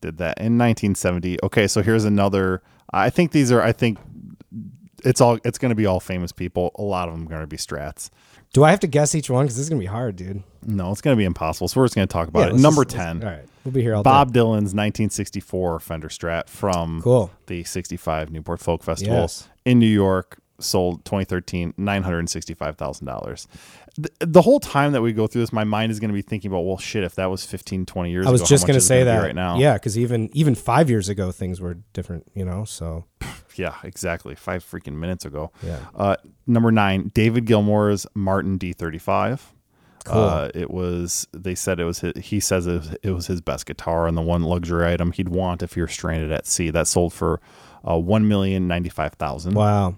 Did 0.00 0.18
that 0.18 0.38
in 0.38 0.58
1970. 0.58 1.38
Okay, 1.44 1.66
so 1.66 1.82
here's 1.82 2.04
another. 2.04 2.62
I 2.90 3.10
think 3.10 3.32
these 3.32 3.50
are. 3.50 3.62
I 3.62 3.72
think 3.72 3.98
it's 5.04 5.20
all. 5.20 5.38
It's 5.44 5.58
going 5.58 5.70
to 5.70 5.74
be 5.76 5.86
all 5.86 6.00
famous 6.00 6.32
people. 6.32 6.70
A 6.76 6.82
lot 6.82 7.08
of 7.08 7.14
them 7.14 7.26
are 7.26 7.30
going 7.30 7.40
to 7.40 7.46
be 7.46 7.56
strats. 7.56 8.10
Do 8.52 8.62
I 8.64 8.70
have 8.70 8.80
to 8.80 8.86
guess 8.86 9.14
each 9.14 9.28
one? 9.28 9.44
Because 9.44 9.56
this 9.56 9.64
is 9.64 9.68
gonna 9.68 9.80
be 9.80 9.86
hard, 9.86 10.16
dude. 10.16 10.42
No, 10.64 10.90
it's 10.92 11.00
going 11.00 11.14
to 11.16 11.18
be 11.18 11.24
impossible. 11.24 11.68
So 11.68 11.80
we're 11.80 11.86
just 11.86 11.94
going 11.96 12.08
to 12.08 12.12
talk 12.12 12.28
about 12.28 12.50
it. 12.50 12.54
Number 12.56 12.84
just- 12.84 12.96
10. 12.96 13.22
All 13.24 13.30
right, 13.30 13.44
we'll 13.64 13.72
be 13.72 13.82
here 13.82 13.94
all 13.94 14.02
Bob 14.02 14.32
day. 14.32 14.40
Dylan's 14.40 14.72
1964 14.74 15.80
Fender 15.80 16.08
Strat 16.08 16.48
from 16.48 17.02
Cool. 17.02 17.30
the 17.48 17.64
65 17.64 18.30
Newport 18.30 18.60
Folk 18.60 18.82
Festival 18.82 19.14
Yes. 19.22 19.48
in 19.64 19.78
New 19.78 19.86
York. 19.86 20.38
Sold 20.60 21.04
2013, 21.04 21.74
$965,000. 21.74 23.46
The, 23.98 24.10
the 24.20 24.42
whole 24.42 24.60
time 24.60 24.92
that 24.92 25.02
we 25.02 25.12
go 25.12 25.26
through 25.26 25.42
this, 25.42 25.52
my 25.52 25.64
mind 25.64 25.90
is 25.90 26.00
going 26.00 26.10
to 26.10 26.14
be 26.14 26.22
thinking 26.22 26.50
about, 26.50 26.60
well, 26.60 26.78
shit, 26.78 27.02
if 27.04 27.14
that 27.14 27.26
was 27.26 27.44
15, 27.44 27.86
20 27.86 28.10
years 28.10 28.24
ago, 28.24 28.28
I 28.28 28.32
was 28.32 28.42
ago, 28.42 28.48
just 28.48 28.66
gonna 28.66 28.80
say 28.80 29.04
that 29.04 29.22
right 29.22 29.34
now. 29.34 29.58
Yeah, 29.58 29.74
because 29.74 29.98
even 29.98 30.28
even 30.34 30.54
five 30.54 30.90
years 30.90 31.08
ago, 31.08 31.32
things 31.32 31.60
were 31.60 31.78
different. 31.92 32.30
You 32.34 32.44
know, 32.44 32.64
so 32.64 33.06
Yeah, 33.58 33.74
exactly. 33.82 34.34
Five 34.34 34.64
freaking 34.64 34.94
minutes 34.94 35.24
ago. 35.24 35.50
Yeah. 35.62 35.78
Uh, 35.94 36.16
number 36.46 36.70
nine, 36.70 37.10
David 37.14 37.46
Gilmour's 37.46 38.06
Martin 38.14 38.58
D35. 38.58 39.40
Cool. 40.04 40.22
Uh, 40.22 40.50
it 40.54 40.70
was. 40.70 41.26
They 41.32 41.54
said 41.54 41.80
it 41.80 41.84
was. 41.84 42.00
His, 42.00 42.12
he 42.16 42.38
says 42.38 42.66
it 42.66 42.72
was, 42.74 42.96
it 43.02 43.10
was 43.10 43.26
his 43.26 43.40
best 43.40 43.66
guitar 43.66 44.06
and 44.06 44.16
the 44.16 44.22
one 44.22 44.42
luxury 44.44 44.86
item 44.92 45.10
he'd 45.12 45.28
want 45.28 45.62
if 45.62 45.76
you're 45.76 45.88
stranded 45.88 46.30
at 46.30 46.46
sea. 46.46 46.70
That 46.70 46.86
sold 46.86 47.12
for 47.12 47.40
uh, 47.88 47.98
one 47.98 48.28
million 48.28 48.68
ninety 48.68 48.88
five 48.88 49.14
thousand. 49.14 49.54
wow. 49.54 49.96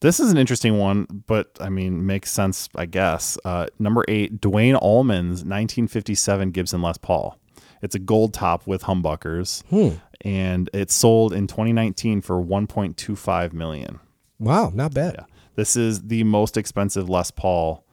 This 0.00 0.20
is 0.20 0.30
an 0.30 0.36
interesting 0.36 0.78
one, 0.78 1.06
but 1.26 1.56
I 1.60 1.68
mean, 1.70 2.04
makes 2.06 2.30
sense, 2.30 2.68
I 2.76 2.86
guess. 2.86 3.38
Uh, 3.44 3.66
number 3.78 4.04
eight, 4.08 4.40
Duane 4.40 4.76
Allman's 4.76 5.38
1957 5.44 6.50
Gibson 6.50 6.82
Les 6.82 6.98
Paul. 6.98 7.38
It's 7.82 7.94
a 7.94 7.98
gold 7.98 8.34
top 8.34 8.66
with 8.66 8.82
humbuckers, 8.82 9.62
Hmm. 9.70 9.96
and 10.22 10.68
it 10.74 10.90
sold 10.90 11.32
in 11.32 11.46
2019 11.46 12.20
for 12.20 12.40
1.25 12.42 13.52
million. 13.52 14.00
Wow, 14.38 14.70
not 14.74 14.92
bad. 14.92 15.14
Yeah, 15.18 15.24
this 15.54 15.76
is 15.76 16.02
the 16.02 16.24
most 16.24 16.56
expensive 16.56 17.08
Les 17.08 17.30
Paul, 17.30 17.84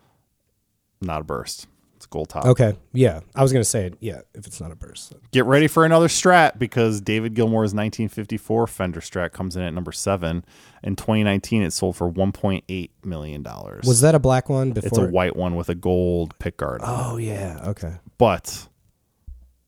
not 1.01 1.21
a 1.21 1.23
burst. 1.23 1.67
It's 2.03 2.09
gold 2.09 2.27
top. 2.27 2.43
Okay, 2.43 2.75
yeah, 2.91 3.21
I 3.33 3.43
was 3.43 3.53
gonna 3.53 3.63
say 3.63 3.91
yeah. 4.01 4.23
If 4.33 4.45
it's 4.45 4.59
not 4.59 4.73
a 4.73 4.75
burst, 4.75 5.13
Get 5.31 5.45
ready 5.45 5.67
for 5.67 5.85
another 5.85 6.09
Strat 6.09 6.59
because 6.59 6.99
David 6.99 7.33
Gilmour's 7.33 7.73
1954 7.73 8.67
Fender 8.67 8.99
Strat 8.99 9.31
comes 9.31 9.55
in 9.55 9.61
at 9.61 9.73
number 9.73 9.93
seven. 9.93 10.43
In 10.83 10.97
2019, 10.97 11.61
it 11.61 11.71
sold 11.71 11.95
for 11.95 12.11
1.8 12.11 12.89
million 13.05 13.41
dollars. 13.41 13.85
was 13.87 14.01
that 14.01 14.15
a 14.15 14.19
black 14.19 14.49
one 14.49 14.73
before? 14.73 14.87
It's 14.89 14.97
a 14.97 15.07
white 15.07 15.37
one 15.37 15.55
with 15.55 15.69
a 15.69 15.75
gold 15.75 16.37
pick 16.39 16.57
guard. 16.57 16.81
Oh 16.83 17.15
yeah. 17.15 17.61
Okay. 17.67 17.93
But 18.17 18.67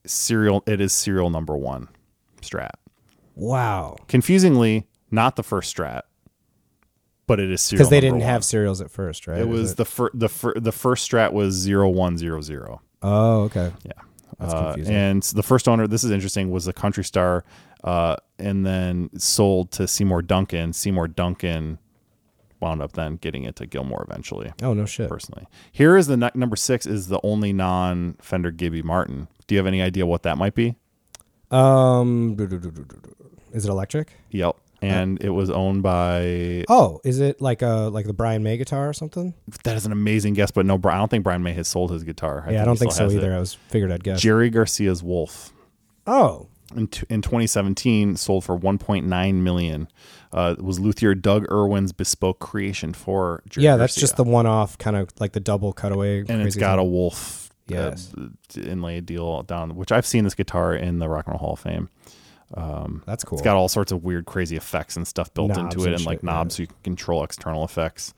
serial 0.04 0.62
it 0.66 0.78
is 0.82 0.92
serial 0.92 1.30
number 1.30 1.56
1 1.56 1.88
Strat. 2.42 2.72
Wow. 3.34 3.96
Confusingly, 4.08 4.86
not 5.10 5.36
the 5.36 5.42
first 5.42 5.74
Strat, 5.74 6.02
but 7.26 7.40
it 7.40 7.50
is 7.50 7.60
serial 7.62 7.78
Because 7.80 7.90
they 7.90 8.00
didn't 8.00 8.18
one. 8.20 8.26
have 8.28 8.44
cereals 8.44 8.80
at 8.80 8.90
first, 8.90 9.26
right? 9.26 9.38
It 9.40 9.48
was 9.48 9.74
the 9.76 9.84
fir- 9.84 10.10
the 10.14 10.28
fir- 10.28 10.54
the 10.54 10.72
first 10.72 11.10
Strat 11.10 11.32
was 11.32 11.66
0100. 11.66 12.78
Oh, 13.02 13.42
okay. 13.42 13.72
Yeah. 13.84 13.92
That's 14.38 14.52
Uh, 14.52 14.64
confusing. 14.72 14.94
and 14.94 15.22
the 15.22 15.42
first 15.42 15.68
owner, 15.68 15.86
this 15.86 16.04
is 16.04 16.10
interesting, 16.10 16.50
was 16.50 16.64
the 16.66 16.72
Country 16.72 17.04
Star, 17.04 17.44
uh, 17.84 18.16
and 18.38 18.66
then 18.66 19.08
sold 19.18 19.70
to 19.72 19.86
Seymour 19.88 20.22
Duncan. 20.22 20.72
Seymour 20.72 21.08
Duncan 21.08 21.78
wound 22.60 22.80
up 22.82 22.92
then 22.92 23.16
getting 23.16 23.44
it 23.44 23.54
to 23.56 23.66
Gilmour 23.66 24.02
eventually. 24.08 24.52
oh 24.62 24.72
no 24.74 24.84
shit. 24.86 25.08
personally. 25.08 25.46
Here 25.72 25.96
is 25.96 26.06
the 26.06 26.16
nu- 26.16 26.30
number 26.34 26.56
six 26.56 26.86
is 26.86 27.08
the 27.08 27.20
only 27.22 27.52
non 27.52 28.16
Fender 28.20 28.50
Gibby 28.50 28.82
Martin. 28.82 29.28
Do 29.46 29.54
you 29.54 29.58
have 29.58 29.66
any 29.66 29.80
idea 29.82 30.04
what 30.06 30.22
that 30.24 30.36
might 30.38 30.54
be? 30.54 30.76
Um, 31.50 32.36
is 33.52 33.64
it 33.64 33.70
electric? 33.70 34.12
Yep. 34.30 34.56
And 34.82 35.22
it 35.22 35.30
was 35.30 35.48
owned 35.50 35.82
by. 35.82 36.64
Oh, 36.68 37.00
is 37.04 37.18
it 37.20 37.40
like 37.40 37.62
a 37.62 37.88
like 37.92 38.06
the 38.06 38.12
Brian 38.12 38.42
May 38.42 38.56
guitar 38.58 38.88
or 38.88 38.92
something? 38.92 39.32
That 39.64 39.76
is 39.76 39.86
an 39.86 39.92
amazing 39.92 40.34
guess, 40.34 40.50
but 40.50 40.66
no, 40.66 40.76
Bri- 40.78 40.92
I 40.92 40.98
don't 40.98 41.10
think 41.10 41.24
Brian 41.24 41.42
May 41.42 41.54
has 41.54 41.66
sold 41.66 41.90
his 41.90 42.04
guitar. 42.04 42.46
yeah, 42.50 42.62
I 42.62 42.64
don't 42.66 42.74
he 42.74 42.80
think 42.80 42.92
still 42.92 43.08
so 43.08 43.14
has 43.14 43.22
either. 43.22 43.32
it. 43.32 43.36
I 43.36 43.40
was 43.40 43.54
figured 43.54 43.90
I'd 43.90 44.04
guess. 44.04 44.20
Jerry 44.20 44.50
Garcia's 44.50 45.02
Wolf 45.02 45.52
oh, 46.06 46.48
in, 46.76 46.88
t- 46.88 47.06
in 47.08 47.22
2017 47.22 48.16
sold 48.16 48.44
for 48.44 48.58
1.9 48.58 49.34
million. 49.42 49.88
Uh, 50.32 50.54
it 50.58 50.62
was 50.64 50.78
luthier 50.78 51.14
Doug 51.14 51.46
Irwin's 51.50 51.92
bespoke 51.92 52.38
creation 52.38 52.92
for 52.92 53.42
Jerry 53.48 53.64
yeah, 53.64 53.76
that's 53.76 53.94
Garcia. 53.94 54.00
just 54.02 54.16
the 54.16 54.24
one 54.24 54.44
off 54.46 54.76
kind 54.76 54.96
of 54.96 55.08
like 55.18 55.32
the 55.32 55.40
double 55.40 55.72
cutaway. 55.72 56.18
and 56.28 56.42
it's 56.42 56.56
got 56.56 56.78
a 56.78 56.84
wolf 56.84 57.48
Yes. 57.68 58.12
uh, 58.16 58.60
inlaid 58.60 59.06
deal 59.06 59.42
down, 59.42 59.74
which 59.74 59.90
I've 59.90 60.06
seen 60.06 60.24
this 60.24 60.34
guitar 60.34 60.74
in 60.74 60.98
the 60.98 61.08
Rock 61.08 61.26
and 61.26 61.32
Roll 61.32 61.38
Hall 61.40 61.52
of 61.54 61.60
Fame. 61.60 61.88
That's 62.54 63.24
cool. 63.24 63.38
It's 63.38 63.44
got 63.44 63.56
all 63.56 63.68
sorts 63.68 63.92
of 63.92 64.04
weird, 64.04 64.26
crazy 64.26 64.56
effects 64.56 64.96
and 64.96 65.06
stuff 65.06 65.32
built 65.34 65.48
Knobs 65.48 65.74
into 65.74 65.80
it, 65.80 65.86
and 65.86 65.96
and 65.96 66.06
like 66.06 66.18
shit, 66.18 66.24
yeah. 66.24 66.30
knobs 66.32 66.56
so 66.56 66.62
you 66.62 66.66
can 66.68 66.76
control 66.82 67.24
external 67.24 67.64
effects. 67.64 68.14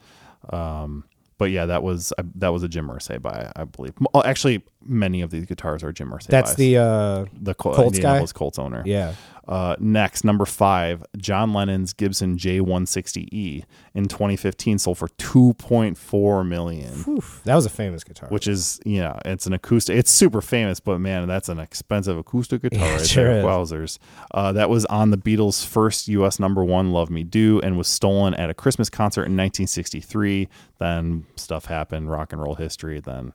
Um, 0.50 1.04
but 1.38 1.50
yeah, 1.50 1.66
that 1.66 1.82
was 1.82 2.12
uh, 2.18 2.24
that 2.36 2.48
was 2.48 2.62
a 2.64 2.68
Jim 2.68 2.88
Irsay 2.88 3.22
buy, 3.22 3.50
I 3.54 3.64
believe. 3.64 3.94
Oh, 4.12 4.22
actually, 4.24 4.62
many 4.84 5.20
of 5.22 5.30
these 5.30 5.46
guitars 5.46 5.84
are 5.84 5.92
Jim 5.92 6.10
Irsay. 6.10 6.26
that's 6.26 6.50
buys. 6.50 6.56
the 6.56 6.76
uh 6.78 7.24
the 7.40 7.54
Col- 7.54 7.74
Colts 7.74 7.92
guy? 7.92 7.96
Indianapolis 7.96 8.32
Colts 8.32 8.58
owner. 8.58 8.82
yeah. 8.84 9.14
Uh, 9.48 9.74
next, 9.78 10.24
number 10.24 10.44
five, 10.44 11.02
John 11.16 11.54
Lennon's 11.54 11.94
Gibson 11.94 12.36
J160E 12.36 13.64
in 13.94 14.06
2015 14.06 14.78
sold 14.78 14.98
for 14.98 15.08
2.4 15.08 16.46
million. 16.46 16.92
Oof, 17.08 17.40
that 17.44 17.54
was 17.54 17.64
a 17.64 17.70
famous 17.70 18.04
guitar. 18.04 18.28
Which 18.28 18.46
is, 18.46 18.78
yeah, 18.84 19.18
it's 19.24 19.46
an 19.46 19.54
acoustic. 19.54 19.96
It's 19.96 20.10
super 20.10 20.42
famous, 20.42 20.80
but 20.80 20.98
man, 21.00 21.26
that's 21.28 21.48
an 21.48 21.58
expensive 21.58 22.18
acoustic 22.18 22.60
guitar 22.62 22.78
Yeah, 22.86 22.96
right 22.96 23.06
sure 23.06 23.24
there. 23.24 23.38
is. 23.38 23.44
Wowzers. 23.44 23.98
Uh, 24.32 24.52
that 24.52 24.68
was 24.68 24.84
on 24.86 25.10
the 25.10 25.18
Beatles' 25.18 25.64
first 25.64 26.08
U.S. 26.08 26.38
number 26.38 26.62
one, 26.62 26.92
"Love 26.92 27.08
Me 27.08 27.22
Do," 27.24 27.58
and 27.60 27.78
was 27.78 27.88
stolen 27.88 28.34
at 28.34 28.50
a 28.50 28.54
Christmas 28.54 28.90
concert 28.90 29.22
in 29.22 29.32
1963. 29.36 30.46
Then 30.78 31.24
stuff 31.36 31.64
happened, 31.64 32.10
rock 32.10 32.34
and 32.34 32.42
roll 32.42 32.54
history. 32.56 33.00
Then 33.00 33.32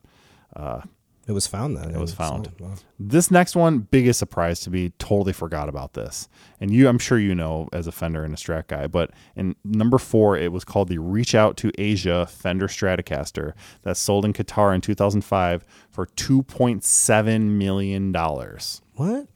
it 1.26 1.32
was 1.32 1.46
found 1.46 1.76
then. 1.76 1.90
It 1.90 1.98
was 1.98 2.12
found. 2.12 2.50
Wow. 2.58 2.74
this 2.98 3.30
next 3.30 3.56
one, 3.56 3.78
biggest 3.78 4.18
surprise 4.18 4.60
to 4.60 4.70
me. 4.70 4.90
Totally 4.98 5.32
forgot 5.32 5.68
about 5.68 5.94
this, 5.94 6.28
and 6.60 6.70
you, 6.70 6.88
I'm 6.88 6.98
sure 6.98 7.18
you 7.18 7.34
know 7.34 7.68
as 7.72 7.86
a 7.86 7.92
Fender 7.92 8.24
and 8.24 8.34
a 8.34 8.36
Strat 8.36 8.66
guy. 8.66 8.86
But 8.86 9.10
in 9.34 9.56
number 9.64 9.98
four, 9.98 10.36
it 10.36 10.52
was 10.52 10.64
called 10.64 10.88
the 10.88 10.98
Reach 10.98 11.34
Out 11.34 11.56
to 11.58 11.70
Asia 11.78 12.26
Fender 12.26 12.68
Stratocaster 12.68 13.54
that 13.82 13.96
sold 13.96 14.24
in 14.24 14.32
Qatar 14.32 14.74
in 14.74 14.80
2005 14.80 15.64
for 15.90 16.06
2.7 16.06 17.40
million 17.42 18.12
dollars. 18.12 18.82
What? 18.94 19.28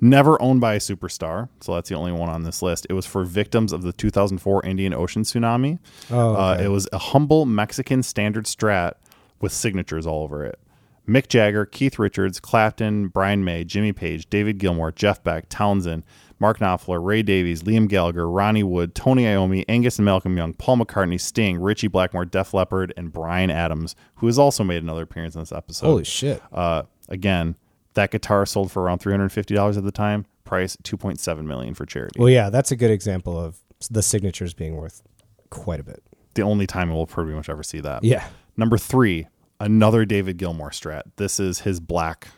Never 0.00 0.40
owned 0.40 0.60
by 0.60 0.74
a 0.74 0.78
superstar, 0.78 1.48
so 1.60 1.74
that's 1.74 1.88
the 1.88 1.94
only 1.94 2.12
one 2.12 2.28
on 2.28 2.42
this 2.44 2.62
list. 2.62 2.86
It 2.88 2.94
was 2.94 3.06
for 3.06 3.24
victims 3.24 3.72
of 3.72 3.82
the 3.82 3.92
2004 3.92 4.64
Indian 4.64 4.94
Ocean 4.94 5.22
tsunami. 5.22 5.78
Oh, 6.10 6.34
uh, 6.34 6.58
it 6.60 6.68
was 6.68 6.88
a 6.92 6.98
humble 6.98 7.44
Mexican 7.46 8.02
standard 8.02 8.46
Strat 8.46 8.94
with 9.40 9.52
signatures 9.52 10.06
all 10.06 10.22
over 10.22 10.44
it. 10.44 10.58
Mick 11.08 11.28
Jagger, 11.28 11.64
Keith 11.66 11.98
Richards, 11.98 12.40
Clapton, 12.40 13.08
Brian 13.08 13.44
May, 13.44 13.64
Jimmy 13.64 13.92
Page, 13.92 14.28
David 14.28 14.58
Gilmour, 14.58 14.92
Jeff 14.94 15.22
Beck, 15.22 15.48
Townshend, 15.48 16.02
Mark 16.38 16.58
Knopfler, 16.58 17.02
Ray 17.02 17.22
Davies, 17.22 17.62
Liam 17.62 17.88
Gallagher, 17.88 18.28
Ronnie 18.28 18.62
Wood, 18.62 18.94
Tony 18.94 19.24
Iommi, 19.24 19.64
Angus 19.68 19.98
and 19.98 20.04
Malcolm 20.04 20.36
Young, 20.36 20.52
Paul 20.52 20.78
McCartney, 20.78 21.20
Sting, 21.20 21.58
Ritchie 21.58 21.88
Blackmore, 21.88 22.24
Def 22.24 22.52
Leppard, 22.52 22.92
and 22.96 23.12
Bryan 23.12 23.50
Adams, 23.50 23.94
who 24.16 24.26
has 24.26 24.38
also 24.38 24.62
made 24.64 24.82
another 24.82 25.02
appearance 25.02 25.34
in 25.34 25.40
this 25.40 25.52
episode. 25.52 25.86
Holy 25.86 26.04
shit. 26.04 26.42
Uh, 26.52 26.82
again, 27.08 27.56
that 27.94 28.10
guitar 28.10 28.44
sold 28.44 28.70
for 28.70 28.82
around 28.82 28.98
three 28.98 29.12
hundred 29.12 29.30
fifty 29.30 29.54
dollars 29.54 29.76
at 29.78 29.84
the 29.84 29.92
time. 29.92 30.26
Price 30.44 30.76
two 30.82 30.96
point 30.98 31.18
seven 31.20 31.46
million 31.46 31.72
for 31.74 31.86
charity. 31.86 32.18
Well, 32.20 32.28
yeah, 32.28 32.50
that's 32.50 32.70
a 32.70 32.76
good 32.76 32.90
example 32.90 33.38
of 33.38 33.58
the 33.90 34.02
signatures 34.02 34.52
being 34.54 34.76
worth 34.76 35.02
quite 35.50 35.80
a 35.80 35.84
bit. 35.84 36.02
the 36.34 36.42
only 36.42 36.66
time 36.66 36.90
we'll 36.90 37.06
pretty 37.06 37.32
much 37.32 37.48
ever 37.48 37.62
see 37.62 37.80
that. 37.80 38.04
Yeah. 38.04 38.26
Number 38.58 38.76
three, 38.78 39.26
another 39.60 40.04
David 40.04 40.38
Gilmour 40.38 40.70
Strat. 40.70 41.02
This 41.16 41.38
is 41.40 41.60
his 41.60 41.80
black, 41.80 42.28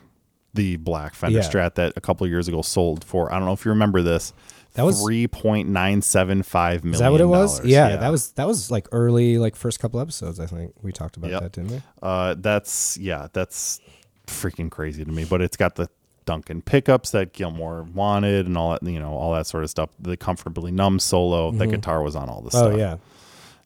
the 0.53 0.77
black 0.77 1.15
Fender 1.15 1.39
Yeah. 1.39 1.45
Strat 1.45 1.75
that 1.75 1.93
a 1.95 2.01
couple 2.01 2.25
years 2.27 2.47
ago 2.47 2.61
sold 2.61 3.03
for. 3.03 3.31
I 3.33 3.37
don't 3.37 3.45
know 3.45 3.53
if 3.53 3.65
you 3.65 3.69
remember 3.71 4.01
this. 4.01 4.33
That 4.75 4.83
was- 4.85 5.01
three 5.01 5.27
point 5.27 5.67
nine 5.67 6.01
seven 6.01 6.43
five 6.43 6.83
million. 6.83 6.93
Is 6.93 6.99
that 6.99 7.11
what 7.11 7.21
it 7.21 7.25
was? 7.25 7.57
dollars. 7.57 7.71
Yeah, 7.71 7.95
that 7.97 8.09
was 8.09 8.31
that 8.33 8.47
was 8.47 8.69
like 8.71 8.87
early, 8.91 9.37
like 9.37 9.55
first 9.55 9.79
couple 9.79 9.99
episodes. 9.99 10.39
I 10.39 10.45
think 10.45 10.73
we 10.81 10.91
talked 10.91 11.17
about 11.17 11.31
Yep. 11.31 11.41
that, 11.41 11.51
didn't 11.53 11.71
we? 11.71 11.81
Uh, 12.03 12.35
that's 12.37 12.95
yeah, 12.97 13.27
that's 13.33 13.81
freaking 14.27 14.69
crazy 14.69 15.03
to 15.03 15.11
me. 15.11 15.25
But 15.25 15.41
it's 15.41 15.57
got 15.57 15.75
the 15.75 15.89
Duncan 16.25 16.61
pickups 16.61 17.09
that 17.11 17.33
Gilmour 17.33 17.91
wanted 17.93 18.45
and 18.45 18.55
all 18.55 18.71
that, 18.73 18.83
you 18.83 18.99
know, 18.99 19.13
all 19.15 19.33
that 19.33 19.47
sort 19.47 19.63
of 19.63 19.71
stuff. 19.71 19.89
The 19.99 20.15
comfortably 20.15 20.71
numb 20.71 20.99
solo, 20.99 21.51
the 21.51 21.65
guitar 21.65 22.03
was 22.03 22.15
on 22.15 22.29
all 22.29 22.41
the 22.41 22.51
Oh 22.55 22.69
stuff. 22.69 22.77
yeah. 22.77 22.97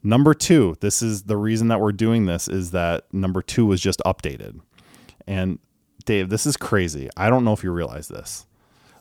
Number 0.04 0.34
two, 0.34 0.76
this 0.82 1.02
is 1.02 1.24
the 1.24 1.38
reason 1.38 1.70
that 1.70 1.80
we're 1.80 1.92
doing 1.94 2.26
this 2.26 2.48
is 2.48 2.72
that 2.72 3.06
number 3.14 3.42
two 3.42 3.66
was 3.66 3.80
just 3.80 4.02
updated. 4.06 4.60
And 5.26 5.60
Dave, 6.06 6.30
this 6.30 6.46
is 6.46 6.58
crazy. 6.58 7.10
I 7.16 7.30
don't 7.30 7.46
know 7.46 7.54
if 7.54 7.64
you 7.64 7.72
realize 7.72 8.10
this. 8.10 8.46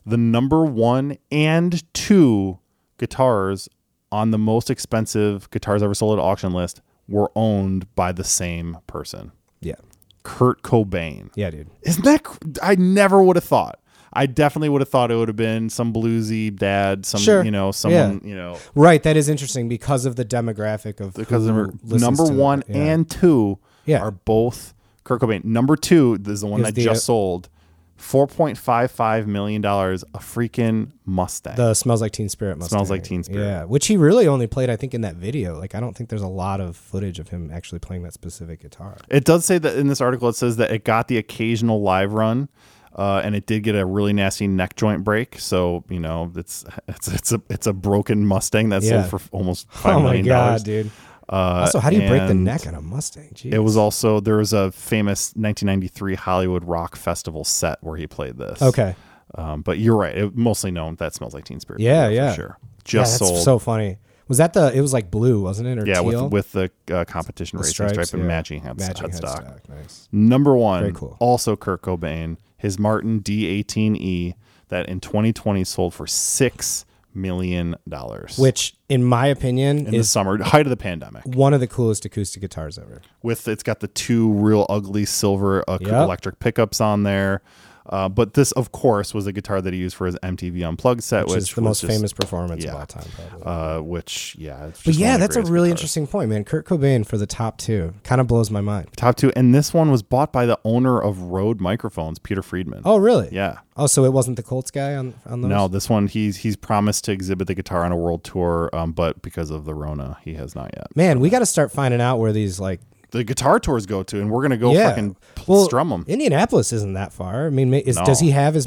The 0.07 0.17
number 0.17 0.65
one 0.65 1.19
and 1.31 1.83
two 1.93 2.59
guitars 2.99 3.69
on 4.13 4.31
the 4.31 4.39
most 4.39 4.71
expensive 4.71 5.51
guitars 5.51 5.83
ever 5.83 5.95
sold 5.95 6.19
at 6.19 6.23
auction 6.23 6.53
list 6.53 6.81
were 7.09 7.31
owned 7.35 7.93
by 7.95 8.13
the 8.13 8.25
same 8.25 8.79
person, 8.87 9.33
Yeah. 9.61 9.75
Kurt 10.23 10.63
Cobain. 10.63 11.31
Yeah, 11.35 11.51
dude. 11.51 11.69
Isn't 11.83 12.05
that? 12.05 12.25
I 12.63 12.77
never 12.77 13.21
would 13.25 13.35
have 13.35 13.45
thought. 13.45 13.81
I 14.13 14.27
definitely 14.27 14.69
would 14.69 14.81
have 14.83 14.89
thought 14.89 15.11
it 15.11 15.17
would 15.17 15.29
have 15.29 15.37
been 15.37 15.71
some 15.71 15.93
bluesy 15.93 16.55
dad, 16.55 17.07
some 17.07 17.21
Sure. 17.21 17.45
you 17.45 17.51
know, 17.51 17.73
someone 17.73 18.21
you 18.25 18.35
know, 18.35 18.59
Right, 18.75 19.03
that 19.03 19.17
is 19.17 19.29
interesting 19.29 19.69
because 19.69 20.05
of 20.05 20.17
the 20.17 20.25
demographic 20.25 21.01
of 21.01 21.15
because 21.15 21.47
number, 21.47 21.73
number 21.83 22.25
one 22.25 22.63
yeah. 22.69 22.77
and 22.77 23.09
two 23.11 23.59
Yeah. 23.87 24.01
are 24.01 24.11
both 24.11 24.75
Kurt 25.05 25.21
Cobain. 25.21 25.45
Number 25.45 25.77
two 25.77 26.19
is 26.27 26.43
the 26.43 26.47
one 26.47 26.61
Is 26.61 26.67
that 26.67 26.75
the, 26.75 26.85
just 26.85 26.99
uh, 27.05 27.07
sold. 27.07 27.49
Four 27.97 28.27
point 28.27 28.59
five 28.59 28.91
five 28.91 29.29
million 29.29 29.63
dollars, 29.63 30.03
a 30.13 30.19
freaking 30.19 30.91
Mustang. 31.07 31.55
the 31.55 31.73
smells 31.73 32.01
like 32.03 32.11
Teen 32.11 32.29
Spirit. 32.29 32.59
Mustang. 32.59 32.77
Smells 32.79 32.91
Like 32.91 33.05
Teen 33.05 33.23
Spirit. 33.23 33.45
Yeah, 33.47 33.65
which 33.65 33.87
he 33.87 33.97
really 33.97 34.27
only 34.27 34.49
played, 34.49 34.69
I 34.71 34.75
think, 34.77 34.93
in 34.93 35.03
that 35.03 35.15
video. 35.15 35.57
Like, 35.57 35.77
I 35.77 35.81
don't 35.81 35.97
think 35.97 36.11
there's 36.11 36.21
a 36.23 36.27
lot 36.27 36.61
of 36.61 36.77
footage 36.77 37.21
of 37.21 37.29
him 37.29 37.49
actually 37.53 37.79
playing 37.79 38.03
that 38.03 38.13
specific 38.13 38.61
guitar. 38.61 38.97
It 39.09 39.25
does 39.25 39.45
say 39.45 39.59
that 39.59 39.79
in 39.79 39.87
this 39.87 40.01
article, 40.01 40.29
it 40.29 40.35
says 40.35 40.57
that 40.57 40.73
it 40.73 40.83
got 40.83 41.07
the 41.07 41.17
occasional 41.17 41.81
live 41.81 42.13
run, 42.13 42.49
uh, 42.95 43.21
and 43.25 43.35
it 43.35 43.47
did 43.47 43.63
get 43.63 43.75
a 43.75 43.85
really 43.87 44.13
nasty 44.13 44.47
neck 44.47 44.77
joint 44.77 45.05
break. 45.05 45.39
So 45.39 45.85
you 45.89 46.01
know, 46.01 46.31
it's 46.37 46.65
it's 46.89 47.09
it's 47.09 47.33
a 47.33 47.41
it's 47.51 47.67
a 47.67 47.73
broken 47.73 48.27
Mustang 48.27 48.69
that 48.71 48.83
Yeah. 48.83 49.07
sold 49.09 49.23
for 49.23 49.37
almost 49.37 49.71
five 49.71 49.97
Oh 49.97 50.01
my 50.01 50.05
million 50.11 50.27
god, 50.27 50.47
dollars. 50.47 50.63
dude! 50.63 50.91
Uh, 51.29 51.63
Also, 51.65 51.79
how 51.79 51.89
do 51.91 51.97
you 51.97 52.09
break 52.09 52.27
the 52.29 52.35
neck 52.35 52.67
on 52.67 52.75
a 52.75 52.81
Mustang? 52.83 53.31
Jeez. 53.35 53.53
It 53.55 53.61
was 53.61 53.77
also 53.77 54.21
there 54.21 54.37
was 54.37 54.53
a 54.53 54.71
famous 54.73 55.29
1993 55.37 56.15
Hollywood 56.17 56.65
Rock 56.65 56.97
Festival 56.97 57.45
set 57.45 57.79
where 57.83 57.97
he 57.97 58.07
played 58.07 58.37
this. 58.37 58.61
okay. 58.61 58.95
um, 59.37 59.63
but 59.63 59.79
you're 59.79 59.97
right. 59.97 60.17
It 60.17 60.37
mostly 60.37 60.71
known 60.71 60.97
that 60.97 61.15
smells 61.15 61.33
like 61.35 61.45
Teen 61.45 61.61
Spirit. 61.61 61.81
Yeah, 61.81 62.09
yeah. 62.09 62.35
sure. 62.35 62.59
Yeah, 62.61 62.69
Just 62.85 63.21
that's 63.21 63.31
sold. 63.31 63.45
so 63.45 63.59
funny. 63.59 63.97
Was 64.29 64.39
that 64.39 64.53
the? 64.55 64.73
It 64.75 64.81
was 64.81 64.93
like 64.93 65.11
blue, 65.11 65.41
wasn't 65.43 65.69
it? 65.69 65.79
Or 65.79 65.87
yeah, 65.87 66.01
teal? 66.01 66.29
with 66.29 66.33
with 66.33 66.53
the 66.53 66.95
uh, 66.95 67.05
competition 67.05 67.59
The 67.59 67.63
racing 67.65 67.73
stripes, 67.75 67.93
stripe 67.93 68.13
and 68.15 68.23
yeah. 68.23 68.29
matching 68.29 68.61
head, 68.63 68.79
Matching 68.79 69.09
headstock. 69.11 69.45
headstock. 69.45 69.69
Nice. 69.69 70.09
Number 70.13 70.57
one, 70.57 70.81
Very 70.83 70.93
cool. 70.95 71.17
also 71.21 71.55
Kurt 71.57 71.83
Cobain, 71.83 72.37
his 72.63 72.79
Martin 72.79 73.21
D18E 73.21 74.35
that 74.69 74.89
in 74.89 75.01
2020 75.01 75.65
sold 75.65 75.93
for 75.93 76.07
six 76.07 76.87
million 77.13 77.75
dollars. 77.89 78.39
Which, 78.39 78.75
in 78.89 79.05
my 79.05 79.27
opinion, 79.27 79.79
in 79.87 79.91
the 79.91 79.97
is 79.99 80.09
summer 80.09 80.43
height 80.43 80.65
of 80.65 80.71
the 80.71 80.77
pandemic, 80.77 81.25
one 81.27 81.53
of 81.53 81.61
the 81.61 81.67
coolest 81.67 82.05
acoustic 82.05 82.41
guitars 82.41 82.79
ever. 82.79 83.03
with 83.23 83.49
it's 83.49 83.63
got 83.65 83.81
the 83.81 83.89
two 83.89 84.33
real 84.33 84.65
ugly 84.71 85.05
silver 85.05 85.63
uh, 85.69 85.79
Yep. 85.81 85.91
electric 85.91 86.39
pickups 86.39 86.81
on 86.81 87.03
there. 87.03 87.43
Uh, 87.87 88.09
but 88.09 88.35
this, 88.35 88.53
of 88.53 88.73
course, 88.73 89.13
was 89.13 89.27
a 89.27 89.33
guitar 89.33 89.61
that 89.61 89.73
he 89.73 89.79
used 89.81 89.97
for 89.97 90.07
his 90.07 90.17
MTV 90.23 90.67
Unplugged 90.67 91.03
set, 91.03 91.27
Which, 91.27 91.35
which, 91.35 91.39
is 91.39 91.55
the 91.55 91.61
most 91.63 91.81
just- 91.81 91.93
famous 91.93 92.13
performance 92.13 92.65
yeah. 92.65 92.73
of 92.73 92.77
all 92.81 92.87
time. 92.87 93.09
Uh, 93.43 93.81
which, 93.81 94.37
yeah, 94.39 94.67
it's 94.67 94.83
but 94.83 94.95
yeah, 94.95 95.17
that's 95.17 95.37
a 95.37 95.43
really 95.43 95.69
guitars. 95.69 95.81
interesting 95.81 96.07
point, 96.07 96.31
man. 96.31 96.45
Kurt 96.45 96.67
Cobain 96.67 97.05
for 97.07 97.19
the 97.19 97.27
top 97.27 97.59
two 97.59 97.95
kind 98.05 98.21
of 98.21 98.27
blows 98.27 98.51
my 98.51 98.61
mind. 98.61 98.89
top 98.97 99.17
two. 99.17 99.33
And 99.35 99.55
this 99.55 99.75
one 99.75 99.91
was 99.91 100.03
bought 100.03 100.33
by 100.33 100.47
the 100.47 100.59
owner 100.65 101.01
of 101.01 101.21
Rode 101.23 101.61
Microphones, 101.61 102.19
Peter 102.19 102.43
Freedman. 102.43 102.83
Oh, 102.85 102.97
really? 102.99 103.29
yeah. 103.33 103.59
Oh, 103.77 103.87
so 103.87 104.05
it 104.05 104.13
wasn't 104.13 104.37
the 104.37 104.43
Colts 104.43 104.71
guy 104.71 104.95
on 104.95 105.15
on 105.25 105.41
those? 105.41 105.49
No, 105.49 105.67
this 105.67 105.89
one 105.89 106.07
he's 106.07 106.37
he's 106.37 106.57
promised 106.57 107.05
to 107.07 107.13
exhibit 107.13 107.47
the 107.47 107.55
guitar 107.55 107.85
on 107.85 107.91
a 107.91 107.97
world 107.97 108.23
tour, 108.23 108.69
um, 108.75 108.93
but 108.93 109.23
because 109.23 109.51
of 109.51 109.65
the 109.65 109.75
Rona, 109.75 110.19
he 110.23 110.35
has 110.35 110.55
not 110.55 110.71
yet. 110.77 110.95
Man, 110.95 111.21
we 111.21 111.31
got 111.31 111.39
to 111.39 111.47
start 111.47 111.73
finding 111.73 112.01
out 112.01 112.19
where 112.19 112.33
these 112.35 112.61
like 112.61 112.81
The 113.13 113.25
guitar 113.25 113.61
tours 113.61 113.87
go 113.87 114.03
to, 114.03 114.21
and 114.21 114.31
we're 114.31 114.43
gonna 114.43 114.57
go 114.57 114.73
yeah. 114.73 114.89
fucking 114.91 115.17
well, 115.47 115.65
strum 115.65 115.91
them. 115.91 116.05
Indianapolis 116.09 116.73
isn't 116.73 116.95
that 116.95 117.13
far. 117.13 117.47
I 117.47 117.51
mean, 117.51 117.73
is, 117.73 117.97
No. 117.97 118.05
does 118.05 118.21
he 118.21 118.31
have 118.31 118.55
his 118.55 118.67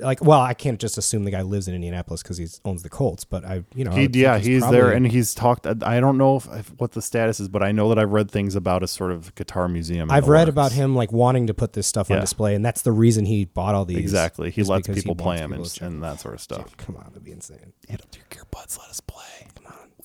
like? 0.00 0.22
Well, 0.22 0.40
I 0.40 0.52
can't 0.52 0.78
just 0.78 0.98
assume 0.98 1.24
the 1.24 1.30
guy 1.30 1.40
lives 1.42 1.66
in 1.66 1.74
Indianapolis 1.74 2.22
because 2.22 2.36
he 2.36 2.46
owns 2.64 2.82
the 2.82 2.88
Colts, 2.90 3.24
but 3.24 3.44
I, 3.44 3.64
you 3.74 3.84
know, 3.84 3.92
He, 3.92 4.08
yeah, 4.12 4.36
he's 4.38 4.60
probably- 4.60 4.78
there, 4.78 4.90
and 4.92 5.06
he's 5.06 5.32
talked. 5.32 5.66
I 5.66 5.98
don't 6.00 6.18
know 6.18 6.36
if, 6.36 6.46
if 6.52 6.72
what 6.76 6.92
the 6.92 7.00
status 7.00 7.40
is, 7.40 7.48
but 7.48 7.62
I 7.62 7.72
know 7.72 7.88
that 7.88 7.98
I've 7.98 8.12
read 8.12 8.30
things 8.30 8.54
about 8.54 8.82
a 8.82 8.88
sort 8.88 9.12
of 9.12 9.34
guitar 9.34 9.66
museum. 9.68 10.10
I've 10.10 10.28
read 10.28 10.48
works. 10.48 10.50
about 10.50 10.72
him 10.72 10.94
like 10.94 11.10
wanting 11.10 11.46
to 11.46 11.54
put 11.54 11.72
this 11.72 11.86
stuff 11.86 12.10
on 12.10 12.20
display, 12.20 12.54
and 12.54 12.64
that's 12.64 12.82
the 12.82 12.92
reason 12.92 13.24
he 13.24 13.46
bought 13.46 13.74
all 13.74 13.86
these. 13.86 13.96
Exactly, 13.98 14.50
he 14.50 14.62
lets 14.62 14.88
people 14.88 15.14
play 15.14 15.40
wants 15.46 15.78
him 15.78 15.86
and, 15.86 15.94
and 15.94 16.02
that 16.04 16.20
sort 16.20 16.34
of 16.34 16.40
stuff. 16.42 16.68
Dude, 16.68 16.76
come 16.76 16.96
on, 16.96 17.04
that'd 17.08 17.24
be 17.24 17.32
insane. 17.32 17.72
Hit 17.88 18.02
up 18.02 18.08
your 18.14 18.24
earbuds, 18.44 18.78
let 18.78 18.90
us 18.90 19.00
play. 19.00 19.45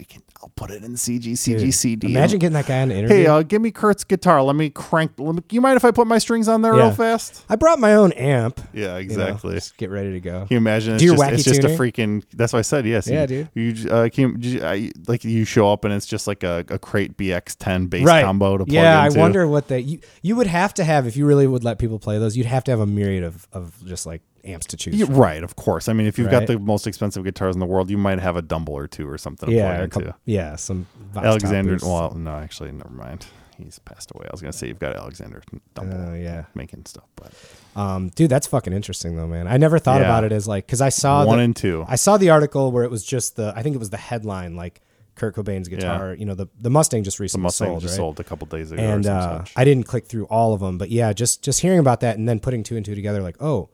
We 0.02 0.06
can. 0.06 0.24
I'll 0.42 0.50
put 0.56 0.72
it 0.72 0.84
in 0.84 0.94
CG, 0.94 1.34
CG, 1.34 1.72
CD. 1.72 2.08
Imagine 2.08 2.40
getting 2.40 2.56
that 2.56 2.66
guy 2.66 2.82
on 2.82 2.90
an 2.90 2.98
interview. 2.98 3.18
Hey, 3.18 3.28
uh, 3.28 3.44
give 3.44 3.62
me 3.62 3.70
Kurt's 3.70 4.04
guitar. 4.04 4.42
Let 4.42 4.56
me 4.56 4.72
crank. 4.72 5.12
Let 5.20 5.36
me, 5.36 5.44
you 5.52 5.62
mind 5.62 5.78
if 5.78 5.86
I 5.86 5.92
put 5.92 6.08
my 6.08 6.18
strings 6.18 6.48
on 6.48 6.64
there 6.64 6.76
Yeah. 6.76 6.86
real 6.86 6.92
fast? 6.92 7.46
I 7.48 7.56
brought 7.56 7.78
my 7.78 7.94
own 7.94 8.12
amp. 8.14 8.60
Yeah, 8.74 8.82
you 8.82 8.88
know, 8.88 8.96
exactly. 8.98 9.54
just 9.54 9.78
get 9.78 9.92
ready 9.92 10.14
to 10.14 10.20
go. 10.20 10.40
Can 10.40 10.48
you 10.50 10.58
imagine? 10.58 10.96
It's 10.96 11.02
Do 11.02 11.06
your 11.06 11.18
just, 11.18 11.30
wacky 11.30 11.34
it's 11.34 11.44
just 11.44 11.64
a 11.64 11.68
freaking. 11.68 12.24
That's 12.34 12.52
what 12.52 12.58
I 12.58 12.64
said. 12.64 12.88
Yes. 12.88 13.08
Yeah, 13.08 13.22
you, 13.22 13.28
dude. 13.28 13.50
You 13.54 13.92
uh, 13.92 14.10
can 14.10 14.42
you, 14.42 14.66
I, 14.66 14.92
like 15.08 15.24
you 15.24 15.46
show 15.46 15.72
up 15.72 15.86
and 15.86 15.94
it's 15.94 16.08
just 16.08 16.26
like 16.26 16.42
a, 16.42 16.66
a 16.70 16.80
crate 16.80 17.16
BX10 17.18 17.92
bass 17.92 18.08
combo 18.08 18.58
to 18.58 18.66
plug 18.66 18.74
yeah, 18.74 19.06
into. 19.06 19.20
I 19.20 19.22
wonder 19.22 19.48
what 19.48 19.68
they 19.68 19.82
you, 19.82 20.00
you 20.24 20.36
would 20.36 20.48
have 20.48 20.74
to 20.74 20.84
have 20.84 21.06
if 21.06 21.16
you 21.16 21.28
really 21.28 21.46
would 21.46 21.64
let 21.64 21.78
people 21.78 22.00
play 22.00 22.18
those. 22.18 22.36
You'd 22.36 22.48
have 22.48 22.64
to 22.64 22.72
have 22.72 22.80
a 22.80 22.88
myriad 22.88 23.24
of, 23.24 23.48
of 23.54 23.86
just 23.86 24.08
like 24.08 24.24
amps 24.46 24.66
to 24.68 24.78
choose. 24.78 24.96
Yeah, 24.96 25.06
right, 25.10 25.44
of 25.44 25.56
course. 25.56 25.88
I 25.90 25.94
mean, 25.94 26.08
if 26.08 26.18
you've 26.18 26.28
Right. 26.32 26.42
got 26.42 26.48
the 26.48 26.60
most 26.60 26.88
expensive 26.88 27.24
guitars 27.24 27.56
in 27.56 27.60
the 27.60 27.66
world, 27.66 27.90
you 27.90 27.98
might 27.98 28.20
have 28.20 28.36
a 28.36 28.42
Dumble 28.42 28.74
or 28.74 28.88
two 28.88 29.08
or 29.10 29.18
something 29.18 29.50
to 29.50 29.56
yeah, 29.56 29.68
plug 29.76 29.84
into. 29.84 30.00
couple- 30.00 30.20
yeah, 30.26 30.56
some 30.56 30.88
Alexander. 31.16 31.78
Well, 31.82 32.14
no, 32.16 32.32
actually, 32.36 32.72
never 32.72 32.90
mind. 32.90 33.26
He's 33.58 33.78
passed 33.80 34.12
away. 34.16 34.26
I 34.26 34.30
was 34.32 34.42
gonna 34.42 34.54
say 34.54 34.68
you've 34.68 34.80
got 34.80 34.96
Alexander 34.96 35.44
Dumble 35.76 36.10
Oh, 36.10 36.14
yeah. 36.16 36.46
making 36.56 36.86
stuff, 36.86 37.06
but 37.16 37.32
Um, 37.76 38.10
dude, 38.10 38.30
that's 38.32 38.48
fucking 38.48 38.74
interesting 38.74 39.16
though, 39.16 39.28
man. 39.28 39.48
I 39.48 39.58
never 39.58 39.78
thought 39.78 40.02
Yeah. 40.02 40.08
about 40.08 40.24
it 40.24 40.32
as 40.32 40.48
like 40.48 40.66
because 40.66 40.82
I 40.82 40.90
saw 40.90 41.26
one 41.26 41.38
the, 41.38 41.44
and 41.44 41.56
two. 41.56 41.86
I 41.88 41.96
saw 41.96 42.18
the 42.18 42.32
article 42.32 42.72
where 42.72 42.84
it 42.84 42.90
was 42.90 43.04
just 43.04 43.36
the 43.36 43.54
I 43.56 43.62
think 43.62 43.76
it 43.76 43.80
was 43.80 43.92
the 43.92 43.98
headline 43.98 44.56
like 44.56 44.82
Kurt 45.14 45.36
Cobain's 45.36 45.68
guitar. 45.68 46.14
Yeah. 46.14 46.20
You 46.20 46.26
know, 46.26 46.34
the 46.34 46.48
the 46.60 46.72
Mustang 46.72 47.04
just 47.04 47.20
recently 47.20 47.42
the 47.42 47.44
Mustang 47.44 47.68
sold, 47.68 47.82
just 47.82 47.92
right? 47.92 47.98
sold 47.98 48.20
a 48.20 48.24
couple 48.24 48.48
days 48.48 48.72
ago. 48.72 48.82
and 48.82 49.06
or 49.06 49.12
uh. 49.12 49.46
I 49.56 49.64
didn't 49.64 49.84
click 49.86 50.08
through 50.08 50.26
all 50.26 50.54
of 50.54 50.60
them, 50.62 50.80
but 50.80 50.90
yeah, 50.90 51.14
just 51.14 51.44
just 51.44 51.60
hearing 51.60 51.80
about 51.80 52.00
that 52.00 52.18
and 52.18 52.28
then 52.28 52.40
putting 52.40 52.64
two 52.64 52.78
and 52.78 52.84
two 52.86 52.96
together, 52.96 53.22
like, 53.22 53.40
oh, 53.40 53.70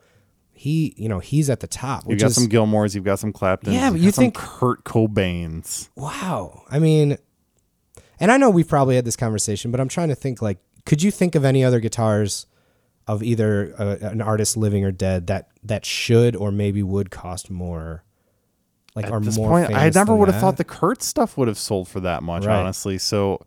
he, 0.57 0.93
you 0.97 1.07
know, 1.07 1.19
he's 1.19 1.49
at 1.49 1.59
the 1.59 1.67
top. 1.67 2.03
You've 2.09 2.19
got 2.19 2.27
is, 2.31 2.35
some 2.35 2.47
Gilmours, 2.47 2.95
you've 2.95 3.03
got 3.03 3.19
some 3.19 3.31
Claptons, 3.31 3.75
Yeah, 3.75 3.91
but 3.91 3.99
you 3.99 4.11
think- 4.11 4.33
Kurt 4.35 4.83
Cobains. 4.83 5.89
wow. 5.95 6.63
I 6.69 6.79
mean, 6.79 7.17
and 8.19 8.31
I 8.31 8.37
know 8.37 8.49
we've 8.49 8.67
probably 8.67 8.95
had 8.95 9.05
this 9.05 9.15
conversation, 9.15 9.69
but 9.71 9.79
I'm 9.79 9.87
trying 9.87 10.09
to 10.09 10.15
think 10.15 10.41
like, 10.41 10.57
could 10.85 11.03
you 11.03 11.11
think 11.11 11.35
of 11.35 11.45
any 11.45 11.63
other 11.63 11.79
guitars 11.79 12.47
of 13.07 13.21
either 13.23 13.73
uh, 13.77 13.97
an 14.01 14.21
artist 14.21 14.57
living 14.57 14.83
or 14.83 14.91
dead 14.91 15.27
that 15.27 15.49
that 15.63 15.85
should 15.85 16.35
or 16.35 16.51
maybe 16.51 16.81
would 16.81 17.11
cost 17.11 17.49
more? 17.51 18.03
Like, 18.95 19.05
At 19.05 19.11
are 19.11 19.19
this 19.19 19.37
more 19.37 19.49
point, 19.49 19.71
I 19.75 19.89
never 19.89 20.15
would 20.15 20.27
have 20.29 20.41
thought 20.41 20.57
the 20.57 20.63
Kurt 20.63 21.03
stuff 21.03 21.37
would 21.37 21.47
have 21.47 21.59
sold 21.59 21.87
for 21.87 21.99
that 21.99 22.23
much, 22.23 22.45
Right. 22.45 22.57
honestly. 22.59 22.97
So 22.97 23.45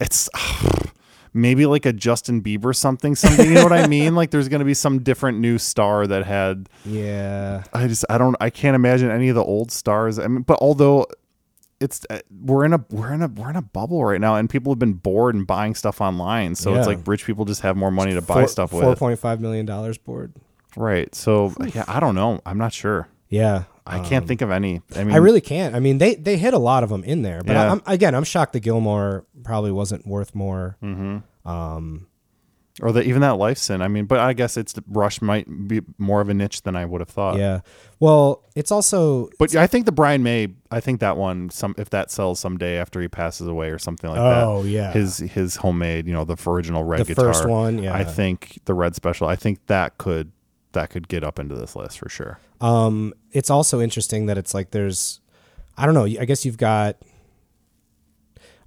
it's 0.00 0.28
maybe 1.36 1.66
like 1.66 1.86
a 1.86 1.92
Justin 1.92 2.42
Bieber 2.42 2.74
something, 2.74 3.14
something. 3.14 3.46
You 3.46 3.54
know 3.54 3.62
what 3.62 3.72
I 3.72 3.86
mean? 3.88 4.14
Like 4.14 4.30
there's 4.30 4.48
going 4.48 4.60
to 4.60 4.64
be 4.64 4.74
some 4.74 5.02
different 5.02 5.38
new 5.38 5.58
star 5.58 6.06
that 6.06 6.24
had. 6.24 6.68
Yeah, 6.84 7.62
I 7.72 7.86
just 7.86 8.04
I 8.10 8.18
don't 8.18 8.36
I 8.40 8.50
can't 8.50 8.74
imagine 8.74 9.10
any 9.10 9.28
of 9.28 9.34
the 9.34 9.44
old 9.44 9.70
stars. 9.70 10.18
I 10.18 10.26
mean, 10.26 10.42
but 10.42 10.58
although 10.60 11.06
it's 11.78 12.06
uh, 12.08 12.20
we're 12.42 12.64
in 12.64 12.72
a 12.72 12.84
we're 12.90 13.12
in 13.12 13.22
a 13.22 13.28
we're 13.28 13.50
in 13.50 13.56
a 13.56 13.62
bubble 13.62 14.04
right 14.04 14.20
now, 14.20 14.36
and 14.36 14.48
people 14.48 14.72
have 14.72 14.78
been 14.78 14.94
bored 14.94 15.34
and 15.34 15.46
buying 15.46 15.74
stuff 15.74 16.00
online. 16.00 16.54
So 16.54 16.74
it's 16.74 16.86
like 16.86 17.06
rich 17.06 17.24
people 17.26 17.44
just 17.44 17.60
have 17.60 17.76
more 17.76 17.90
money 17.90 18.14
to 18.14 18.22
buy 18.22 18.34
Four- 18.40 18.48
stuff 18.48 18.72
with. 18.72 18.82
Four 18.82 18.96
point 18.96 19.18
five 19.18 19.40
million 19.40 19.66
dollars 19.66 19.98
board. 19.98 20.32
Right. 20.76 21.14
So 21.14 21.54
yeah, 21.74 21.84
I 21.86 22.00
don't 22.00 22.14
know. 22.14 22.40
I'm 22.46 22.58
not 22.58 22.72
sure. 22.72 23.08
Yeah, 23.28 23.64
I 23.86 24.00
can't 24.00 24.26
think 24.26 24.42
of 24.42 24.50
any. 24.50 24.82
I 24.94 24.98
mean, 25.04 25.08
Um, 25.08 25.14
I 25.14 25.16
really 25.18 25.40
can't. 25.40 25.74
I 25.74 25.80
mean, 25.80 25.98
they 25.98 26.14
they 26.16 26.36
hit 26.36 26.54
a 26.54 26.58
lot 26.58 26.82
of 26.82 26.88
them 26.90 27.04
in 27.04 27.22
there, 27.22 27.42
but 27.44 27.52
Yeah. 27.52 27.62
I, 27.64 27.68
I'm 27.70 27.82
again, 27.86 28.14
I'm 28.14 28.24
shocked 28.24 28.52
that 28.54 28.62
Gilmour 28.64 29.24
probably 29.44 29.70
wasn't 29.72 30.06
worth 30.06 30.34
more. 30.34 30.76
Mm. 30.82 31.22
Um, 31.44 32.06
or 32.82 32.92
the, 32.92 33.02
even 33.02 33.22
that 33.22 33.36
Lifeson. 33.36 33.80
I 33.80 33.88
mean, 33.88 34.04
but 34.04 34.18
I 34.18 34.34
guess 34.34 34.58
it's 34.58 34.74
Rush 34.88 35.22
might 35.22 35.46
be 35.66 35.80
more 35.96 36.20
of 36.20 36.28
a 36.28 36.34
niche 36.34 36.60
than 36.62 36.76
I 36.76 36.84
would 36.84 37.00
have 37.00 37.08
thought. 37.08 37.38
yeah. 37.38 37.60
Well, 38.00 38.42
it's 38.54 38.70
also 38.70 39.30
But 39.38 39.56
I 39.56 39.66
think 39.66 39.86
the 39.86 39.92
Brian 39.92 40.22
May, 40.22 40.48
I 40.70 40.80
think 40.80 41.00
that 41.00 41.16
one, 41.16 41.48
some 41.48 41.74
if 41.78 41.88
that 41.90 42.10
sells 42.10 42.38
someday 42.38 42.76
after 42.76 43.00
he 43.00 43.08
passes 43.08 43.46
away 43.48 43.70
or 43.70 43.78
something 43.78 44.10
like 44.10 44.18
Oh, 44.18 44.24
that. 44.28 44.44
Oh 44.44 44.62
yeah. 44.64 44.92
his 44.92 45.16
his 45.18 45.56
homemade, 45.56 46.06
you 46.06 46.12
know, 46.12 46.24
the 46.24 46.36
original 46.50 46.84
red 46.84 47.00
The 47.00 47.04
guitar. 47.06 47.32
first 47.32 47.48
one, 47.48 47.78
yeah. 47.82 47.94
I 47.94 48.04
think 48.04 48.58
the 48.66 48.74
red 48.74 48.94
special. 48.94 49.26
I 49.26 49.36
think 49.36 49.64
that 49.68 49.96
could 49.96 50.32
that 50.76 50.90
could 50.90 51.08
get 51.08 51.24
up 51.24 51.38
into 51.38 51.54
this 51.54 51.74
list 51.74 51.98
for 51.98 52.08
sure. 52.08 52.38
um, 52.60 53.12
it's 53.32 53.50
also 53.50 53.80
interesting 53.80 54.26
that 54.26 54.38
it's 54.38 54.54
like 54.54 54.70
there's, 54.70 55.20
I 55.76 55.84
don't 55.84 55.94
know. 55.94 56.04
I 56.04 56.24
guess 56.24 56.46
you've 56.46 56.56
got. 56.56 56.96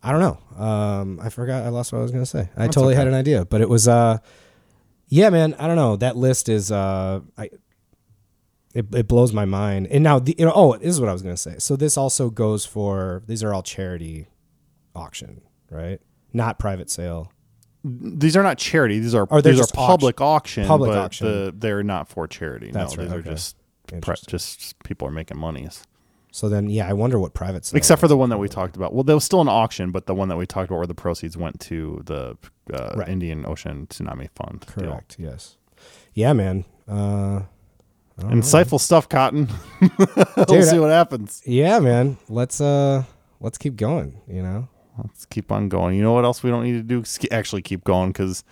I 0.03 0.11
don't 0.11 0.22
know. 0.22 0.64
Um, 0.64 1.19
I 1.22 1.30
forgot. 1.30 1.64
I 1.64 1.69
lost 1.69 1.91
what 1.91 1.99
I 1.99 2.02
was 2.02 2.11
gonna 2.11 2.26
say. 2.26 2.49
I 2.56 2.68
totally 2.68 2.95
had 2.95 3.07
an 3.07 3.14
idea, 3.14 3.45
but 3.45 3.61
it 3.61 3.69
was. 3.69 3.88
Uh, 3.88 4.19
yeah, 5.07 5.30
man. 5.30 5.56
I 5.56 5.65
don't 5.68 5.76
know. 5.76 5.95
That 5.95 6.15
list 6.18 6.49
is. 6.49 6.72
Uh, 6.72 7.22
I. 7.38 7.49
It, 8.76 8.94
it 8.94 9.07
blows 9.07 9.34
my 9.34 9.45
mind. 9.45 9.88
And 9.88 10.03
now, 10.03 10.19
the, 10.19 10.36
you 10.38 10.45
know, 10.45 10.52
oh, 10.53 10.77
this 10.77 10.90
is 10.90 11.02
what 11.02 11.10
I 11.10 11.14
was 11.14 11.23
gonna 11.23 11.36
say. 11.36 11.56
So 11.57 11.76
this 11.76 11.98
also 11.98 12.30
goes 12.30 12.65
for. 12.65 13.23
These 13.27 13.44
are 13.44 13.53
all 13.53 13.64
charity 13.64 14.27
auction, 14.95 15.41
right? 15.72 15.99
Not 16.31 16.60
private 16.60 16.90
sale. 16.91 17.31
These 17.84 18.35
are 18.35 18.43
not 18.43 18.57
charity. 18.57 18.99
These 18.99 19.15
are 19.15 19.26
Or 19.30 19.41
they're 19.41 19.53
these 19.53 19.61
are 19.61 19.64
just 19.64 19.73
public 19.73 20.19
auction. 20.22 20.65
Public 20.68 20.91
but 20.91 20.97
auction. 20.97 21.27
The, 21.27 21.53
they're 21.57 21.84
not 21.84 22.07
for 22.10 22.27
charity. 22.27 22.72
That's 22.72 22.97
no, 22.97 23.03
right, 23.03 23.10
these 23.10 23.19
are 23.19 23.22
just 23.22 23.56
pre- 23.88 23.95
Interesting. 23.97 24.30
just 24.31 24.84
people 24.84 25.07
are 25.07 25.11
making 25.11 25.38
monies. 25.38 25.84
So 26.31 26.47
then, 26.49 26.69
yeah, 26.69 26.88
I 26.88 26.93
wonder 26.93 27.18
what 27.19 27.34
private 27.34 27.65
sale. 27.65 27.77
Except 27.77 27.99
for 27.99 28.07
the 28.07 28.18
one 28.18 28.30
that 28.30 28.38
we 28.38 28.47
talked 28.47 28.76
about. 28.76 28.93
Well, 28.93 29.03
there 29.03 29.15
was 29.15 29.23
still 29.23 29.41
an 29.41 29.47
auction, 29.47 29.91
but 29.91 30.06
the 30.06 30.14
one 30.14 30.27
that 30.27 30.35
we 30.38 30.45
talked 30.45 30.69
about 30.69 30.77
where 30.77 30.85
the 30.88 30.93
proceeds 30.93 31.35
went 31.38 31.60
to 31.61 32.01
the 32.06 32.38
uh, 32.73 32.93
Right. 32.97 33.10
Indian 33.10 33.45
Ocean 33.47 33.88
Tsunami 33.89 34.30
Fund. 34.35 34.65
deal. 34.77 34.91
Correct. 34.91 35.15
Yes. 35.18 35.57
Yeah, 36.14 36.34
man. 36.34 36.65
Uh, 36.88 37.41
Insightful 38.19 38.80
stuff, 38.80 39.07
Cotton. 39.07 39.47
we'll 40.35 40.45
Dude, 40.45 40.65
see 40.65 40.77
what 40.80 40.89
happens. 40.91 41.41
Yeah, 41.45 41.80
man. 41.80 42.18
Let's 42.27 42.60
uh 42.60 43.03
let's 43.39 43.57
keep 43.57 43.77
going, 43.77 44.19
you 44.27 44.43
know. 44.43 44.68
Let's 45.05 45.26
keep 45.26 45.51
on 45.51 45.69
going. 45.69 45.95
You 45.95 46.03
know 46.03 46.13
what 46.13 46.26
else 46.26 46.43
we 46.43 46.49
don't 46.49 46.63
need 46.63 46.73
to 46.73 46.84
do? 46.84 47.03
Actually, 47.31 47.61
keep 47.61 47.84
going 47.84 48.09
because 48.11 48.43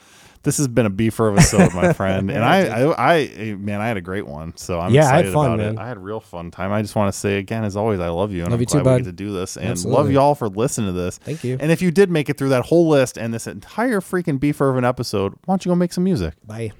this 0.43 0.57
has 0.57 0.67
been 0.67 0.85
a 0.85 0.89
beefer 0.89 1.33
episode, 1.33 1.73
my 1.73 1.91
friend. 1.93 2.29
And 2.37 2.43
I, 2.43 2.67
I, 2.67 3.13
I, 3.15 3.55
man, 3.55 3.81
I 3.81 3.87
had 3.87 3.97
a 3.97 4.01
great 4.01 4.25
one. 4.27 4.55
So 4.55 4.79
I'm 4.79 4.93
Yeah, 4.93 5.05
I 5.05 5.17
had 5.17 5.25
excited 5.25 5.33
fun, 5.33 5.45
about 5.47 5.57
man. 5.57 5.75
it. 5.75 5.79
I 5.79 5.87
had 5.87 5.97
a 5.97 5.99
real 5.99 6.19
fun 6.19 6.51
time. 6.51 6.71
I 6.71 6.81
just 6.81 6.95
want 6.95 7.11
to 7.13 7.19
say 7.19 7.37
again, 7.39 7.63
as 7.65 7.75
always, 7.75 7.99
I 7.99 8.09
love 8.09 8.31
you, 8.31 8.43
and 8.43 8.51
Love 8.51 8.57
I'm 8.57 8.61
you 8.61 8.65
too, 8.67 8.81
glad 8.81 8.83
we 8.83 8.89
bud. 8.91 8.97
get 8.99 9.05
to 9.05 9.11
do 9.11 9.33
this. 9.33 9.57
And 9.57 9.67
Absolutely. 9.69 9.97
love 10.03 10.11
you 10.11 10.19
all 10.19 10.35
for 10.35 10.47
listening 10.47 10.87
to 10.87 10.93
this. 10.93 11.17
Thank 11.17 11.43
you. 11.43 11.57
And 11.59 11.71
if 11.71 11.81
you 11.81 11.91
did 11.91 12.09
make 12.09 12.29
it 12.29 12.37
through 12.37 12.49
that 12.49 12.65
whole 12.65 12.87
list 12.87 13.17
and 13.17 13.33
this 13.33 13.47
entire 13.47 13.99
freaking 13.99 14.39
beefer 14.39 14.69
of 14.69 14.77
an 14.77 14.85
episode, 14.85 15.33
why 15.45 15.53
don't 15.53 15.65
you 15.65 15.71
go 15.71 15.75
make 15.75 15.91
some 15.91 16.03
music? 16.05 16.33
Bye. 16.45 16.71